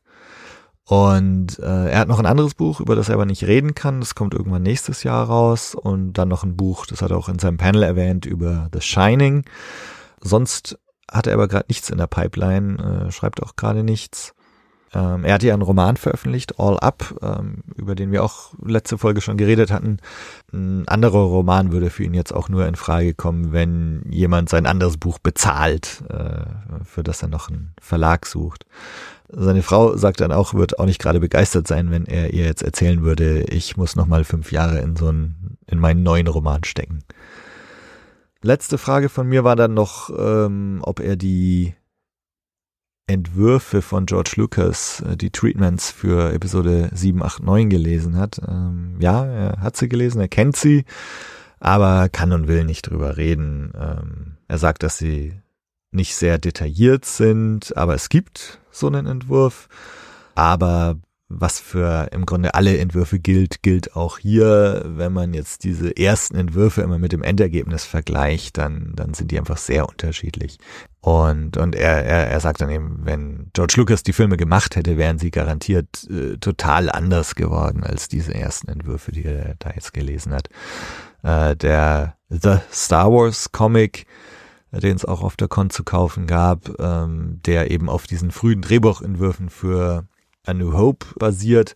Und 0.85 1.59
äh, 1.59 1.89
er 1.89 1.99
hat 1.99 2.07
noch 2.07 2.19
ein 2.19 2.25
anderes 2.25 2.53
Buch, 2.53 2.79
über 2.79 2.95
das 2.95 3.09
er 3.09 3.15
aber 3.15 3.25
nicht 3.25 3.43
reden 3.43 3.75
kann. 3.75 3.99
Das 3.99 4.15
kommt 4.15 4.33
irgendwann 4.33 4.63
nächstes 4.63 5.03
Jahr 5.03 5.27
raus. 5.27 5.75
Und 5.75 6.13
dann 6.13 6.29
noch 6.29 6.43
ein 6.43 6.55
Buch, 6.55 6.85
das 6.85 7.01
hat 7.01 7.11
er 7.11 7.17
auch 7.17 7.27
in 7.27 7.39
seinem 7.39 7.57
Panel 7.57 7.83
erwähnt, 7.83 8.25
über 8.25 8.69
The 8.73 8.79
Shining. 8.79 9.43
Sonst 10.21 10.79
hat 11.11 11.27
er 11.27 11.33
aber 11.33 11.49
gerade 11.49 11.65
nichts 11.67 11.89
in 11.89 11.97
der 11.97 12.07
Pipeline, 12.07 13.07
äh, 13.07 13.11
schreibt 13.11 13.43
auch 13.43 13.57
gerade 13.57 13.83
nichts. 13.83 14.33
Ähm, 14.93 15.25
er 15.25 15.33
hat 15.33 15.43
ja 15.43 15.53
einen 15.53 15.63
Roman 15.63 15.97
veröffentlicht, 15.97 16.59
All 16.59 16.79
Up, 16.79 17.15
ähm, 17.21 17.63
über 17.75 17.95
den 17.95 18.11
wir 18.11 18.23
auch 18.23 18.53
letzte 18.63 18.97
Folge 18.97 19.21
schon 19.21 19.37
geredet 19.37 19.71
hatten. 19.71 19.97
Ein 20.53 20.87
anderer 20.87 21.19
Roman 21.19 21.71
würde 21.71 21.89
für 21.89 22.03
ihn 22.03 22.13
jetzt 22.13 22.33
auch 22.33 22.47
nur 22.47 22.67
in 22.67 22.75
Frage 22.75 23.13
kommen, 23.13 23.51
wenn 23.51 24.03
jemand 24.09 24.49
sein 24.49 24.65
anderes 24.65 24.97
Buch 24.97 25.19
bezahlt, 25.19 26.03
äh, 26.09 26.45
für 26.83 27.03
das 27.03 27.21
er 27.21 27.27
noch 27.27 27.49
einen 27.49 27.73
Verlag 27.81 28.25
sucht. 28.25 28.65
Seine 29.29 29.61
Frau 29.61 29.97
sagt 29.97 30.21
dann 30.21 30.31
auch, 30.31 30.53
wird 30.53 30.79
auch 30.79 30.85
nicht 30.85 31.01
gerade 31.01 31.19
begeistert 31.19 31.67
sein, 31.67 31.91
wenn 31.91 32.05
er 32.05 32.33
ihr 32.33 32.45
jetzt 32.45 32.63
erzählen 32.63 33.03
würde, 33.03 33.43
ich 33.43 33.75
muss 33.75 33.97
noch 33.97 34.07
mal 34.07 34.23
fünf 34.23 34.53
Jahre 34.53 34.79
in 34.79 34.95
so 34.95 35.09
einen, 35.09 35.57
in 35.67 35.79
meinen 35.79 36.01
neuen 36.01 36.27
Roman 36.27 36.63
stecken. 36.63 37.03
Letzte 38.41 38.77
Frage 38.77 39.09
von 39.09 39.27
mir 39.27 39.43
war 39.43 39.57
dann 39.57 39.73
noch, 39.73 40.09
ähm, 40.17 40.79
ob 40.83 41.01
er 41.01 41.17
die 41.17 41.75
Entwürfe 43.07 43.81
von 43.81 44.05
George 44.05 44.33
Lucas, 44.35 45.01
äh, 45.01 45.15
die 45.15 45.31
Treatments 45.31 45.91
für 45.91 46.33
Episode 46.33 46.89
7, 46.93 47.23
8, 47.23 47.41
9 47.41 47.69
gelesen 47.69 48.17
hat. 48.17 48.39
Ähm, 48.45 48.97
ja, 48.99 49.25
er 49.25 49.61
hat 49.61 49.77
sie 49.77 49.87
gelesen, 49.87 50.19
er 50.19 50.27
kennt 50.27 50.57
sie, 50.57 50.83
aber 51.59 52.09
kann 52.09 52.33
und 52.33 52.47
will 52.49 52.65
nicht 52.65 52.83
drüber 52.89 53.15
reden. 53.15 53.71
Ähm, 53.75 54.37
er 54.49 54.57
sagt, 54.57 54.83
dass 54.83 54.97
sie 54.97 55.39
nicht 55.91 56.15
sehr 56.15 56.37
detailliert 56.37 57.05
sind, 57.05 57.75
aber 57.77 57.95
es 57.95 58.09
gibt 58.09 58.59
so 58.71 58.87
einen 58.87 59.07
Entwurf. 59.07 59.69
Aber 60.35 60.97
was 61.29 61.59
für 61.59 62.07
im 62.11 62.25
Grunde 62.25 62.53
alle 62.53 62.77
Entwürfe 62.77 63.19
gilt, 63.19 63.61
gilt 63.61 63.95
auch 63.95 64.17
hier. 64.17 64.83
Wenn 64.85 65.11
man 65.11 65.33
jetzt 65.33 65.65
diese 65.65 65.95
ersten 65.97 66.35
Entwürfe 66.35 66.81
immer 66.81 66.99
mit 66.99 67.11
dem 67.11 67.21
Endergebnis 67.21 67.83
vergleicht, 67.83 68.57
dann, 68.57 68.93
dann 68.95 69.13
sind 69.13 69.31
die 69.31 69.37
einfach 69.37 69.57
sehr 69.57 69.89
unterschiedlich. 69.89 70.57
Und, 71.01 71.57
und 71.57 71.75
er, 71.75 72.05
er, 72.05 72.27
er 72.27 72.39
sagt 72.39 72.61
dann 72.61 72.69
eben, 72.69 72.99
wenn 73.03 73.49
George 73.53 73.75
Lucas 73.77 74.03
die 74.03 74.13
Filme 74.13 74.37
gemacht 74.37 74.75
hätte, 74.75 74.97
wären 74.97 75.19
sie 75.19 75.31
garantiert 75.31 76.07
äh, 76.09 76.37
total 76.37 76.89
anders 76.89 77.35
geworden 77.35 77.83
als 77.83 78.07
diese 78.07 78.33
ersten 78.33 78.69
Entwürfe, 78.69 79.11
die 79.11 79.25
er 79.25 79.55
da 79.59 79.71
jetzt 79.75 79.93
gelesen 79.93 80.33
hat. 80.33 80.49
Äh, 81.23 81.57
der 81.57 82.15
The 82.29 82.57
Star 82.71 83.11
Wars 83.11 83.51
Comic, 83.51 84.05
den 84.71 84.95
es 84.95 85.05
auch 85.05 85.23
auf 85.23 85.35
der 85.35 85.47
Con 85.49 85.69
zu 85.69 85.83
kaufen 85.83 86.25
gab, 86.25 86.79
ähm, 86.79 87.41
der 87.45 87.69
eben 87.69 87.89
auf 87.89 88.07
diesen 88.07 88.31
frühen 88.31 88.61
Drehbuchentwürfen 88.61 89.49
für 89.49 90.05
A 90.47 90.53
New 90.53 90.73
Hope 90.73 91.05
basiert, 91.17 91.75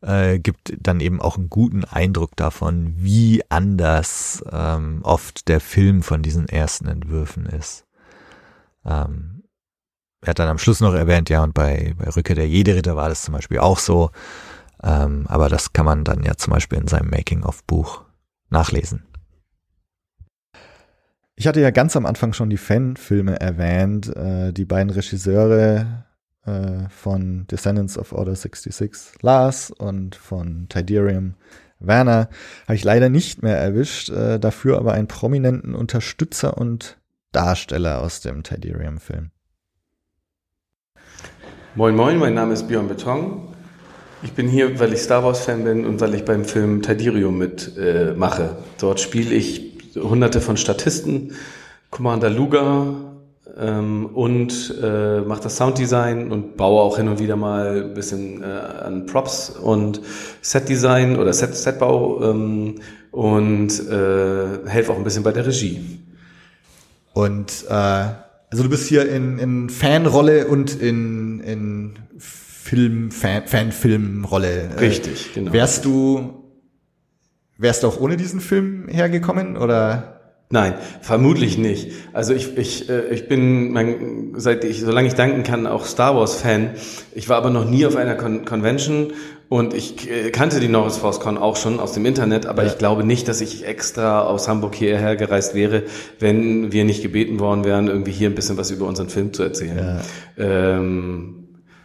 äh, 0.00 0.38
gibt 0.38 0.74
dann 0.78 1.00
eben 1.00 1.20
auch 1.20 1.36
einen 1.36 1.50
guten 1.50 1.84
Eindruck 1.84 2.36
davon, 2.36 2.94
wie 2.96 3.42
anders 3.48 4.44
ähm, 4.50 5.00
oft 5.02 5.48
der 5.48 5.60
Film 5.60 6.02
von 6.02 6.22
diesen 6.22 6.48
ersten 6.48 6.88
Entwürfen 6.88 7.46
ist. 7.46 7.84
Ähm, 8.84 9.44
er 10.22 10.30
hat 10.30 10.38
dann 10.38 10.48
am 10.48 10.58
Schluss 10.58 10.80
noch 10.80 10.94
erwähnt, 10.94 11.30
ja, 11.30 11.42
und 11.42 11.52
bei, 11.52 11.94
bei 11.98 12.08
Rückkehr 12.08 12.36
der 12.36 12.48
Jede-Ritter 12.48 12.94
war 12.96 13.08
das 13.08 13.22
zum 13.22 13.34
Beispiel 13.34 13.58
auch 13.58 13.78
so. 13.78 14.10
Ähm, 14.82 15.26
aber 15.28 15.48
das 15.48 15.72
kann 15.72 15.84
man 15.84 16.04
dann 16.04 16.22
ja 16.22 16.36
zum 16.36 16.52
Beispiel 16.52 16.78
in 16.78 16.88
seinem 16.88 17.10
Making-of-Buch 17.10 18.04
nachlesen. 18.50 19.04
Ich 21.34 21.46
hatte 21.46 21.60
ja 21.60 21.70
ganz 21.70 21.96
am 21.96 22.06
Anfang 22.06 22.32
schon 22.32 22.50
die 22.50 22.56
Fanfilme 22.56 23.40
erwähnt. 23.40 24.14
Äh, 24.14 24.52
die 24.52 24.64
beiden 24.64 24.90
Regisseure 24.90 26.04
äh, 26.46 26.88
von 26.88 27.46
Descendants 27.48 27.98
of 27.98 28.12
Order 28.12 28.34
66, 28.34 29.22
Lars, 29.22 29.70
und 29.70 30.16
von 30.16 30.66
Tiderium, 30.68 31.34
Werner, 31.78 32.28
habe 32.66 32.74
ich 32.74 32.84
leider 32.84 33.08
nicht 33.08 33.42
mehr 33.42 33.58
erwischt. 33.58 34.10
Äh, 34.10 34.38
dafür 34.38 34.78
aber 34.78 34.92
einen 34.92 35.08
prominenten 35.08 35.74
Unterstützer 35.74 36.56
und 36.56 36.98
Darsteller 37.32 38.00
aus 38.00 38.20
dem 38.20 38.42
Tiderium-Film. 38.42 39.30
Moin 41.74 41.96
Moin, 41.96 42.18
mein 42.18 42.34
Name 42.34 42.52
ist 42.52 42.68
Björn 42.68 42.88
Beton. 42.88 43.48
Ich 44.22 44.32
bin 44.32 44.46
hier, 44.48 44.78
weil 44.78 44.92
ich 44.92 45.00
Star 45.00 45.24
Wars-Fan 45.24 45.64
bin 45.64 45.86
und 45.86 46.00
weil 46.00 46.14
ich 46.14 46.24
beim 46.24 46.44
Film 46.44 46.82
Tidirium 46.82 47.38
mitmache. 47.38 48.42
Äh, 48.42 48.62
Dort 48.78 49.00
spiele 49.00 49.34
ich 49.34 49.80
hunderte 49.96 50.40
von 50.40 50.56
Statisten, 50.56 51.32
Commander 51.90 52.30
Luga 52.30 53.11
ähm, 53.58 54.06
und 54.06 54.74
äh, 54.82 55.20
mache 55.20 55.42
das 55.42 55.56
Sounddesign 55.56 56.30
und 56.30 56.56
baue 56.56 56.80
auch 56.80 56.96
hin 56.96 57.08
und 57.08 57.18
wieder 57.18 57.36
mal 57.36 57.84
ein 57.84 57.94
bisschen 57.94 58.42
äh, 58.42 58.46
an 58.46 59.06
Props 59.06 59.50
und 59.50 60.00
Setdesign 60.40 61.18
oder 61.18 61.32
Set, 61.32 61.54
Setbau 61.54 62.22
ähm, 62.22 62.76
und 63.10 63.70
äh, 63.88 64.68
helfe 64.68 64.92
auch 64.92 64.96
ein 64.96 65.04
bisschen 65.04 65.22
bei 65.22 65.32
der 65.32 65.46
Regie. 65.46 66.00
Und 67.12 67.64
äh, 67.68 67.72
also 67.72 68.62
du 68.62 68.68
bist 68.68 68.88
hier 68.88 69.10
in, 69.10 69.38
in 69.38 69.70
Fanrolle 69.70 70.46
und 70.46 70.80
in, 70.80 71.40
in 71.40 71.94
Film, 72.18 73.10
Fan, 73.10 73.46
Fanfilmrolle. 73.46 74.70
Äh, 74.76 74.78
Richtig, 74.78 75.34
genau. 75.34 75.52
Wärst 75.52 75.84
du, 75.84 76.44
wärst 77.58 77.82
du 77.82 77.88
auch 77.88 78.00
ohne 78.00 78.16
diesen 78.16 78.40
Film 78.40 78.88
hergekommen 78.88 79.56
oder? 79.56 80.21
Nein, 80.52 80.74
vermutlich 81.00 81.56
nicht. 81.56 81.92
Also 82.12 82.34
ich, 82.34 82.58
ich, 82.58 82.90
äh, 82.90 83.08
ich 83.08 83.26
bin, 83.26 83.72
mein, 83.72 84.34
seit 84.36 84.64
ich, 84.64 84.82
solange 84.82 85.08
ich 85.08 85.14
danken 85.14 85.44
kann, 85.44 85.66
auch 85.66 85.86
Star 85.86 86.14
Wars 86.14 86.34
Fan. 86.34 86.72
Ich 87.14 87.30
war 87.30 87.38
aber 87.38 87.48
noch 87.48 87.64
nie 87.64 87.86
auf 87.86 87.96
einer 87.96 88.16
Con 88.16 88.44
Convention 88.44 89.14
und 89.48 89.72
ich 89.72 90.10
äh, 90.10 90.30
kannte 90.30 90.60
die 90.60 90.68
Norris 90.68 90.98
Force 90.98 91.20
Con 91.20 91.38
auch 91.38 91.56
schon 91.56 91.80
aus 91.80 91.92
dem 91.92 92.04
Internet, 92.04 92.44
aber 92.44 92.64
ja. 92.64 92.68
ich 92.68 92.76
glaube 92.76 93.02
nicht, 93.02 93.28
dass 93.28 93.40
ich 93.40 93.66
extra 93.66 94.24
aus 94.24 94.46
Hamburg 94.46 94.74
hierher 94.74 95.16
gereist 95.16 95.54
wäre, 95.54 95.84
wenn 96.18 96.70
wir 96.70 96.84
nicht 96.84 97.00
gebeten 97.00 97.40
worden 97.40 97.64
wären, 97.64 97.88
irgendwie 97.88 98.12
hier 98.12 98.28
ein 98.28 98.34
bisschen 98.34 98.58
was 98.58 98.70
über 98.70 98.86
unseren 98.86 99.08
Film 99.08 99.32
zu 99.32 99.42
erzählen. 99.42 100.02
Ja. 100.36 100.76
Ähm, 100.76 101.38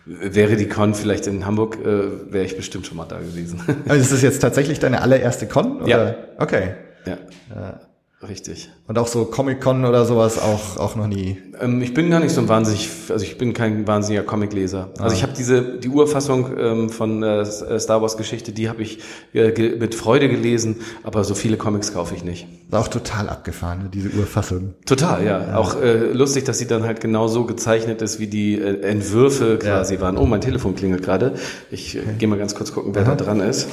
Wäre 0.05 0.55
die 0.55 0.67
Con 0.67 0.93
vielleicht 0.93 1.27
in 1.27 1.45
Hamburg, 1.45 1.79
äh, 1.85 2.33
wäre 2.33 2.45
ich 2.45 2.55
bestimmt 2.55 2.85
schon 2.85 2.97
mal 2.97 3.05
da 3.05 3.19
gewesen. 3.19 3.61
Also 3.87 4.01
ist 4.01 4.11
das 4.11 4.21
jetzt 4.21 4.39
tatsächlich 4.39 4.79
deine 4.79 5.01
allererste 5.01 5.47
Con? 5.47 5.81
Oder? 5.81 5.87
Ja. 5.87 6.15
Okay. 6.37 6.75
Ja. 7.05 7.17
ja. 7.53 7.79
Richtig. 8.27 8.69
Und 8.87 8.97
auch 8.97 9.05
so 9.05 9.25
Comic-Con 9.25 9.85
oder 9.85 10.03
sowas 10.03 10.39
auch, 10.39 10.77
auch 10.77 10.95
noch 10.95 11.05
nie? 11.05 11.37
Ähm, 11.61 11.83
ich 11.83 11.93
bin 11.93 12.09
gar 12.09 12.19
nicht 12.19 12.33
so 12.33 12.41
ein 12.41 12.47
wahnsinnig, 12.47 12.89
also 13.09 13.23
ich 13.23 13.37
bin 13.37 13.53
kein 13.53 13.85
wahnsinniger 13.85 14.23
Comicleser. 14.23 14.89
Also 14.97 15.15
ich 15.15 15.21
habe 15.21 15.33
diese, 15.37 15.77
die 15.77 15.89
Urfassung 15.89 16.57
ähm, 16.57 16.89
von 16.89 17.21
äh, 17.21 17.45
Star 17.45 18.01
Wars 18.01 18.17
Geschichte, 18.17 18.51
die 18.53 18.69
habe 18.69 18.81
ich 18.81 18.99
äh, 19.35 19.51
mit 19.77 19.93
Freude 19.93 20.29
gelesen, 20.29 20.77
aber 21.03 21.23
so 21.23 21.35
viele 21.35 21.57
Comics 21.57 21.93
kaufe 21.93 22.15
ich 22.15 22.23
nicht. 22.23 22.47
War 22.71 22.79
auch 22.79 22.87
total 22.87 23.29
abgefahren, 23.29 23.83
ne, 23.83 23.89
diese 23.93 24.09
Urfassung. 24.09 24.73
Total, 24.87 25.23
ja. 25.23 25.49
ja. 25.49 25.57
Auch 25.57 25.79
äh, 25.79 26.11
lustig, 26.11 26.43
dass 26.45 26.57
sie 26.57 26.65
dann 26.65 26.85
halt 26.85 27.01
genau 27.01 27.27
so 27.27 27.45
gezeichnet 27.45 28.01
ist, 28.01 28.19
wie 28.19 28.27
die 28.27 28.59
äh, 28.59 28.81
Entwürfe 28.81 29.59
quasi 29.59 29.95
ja. 29.95 30.01
waren. 30.01 30.17
Oh, 30.17 30.25
mein 30.25 30.41
Telefon 30.41 30.75
klingelt 30.75 31.03
gerade. 31.03 31.35
Ich 31.69 31.95
äh, 31.95 31.99
okay. 31.99 32.09
gehe 32.17 32.27
mal 32.27 32.39
ganz 32.39 32.55
kurz 32.55 32.73
gucken, 32.73 32.95
wer 32.95 33.03
Aha. 33.03 33.13
da 33.13 33.25
dran 33.25 33.41
ist. 33.41 33.67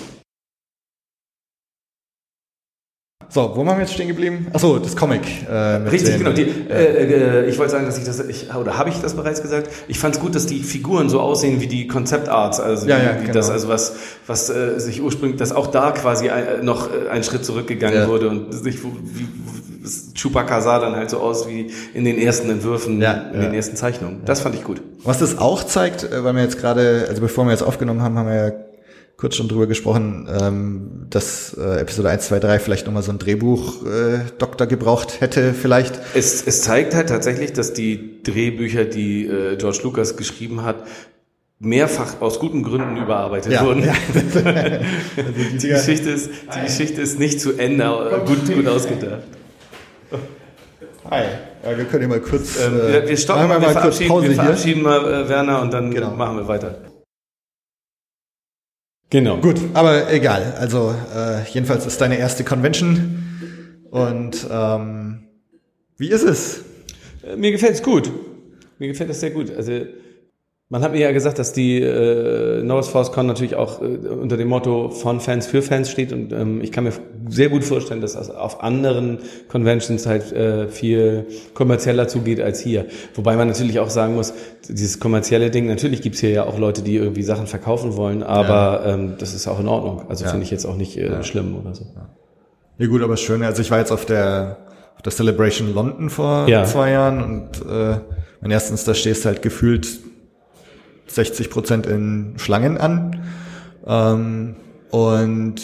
So, 3.34 3.50
wo 3.56 3.66
waren 3.66 3.78
wir 3.78 3.80
jetzt 3.80 3.94
stehen 3.94 4.06
geblieben? 4.06 4.46
Achso, 4.52 4.78
das 4.78 4.94
Comic. 4.94 5.22
Äh, 5.50 5.52
Richtig, 5.88 6.18
genau. 6.18 6.30
Die, 6.30 6.42
äh, 6.70 7.42
äh, 7.42 7.48
ich 7.48 7.58
wollte 7.58 7.72
sagen, 7.72 7.84
dass 7.84 7.98
ich 7.98 8.04
das, 8.04 8.20
ich, 8.20 8.54
oder 8.54 8.78
habe 8.78 8.90
ich 8.90 9.00
das 9.00 9.14
bereits 9.14 9.42
gesagt? 9.42 9.70
Ich 9.88 9.98
fand 9.98 10.14
es 10.14 10.20
gut, 10.20 10.36
dass 10.36 10.46
die 10.46 10.60
Figuren 10.60 11.08
so 11.08 11.18
aussehen 11.18 11.60
wie 11.60 11.66
die 11.66 11.88
Concept-Arts, 11.88 12.60
also 12.60 12.86
ja, 12.86 12.96
wie, 12.96 13.04
ja, 13.04 13.16
wie 13.16 13.22
genau. 13.22 13.32
das, 13.32 13.50
also 13.50 13.66
was, 13.66 13.96
was 14.28 14.50
äh, 14.50 14.78
sich 14.78 15.02
ursprünglich, 15.02 15.36
dass 15.36 15.50
auch 15.50 15.66
da 15.66 15.90
quasi 15.90 16.30
ein, 16.30 16.46
äh, 16.46 16.62
noch 16.62 16.88
äh, 16.88 17.08
ein 17.08 17.24
Schritt 17.24 17.44
zurückgegangen 17.44 18.02
ja. 18.02 18.08
wurde 18.08 18.28
und 18.28 18.52
sich 18.52 18.84
wie, 18.84 19.26
Chewbacca 20.14 20.60
sah 20.60 20.78
dann 20.78 20.94
halt 20.94 21.10
so 21.10 21.18
aus 21.18 21.48
wie 21.48 21.72
in 21.92 22.04
den 22.04 22.18
ersten 22.18 22.48
Entwürfen, 22.50 23.02
ja, 23.02 23.14
in 23.34 23.40
den 23.40 23.52
ersten 23.52 23.74
Zeichnungen. 23.74 24.20
Das 24.24 24.42
fand 24.42 24.54
ich 24.54 24.62
gut. 24.62 24.80
Was 25.02 25.18
das 25.18 25.38
auch 25.38 25.64
zeigt, 25.64 26.08
weil 26.08 26.34
wir 26.34 26.42
jetzt 26.42 26.60
gerade, 26.60 27.06
also 27.08 27.20
bevor 27.20 27.46
wir 27.46 27.50
jetzt 27.50 27.64
aufgenommen 27.64 28.00
haben, 28.00 28.16
haben 28.16 28.28
wir 28.28 28.36
ja 28.36 28.52
kurz 29.16 29.36
schon 29.36 29.48
drüber 29.48 29.66
gesprochen, 29.66 30.28
ähm, 30.40 31.06
dass 31.10 31.56
äh, 31.56 31.80
Episode 31.80 32.10
1, 32.10 32.26
2, 32.26 32.40
3 32.40 32.58
vielleicht 32.58 32.86
nochmal 32.86 33.02
so 33.02 33.12
ein 33.12 33.18
Drehbuch-Doktor 33.18 34.66
äh, 34.66 34.68
gebraucht 34.68 35.20
hätte, 35.20 35.54
vielleicht. 35.54 36.00
Es, 36.14 36.46
es 36.46 36.62
zeigt 36.62 36.94
halt 36.94 37.08
tatsächlich, 37.08 37.52
dass 37.52 37.72
die 37.72 38.22
Drehbücher, 38.22 38.84
die 38.84 39.26
äh, 39.26 39.56
George 39.56 39.80
Lucas 39.84 40.16
geschrieben 40.16 40.64
hat, 40.64 40.84
mehrfach 41.60 42.20
aus 42.20 42.40
guten 42.40 42.62
Gründen 42.62 42.96
überarbeitet 42.96 43.52
ja, 43.52 43.64
wurden. 43.64 43.84
Ja. 43.84 43.92
also 45.16 45.30
die, 45.30 45.58
die, 45.58 45.68
Geschichte 45.68 46.10
ist, 46.10 46.30
die 46.54 46.60
Geschichte 46.66 47.00
ist 47.00 47.18
nicht 47.18 47.40
zu 47.40 47.56
Ende 47.56 48.22
gut, 48.26 48.52
gut 48.52 48.66
ausgedacht. 48.66 49.22
Hi. 51.10 51.24
Ja, 51.62 51.76
wir 51.76 51.84
können 51.84 52.02
ja 52.02 52.08
mal 52.08 52.20
kurz. 52.20 52.58
Ähm, 52.60 52.76
wir, 52.76 53.08
wir 53.08 53.16
stoppen, 53.16 53.48
wir, 53.48 53.60
wir, 53.60 53.68
verabschieden, 53.70 54.22
wir 54.22 54.34
verabschieden 54.34 54.82
mal 54.82 55.00
äh, 55.00 55.28
Werner 55.28 55.62
und 55.62 55.72
dann 55.72 55.92
genau. 55.92 56.10
machen 56.10 56.36
wir 56.36 56.48
weiter. 56.48 56.78
Genau. 59.14 59.36
Gut, 59.36 59.60
aber 59.74 60.12
egal. 60.12 60.54
Also 60.58 60.92
äh, 61.14 61.48
jedenfalls 61.48 61.86
ist 61.86 62.00
deine 62.00 62.18
erste 62.18 62.42
Convention. 62.42 63.22
Und 63.88 64.44
ähm, 64.50 65.28
wie 65.96 66.08
ist 66.08 66.24
es? 66.24 66.64
Äh, 67.22 67.36
mir 67.36 67.52
gefällt 67.52 67.74
es 67.74 67.82
gut. 67.84 68.10
Mir 68.80 68.88
gefällt 68.88 69.10
es 69.10 69.20
sehr 69.20 69.30
gut. 69.30 69.54
Also 69.56 69.86
man 70.70 70.82
hat 70.82 70.92
mir 70.92 71.00
ja 71.00 71.12
gesagt, 71.12 71.38
dass 71.38 71.52
die 71.52 71.80
äh, 71.80 72.62
Norris 72.62 72.88
Force 72.88 73.12
Con 73.12 73.26
natürlich 73.26 73.54
auch 73.54 73.82
äh, 73.82 73.84
unter 73.84 74.38
dem 74.38 74.48
Motto 74.48 74.88
von 74.88 75.20
Fans 75.20 75.46
für 75.46 75.60
Fans 75.60 75.90
steht 75.90 76.12
und 76.12 76.32
ähm, 76.32 76.62
ich 76.62 76.72
kann 76.72 76.84
mir 76.84 76.92
sehr 77.28 77.50
gut 77.50 77.64
vorstellen, 77.64 78.00
dass 78.00 78.14
das 78.14 78.30
auf 78.30 78.62
anderen 78.62 79.18
Conventions 79.48 80.06
halt 80.06 80.32
äh, 80.32 80.68
viel 80.68 81.26
kommerzieller 81.52 82.08
zugeht 82.08 82.40
als 82.40 82.60
hier. 82.60 82.86
Wobei 83.14 83.36
man 83.36 83.48
natürlich 83.48 83.78
auch 83.78 83.90
sagen 83.90 84.14
muss, 84.14 84.32
dieses 84.66 84.98
kommerzielle 85.00 85.50
Ding, 85.50 85.66
natürlich 85.66 86.00
gibt's 86.00 86.20
hier 86.20 86.30
ja 86.30 86.46
auch 86.46 86.58
Leute, 86.58 86.80
die 86.80 86.96
irgendwie 86.96 87.22
Sachen 87.22 87.46
verkaufen 87.46 87.96
wollen, 87.96 88.22
aber 88.22 88.86
ja. 88.86 88.94
ähm, 88.94 89.14
das 89.18 89.34
ist 89.34 89.46
auch 89.46 89.60
in 89.60 89.68
Ordnung. 89.68 90.08
Also 90.08 90.24
ja. 90.24 90.30
finde 90.30 90.44
ich 90.44 90.50
jetzt 90.50 90.64
auch 90.64 90.76
nicht 90.76 90.96
äh, 90.96 91.06
ja. 91.06 91.22
schlimm 91.22 91.56
oder 91.60 91.74
so. 91.74 91.84
Ja 92.78 92.86
gut, 92.86 93.02
aber 93.02 93.18
schön. 93.18 93.42
Also 93.42 93.60
ich 93.60 93.70
war 93.70 93.78
jetzt 93.78 93.92
auf 93.92 94.06
der 94.06 94.58
auf 94.96 95.02
der 95.02 95.12
Celebration 95.12 95.74
London 95.74 96.08
vor 96.08 96.46
zwei 96.64 96.92
Jahren 96.92 97.22
und 97.22 97.70
äh, 97.70 97.98
mein 98.40 98.50
erstens, 98.50 98.84
da 98.84 98.94
stehst 98.94 99.24
du 99.24 99.28
halt 99.28 99.42
gefühlt 99.42 99.86
60 101.06 101.50
Prozent 101.50 101.86
in 101.86 102.34
Schlangen 102.36 102.78
an. 102.78 103.24
Ähm, 103.86 104.56
und 104.90 105.56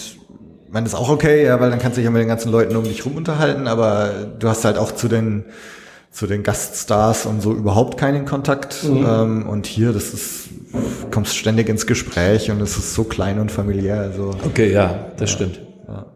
man 0.71 0.87
ist 0.87 0.95
auch 0.95 1.09
okay, 1.09 1.45
ja, 1.45 1.61
weil 1.61 1.71
dann 1.71 1.79
kannst 1.79 1.97
du 1.97 2.01
dich 2.01 2.05
ja 2.05 2.11
mit 2.11 2.21
den 2.21 2.29
ganzen 2.29 2.53
Leuten 2.53 2.77
um 2.77 2.85
dich 2.85 3.05
rum 3.05 3.17
unterhalten, 3.17 3.67
aber 3.67 4.11
du 4.39 4.49
hast 4.49 4.65
halt 4.65 4.79
auch 4.79 4.93
zu 4.93 5.09
den 5.09 5.45
zu 6.11 6.27
den 6.27 6.43
Gaststars 6.43 7.25
und 7.27 7.41
so 7.41 7.53
überhaupt 7.53 7.99
keinen 7.99 8.25
Kontakt. 8.25 8.85
Mhm. 8.85 9.07
Ähm, 9.09 9.49
und 9.49 9.67
hier, 9.67 9.93
das 9.93 10.13
ist, 10.13 10.49
kommst 11.11 11.37
ständig 11.37 11.69
ins 11.69 11.87
Gespräch 11.87 12.51
und 12.51 12.61
es 12.61 12.77
ist 12.77 12.95
so 12.95 13.05
klein 13.05 13.39
und 13.39 13.53
familiär. 13.53 14.01
Also, 14.01 14.35
okay, 14.45 14.73
ja, 14.73 15.07
das 15.17 15.31
ja, 15.31 15.37
stimmt. 15.37 15.61
Ja. 15.87 16.07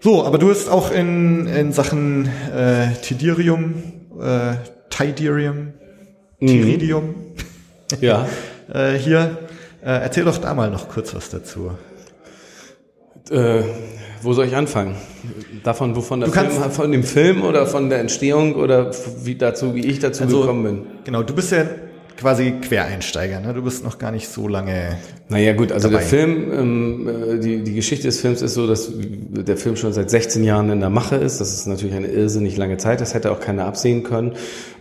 So, 0.00 0.24
aber 0.24 0.38
du 0.38 0.50
hast 0.50 0.68
auch 0.68 0.90
in, 0.90 1.46
in 1.46 1.72
Sachen 1.72 2.28
äh, 2.54 2.92
Tidirium, 3.00 3.82
äh, 4.20 4.54
Tidirium, 4.90 5.72
Tiridium, 6.38 7.14
ja. 8.00 8.26
äh, 8.72 8.94
hier 8.94 9.38
Äh, 9.84 9.98
erzähl 10.04 10.24
doch 10.24 10.38
da 10.38 10.54
mal 10.54 10.70
noch 10.70 10.88
kurz 10.88 11.12
was 11.12 11.28
dazu. 11.30 11.72
Äh, 13.30 13.62
wo 14.22 14.32
soll 14.32 14.46
ich 14.46 14.54
anfangen? 14.54 14.94
Davon, 15.64 15.96
wovon 15.96 16.20
der 16.20 16.28
Du 16.28 16.34
kannst- 16.34 16.56
Film, 16.56 16.70
von 16.70 16.92
dem 16.92 17.02
Film 17.02 17.42
oder 17.42 17.66
von 17.66 17.88
der 17.90 17.98
Entstehung 17.98 18.54
oder 18.54 18.92
wie 19.24 19.34
dazu, 19.34 19.74
wie 19.74 19.84
ich 19.86 19.98
dazu 19.98 20.22
Also- 20.24 20.40
gekommen 20.42 20.62
bin? 20.64 20.86
Genau, 21.04 21.22
du 21.24 21.34
bist 21.34 21.50
ja 21.50 21.64
quasi 22.16 22.52
Quereinsteiger, 22.60 23.40
ne? 23.40 23.54
Du 23.54 23.62
bist 23.62 23.82
noch 23.82 23.98
gar 23.98 24.12
nicht 24.12 24.28
so 24.28 24.46
lange. 24.46 24.96
Naja 25.28 25.52
gut, 25.54 25.72
also 25.72 25.88
dabei. 25.88 26.00
der 26.02 26.08
Film, 26.08 26.52
ähm, 26.52 27.08
äh, 27.08 27.38
die, 27.40 27.64
die 27.64 27.74
Geschichte 27.74 28.06
des 28.06 28.20
Films 28.20 28.42
ist 28.42 28.54
so, 28.54 28.68
dass 28.68 28.88
der 28.94 29.56
Film 29.56 29.74
schon 29.74 29.92
seit 29.92 30.10
16 30.10 30.44
Jahren 30.44 30.70
in 30.70 30.78
der 30.78 30.90
Mache 30.90 31.16
ist. 31.16 31.40
Das 31.40 31.52
ist 31.52 31.66
natürlich 31.66 31.96
eine 31.96 32.06
irrsinnig 32.06 32.56
lange 32.56 32.76
Zeit, 32.76 33.00
das 33.00 33.14
hätte 33.14 33.32
auch 33.32 33.40
keiner 33.40 33.64
absehen 33.66 34.04
können. 34.04 34.34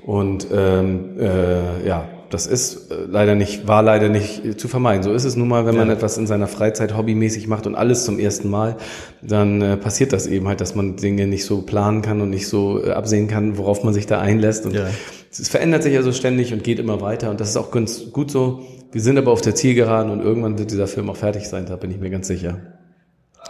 Und 0.05 0.45
ähm, 0.53 1.17
äh, 1.19 1.87
ja, 1.87 2.07
das 2.31 2.47
ist 2.47 2.91
äh, 2.91 2.95
leider 3.07 3.35
nicht, 3.35 3.67
war 3.67 3.83
leider 3.83 4.09
nicht 4.09 4.43
äh, 4.43 4.57
zu 4.57 4.67
vermeiden. 4.67 5.03
So 5.03 5.13
ist 5.13 5.25
es 5.25 5.35
nun 5.35 5.47
mal, 5.47 5.65
wenn 5.65 5.75
man 5.75 5.89
etwas 5.89 6.17
in 6.17 6.27
seiner 6.27 6.47
Freizeit 6.47 6.95
hobbymäßig 6.97 7.47
macht 7.47 7.67
und 7.67 7.75
alles 7.75 8.05
zum 8.05 8.17
ersten 8.19 8.49
Mal, 8.49 8.77
dann 9.21 9.61
äh, 9.61 9.77
passiert 9.77 10.13
das 10.13 10.27
eben 10.27 10.47
halt, 10.47 10.61
dass 10.61 10.73
man 10.75 10.95
Dinge 10.95 11.27
nicht 11.27 11.45
so 11.45 11.61
planen 11.61 12.01
kann 12.01 12.21
und 12.21 12.29
nicht 12.29 12.47
so 12.47 12.83
äh, 12.83 12.91
absehen 12.91 13.27
kann, 13.27 13.57
worauf 13.57 13.83
man 13.83 13.93
sich 13.93 14.07
da 14.07 14.19
einlässt. 14.19 14.65
Und 14.65 14.73
Ja. 14.73 14.87
es 15.31 15.47
verändert 15.49 15.83
sich 15.83 15.95
also 15.97 16.11
ständig 16.11 16.53
und 16.53 16.63
geht 16.63 16.79
immer 16.79 17.01
weiter 17.01 17.29
und 17.29 17.39
das 17.39 17.49
ist 17.49 17.57
auch 17.57 17.71
ganz 17.71 18.11
gut 18.11 18.31
so. 18.31 18.61
Wir 18.91 19.01
sind 19.01 19.17
aber 19.17 19.31
auf 19.31 19.41
der 19.41 19.55
Zielgeraden 19.55 20.11
und 20.11 20.21
irgendwann 20.21 20.57
wird 20.57 20.71
dieser 20.71 20.87
Film 20.87 21.09
auch 21.09 21.17
fertig 21.17 21.47
sein, 21.47 21.65
da 21.65 21.75
bin 21.75 21.91
ich 21.91 21.99
mir 21.99 22.09
ganz 22.09 22.27
sicher. 22.27 22.57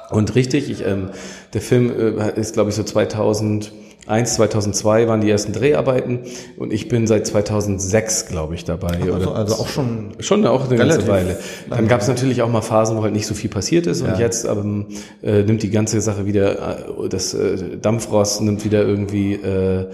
Und 0.09 0.35
richtig, 0.35 0.69
ich, 0.69 0.85
ähm, 0.85 1.09
der 1.53 1.61
Film 1.61 1.89
äh, 1.89 2.39
ist, 2.39 2.53
glaube 2.53 2.69
ich, 2.69 2.75
so 2.75 2.83
2001, 4.05 4.33
2002 4.35 5.07
waren 5.07 5.21
die 5.21 5.29
ersten 5.29 5.53
Dreharbeiten 5.53 6.19
und 6.57 6.73
ich 6.73 6.87
bin 6.89 7.07
seit 7.07 7.27
2006, 7.27 8.27
glaube 8.27 8.55
ich, 8.55 8.65
dabei. 8.65 8.97
Also, 8.99 9.13
oder 9.13 9.35
also 9.35 9.55
auch 9.55 9.67
schon. 9.67 10.11
Schon 10.19 10.45
auch 10.45 10.67
eine 10.67 10.75
ganze 10.77 11.07
Weile. 11.07 11.37
Dann 11.69 11.87
gab 11.87 12.01
es 12.01 12.07
natürlich 12.07 12.41
auch 12.41 12.49
mal 12.49 12.61
Phasen, 12.61 12.97
wo 12.97 13.03
halt 13.03 13.13
nicht 13.13 13.27
so 13.27 13.33
viel 13.33 13.49
passiert 13.49 13.87
ist 13.87 14.01
und 14.01 14.09
Ja. 14.09 14.19
jetzt 14.19 14.45
ähm, 14.45 14.87
äh, 15.21 15.43
nimmt 15.43 15.63
die 15.63 15.69
ganze 15.69 16.01
Sache 16.01 16.25
wieder, 16.25 16.87
äh, 17.03 17.09
das 17.09 17.33
äh, 17.33 17.77
Dampfrost 17.81 18.41
nimmt 18.41 18.65
wieder 18.65 18.81
irgendwie 18.83 19.33
äh, 19.33 19.85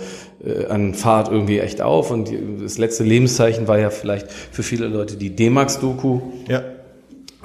äh, 0.45 0.65
an 0.69 0.93
Fahrt 0.93 1.29
irgendwie 1.31 1.59
echt 1.59 1.81
auf 1.81 2.09
und 2.11 2.31
das 2.63 2.77
letzte 2.77 3.03
Lebenszeichen 3.03 3.67
war 3.67 3.77
ja 3.79 3.89
vielleicht 3.89 4.31
für 4.31 4.63
viele 4.63 4.88
Leute 4.88 5.17
die 5.17 5.35
D-Max-Doku, 5.35 6.21
Ja. 6.47 6.61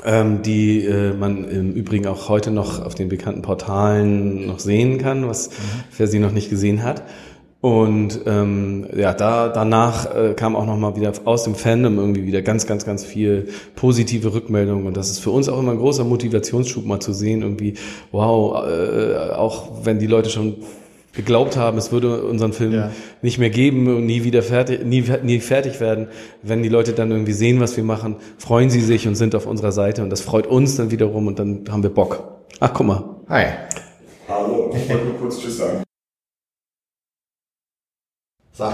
Ähm, 0.05 0.43
die 0.43 0.85
äh, 0.85 1.12
man 1.12 1.45
im 1.49 1.73
Übrigen 1.73 2.07
auch 2.07 2.29
heute 2.29 2.51
noch 2.51 2.85
auf 2.85 2.95
den 2.95 3.09
bekannten 3.09 3.43
Portalen 3.43 4.47
noch 4.47 4.59
sehen 4.59 4.99
kann, 4.99 5.29
was 5.29 5.51
wer 5.97 6.07
sie 6.07 6.19
noch 6.19 6.33
nicht 6.33 6.51
gesehen 6.51 6.83
hat. 6.83 7.03
Und 7.62 8.23
ähm, 8.27 8.89
ja, 8.93 9.15
da 9.15 9.49
danach 9.49 10.12
äh, 10.12 10.35
kam 10.35 10.57
auch 10.57 10.66
noch 10.66 10.77
mal 10.77 10.97
wieder 10.97 11.12
aus 11.27 11.45
dem 11.45 11.55
Fandom 11.55 11.97
irgendwie 11.97 12.27
wieder 12.27 12.43
ganz, 12.43 12.66
ganz, 12.66 12.85
ganz 12.85 13.05
viel 13.05 13.51
positive 13.77 14.35
Rückmeldungen 14.35 14.85
und 14.89 14.97
das 14.97 15.11
ist 15.11 15.20
für 15.20 15.31
uns 15.31 15.49
auch 15.49 15.61
immer 15.61 15.70
ein 15.70 15.79
großer 15.79 16.03
Motivationsschub 16.03 16.85
mal 16.85 16.99
zu 16.99 17.12
sehen 17.12 17.43
irgendwie, 17.43 17.74
wow, 18.11 18.66
äh, 18.66 19.31
auch 19.35 19.85
wenn 19.85 20.01
die 20.01 20.09
Leute 20.09 20.29
schon 20.29 20.57
geglaubt 21.12 21.56
haben, 21.56 21.76
es 21.78 21.93
würde 21.93 22.24
unseren 22.24 22.52
Film 22.52 22.72
Ja. 22.72 22.90
nicht 23.20 23.39
mehr 23.39 23.51
geben 23.51 23.86
und 23.94 24.06
nie 24.06 24.24
wieder 24.24 24.43
fertig, 24.43 24.84
nie, 24.84 25.05
nie 25.22 25.40
fertig 25.40 25.78
werden. 25.80 26.09
Wenn 26.43 26.62
die 26.62 26.68
Leute 26.70 26.93
dann 26.93 27.10
irgendwie 27.10 27.32
sehen, 27.34 27.60
was 27.60 27.76
wir 27.76 27.84
machen, 27.84 28.16
freuen 28.39 28.70
sie 28.70 28.80
sich 28.80 29.06
und 29.06 29.14
sind 29.14 29.34
auf 29.34 29.47
unserer 29.47 29.72
Seite 29.72 30.02
und 30.02 30.10
das 30.10 30.20
freut 30.22 30.47
uns 30.47 30.76
dann 30.76 30.90
wiederum 30.90 31.26
und 31.26 31.39
dann 31.39 31.64
haben 31.70 31.82
wir 31.82 31.90
Bock. 31.90 32.24
Ach, 32.60 32.72
guck 32.72 32.86
mal. 32.86 33.05
Hi. 33.28 33.47
Hallo, 34.28 34.74
ich 34.74 34.89
wollte 34.89 35.05
nur 35.05 35.18
kurz 35.18 35.39
Tschüss 35.40 35.59
sagen. 35.59 35.82
So. 38.52 38.64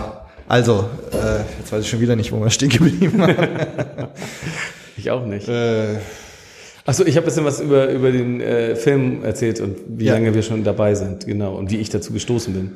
Also, 0.48 0.88
äh, 1.12 1.40
jetzt 1.58 1.72
weiß 1.72 1.82
ich 1.82 1.88
schon 1.90 2.00
wieder 2.00 2.16
nicht, 2.16 2.32
wo 2.32 2.40
wir 2.40 2.50
stehen 2.50 2.68
geblieben 2.70 3.18
waren. 3.18 4.08
Ich 4.96 5.10
auch 5.10 5.24
nicht. 5.24 5.48
äh, 5.48 5.96
Achso, 6.88 7.04
ich 7.04 7.16
habe 7.16 7.26
ein 7.26 7.28
bisschen 7.28 7.44
was 7.44 7.60
über, 7.60 7.90
über 7.90 8.10
den 8.10 8.40
äh, 8.40 8.74
Film 8.74 9.22
erzählt 9.22 9.60
und 9.60 9.76
wie 9.88 10.06
Ja. 10.06 10.14
lange 10.14 10.34
wir 10.34 10.40
schon 10.40 10.64
dabei 10.64 10.94
sind, 10.94 11.26
genau, 11.26 11.54
und 11.54 11.70
wie 11.70 11.76
ich 11.76 11.90
dazu 11.90 12.14
gestoßen 12.14 12.54
bin. 12.54 12.70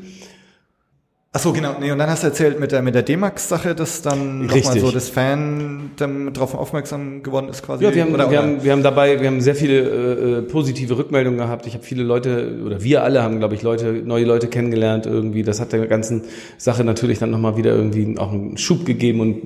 Ach 1.33 1.41
so, 1.41 1.53
genau. 1.53 1.77
Nee, 1.81 1.91
und 1.91 1.99
dann 1.99 2.11
hast 2.11 2.23
du 2.23 2.29
erzählt 2.29 2.61
mit 2.61 2.73
der, 2.73 2.83
mit 2.83 2.95
der 2.95 3.03
D-Max-Sache, 3.03 3.75
dass 3.75 4.03
dann 4.03 4.47
nochmal 4.47 4.79
so 4.79 4.91
das 4.91 5.09
Fan 5.09 5.91
dann 5.97 6.33
darauf 6.33 6.55
aufmerksam 6.55 7.23
geworden 7.23 7.49
ist 7.49 7.63
quasi. 7.63 7.85
Ja, 7.85 7.95
wir 7.95 8.03
haben, 8.03 8.15
oder, 8.15 8.31
wir, 8.31 8.39
oder? 8.39 8.49
haben, 8.49 8.65
wir 8.65 8.73
haben 8.73 8.83
dabei, 8.83 9.21
wir 9.21 9.27
haben 9.27 9.41
sehr 9.41 9.55
viele 9.55 9.81
äh, 9.81 10.39
äh, 10.39 10.43
positive 10.43 10.97
Rückmeldungen 10.97 11.39
gehabt. 11.39 11.67
Ich 11.67 11.75
habe 11.75 11.85
viele 11.85 12.03
Leute, 12.03 12.61
oder 12.65 12.83
wir 12.83 13.03
alle 13.03 13.23
haben, 13.23 13.39
glaube 13.39 13.55
ich, 13.55 13.63
Leute, 13.63 14.03
neue 14.05 14.25
Leute 14.25 14.49
kennengelernt 14.49 15.07
irgendwie. 15.07 15.43
Das 15.43 15.61
hat 15.61 15.73
der 15.73 15.87
ganzen 15.87 16.23
Sache 16.59 16.85
natürlich 16.85 17.19
dann 17.19 17.31
nochmal 17.31 17.57
wieder 17.57 17.75
irgendwie 17.75 18.19
auch 18.19 18.33
einen 18.33 18.59
Schub 18.59 18.85
gegeben 18.85 19.21
und 19.21 19.43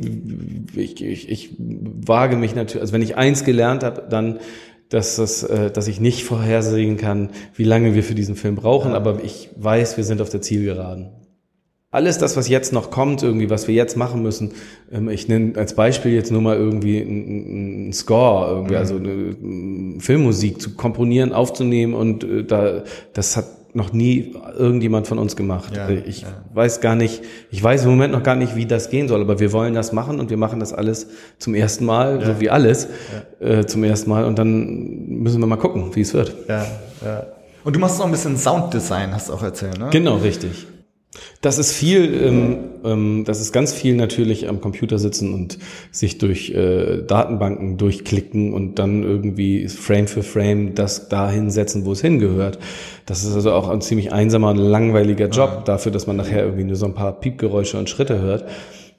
ich, 0.75 1.03
ich, 1.03 1.29
ich 1.29 1.55
wage 1.59 2.37
mich 2.37 2.55
natürlich, 2.55 2.83
also 2.83 2.93
wenn 2.93 3.03
ich 3.03 3.17
eins 3.17 3.45
gelernt 3.45 3.85
habe, 3.85 4.05
dann 4.09 4.41
dass, 4.89 5.17
das, 5.17 5.43
äh, 5.43 5.71
dass 5.71 5.89
ich 5.89 6.01
nicht 6.01 6.25
vorhersehen 6.25 6.97
kann, 6.97 7.31
wie 7.55 7.65
lange 7.65 7.95
wir 7.95 8.03
für 8.03 8.15
diesen 8.15 8.37
Film 8.37 8.55
brauchen, 8.55 8.93
aber 8.93 9.23
ich 9.25 9.51
weiß, 9.57 9.97
wir 9.97 10.05
sind 10.05 10.21
auf 10.21 10.29
der 10.29 10.43
Zielgeraden. 10.43 11.26
Alles 11.93 12.19
das, 12.19 12.37
was 12.37 12.49
jetzt 12.49 12.73
noch 12.73 12.91
kommt, 12.91 13.23
irgendwie, 13.23 13.49
was 13.49 13.69
wir 13.69 13.75
jetzt 13.75 13.97
machen 13.97 14.23
müssen, 14.23 14.53
ähm, 14.93 15.09
ich 15.09 15.29
nenne 15.29 15.57
als 15.57 15.75
Beispiel 15.75 16.13
jetzt 16.13 16.33
nur 16.33 16.43
mal 16.43 16.57
irgendwie 16.57 17.01
einen 17.01 17.93
Score, 17.93 18.51
irgendwie, 18.51 18.75
Mhm. 18.75 18.79
also 18.79 18.97
eine 18.97 20.01
Filmmusik 20.01 20.61
zu 20.61 20.75
komponieren, 20.75 21.33
aufzunehmen 21.33 21.95
und 21.95 22.25
äh, 22.25 22.45
da, 22.45 22.83
das 23.15 23.37
hat 23.37 23.47
noch 23.73 23.93
nie 23.93 24.35
irgendjemand 24.59 25.07
von 25.07 25.19
uns 25.19 25.37
gemacht. 25.37 25.77
Ja, 25.77 25.89
Äh, 25.89 26.01
ich 26.07 26.23
ja. 26.23 26.29
weiß 26.55 26.81
gar 26.81 26.97
nicht, 26.97 27.23
ich 27.51 27.63
weiß 27.63 27.85
im 27.85 27.91
Moment 27.91 28.13
noch 28.13 28.23
gar 28.23 28.35
nicht, 28.35 28.57
wie 28.57 28.67
das 28.67 28.91
gehen 28.91 29.07
soll, 29.07 29.21
aber 29.21 29.39
wir 29.39 29.53
wollen 29.53 29.75
das 29.75 29.93
machen 29.93 30.19
und 30.19 30.29
wir 30.29 30.39
machen 30.39 30.61
das 30.61 30.73
alles 30.73 31.07
zum 31.39 31.55
ersten 31.55 31.85
Mal, 31.85 32.25
so 32.25 32.41
wie 32.41 32.51
alles, 32.51 32.89
äh, 33.39 33.65
zum 33.65 33.85
ersten 33.85 34.11
Mal 34.11 34.25
und 34.25 34.39
dann 34.39 35.07
müssen 35.21 35.41
wir 35.41 35.47
mal 35.47 35.57
gucken, 35.57 35.91
wie 35.95 36.01
es 36.01 36.13
wird. 36.15 36.35
Ja, 36.49 36.67
ja. 37.05 37.27
Und 37.65 37.77
du 37.77 37.81
machst 37.81 37.99
noch 37.99 38.07
ein 38.07 38.13
bisschen 38.13 38.37
Sounddesign, 38.37 39.13
hast 39.15 39.29
du 39.29 39.35
auch 39.35 39.43
erzählt, 39.43 39.79
ne? 39.79 39.89
Genau, 39.93 40.17
richtig. 40.17 40.67
Das 41.41 41.59
ist 41.59 41.73
viel, 41.73 42.13
ähm, 42.23 42.59
ähm, 42.85 43.25
das 43.25 43.41
ist 43.41 43.53
ganz 43.53 43.73
viel 43.73 43.95
natürlich 43.95 44.49
am 44.49 44.61
Computer 44.61 44.99
sitzen 44.99 45.33
und 45.35 45.59
sich 45.91 46.19
durch 46.19 46.51
äh, 46.51 47.03
Datenbanken 47.03 47.77
durchklicken 47.77 48.53
und 48.53 48.79
dann 48.79 49.03
irgendwie 49.03 49.69
Frame 49.69 50.07
für 50.07 50.23
Frame 50.23 50.75
das 50.75 51.09
da 51.09 51.31
hinsetzen, 51.31 51.85
wo 51.85 51.93
es 51.93 52.01
hingehört. 52.01 52.59
Das 53.05 53.25
ist 53.25 53.35
also 53.35 53.53
auch 53.53 53.69
ein 53.69 53.81
ziemlich 53.81 54.13
einsamer 54.13 54.51
und 54.51 54.59
langweiliger 54.59 55.29
Job 55.29 55.65
dafür, 55.65 55.93
dass 55.93 56.07
man 56.07 56.17
nachher 56.17 56.45
irgendwie 56.45 56.65
nur 56.65 56.77
so 56.77 56.87
ein 56.87 56.95
paar 56.95 57.21
Piepgeräusche 57.21 57.79
und 57.79 57.89
Schritte 57.89 58.21
hört. 58.21 58.45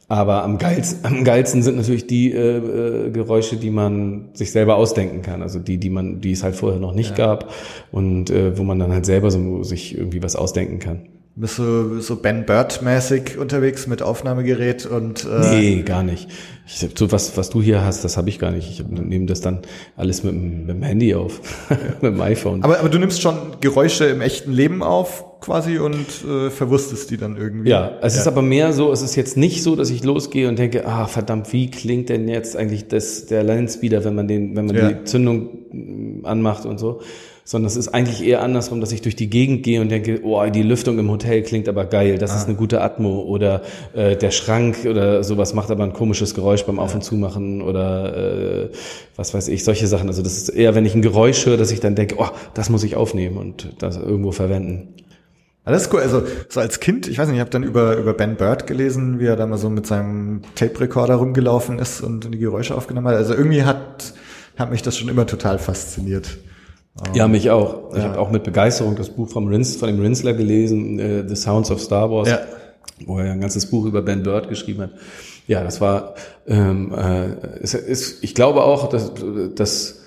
Aber 0.10 0.44
am 0.44 0.58
geilsten, 0.58 1.04
am 1.04 1.24
geilsten 1.26 1.62
sind 1.62 1.76
natürlich 1.76 2.08
die 2.08 2.32
äh, 2.32 2.58
äh, 2.58 3.12
Geräusche, 3.12 3.58
die 3.58 3.72
man 3.72 4.30
sich 4.34 4.52
selber 4.52 4.78
ausdenken 4.78 5.22
kann. 5.22 5.42
Also 5.42 5.60
die, 5.60 5.78
die 5.78 5.90
man, 5.90 6.22
die 6.22 6.32
es 6.32 6.44
halt 6.44 6.56
vorher 6.56 6.80
noch 6.80 6.94
nicht 6.94 7.16
gab 7.16 7.52
und 7.92 8.30
äh, 8.30 8.58
wo 8.58 8.64
man 8.64 8.80
dann 8.80 8.94
halt 8.94 9.06
selber 9.06 9.32
so 9.32 9.64
sich 9.64 9.98
irgendwie 9.98 10.24
was 10.24 10.38
ausdenken 10.38 10.80
kann. 10.80 11.10
Bist 11.40 11.60
du 11.60 12.00
so 12.02 12.16
Ben 12.16 12.48
Bird-mäßig 12.48 13.38
unterwegs 13.38 13.86
mit 13.86 14.02
Aufnahmegerät 14.02 14.88
und 14.88 15.24
äh, 15.24 15.50
Nee, 15.56 15.82
gar 15.84 16.02
nicht. 16.02 16.28
Ich, 16.66 16.84
so 16.98 17.12
was, 17.12 17.38
was 17.38 17.52
du 17.52 17.62
hier 17.62 17.84
hast, 17.86 18.04
das 18.04 18.18
habe 18.18 18.28
ich 18.30 18.40
gar 18.40 18.50
nicht. 18.50 18.72
Ich 18.72 18.84
nehme 18.88 19.28
das 19.28 19.40
dann 19.42 19.60
alles 19.96 20.24
mit, 20.24 20.34
dem- 20.34 20.62
mit 20.66 20.70
dem 20.78 20.82
Handy 20.82 21.14
auf, 21.14 21.40
mit 22.02 22.14
dem 22.14 22.22
iPhone. 22.22 22.64
aber, 22.64 22.80
aber 22.80 22.90
du 22.90 22.98
nimmst 22.98 23.22
schon 23.22 23.36
Geräusche 23.62 24.06
im 24.06 24.22
echten 24.22 24.52
Leben 24.52 24.82
auf 24.82 25.40
quasi 25.40 25.78
und 25.78 26.08
äh, 26.28 26.50
verwurstest 26.50 27.12
die 27.12 27.18
dann 27.18 27.38
irgendwie. 27.38 27.70
ja, 27.70 27.92
es 28.02 28.16
ist 28.18 28.28
aber 28.28 28.42
mehr 28.42 28.74
so, 28.74 28.92
es 28.92 29.04
ist 29.04 29.16
jetzt 29.16 29.38
nicht 29.38 29.62
so, 29.62 29.76
dass 29.76 29.92
ich 29.92 30.04
losgehe 30.04 30.50
und 30.50 30.58
denke, 30.58 30.88
ah, 30.88 31.06
verdammt, 31.06 31.54
wie 31.54 31.70
klingt 31.70 32.10
denn 32.10 32.28
jetzt 32.28 32.58
eigentlich 32.58 32.88
das, 32.88 33.28
der 33.28 33.44
Landspeeder, 33.44 34.04
wenn 34.04 34.16
man 34.16 34.28
den, 34.28 34.56
wenn 34.56 34.66
man 34.66 34.76
Ja. 34.76 34.92
die 34.92 35.04
Zündung 35.04 36.24
anmacht 36.24 36.66
und 36.66 36.80
so. 36.80 37.02
Sondern 37.48 37.68
es 37.68 37.78
ist 37.78 37.88
eigentlich 37.88 38.28
eher 38.28 38.42
andersrum, 38.42 38.82
dass 38.82 38.92
ich 38.92 39.02
durch 39.02 39.16
die 39.16 39.30
Gegend 39.30 39.64
gehe 39.64 39.80
und 39.80 39.88
denke, 39.88 40.20
oh, 40.24 40.46
die 40.48 40.64
Lüftung 40.64 41.00
im 41.00 41.10
Hotel 41.10 41.44
klingt 41.44 41.70
aber 41.70 41.86
geil, 41.86 42.18
das 42.18 42.36
ist 42.36 42.46
eine 42.50 42.58
gute 42.58 42.82
Atmo 42.82 43.22
oder 43.22 43.62
äh, 43.94 44.18
der 44.18 44.32
Schrank 44.32 44.80
oder 44.86 45.24
sowas 45.24 45.54
macht 45.54 45.72
aber 45.72 45.86
ein 45.86 45.94
komisches 45.94 46.36
Geräusch 46.36 46.66
beim 46.66 46.78
Auf- 46.78 46.94
und 46.94 47.06
Zumachen 47.06 47.62
oder 47.62 48.66
äh, 48.66 48.70
was 49.16 49.34
weiß 49.34 49.48
ich, 49.48 49.64
solche 49.64 49.88
Sachen. 49.88 50.10
Also 50.10 50.22
das 50.24 50.36
ist 50.36 50.50
eher, 50.50 50.76
wenn 50.76 50.86
ich 50.86 50.94
ein 50.94 51.02
Geräusch 51.02 51.46
höre, 51.46 51.56
dass 51.56 51.72
ich 51.72 51.80
dann 51.80 51.96
denke, 51.96 52.16
oh, 52.18 52.28
das 52.54 52.70
muss 52.70 52.84
ich 52.84 52.98
aufnehmen 52.98 53.38
und 53.38 53.70
das 53.80 53.96
irgendwo 53.96 54.34
verwenden. 54.34 54.96
Ja, 55.66 55.72
das 55.72 55.84
ist 55.84 55.94
cool. 55.94 56.02
Also 56.02 56.24
so 56.50 56.60
als 56.60 56.82
Kind, 56.82 57.08
ich 57.08 57.18
weiß 57.18 57.30
nicht, 57.30 57.38
ich 57.38 57.40
habe 57.40 57.50
dann 57.50 57.64
über 57.64 57.96
über 57.96 58.14
Ben 58.14 58.36
Bird 58.36 58.68
gelesen, 58.68 59.22
wie 59.22 59.26
er 59.26 59.38
da 59.38 59.48
mal 59.48 59.58
so 59.58 59.70
mit 59.70 59.88
seinem 59.88 60.42
Tape-Recorder 60.56 61.16
rumgelaufen 61.16 61.80
ist 61.80 62.02
und 62.02 62.34
die 62.34 62.40
Geräusche 62.40 62.76
aufgenommen 62.76 63.08
hat. 63.08 63.16
Also 63.16 63.36
irgendwie 63.36 63.64
hat 63.64 64.14
hat 64.58 64.70
mich 64.70 64.82
das 64.82 64.98
schon 64.98 65.08
immer 65.08 65.26
total 65.26 65.60
fasziniert. 65.60 66.40
Ja, 67.14 67.28
mich 67.28 67.50
auch. 67.52 67.94
Ich 67.96 68.02
habe 68.04 68.20
auch 68.20 68.32
mit 68.32 68.44
Begeisterung 68.44 68.96
das 68.96 69.10
Buch 69.10 69.30
vom 69.30 69.48
Rins, 69.48 69.76
von 69.76 69.88
dem 69.88 70.00
Rinsler 70.00 70.34
gelesen, 70.34 71.00
äh, 71.00 71.28
The 71.28 71.36
Sounds 71.36 71.70
of 71.72 71.80
Star 71.82 72.10
Wars, 72.10 72.30
Ja. 72.30 72.40
wo 73.06 73.20
er 73.20 73.32
ein 73.32 73.40
ganzes 73.42 73.66
Buch 73.68 73.86
über 73.86 74.02
Ben 74.02 74.24
Bird 74.24 74.50
geschrieben 74.50 74.82
hat. 74.82 74.92
Ja, 75.48 75.64
das 75.64 75.80
war, 75.80 76.16
ähm, 76.48 76.92
äh, 76.94 77.28
es 77.62 77.74
ist, 77.74 78.24
ich 78.24 78.34
glaube 78.36 78.64
auch, 78.64 78.90
dass, 78.90 79.12
dass 79.56 80.02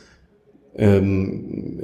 ähm, 0.77 1.79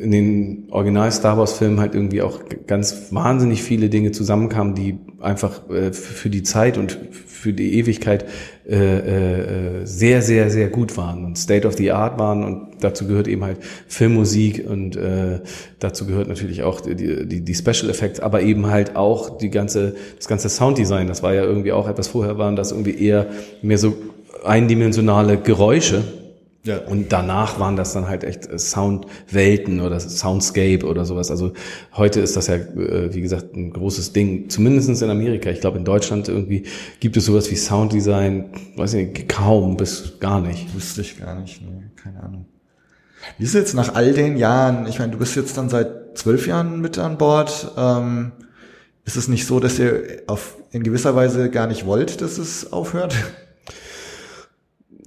in 0.00 0.10
den 0.10 0.68
Original 0.70 1.10
Star 1.10 1.36
Wars 1.38 1.52
Filmen 1.54 1.80
halt 1.80 1.94
irgendwie 1.94 2.22
auch 2.22 2.40
ganz 2.66 3.12
wahnsinnig 3.12 3.62
viele 3.62 3.88
Dinge 3.88 4.12
zusammenkamen, 4.12 4.74
die 4.74 4.98
einfach 5.20 5.68
äh, 5.70 5.92
für 5.92 6.30
die 6.30 6.42
Zeit 6.42 6.78
und 6.78 6.98
für 7.26 7.52
die 7.52 7.74
Ewigkeit 7.74 8.24
äh, 8.68 9.80
äh, 9.80 9.86
sehr, 9.86 10.22
sehr, 10.22 10.50
sehr 10.50 10.68
gut 10.68 10.96
waren 10.96 11.24
und 11.24 11.38
State 11.38 11.66
of 11.66 11.74
the 11.74 11.90
Art 11.92 12.18
waren 12.18 12.44
und 12.44 12.68
dazu 12.80 13.06
gehört 13.06 13.28
eben 13.28 13.44
halt 13.44 13.58
Filmmusik 13.86 14.64
und 14.68 14.96
äh, 14.96 15.40
dazu 15.78 16.06
gehört 16.06 16.28
natürlich 16.28 16.62
auch 16.62 16.80
die, 16.80 17.26
die, 17.26 17.40
die 17.40 17.54
Special 17.54 17.90
Effects, 17.90 18.20
aber 18.20 18.42
eben 18.42 18.66
halt 18.66 18.96
auch 18.96 19.38
die 19.38 19.50
ganze, 19.50 19.94
das 20.16 20.28
ganze 20.28 20.48
Sounddesign. 20.48 21.06
Das 21.06 21.22
war 21.22 21.34
ja 21.34 21.42
irgendwie 21.42 21.72
auch 21.72 21.88
etwas 21.88 22.08
vorher 22.08 22.38
waren 22.38 22.56
das 22.56 22.72
irgendwie 22.72 23.02
eher 23.02 23.26
mehr 23.62 23.78
so 23.78 23.96
eindimensionale 24.44 25.38
Geräusche 25.38 26.02
ja. 26.64 26.78
Und 26.78 27.12
danach 27.12 27.60
waren 27.60 27.76
das 27.76 27.92
dann 27.92 28.08
halt 28.08 28.24
echt 28.24 28.46
äh, 28.46 28.58
Soundwelten 28.58 29.80
oder 29.80 30.00
Soundscape 30.00 30.84
oder 30.84 31.04
sowas. 31.04 31.30
Also 31.30 31.52
heute 31.94 32.20
ist 32.20 32.36
das 32.36 32.48
ja, 32.48 32.56
äh, 32.56 33.14
wie 33.14 33.20
gesagt, 33.20 33.54
ein 33.54 33.72
großes 33.72 34.12
Ding, 34.12 34.50
zumindestens 34.50 35.00
in 35.00 35.10
Amerika. 35.10 35.50
Ich 35.50 35.60
glaube, 35.60 35.78
in 35.78 35.84
Deutschland 35.84 36.28
irgendwie 36.28 36.64
gibt 37.00 37.16
es 37.16 37.26
sowas 37.26 37.50
wie 37.50 37.56
Sounddesign, 37.56 38.50
weiß 38.76 38.94
ich 38.94 39.08
nicht, 39.08 39.28
kaum 39.28 39.76
bis 39.76 40.18
gar 40.20 40.40
nicht. 40.40 40.74
Wüsste 40.74 41.00
ich 41.00 41.18
gar 41.18 41.40
nicht, 41.40 41.62
nee, 41.62 41.84
keine 41.96 42.22
Ahnung. 42.22 42.46
Wie 43.38 43.44
ist 43.44 43.54
jetzt 43.54 43.74
nach 43.74 43.94
all 43.94 44.12
den 44.12 44.36
Jahren, 44.36 44.86
ich 44.86 44.98
meine, 44.98 45.12
du 45.12 45.18
bist 45.18 45.36
jetzt 45.36 45.56
dann 45.56 45.68
seit 45.68 46.18
zwölf 46.18 46.46
Jahren 46.46 46.80
mit 46.80 46.98
an 46.98 47.18
Bord, 47.18 47.72
ähm, 47.76 48.32
ist 49.04 49.16
es 49.16 49.28
nicht 49.28 49.46
so, 49.46 49.58
dass 49.60 49.78
ihr 49.78 50.22
auf, 50.26 50.56
in 50.70 50.82
gewisser 50.82 51.14
Weise 51.16 51.50
gar 51.50 51.66
nicht 51.66 51.86
wollt, 51.86 52.20
dass 52.20 52.36
es 52.36 52.72
aufhört? 52.72 53.14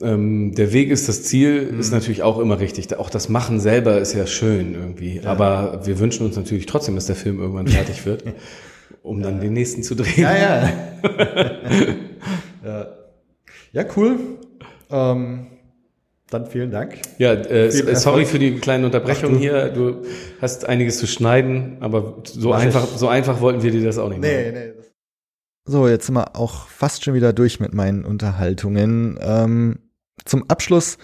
Ähm, 0.02 0.54
der 0.56 0.74
Weg 0.74 0.90
ist 0.90 1.08
das 1.10 1.24
Ziel, 1.24 1.72
mhm. 1.72 1.80
ist 1.80 1.92
natürlich 1.92 2.24
auch 2.24 2.40
immer 2.40 2.60
richtig. 2.60 2.98
Auch 2.98 3.10
das 3.10 3.30
Machen 3.30 3.60
selber 3.60 4.00
ist 4.00 4.14
ja 4.14 4.28
schön 4.28 4.74
irgendwie. 4.76 5.18
Ja. 5.18 5.32
Aber 5.32 5.82
wir 5.86 6.00
wünschen 6.00 6.26
uns 6.26 6.36
natürlich 6.36 6.66
trotzdem, 6.66 6.96
dass 6.96 7.06
der 7.06 7.16
Film 7.16 7.40
irgendwann 7.40 7.68
fertig 7.70 8.06
wird, 8.06 8.24
um 9.04 9.22
dann 9.22 9.40
den 9.40 9.54
nächsten 9.54 9.84
zu 9.84 9.96
drehen. 9.96 10.24
Ja, 10.24 10.38
ja. 10.38 10.70
ja. 12.66 12.88
ja, 13.74 13.86
cool. 13.96 14.20
Ähm, 14.90 15.48
dann 16.30 16.46
vielen 16.46 16.72
Dank. 16.72 16.98
Ja, 17.18 17.34
äh, 17.34 17.96
sorry 17.96 18.26
für 18.26 18.40
die 18.40 18.56
kleine 18.56 18.86
Unterbrechung 18.86 19.32
Ach, 19.32 19.38
du. 19.38 19.40
hier. 19.40 19.70
Du 19.70 20.04
hast 20.42 20.66
einiges 20.66 20.98
zu 20.98 21.06
schneiden, 21.06 21.78
aber 21.82 22.24
so 22.24 22.54
einfach, 22.54 22.88
so 22.88 23.08
einfach 23.10 23.42
wollten 23.42 23.64
wir 23.64 23.72
dir 23.72 23.84
das 23.84 23.98
auch 23.98 24.10
nicht 24.10 24.22
machen. 24.22 24.32
Nee, 24.32 24.52
nee. 24.52 24.72
So, 25.66 25.88
jetzt 25.88 26.08
sind 26.08 26.16
wir 26.16 26.36
auch 26.36 26.68
fast 26.68 27.04
schon 27.04 27.14
wieder 27.14 27.34
durch 27.34 27.60
mit 27.60 27.74
meinen 27.74 28.04
Unterhaltungen. 28.04 29.20
Ähm, 29.22 29.80
zum 30.26 30.50
Abschluss 30.50 30.98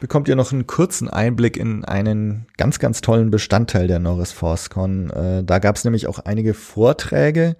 bekommt 0.00 0.28
ihr 0.28 0.36
noch 0.36 0.52
einen 0.52 0.66
kurzen 0.66 1.08
Einblick 1.08 1.56
in 1.56 1.84
einen 1.84 2.46
ganz, 2.56 2.78
ganz 2.78 3.00
tollen 3.00 3.30
Bestandteil 3.30 3.86
der 3.86 3.98
Norris 3.98 4.32
ForceCon. 4.32 5.10
Äh, 5.10 5.44
da 5.44 5.58
gab 5.58 5.76
es 5.76 5.84
nämlich 5.84 6.06
auch 6.06 6.18
einige 6.20 6.54
Vorträge. 6.54 7.56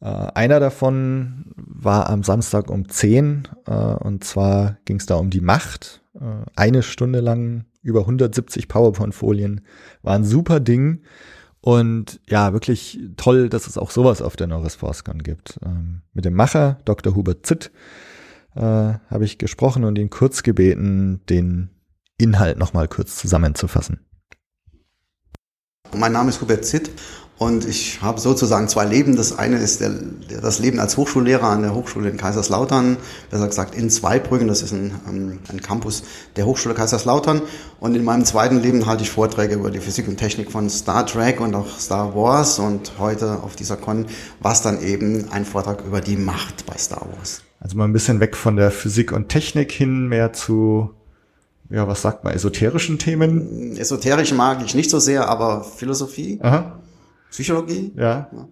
Äh, 0.00 0.06
einer 0.06 0.60
davon 0.60 1.46
war 1.56 2.08
am 2.10 2.22
Samstag 2.22 2.70
um 2.70 2.88
10 2.88 3.48
äh, 3.66 3.72
und 3.72 4.24
zwar 4.24 4.78
ging 4.84 4.98
es 4.98 5.06
da 5.06 5.16
um 5.16 5.30
die 5.30 5.40
Macht. 5.40 6.02
Äh, 6.14 6.44
eine 6.56 6.82
Stunde 6.82 7.20
lang 7.20 7.64
über 7.82 8.00
170 8.00 8.68
PowerPoint-Folien. 8.68 9.60
War 10.02 10.14
ein 10.14 10.24
super 10.24 10.60
Ding. 10.60 11.02
Und 11.60 12.20
ja, 12.28 12.52
wirklich 12.52 13.00
toll, 13.16 13.48
dass 13.48 13.66
es 13.66 13.78
auch 13.78 13.90
sowas 13.90 14.20
auf 14.20 14.36
der 14.36 14.46
Norris 14.46 14.74
ForceCon 14.74 15.22
gibt. 15.22 15.58
Ähm, 15.64 16.02
mit 16.12 16.26
dem 16.26 16.34
Macher, 16.34 16.78
Dr. 16.84 17.14
Hubert 17.14 17.46
Zitt, 17.46 17.70
äh, 18.54 18.60
habe 18.60 19.24
ich 19.24 19.38
gesprochen 19.38 19.84
und 19.84 19.96
ihn 19.98 20.10
kurz 20.10 20.42
gebeten, 20.42 21.20
den 21.28 21.70
Inhalt 22.18 22.58
nochmal 22.58 22.88
kurz 22.88 23.16
zusammenzufassen. 23.16 24.00
Mein 25.96 26.12
Name 26.12 26.30
ist 26.30 26.40
Hubert 26.40 26.64
Zitt 26.64 26.90
und 27.38 27.66
ich 27.66 28.00
habe 28.00 28.20
sozusagen 28.20 28.68
zwei 28.68 28.84
Leben. 28.84 29.16
Das 29.16 29.38
eine 29.38 29.58
ist 29.58 29.80
der, 29.80 29.92
das 30.40 30.58
Leben 30.58 30.80
als 30.80 30.96
Hochschullehrer 30.96 31.44
an 31.44 31.62
der 31.62 31.74
Hochschule 31.74 32.08
in 32.08 32.16
Kaiserslautern, 32.16 32.96
besser 33.30 33.46
gesagt 33.46 33.74
in 33.76 33.90
Zweibrücken, 33.90 34.48
das 34.48 34.62
ist 34.62 34.72
ein, 34.72 34.92
ähm, 35.08 35.38
ein 35.48 35.60
Campus 35.60 36.02
der 36.36 36.46
Hochschule 36.46 36.74
Kaiserslautern. 36.74 37.42
Und 37.80 37.94
in 37.94 38.04
meinem 38.04 38.24
zweiten 38.24 38.60
Leben 38.60 38.86
halte 38.86 39.04
ich 39.04 39.10
Vorträge 39.10 39.54
über 39.54 39.70
die 39.70 39.80
Physik 39.80 40.08
und 40.08 40.16
Technik 40.16 40.50
von 40.50 40.68
Star 40.68 41.06
Trek 41.06 41.40
und 41.40 41.54
auch 41.54 41.78
Star 41.78 42.14
Wars. 42.16 42.58
Und 42.58 42.92
heute 42.98 43.42
auf 43.42 43.54
dieser 43.54 43.76
Con 43.76 44.06
war 44.40 44.52
es 44.52 44.62
dann 44.62 44.82
eben 44.82 45.30
ein 45.30 45.44
Vortrag 45.44 45.84
über 45.84 46.00
die 46.00 46.16
Macht 46.16 46.66
bei 46.66 46.76
Star 46.76 47.06
Wars. 47.16 47.43
Also 47.64 47.78
mal 47.78 47.84
ein 47.86 47.94
bisschen 47.94 48.20
weg 48.20 48.36
von 48.36 48.56
der 48.56 48.70
Physik 48.70 49.10
und 49.10 49.30
Technik 49.30 49.72
hin, 49.72 50.06
mehr 50.06 50.34
zu, 50.34 50.90
ja, 51.70 51.88
was 51.88 52.02
sagt 52.02 52.22
man, 52.22 52.34
esoterischen 52.34 52.98
Themen? 52.98 53.78
Esoterisch 53.78 54.34
mag 54.34 54.62
ich 54.62 54.74
nicht 54.74 54.90
so 54.90 54.98
sehr, 54.98 55.30
aber 55.30 55.64
Philosophie, 55.64 56.38
Aha. 56.42 56.78
Psychologie. 57.30 57.90
Ja. 57.96 58.28
ja. 58.30 58.48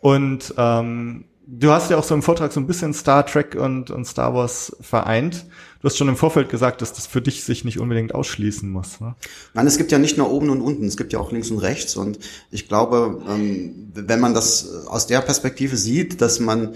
Und 0.00 0.54
ähm, 0.56 1.26
du 1.46 1.70
hast 1.70 1.90
ja 1.90 1.98
auch 1.98 2.02
so 2.02 2.14
im 2.14 2.22
Vortrag 2.22 2.50
so 2.52 2.60
ein 2.60 2.66
bisschen 2.66 2.94
Star 2.94 3.26
Trek 3.26 3.56
und, 3.56 3.90
und 3.90 4.06
Star 4.06 4.32
Wars 4.32 4.74
vereint. 4.80 5.44
Du 5.82 5.86
hast 5.86 5.98
schon 5.98 6.08
im 6.08 6.16
Vorfeld 6.16 6.48
gesagt, 6.48 6.80
dass 6.80 6.94
das 6.94 7.06
für 7.06 7.20
dich 7.20 7.44
sich 7.44 7.64
nicht 7.64 7.78
unbedingt 7.78 8.14
ausschließen 8.14 8.70
muss. 8.70 9.00
Ne? 9.00 9.16
Nein, 9.52 9.66
es 9.66 9.76
gibt 9.76 9.92
ja 9.92 9.98
nicht 9.98 10.16
nur 10.16 10.30
oben 10.30 10.48
und 10.50 10.62
unten, 10.62 10.86
es 10.86 10.96
gibt 10.96 11.12
ja 11.12 11.18
auch 11.18 11.32
links 11.32 11.50
und 11.50 11.58
rechts. 11.58 11.96
Und 11.96 12.18
ich 12.50 12.68
glaube, 12.68 13.22
ähm, 13.28 13.90
wenn 13.94 14.20
man 14.20 14.32
das 14.32 14.86
aus 14.86 15.06
der 15.06 15.20
Perspektive 15.20 15.76
sieht, 15.76 16.20
dass 16.20 16.40
man 16.40 16.74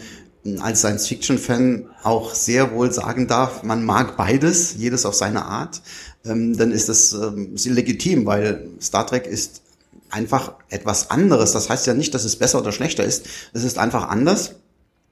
als 0.60 0.80
Science-Fiction-Fan 0.80 1.86
auch 2.02 2.34
sehr 2.34 2.72
wohl 2.72 2.92
sagen 2.92 3.26
darf, 3.26 3.62
man 3.62 3.84
mag 3.84 4.16
beides, 4.16 4.74
jedes 4.76 5.06
auf 5.06 5.14
seine 5.14 5.44
Art, 5.44 5.80
ähm, 6.24 6.56
dann 6.56 6.70
ist 6.70 6.88
das 6.88 7.12
ähm, 7.12 7.54
legitim, 7.64 8.26
weil 8.26 8.68
Star 8.80 9.06
Trek 9.06 9.26
ist 9.26 9.62
einfach 10.10 10.54
etwas 10.68 11.10
anderes. 11.10 11.52
Das 11.52 11.68
heißt 11.70 11.86
ja 11.86 11.94
nicht, 11.94 12.14
dass 12.14 12.24
es 12.24 12.36
besser 12.36 12.60
oder 12.60 12.72
schlechter 12.72 13.04
ist. 13.04 13.26
Es 13.52 13.64
ist 13.64 13.78
einfach 13.78 14.08
anders 14.08 14.56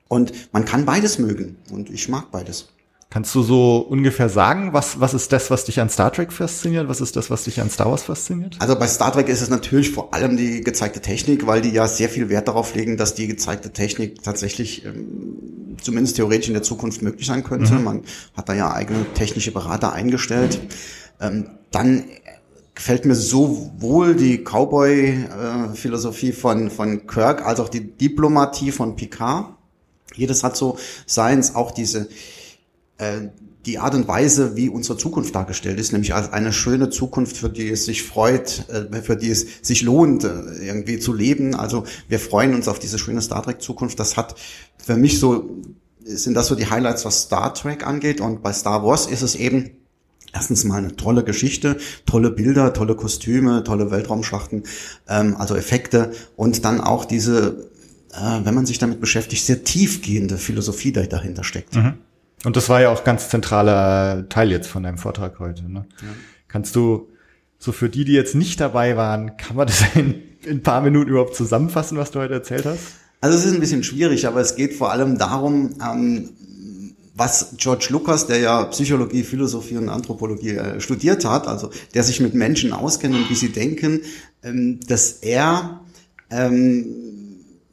und 0.08 0.32
man 0.52 0.64
kann 0.64 0.84
beides 0.84 1.18
mögen 1.18 1.56
und 1.70 1.90
ich 1.90 2.08
mag 2.08 2.30
beides. 2.30 2.68
Kannst 3.12 3.34
du 3.34 3.42
so 3.42 3.76
ungefähr 3.76 4.30
sagen, 4.30 4.72
was, 4.72 4.98
was 4.98 5.12
ist 5.12 5.34
das, 5.34 5.50
was 5.50 5.66
dich 5.66 5.80
an 5.80 5.90
Star 5.90 6.10
Trek 6.10 6.32
fasziniert? 6.32 6.88
Was 6.88 7.02
ist 7.02 7.14
das, 7.14 7.28
was 7.28 7.44
dich 7.44 7.60
an 7.60 7.68
Star 7.68 7.90
Wars 7.90 8.04
fasziniert? 8.04 8.56
Also 8.58 8.74
bei 8.74 8.86
Star 8.86 9.12
Trek 9.12 9.28
ist 9.28 9.42
es 9.42 9.50
natürlich 9.50 9.90
vor 9.90 10.14
allem 10.14 10.38
die 10.38 10.62
gezeigte 10.62 11.02
Technik, 11.02 11.46
weil 11.46 11.60
die 11.60 11.68
ja 11.68 11.86
sehr 11.86 12.08
viel 12.08 12.30
Wert 12.30 12.48
darauf 12.48 12.74
legen, 12.74 12.96
dass 12.96 13.14
die 13.14 13.26
gezeigte 13.26 13.70
Technik 13.70 14.22
tatsächlich 14.22 14.86
ähm, 14.86 15.76
zumindest 15.82 16.16
theoretisch 16.16 16.48
in 16.48 16.54
der 16.54 16.62
Zukunft 16.62 17.02
möglich 17.02 17.26
sein 17.26 17.44
könnte. 17.44 17.74
Mhm. 17.74 17.84
Man 17.84 18.00
hat 18.34 18.48
da 18.48 18.54
ja 18.54 18.72
eigene 18.72 19.04
technische 19.12 19.52
Berater 19.52 19.92
eingestellt. 19.92 20.58
Ähm, 21.20 21.50
dann 21.70 22.04
gefällt 22.74 23.04
mir 23.04 23.14
sowohl 23.14 24.14
die 24.14 24.38
Cowboy-Philosophie 24.38 26.30
äh, 26.30 26.32
von, 26.32 26.70
von 26.70 27.06
Kirk 27.06 27.44
als 27.44 27.60
auch 27.60 27.68
die 27.68 27.92
Diplomatie 27.92 28.72
von 28.72 28.96
Picard. 28.96 29.52
Jedes 30.14 30.42
hat 30.42 30.56
so 30.56 30.78
seins, 31.04 31.54
auch 31.54 31.72
diese 31.72 32.08
die 33.66 33.78
Art 33.78 33.94
und 33.94 34.08
Weise, 34.08 34.56
wie 34.56 34.68
unsere 34.68 34.98
Zukunft 34.98 35.34
dargestellt 35.34 35.78
ist, 35.78 35.92
nämlich 35.92 36.14
als 36.14 36.32
eine 36.32 36.52
schöne 36.52 36.90
Zukunft, 36.90 37.36
für 37.36 37.48
die 37.48 37.70
es 37.70 37.84
sich 37.84 38.02
freut, 38.02 38.68
äh, 38.68 39.02
für 39.02 39.16
die 39.16 39.30
es 39.30 39.46
sich 39.62 39.82
lohnt, 39.82 40.24
äh, 40.24 40.42
irgendwie 40.60 40.98
zu 40.98 41.12
leben. 41.12 41.54
Also 41.54 41.84
wir 42.08 42.18
freuen 42.18 42.54
uns 42.54 42.66
auf 42.66 42.78
diese 42.78 42.98
schöne 42.98 43.22
Star 43.22 43.42
Trek 43.42 43.62
Zukunft. 43.62 44.00
Das 44.00 44.16
hat 44.16 44.34
für 44.78 44.96
mich 44.96 45.20
so, 45.20 45.48
sind 46.04 46.34
das 46.34 46.48
so 46.48 46.56
die 46.56 46.70
Highlights, 46.70 47.04
was 47.04 47.22
Star 47.22 47.54
Trek 47.54 47.86
angeht. 47.86 48.20
Und 48.20 48.42
bei 48.42 48.52
Star 48.52 48.84
Wars 48.84 49.06
ist 49.06 49.22
es 49.22 49.36
eben 49.36 49.70
erstens 50.34 50.64
mal 50.64 50.78
eine 50.78 50.96
tolle 50.96 51.22
Geschichte, 51.22 51.76
tolle 52.04 52.30
Bilder, 52.30 52.72
tolle 52.72 52.96
Kostüme, 52.96 53.62
tolle 53.62 53.92
Weltraumschlachten, 53.92 54.64
ähm, 55.08 55.36
also 55.36 55.54
Effekte 55.54 56.10
und 56.34 56.64
dann 56.64 56.80
auch 56.80 57.04
diese, 57.04 57.70
wenn 58.44 58.54
man 58.54 58.66
sich 58.66 58.78
damit 58.78 59.00
beschäftigt, 59.00 59.42
sehr 59.42 59.64
tiefgehende 59.64 60.36
Philosophie, 60.36 60.92
die 60.92 61.08
dahinter 61.08 61.44
steckt. 61.44 61.76
Mhm. 61.76 61.94
Und 62.44 62.56
das 62.56 62.68
war 62.68 62.80
ja 62.80 62.90
auch 62.90 63.04
ganz 63.04 63.28
zentraler 63.28 64.28
Teil 64.28 64.50
jetzt 64.50 64.68
von 64.68 64.82
deinem 64.82 64.98
Vortrag 64.98 65.38
heute. 65.38 65.70
Ne? 65.70 65.86
Ja. 66.00 66.08
Kannst 66.48 66.74
du 66.76 67.08
so 67.58 67.72
für 67.72 67.88
die, 67.88 68.04
die 68.04 68.12
jetzt 68.12 68.34
nicht 68.34 68.60
dabei 68.60 68.96
waren, 68.96 69.36
kann 69.36 69.56
man 69.56 69.66
das 69.66 69.82
in, 69.94 70.14
in 70.44 70.58
ein 70.58 70.62
paar 70.62 70.80
Minuten 70.80 71.10
überhaupt 71.10 71.36
zusammenfassen, 71.36 71.96
was 71.98 72.10
du 72.10 72.18
heute 72.18 72.34
erzählt 72.34 72.66
hast? 72.66 72.80
Also 73.20 73.38
es 73.38 73.44
ist 73.44 73.54
ein 73.54 73.60
bisschen 73.60 73.84
schwierig, 73.84 74.26
aber 74.26 74.40
es 74.40 74.56
geht 74.56 74.74
vor 74.74 74.90
allem 74.90 75.16
darum, 75.16 75.76
ähm, 75.80 76.30
was 77.14 77.54
George 77.56 77.86
Lucas, 77.90 78.26
der 78.26 78.38
ja 78.38 78.64
Psychologie, 78.64 79.22
Philosophie 79.22 79.76
und 79.76 79.88
Anthropologie 79.88 80.56
äh, 80.56 80.80
studiert 80.80 81.24
hat, 81.24 81.46
also 81.46 81.70
der 81.94 82.02
sich 82.02 82.20
mit 82.20 82.34
Menschen 82.34 82.72
auskennt 82.72 83.14
und 83.14 83.30
wie 83.30 83.34
sie 83.34 83.50
denken, 83.50 84.00
ähm, 84.42 84.80
dass 84.88 85.12
er 85.12 85.82
ähm, 86.30 86.86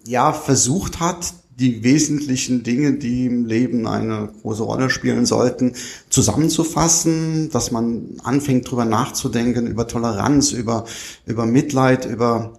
ja 0.05 0.33
versucht 0.33 0.99
hat, 0.99 1.33
die 1.59 1.83
wesentlichen 1.83 2.63
Dinge, 2.63 2.93
die 2.93 3.25
im 3.25 3.45
Leben 3.45 3.87
eine 3.87 4.29
große 4.41 4.63
Rolle 4.63 4.89
spielen 4.89 5.25
sollten, 5.25 5.73
zusammenzufassen, 6.09 7.49
dass 7.51 7.71
man 7.71 8.17
anfängt 8.23 8.69
drüber 8.69 8.85
nachzudenken, 8.85 9.67
über 9.67 9.87
Toleranz, 9.87 10.51
über, 10.51 10.85
über 11.25 11.45
Mitleid, 11.45 12.05
über, 12.05 12.53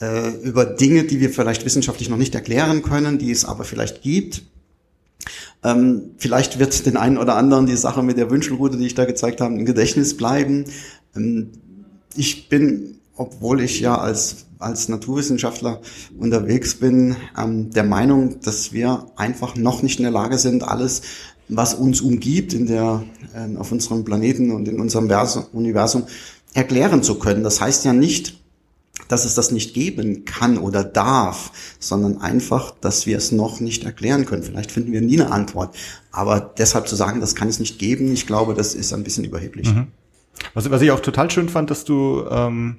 äh, 0.00 0.30
über 0.42 0.64
Dinge, 0.64 1.04
die 1.04 1.20
wir 1.20 1.30
vielleicht 1.30 1.64
wissenschaftlich 1.64 2.08
noch 2.08 2.16
nicht 2.16 2.34
erklären 2.34 2.82
können, 2.82 3.18
die 3.18 3.30
es 3.30 3.44
aber 3.44 3.64
vielleicht 3.64 4.02
gibt. 4.02 4.42
Ähm, 5.62 6.12
vielleicht 6.18 6.58
wird 6.58 6.86
den 6.86 6.96
einen 6.96 7.18
oder 7.18 7.36
anderen 7.36 7.66
die 7.66 7.76
Sache 7.76 8.02
mit 8.02 8.16
der 8.16 8.30
Wünschelrute, 8.30 8.76
die 8.76 8.86
ich 8.86 8.94
da 8.94 9.04
gezeigt 9.04 9.40
habe, 9.40 9.54
im 9.54 9.64
Gedächtnis 9.64 10.16
bleiben. 10.16 10.64
Ähm, 11.14 11.50
ich 12.16 12.48
bin 12.48 12.96
obwohl 13.20 13.60
ich 13.60 13.80
ja 13.80 13.98
als, 13.98 14.46
als 14.60 14.88
Naturwissenschaftler 14.88 15.80
unterwegs 16.18 16.74
bin, 16.74 17.16
ähm, 17.36 17.70
der 17.70 17.84
Meinung, 17.84 18.40
dass 18.42 18.72
wir 18.72 19.06
einfach 19.16 19.56
noch 19.56 19.82
nicht 19.82 19.98
in 19.98 20.04
der 20.04 20.12
Lage 20.12 20.38
sind, 20.38 20.62
alles, 20.62 21.02
was 21.48 21.74
uns 21.74 22.00
umgibt 22.00 22.52
in 22.52 22.66
der, 22.66 23.02
äh, 23.34 23.56
auf 23.56 23.72
unserem 23.72 24.04
Planeten 24.04 24.52
und 24.52 24.68
in 24.68 24.80
unserem 24.80 25.08
Versum, 25.08 25.46
Universum 25.52 26.04
erklären 26.54 27.02
zu 27.02 27.18
können. 27.18 27.42
Das 27.42 27.60
heißt 27.60 27.84
ja 27.84 27.92
nicht, 27.92 28.38
dass 29.08 29.24
es 29.24 29.34
das 29.34 29.50
nicht 29.50 29.74
geben 29.74 30.24
kann 30.24 30.58
oder 30.58 30.84
darf, 30.84 31.50
sondern 31.80 32.20
einfach, 32.20 32.72
dass 32.80 33.06
wir 33.06 33.16
es 33.16 33.32
noch 33.32 33.58
nicht 33.58 33.84
erklären 33.84 34.24
können. 34.24 34.42
Vielleicht 34.42 34.70
finden 34.70 34.92
wir 34.92 35.00
nie 35.00 35.20
eine 35.20 35.32
Antwort. 35.32 35.74
Aber 36.12 36.40
deshalb 36.40 36.86
zu 36.86 36.94
sagen, 36.94 37.20
das 37.20 37.34
kann 37.34 37.48
es 37.48 37.58
nicht 37.58 37.78
geben, 37.78 38.12
ich 38.12 38.26
glaube, 38.26 38.54
das 38.54 38.74
ist 38.74 38.92
ein 38.92 39.02
bisschen 39.02 39.24
überheblich. 39.24 39.72
Mhm. 39.74 39.88
Was, 40.54 40.70
was 40.70 40.82
ich 40.82 40.90
auch 40.90 41.00
total 41.00 41.30
schön 41.30 41.48
fand, 41.48 41.70
dass 41.70 41.84
du 41.84 42.24
ähm, 42.30 42.76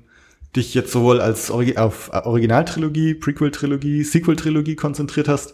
dich 0.56 0.73
jetzt 0.73 0.91
sowohl 0.91 1.22
als 1.22 1.49
Origi 1.49 1.78
auf 1.78 2.11
Originaltrilogie, 2.11 3.14
Prequel-Trilogie, 3.15 4.03
Sequel-Trilogie 4.03 4.76
konzentriert 4.76 5.28
hast. 5.28 5.53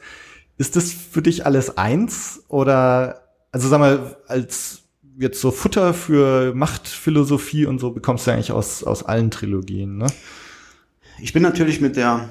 Ist 0.58 0.76
das 0.76 0.92
für 0.92 1.22
dich 1.22 1.46
alles 1.46 1.78
eins? 1.78 2.44
Oder, 2.48 3.22
also 3.52 3.68
sag 3.68 3.80
mal, 3.80 4.18
als 4.28 4.82
jetzt 5.20 5.42
so 5.42 5.52
Futter 5.52 5.94
für 5.94 6.54
Machtphilosophie 6.54 7.66
und 7.66 7.80
so 7.80 7.92
bekommst 7.92 8.28
du 8.28 8.32
eigentlich 8.32 8.52
aus, 8.52 8.84
aus 8.84 9.04
allen 9.04 9.32
Trilogien, 9.32 9.98
ne? 9.98 10.08
Ich 11.20 11.34
bin 11.34 11.42
natürlich 11.42 11.82
mit 11.82 11.96
der 11.96 12.30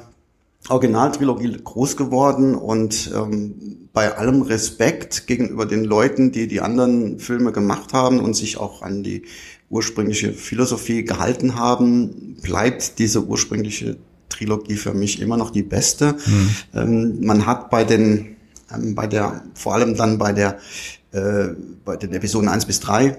Originaltrilogie 0.68 1.56
groß 1.62 1.97
geworden 1.97 2.55
und 2.55 3.10
ähm, 3.14 3.88
bei 3.93 4.16
allem 4.16 4.43
Respekt 4.43 5.26
gegenüber 5.26 5.66
den 5.66 5.84
Leuten, 5.84 6.32
die 6.32 6.47
die 6.47 6.60
anderen 6.60 7.18
Filme 7.18 7.52
gemacht 7.52 7.93
haben 7.93 8.20
und 8.20 8.34
sich 8.34 8.59
auch 8.59 8.82
an 8.82 9.02
die 9.02 9.22
ursprüngliche 9.68 10.32
Philosophie 10.32 11.05
gehalten 11.05 11.56
haben, 11.56 12.36
bleibt 12.43 12.98
diese 12.98 13.24
ursprüngliche 13.24 13.97
Trilogie 14.28 14.76
für 14.76 14.94
mich 14.94 15.20
immer 15.20 15.36
noch 15.36 15.51
die 15.51 15.62
beste. 15.62 16.16
Mhm. 16.26 16.51
Ähm, 16.74 17.24
man 17.24 17.47
hat 17.47 17.70
bei 17.70 17.84
den, 17.84 18.36
ähm, 18.72 18.94
bei 18.94 19.06
der, 19.06 19.43
vor 19.55 19.74
allem 19.74 19.97
dann 19.97 20.18
bei 20.18 20.32
der, 20.32 20.59
äh, 21.12 21.48
bei 21.84 21.97
den 21.97 22.12
Episoden 22.12 22.48
1 22.48 22.66
bis 22.66 22.80
3 22.80 23.18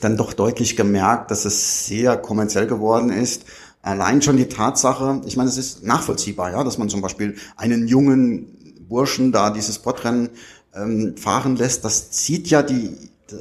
dann 0.00 0.16
doch 0.16 0.32
deutlich 0.32 0.76
gemerkt, 0.76 1.30
dass 1.30 1.44
es 1.44 1.86
sehr 1.86 2.16
kommerziell 2.16 2.66
geworden 2.66 3.10
ist 3.10 3.44
Allein 3.82 4.20
schon 4.20 4.36
die 4.36 4.48
Tatsache, 4.48 5.22
ich 5.24 5.38
meine, 5.38 5.48
es 5.48 5.56
ist 5.56 5.84
nachvollziehbar, 5.84 6.52
ja, 6.52 6.64
dass 6.64 6.76
man 6.76 6.90
zum 6.90 7.00
Beispiel 7.00 7.36
einen 7.56 7.88
jungen 7.88 8.46
Burschen 8.88 9.32
da 9.32 9.48
dieses 9.50 9.76
Sportrennen 9.76 10.28
ähm, 10.74 11.16
fahren 11.16 11.56
lässt, 11.56 11.84
das 11.84 12.10
zieht 12.10 12.48
ja 12.48 12.62
die, 12.62 12.94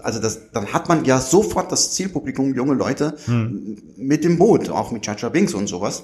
also 0.04 0.20
das, 0.20 0.52
dann 0.52 0.74
hat 0.74 0.90
man 0.90 1.06
ja 1.06 1.20
sofort 1.20 1.72
das 1.72 1.94
Zielpublikum, 1.94 2.54
junge 2.56 2.74
Leute, 2.74 3.18
hm. 3.26 3.78
mit 3.98 4.24
dem 4.24 4.38
Boot, 4.38 4.70
auch 4.70 4.92
mit 4.92 5.04
Chacha 5.04 5.30
Binks 5.30 5.54
und 5.54 5.68
sowas. 5.68 6.04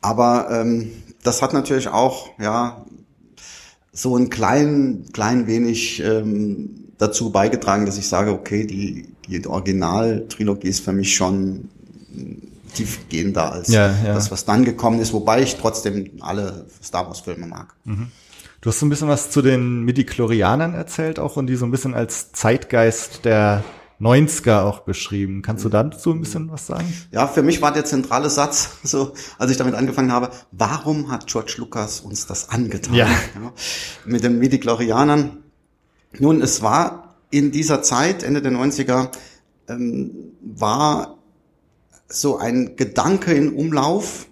Aber 0.00 0.48
ähm, 0.50 0.92
das 1.22 1.42
hat 1.42 1.52
natürlich 1.52 1.88
auch, 1.88 2.30
ja, 2.38 2.84
so 3.92 4.16
ein 4.16 4.30
klein, 4.30 5.06
klein 5.12 5.46
wenig 5.46 6.00
ähm, 6.00 6.92
dazu 6.98 7.30
beigetragen, 7.30 7.86
dass 7.86 7.98
ich 7.98 8.08
sage, 8.08 8.32
okay, 8.32 8.64
die, 8.64 9.08
die 9.26 9.44
Originaltrilogie 9.46 10.68
ist 10.68 10.84
für 10.84 10.92
mich 10.92 11.14
schon 11.14 11.68
tiefgehender 12.74 13.52
als 13.52 13.68
ja, 13.68 13.92
ja. 14.04 14.14
das, 14.14 14.30
was 14.30 14.44
dann 14.44 14.64
gekommen 14.64 15.00
ist, 15.00 15.12
wobei 15.12 15.42
ich 15.42 15.56
trotzdem 15.56 16.10
alle 16.20 16.66
Star 16.82 17.06
Wars-Filme 17.06 17.46
mag. 17.46 17.74
Mhm. 17.84 18.08
Du 18.60 18.70
hast 18.70 18.80
so 18.80 18.86
ein 18.86 18.88
bisschen 18.88 19.06
was 19.06 19.30
zu 19.30 19.40
den 19.40 19.84
Midi-Chlorianern 19.84 20.74
erzählt 20.74 21.20
auch 21.20 21.36
und 21.36 21.46
die 21.46 21.54
so 21.54 21.64
ein 21.64 21.70
bisschen 21.70 21.94
als 21.94 22.32
Zeitgeist 22.32 23.24
der 23.24 23.62
90er 24.00 24.62
auch 24.62 24.80
beschrieben. 24.80 25.42
Kannst 25.42 25.64
du 25.64 25.68
dazu 25.68 26.10
ein 26.10 26.20
bisschen 26.20 26.50
was 26.50 26.66
sagen? 26.66 26.92
Ja, 27.12 27.28
für 27.28 27.42
mich 27.44 27.62
war 27.62 27.72
der 27.72 27.84
zentrale 27.84 28.30
Satz, 28.30 28.70
so 28.82 29.14
als 29.38 29.52
ich 29.52 29.56
damit 29.58 29.74
angefangen 29.74 30.10
habe, 30.10 30.30
warum 30.50 31.08
hat 31.08 31.28
George 31.28 31.54
Lucas 31.58 32.00
uns 32.00 32.26
das 32.26 32.48
angetan? 32.48 32.94
Ja. 32.94 33.06
ja 33.06 33.52
mit 34.04 34.24
den 34.24 34.40
Midi-Chlorianern. 34.40 35.38
Nun, 36.18 36.42
es 36.42 36.60
war 36.60 37.14
in 37.30 37.52
dieser 37.52 37.82
Zeit, 37.82 38.24
Ende 38.24 38.42
der 38.42 38.50
90er, 38.50 39.10
ähm, 39.68 40.32
war 40.40 41.18
so 42.08 42.38
ein 42.38 42.74
Gedanke 42.74 43.34
in 43.34 43.54
Umlauf, 43.54 44.26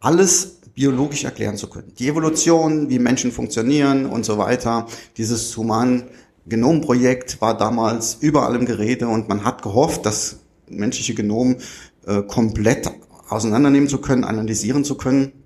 alles 0.00 0.60
biologisch 0.74 1.24
erklären 1.24 1.56
zu 1.56 1.68
können. 1.68 1.92
Die 1.98 2.08
Evolution, 2.08 2.90
wie 2.90 2.98
Menschen 2.98 3.32
funktionieren 3.32 4.06
und 4.06 4.24
so 4.24 4.38
weiter. 4.38 4.86
Dieses 5.16 5.56
Human-Genom-Projekt 5.56 7.40
war 7.40 7.56
damals 7.56 8.18
überall 8.20 8.56
im 8.56 8.66
Gerede 8.66 9.08
und 9.08 9.28
man 9.28 9.44
hat 9.44 9.62
gehofft, 9.62 10.04
das 10.04 10.40
menschliche 10.68 11.14
Genom 11.14 11.56
äh, 12.06 12.22
komplett 12.22 12.90
auseinandernehmen 13.28 13.88
zu 13.88 13.98
können, 13.98 14.24
analysieren 14.24 14.84
zu 14.84 14.96
können. 14.96 15.43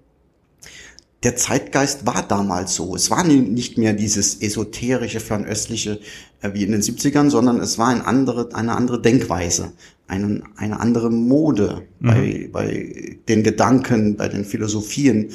Der 1.24 1.36
Zeitgeist 1.36 2.06
war 2.06 2.22
damals 2.26 2.74
so. 2.74 2.94
Es 2.94 3.10
war 3.10 3.24
nicht 3.24 3.76
mehr 3.76 3.92
dieses 3.92 4.40
esoterische, 4.40 5.20
fernöstliche 5.20 6.00
äh, 6.42 6.50
wie 6.52 6.62
in 6.62 6.72
den 6.72 6.82
70ern, 6.82 7.30
sondern 7.30 7.60
es 7.60 7.78
war 7.78 7.88
ein 7.88 8.02
andere, 8.02 8.54
eine 8.54 8.76
andere 8.76 9.02
Denkweise 9.02 9.72
einen, 10.08 10.42
eine 10.56 10.80
andere 10.80 11.10
Mode 11.10 11.86
mhm. 12.00 12.06
bei, 12.06 12.48
bei 12.50 13.18
den 13.28 13.42
Gedanken, 13.42 14.16
bei 14.16 14.28
den 14.28 14.44
Philosophien. 14.44 15.30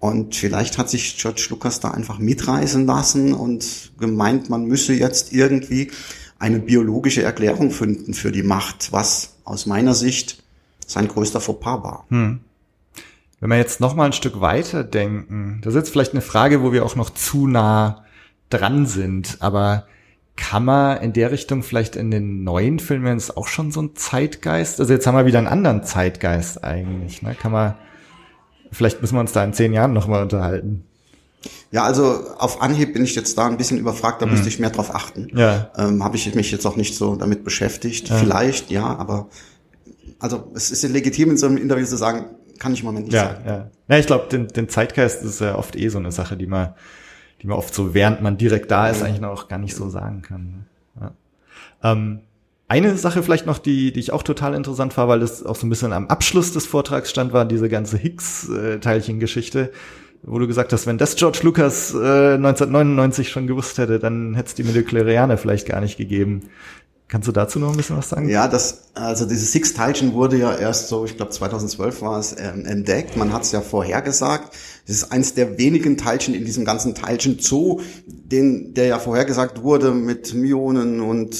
Und 0.00 0.34
vielleicht 0.34 0.78
hat 0.78 0.90
sich 0.90 1.16
George 1.18 1.46
Lucas 1.50 1.80
da 1.80 1.90
einfach 1.90 2.18
mitreißen 2.18 2.86
lassen 2.86 3.32
und 3.32 3.92
gemeint, 3.98 4.50
man 4.50 4.64
müsse 4.64 4.94
jetzt 4.94 5.32
irgendwie 5.32 5.90
eine 6.38 6.58
biologische 6.58 7.22
Erklärung 7.22 7.70
finden 7.70 8.12
für 8.12 8.32
die 8.32 8.42
Macht, 8.42 8.92
was 8.92 9.36
aus 9.44 9.66
meiner 9.66 9.94
Sicht 9.94 10.42
sein 10.86 11.08
größter 11.08 11.40
Fauxpas 11.40 11.82
war. 11.82 12.06
Hm. 12.08 12.40
Wenn 13.40 13.50
wir 13.50 13.58
jetzt 13.58 13.80
noch 13.80 13.94
mal 13.94 14.06
ein 14.06 14.12
Stück 14.12 14.40
weiter 14.40 14.82
denken, 14.82 15.60
das 15.62 15.74
ist 15.74 15.78
jetzt 15.78 15.90
vielleicht 15.90 16.12
eine 16.12 16.22
Frage, 16.22 16.62
wo 16.62 16.72
wir 16.72 16.84
auch 16.84 16.96
noch 16.96 17.10
zu 17.10 17.46
nah 17.46 18.04
dran 18.48 18.86
sind, 18.86 19.36
aber 19.40 19.86
kann 20.36 20.64
man 20.64 20.98
in 21.02 21.12
der 21.12 21.30
Richtung 21.30 21.62
vielleicht 21.62 21.96
in 21.96 22.10
den 22.10 22.44
neuen 22.44 22.78
Filmen 22.78 23.16
ist 23.16 23.36
auch 23.36 23.48
schon 23.48 23.72
so 23.72 23.80
ein 23.80 23.96
Zeitgeist? 23.96 24.80
Also 24.80 24.92
jetzt 24.92 25.06
haben 25.06 25.16
wir 25.16 25.26
wieder 25.26 25.38
einen 25.38 25.48
anderen 25.48 25.82
Zeitgeist 25.82 26.62
eigentlich. 26.62 27.22
Ne? 27.22 27.34
Kann 27.34 27.52
man, 27.52 27.74
vielleicht 28.70 29.00
müssen 29.00 29.16
wir 29.16 29.20
uns 29.20 29.32
da 29.32 29.42
in 29.42 29.54
zehn 29.54 29.72
Jahren 29.72 29.92
nochmal 29.92 30.22
unterhalten. 30.22 30.84
Ja, 31.70 31.84
also 31.84 32.24
auf 32.38 32.60
Anhieb 32.60 32.92
bin 32.92 33.04
ich 33.04 33.14
jetzt 33.14 33.36
da 33.38 33.46
ein 33.46 33.56
bisschen 33.56 33.78
überfragt, 33.78 34.20
da 34.20 34.26
mhm. 34.26 34.32
müsste 34.32 34.48
ich 34.48 34.58
mehr 34.58 34.70
drauf 34.70 34.94
achten. 34.94 35.28
Ja. 35.34 35.70
Ähm, 35.76 36.04
Habe 36.04 36.16
ich 36.16 36.34
mich 36.34 36.50
jetzt 36.50 36.66
auch 36.66 36.76
nicht 36.76 36.96
so 36.96 37.16
damit 37.16 37.44
beschäftigt. 37.44 38.08
Ja. 38.08 38.16
Vielleicht, 38.16 38.70
ja, 38.70 38.84
aber 38.84 39.28
also 40.18 40.50
es 40.54 40.70
ist 40.70 40.82
ja 40.82 40.88
legitim 40.88 41.30
in 41.30 41.36
so 41.36 41.46
einem 41.46 41.56
Interview 41.56 41.86
zu 41.86 41.96
sagen, 41.96 42.26
kann 42.58 42.72
ich 42.72 42.80
im 42.80 42.86
Moment 42.86 43.06
nicht 43.06 43.14
ja, 43.14 43.24
sagen. 43.24 43.42
Ja, 43.46 43.70
ja. 43.88 43.98
ich 43.98 44.06
glaube, 44.06 44.26
den, 44.30 44.48
den 44.48 44.68
Zeitgeist 44.68 45.22
ist 45.22 45.40
ja 45.40 45.56
oft 45.56 45.76
eh 45.76 45.88
so 45.88 45.98
eine 45.98 46.12
Sache, 46.12 46.36
die 46.36 46.46
man 46.46 46.74
die 47.42 47.46
man 47.46 47.58
oft 47.58 47.74
so, 47.74 47.94
während 47.94 48.22
man 48.22 48.36
direkt 48.36 48.70
da 48.70 48.88
ist, 48.88 49.02
eigentlich 49.02 49.20
noch 49.20 49.48
gar 49.48 49.58
nicht 49.58 49.74
so 49.74 49.88
sagen 49.88 50.22
kann. 50.22 50.66
Ja. 51.00 51.12
Ähm, 51.82 52.20
eine 52.68 52.96
Sache 52.96 53.22
vielleicht 53.22 53.46
noch, 53.46 53.58
die, 53.58 53.92
die 53.92 54.00
ich 54.00 54.12
auch 54.12 54.22
total 54.22 54.54
interessant 54.54 54.96
war, 54.96 55.06
weil 55.06 55.20
das 55.20 55.44
auch 55.44 55.54
so 55.54 55.66
ein 55.66 55.70
bisschen 55.70 55.92
am 55.92 56.08
Abschluss 56.08 56.52
des 56.52 56.66
Vortrags 56.66 57.10
stand, 57.10 57.32
war 57.32 57.44
diese 57.44 57.68
ganze 57.68 57.96
Higgs-Teilchen-Geschichte, 57.98 59.70
wo 60.22 60.38
du 60.38 60.48
gesagt 60.48 60.72
hast, 60.72 60.86
wenn 60.86 60.98
das 60.98 61.14
George 61.14 61.40
Lucas 61.42 61.94
äh, 61.94 62.34
1999 62.34 63.28
schon 63.28 63.46
gewusst 63.46 63.78
hätte, 63.78 64.00
dann 64.00 64.34
hätte 64.34 64.48
es 64.48 64.54
die 64.54 64.64
Midichlorianer 64.64 65.38
vielleicht 65.38 65.68
gar 65.68 65.80
nicht 65.80 65.96
gegeben. 65.96 66.48
Kannst 67.08 67.28
du 67.28 67.32
dazu 67.32 67.60
noch 67.60 67.70
ein 67.70 67.76
bisschen 67.76 67.96
was 67.96 68.08
sagen? 68.08 68.28
Ja, 68.28 68.48
das, 68.48 68.88
also 68.94 69.26
dieses 69.26 69.52
Six-Teilchen 69.52 70.12
wurde 70.14 70.38
ja 70.38 70.52
erst 70.56 70.88
so, 70.88 71.04
ich 71.04 71.16
glaube 71.16 71.30
2012 71.30 72.02
war 72.02 72.18
es, 72.18 72.34
ähm, 72.36 72.64
entdeckt. 72.64 73.16
Man 73.16 73.32
hat 73.32 73.44
es 73.44 73.52
ja 73.52 73.60
vorhergesagt. 73.60 74.52
Das 74.88 74.96
ist 74.96 75.12
eins 75.12 75.34
der 75.34 75.56
wenigen 75.56 75.96
Teilchen 75.96 76.34
in 76.34 76.44
diesem 76.44 76.64
ganzen 76.64 76.96
Teilchen-Zoo, 76.96 77.80
den, 78.06 78.74
der 78.74 78.86
ja 78.86 78.98
vorhergesagt 78.98 79.62
wurde 79.62 79.92
mit 79.92 80.34
Myonen 80.34 81.00
und 81.00 81.36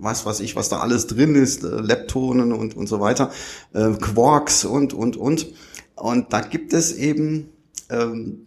was 0.00 0.24
weiß 0.24 0.40
ich, 0.40 0.56
was 0.56 0.70
da 0.70 0.78
alles 0.78 1.08
drin 1.08 1.34
ist, 1.34 1.62
äh, 1.62 1.68
Leptonen 1.68 2.52
und, 2.54 2.74
und 2.74 2.86
so 2.86 2.98
weiter, 3.00 3.30
äh, 3.74 3.90
Quarks 3.90 4.64
und, 4.64 4.94
und, 4.94 5.18
und. 5.18 5.46
Und 5.94 6.32
da 6.32 6.40
gibt 6.40 6.72
es 6.72 6.92
eben 6.94 7.50
ähm, 7.90 8.44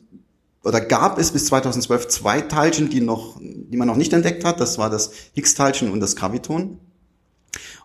oder 0.65 0.81
gab 0.81 1.19
es 1.19 1.31
bis 1.31 1.45
2012 1.45 2.07
zwei 2.07 2.41
Teilchen, 2.41 2.89
die 2.89 2.99
noch, 2.99 3.39
die 3.39 3.77
man 3.77 3.87
noch 3.87 3.95
nicht 3.95 4.13
entdeckt 4.13 4.43
hat. 4.43 4.59
Das 4.59 4.77
war 4.77 4.89
das 4.89 5.11
Higgs-Teilchen 5.35 5.91
und 5.91 5.99
das 5.99 6.15
Graviton. 6.15 6.79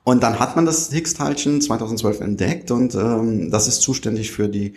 Und 0.03 0.23
dann 0.23 0.39
hat 0.39 0.57
man 0.57 0.65
das 0.65 0.91
Higgs-Teilchen 0.91 1.61
2012 1.61 2.21
entdeckt 2.21 2.71
und 2.71 2.95
ähm, 2.95 3.51
das 3.51 3.69
ist 3.69 3.83
zuständig 3.83 4.33
für 4.33 4.49
die 4.49 4.73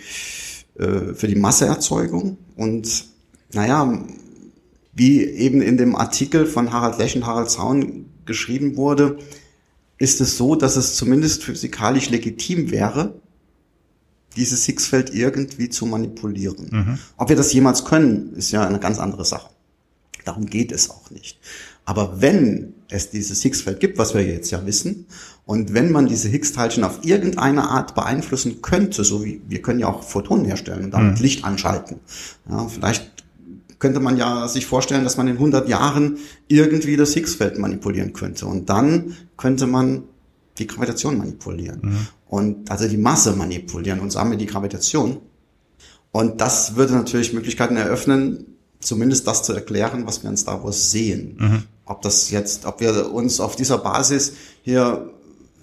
äh, 0.76 1.14
für 1.14 1.28
die 1.28 1.36
Masseerzeugung. 1.36 2.38
Und 2.58 3.06
naja, 3.54 4.04
wie 4.94 5.24
eben 5.24 5.62
in 5.62 5.78
dem 5.78 5.96
Artikel 5.96 6.46
von 6.46 6.74
Harald 6.74 6.98
Lesch 6.98 7.16
und 7.16 7.26
Harald 7.26 7.50
Zaun 7.50 8.10
geschrieben 8.26 8.76
wurde, 8.76 9.18
ist 9.98 10.20
es 10.20 10.38
so, 10.38 10.56
dass 10.56 10.76
es 10.76 10.96
zumindest 10.96 11.44
physikalisch 11.44 12.10
legitim 12.10 12.70
wäre, 12.72 13.22
dieses 14.36 14.66
Higgs-Feld 14.66 15.14
irgendwie 15.14 15.70
zu 15.70 15.86
manipulieren. 15.86 16.68
Mhm. 16.72 17.00
Ob 17.18 17.30
wir 17.30 17.36
das 17.36 17.54
jemals 17.54 17.86
können, 17.86 18.34
ist 18.36 18.52
ja 18.52 18.66
eine 18.66 18.80
ganz 18.80 19.00
andere 19.00 19.26
Sache. 19.26 19.50
Darum 20.26 20.46
geht 20.46 20.72
es 20.72 20.90
auch 20.90 21.12
nicht. 21.12 21.40
Aber 21.86 22.22
wenn 22.22 22.74
es 22.90 23.10
dieses 23.10 23.42
Higgs-Feld 23.42 23.80
gibt, 23.80 23.98
was 23.98 24.14
wir 24.14 24.26
jetzt 24.26 24.52
ja 24.52 24.66
wissen. 24.66 25.06
Und 25.46 25.74
wenn 25.74 25.92
man 25.92 26.08
diese 26.08 26.30
Higgs-Teilchen 26.30 26.84
auf 26.84 27.00
irgendeine 27.04 27.68
Art 27.70 27.96
beeinflussen 27.96 28.62
könnte, 28.62 29.04
so 29.04 29.26
wie 29.26 29.42
wir 29.48 29.62
können 29.62 29.80
ja 29.80 29.88
auch 29.88 30.04
Photonen 30.04 30.46
herstellen 30.46 30.86
und 30.86 30.92
damit 30.92 31.18
Mhm. 31.18 31.24
Licht 31.24 31.44
anschalten. 31.44 32.00
Ja, 32.50 32.68
vielleicht 32.68 33.12
könnte 33.80 34.00
man 34.00 34.16
ja 34.16 34.48
sich 34.48 34.66
vorstellen, 34.66 35.04
dass 35.04 35.18
man 35.18 35.28
in 35.28 35.38
100 35.38 35.68
Jahren 35.68 36.18
irgendwie 36.48 36.96
das 36.96 37.14
Higgs-Feld 37.16 37.60
manipulieren 37.60 38.14
könnte. 38.14 38.46
Und 38.46 38.70
dann 38.70 39.18
könnte 39.36 39.68
man 39.68 40.04
die 40.58 40.68
Gravitation 40.68 41.18
manipulieren. 41.18 42.08
Und 42.28 42.70
also 42.70 42.88
die 42.88 42.98
Masse 42.98 43.34
manipulieren 43.34 44.00
und 44.00 44.14
damit 44.16 44.42
die 44.42 44.46
Gravitation. 44.46 45.18
Und 46.12 46.42
das 46.42 46.76
würde 46.76 46.94
natürlich 46.94 47.34
Möglichkeiten 47.34 47.76
eröffnen, 47.76 48.46
zumindest 48.80 49.28
das 49.28 49.44
zu 49.44 49.54
erklären, 49.54 50.06
was 50.06 50.24
wir 50.24 50.30
in 50.30 50.38
Star 50.38 50.64
Wars 50.64 50.92
sehen. 50.92 51.38
Mhm. 51.40 51.64
Ob 51.86 52.02
das 52.02 52.30
jetzt, 52.30 52.66
ob 52.66 52.80
wir 52.82 53.12
uns 53.12 53.40
auf 53.40 53.56
dieser 53.56 53.78
Basis 53.78 54.34
hier 54.62 55.10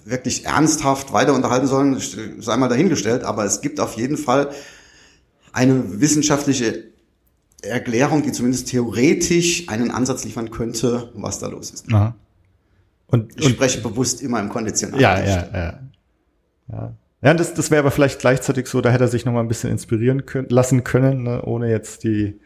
wirklich 0.05 0.45
ernsthaft 0.45 1.13
weiter 1.13 1.33
unterhalten 1.33 1.67
sollen, 1.67 2.01
sei 2.39 2.57
mal 2.57 2.67
dahingestellt, 2.67 3.23
aber 3.23 3.45
es 3.45 3.61
gibt 3.61 3.79
auf 3.79 3.97
jeden 3.97 4.17
Fall 4.17 4.51
eine 5.53 6.01
wissenschaftliche 6.01 6.85
Erklärung, 7.61 8.23
die 8.23 8.31
zumindest 8.31 8.69
theoretisch 8.69 9.69
einen 9.69 9.91
Ansatz 9.91 10.23
liefern 10.23 10.49
könnte, 10.49 11.11
was 11.13 11.39
da 11.39 11.47
los 11.47 11.71
ist. 11.71 11.91
Aha. 11.93 12.15
Und, 13.11 13.33
Ich 13.39 13.49
spreche 13.49 13.81
bewusst 13.81 14.21
immer 14.21 14.39
im 14.39 14.49
Konditionalen. 14.49 15.01
Ja, 15.01 15.19
ja, 15.19 15.49
ja. 15.53 15.79
Ja, 16.71 16.93
ja 17.21 17.33
das, 17.33 17.53
das 17.53 17.69
wäre 17.69 17.81
aber 17.81 17.91
vielleicht 17.91 18.19
gleichzeitig 18.19 18.67
so, 18.67 18.81
da 18.81 18.89
hätte 18.89 19.03
er 19.03 19.09
sich 19.09 19.25
noch 19.25 19.33
mal 19.33 19.41
ein 19.41 19.47
bisschen 19.47 19.69
inspirieren 19.69 20.25
können, 20.25 20.49
lassen 20.49 20.83
können, 20.83 21.23
ne, 21.23 21.43
ohne 21.43 21.69
jetzt 21.69 22.03
die, 22.03 22.39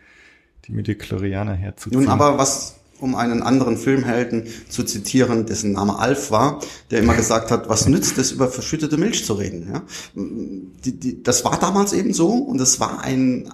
die 0.66 0.72
Midichlorianer 0.72 1.54
herzuziehen. 1.54 2.02
Nun 2.02 2.12
aber 2.12 2.38
was, 2.38 2.76
um 3.00 3.16
einen 3.16 3.44
anderen 3.44 3.78
Filmhelden 3.78 4.48
zu 4.68 4.84
zitieren, 4.84 5.46
dessen 5.46 5.74
Name 5.74 6.00
Alf 6.00 6.32
war, 6.32 6.62
der 6.92 7.00
immer 7.00 7.14
gesagt 7.14 7.52
hat, 7.52 7.70
was 7.70 7.88
nützt 7.88 8.18
es, 8.18 8.32
über 8.32 8.48
verschüttete 8.48 8.98
Milch 8.98 9.26
zu 9.26 9.34
reden? 9.34 9.70
Ja? 9.72 9.84
Die, 10.16 11.00
die, 11.00 11.24
das 11.24 11.46
war 11.46 11.60
damals 11.60 11.94
eben 11.94 12.14
so 12.14 12.30
und 12.30 12.60
es 12.60 12.80
war 12.80 13.04
ein, 13.04 13.52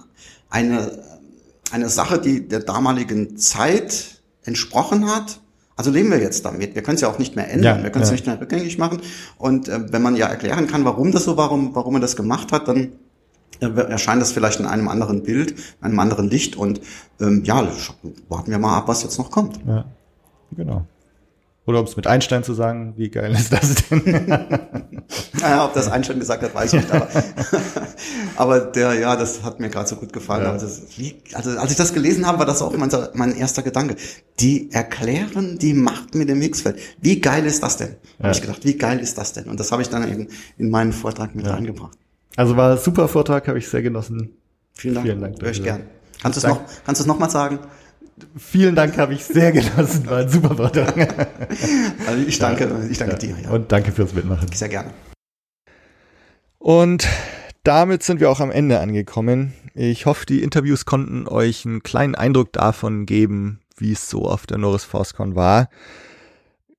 eine, 0.48 1.02
eine 1.70 1.88
Sache, 1.88 2.18
die 2.18 2.48
der 2.48 2.60
damaligen 2.60 3.36
Zeit 3.36 4.22
entsprochen 4.44 5.06
hat. 5.06 5.40
Also 5.82 5.90
leben 5.90 6.12
wir 6.12 6.20
jetzt 6.20 6.44
damit. 6.44 6.76
Wir 6.76 6.82
können 6.84 6.94
es 6.94 7.00
ja 7.00 7.08
auch 7.08 7.18
nicht 7.18 7.34
mehr 7.34 7.50
ändern. 7.50 7.78
Ja, 7.78 7.82
wir 7.82 7.90
können 7.90 8.04
es 8.04 8.10
ja. 8.10 8.14
nicht 8.14 8.24
mehr 8.24 8.40
rückgängig 8.40 8.78
machen. 8.78 9.00
Und 9.36 9.66
äh, 9.66 9.92
wenn 9.92 10.00
man 10.00 10.14
ja 10.14 10.28
erklären 10.28 10.68
kann, 10.68 10.84
warum 10.84 11.10
das 11.10 11.24
so 11.24 11.36
war, 11.36 11.46
warum, 11.46 11.74
warum 11.74 11.94
er 11.96 12.00
das 12.00 12.14
gemacht 12.14 12.52
hat, 12.52 12.68
dann 12.68 12.92
äh, 13.58 13.66
erscheint 13.66 14.22
das 14.22 14.30
vielleicht 14.30 14.60
in 14.60 14.66
einem 14.66 14.86
anderen 14.86 15.24
Bild, 15.24 15.50
in 15.50 15.58
einem 15.80 15.98
anderen 15.98 16.30
Licht. 16.30 16.54
Und 16.54 16.80
ähm, 17.20 17.42
ja, 17.42 17.66
warten 18.28 18.52
wir 18.52 18.60
mal 18.60 18.78
ab, 18.78 18.86
was 18.86 19.02
jetzt 19.02 19.18
noch 19.18 19.32
kommt. 19.32 19.58
Ja, 19.66 19.86
genau. 20.56 20.86
Oder 21.64 21.78
um 21.78 21.84
es 21.84 21.96
mit 21.96 22.08
Einstein 22.08 22.42
zu 22.42 22.54
sagen, 22.54 22.94
wie 22.96 23.08
geil 23.08 23.32
ist 23.32 23.52
das 23.52 23.74
denn? 23.88 24.48
Naja, 25.40 25.64
ob 25.64 25.74
das 25.74 25.90
Einstein 25.90 26.20
gesagt 26.20 26.42
hat, 26.42 26.54
weiß 26.54 26.72
ich 26.72 26.80
nicht. 26.80 26.92
Aber, 26.92 27.08
aber 28.36 28.60
der, 28.60 28.94
ja, 28.94 29.16
das 29.16 29.42
hat 29.42 29.60
mir 29.60 29.68
gerade 29.68 29.88
so 29.88 29.96
gut 29.96 30.12
gefallen. 30.12 30.44
Ja. 30.44 30.68
Wie, 30.96 31.16
also 31.34 31.50
als 31.58 31.70
ich 31.72 31.76
das 31.76 31.92
gelesen 31.92 32.26
habe, 32.26 32.38
war 32.38 32.46
das 32.46 32.62
auch 32.62 32.74
mein, 32.76 32.90
mein 33.14 33.36
erster 33.36 33.62
Gedanke. 33.62 33.96
Die 34.40 34.70
erklären 34.72 35.58
die 35.58 35.74
Macht 35.74 36.14
mit 36.14 36.28
dem 36.28 36.40
Higgsfeld. 36.40 36.78
Wie 37.00 37.20
geil 37.20 37.44
ist 37.46 37.62
das 37.62 37.76
denn? 37.76 37.96
Ja. 38.18 38.24
Habe 38.24 38.32
ich 38.34 38.40
gedacht, 38.40 38.64
wie 38.64 38.74
geil 38.76 39.00
ist 39.00 39.18
das 39.18 39.32
denn? 39.32 39.44
Und 39.44 39.58
das 39.60 39.70
habe 39.72 39.82
ich 39.82 39.88
dann 39.88 40.08
eben 40.10 40.28
in 40.58 40.70
meinen 40.70 40.92
Vortrag 40.92 41.34
mit 41.34 41.46
Ja. 41.46 41.54
reingebracht. 41.54 41.98
Also 42.36 42.56
war 42.56 42.72
ein 42.72 42.78
super 42.78 43.08
Vortrag, 43.08 43.46
habe 43.48 43.58
ich 43.58 43.68
sehr 43.68 43.82
genossen. 43.82 44.30
Vielen 44.74 44.94
Dank. 44.94 45.06
Vielen 45.06 45.20
Dank 45.20 45.42
Höre 45.42 45.50
ich 45.50 45.62
gern. 45.62 45.82
Kannst 46.22 46.42
du 46.42 46.46
es 46.46 46.52
noch, 46.52 46.62
kannst 46.86 47.00
du 47.00 47.02
es 47.02 47.06
noch 47.06 47.18
mal 47.18 47.28
sagen? 47.30 47.58
Vielen 48.36 48.74
Dank, 48.74 48.96
habe 48.98 49.14
ich 49.14 49.24
sehr 49.24 49.52
genossen. 49.52 50.06
War 50.06 50.18
ein 50.18 50.28
super 50.28 50.54
Vortrag. 50.56 50.92
Also 52.06 52.26
ich 52.26 52.38
danke, 52.38 52.88
ich 52.90 52.98
danke 52.98 53.16
dir. 53.16 53.36
Ja. 53.42 53.50
Und 53.50 53.70
danke 53.70 53.92
fürs 53.92 54.12
Mitmachen. 54.14 54.50
Sehr 54.52 54.68
gerne. 54.68 54.90
Und 56.58 57.06
damit 57.64 58.02
sind 58.02 58.20
wir 58.20 58.30
auch 58.30 58.40
am 58.40 58.50
Ende 58.50 58.80
angekommen. 58.80 59.52
Ich 59.74 60.06
hoffe, 60.06 60.26
die 60.26 60.42
Interviews 60.42 60.84
konnten 60.84 61.28
euch 61.28 61.64
einen 61.64 61.82
kleinen 61.82 62.14
Eindruck 62.14 62.52
davon 62.52 63.06
geben, 63.06 63.60
wie 63.76 63.92
es 63.92 64.10
so 64.10 64.26
auf 64.26 64.46
der 64.46 64.58
Norris 64.58 64.84
ForceCon 64.84 65.36
war. 65.36 65.68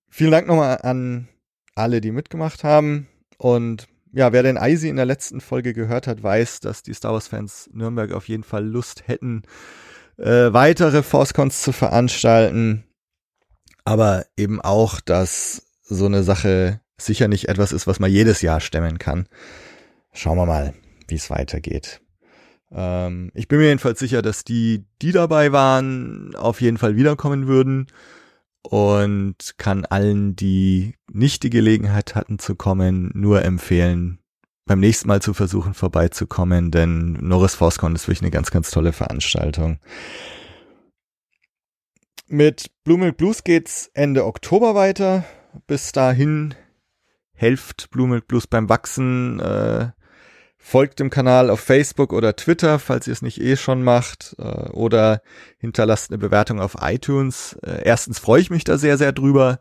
Vielen 0.09 0.31
Dank 0.31 0.47
nochmal 0.47 0.79
an 0.81 1.27
alle, 1.75 2.01
die 2.01 2.11
mitgemacht 2.11 2.63
haben. 2.63 3.07
Und 3.37 3.87
ja, 4.11 4.31
wer 4.31 4.43
den 4.43 4.57
Eisi 4.57 4.89
in 4.89 4.95
der 4.95 5.05
letzten 5.05 5.41
Folge 5.41 5.73
gehört 5.73 6.05
hat, 6.05 6.21
weiß, 6.21 6.59
dass 6.59 6.83
die 6.83 6.93
Star 6.93 7.13
Wars-Fans 7.13 7.69
Nürnberg 7.73 8.11
auf 8.11 8.27
jeden 8.27 8.43
Fall 8.43 8.63
Lust 8.65 9.07
hätten, 9.07 9.41
äh, 10.17 10.53
weitere 10.53 11.03
ForceCons 11.03 11.61
zu 11.61 11.71
veranstalten. 11.71 12.85
Aber 13.85 14.25
eben 14.37 14.61
auch, 14.61 15.01
dass 15.01 15.67
so 15.81 16.05
eine 16.05 16.23
Sache 16.23 16.79
sicher 16.97 17.27
nicht 17.27 17.49
etwas 17.49 17.71
ist, 17.71 17.87
was 17.87 17.99
man 17.99 18.11
jedes 18.11 18.41
Jahr 18.41 18.61
stemmen 18.61 18.97
kann. 18.97 19.27
Schauen 20.13 20.37
wir 20.37 20.45
mal, 20.45 20.73
wie 21.07 21.15
es 21.15 21.29
weitergeht. 21.29 22.01
Ähm, 22.71 23.31
ich 23.33 23.47
bin 23.47 23.59
mir 23.59 23.67
jedenfalls 23.67 23.99
sicher, 23.99 24.21
dass 24.21 24.43
die, 24.43 24.85
die 25.01 25.11
dabei 25.11 25.51
waren, 25.51 26.35
auf 26.35 26.61
jeden 26.61 26.77
Fall 26.77 26.95
wiederkommen 26.95 27.47
würden 27.47 27.87
und 28.61 29.55
kann 29.57 29.85
allen, 29.85 30.35
die 30.35 30.95
nicht 31.11 31.43
die 31.43 31.49
Gelegenheit 31.49 32.15
hatten 32.15 32.39
zu 32.39 32.55
kommen, 32.55 33.11
nur 33.13 33.43
empfehlen, 33.43 34.19
beim 34.65 34.79
nächsten 34.79 35.07
Mal 35.07 35.21
zu 35.21 35.33
versuchen 35.33 35.73
vorbeizukommen, 35.73 36.71
denn 36.71 37.13
Norris 37.13 37.55
ForceCon 37.55 37.95
ist 37.95 38.07
wirklich 38.07 38.21
eine 38.21 38.31
ganz, 38.31 38.51
ganz 38.51 38.71
tolle 38.71 38.93
Veranstaltung. 38.93 39.79
Mit 42.27 42.71
Blue 42.83 42.97
Milk 42.97 43.17
Blues 43.17 43.43
geht's 43.43 43.91
Ende 43.93 44.25
Oktober 44.25 44.75
weiter. 44.75 45.25
Bis 45.67 45.91
dahin 45.91 46.55
helft 47.33 47.89
Blue 47.91 48.07
Milk 48.07 48.27
Blues 48.27 48.47
beim 48.47 48.69
Wachsen. 48.69 49.39
Äh, 49.39 49.91
folgt 50.57 50.99
dem 50.99 51.09
Kanal 51.09 51.49
auf 51.49 51.59
Facebook 51.59 52.13
oder 52.13 52.35
Twitter, 52.37 52.79
falls 52.79 53.05
ihr 53.07 53.13
es 53.13 53.21
nicht 53.21 53.41
eh 53.41 53.57
schon 53.57 53.83
macht. 53.83 54.35
Äh, 54.39 54.69
oder 54.69 55.21
hinterlasst 55.57 56.09
eine 56.09 56.17
Bewertung 56.17 56.61
auf 56.61 56.77
iTunes. 56.81 57.57
Äh, 57.61 57.81
erstens 57.83 58.19
freue 58.19 58.41
ich 58.41 58.49
mich 58.49 58.63
da 58.63 58.77
sehr, 58.77 58.97
sehr 58.97 59.11
drüber. 59.11 59.59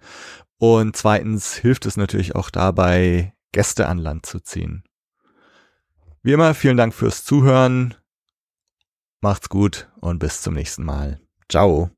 Und 0.58 0.96
zweitens 0.96 1.56
hilft 1.56 1.86
es 1.86 1.96
natürlich 1.96 2.36
auch 2.36 2.48
dabei, 2.48 3.34
Gäste 3.50 3.88
an 3.88 3.98
Land 3.98 4.26
zu 4.26 4.38
ziehen. 4.38 4.84
Wie 6.23 6.32
immer, 6.32 6.55
vielen 6.55 6.77
Dank 6.77 6.94
fürs 6.94 7.24
Zuhören. 7.24 7.94
Macht's 9.20 9.49
gut 9.49 9.90
und 10.01 10.19
bis 10.19 10.40
zum 10.43 10.55
nächsten 10.55 10.85
Mal. 10.85 11.20
Ciao. 11.49 11.90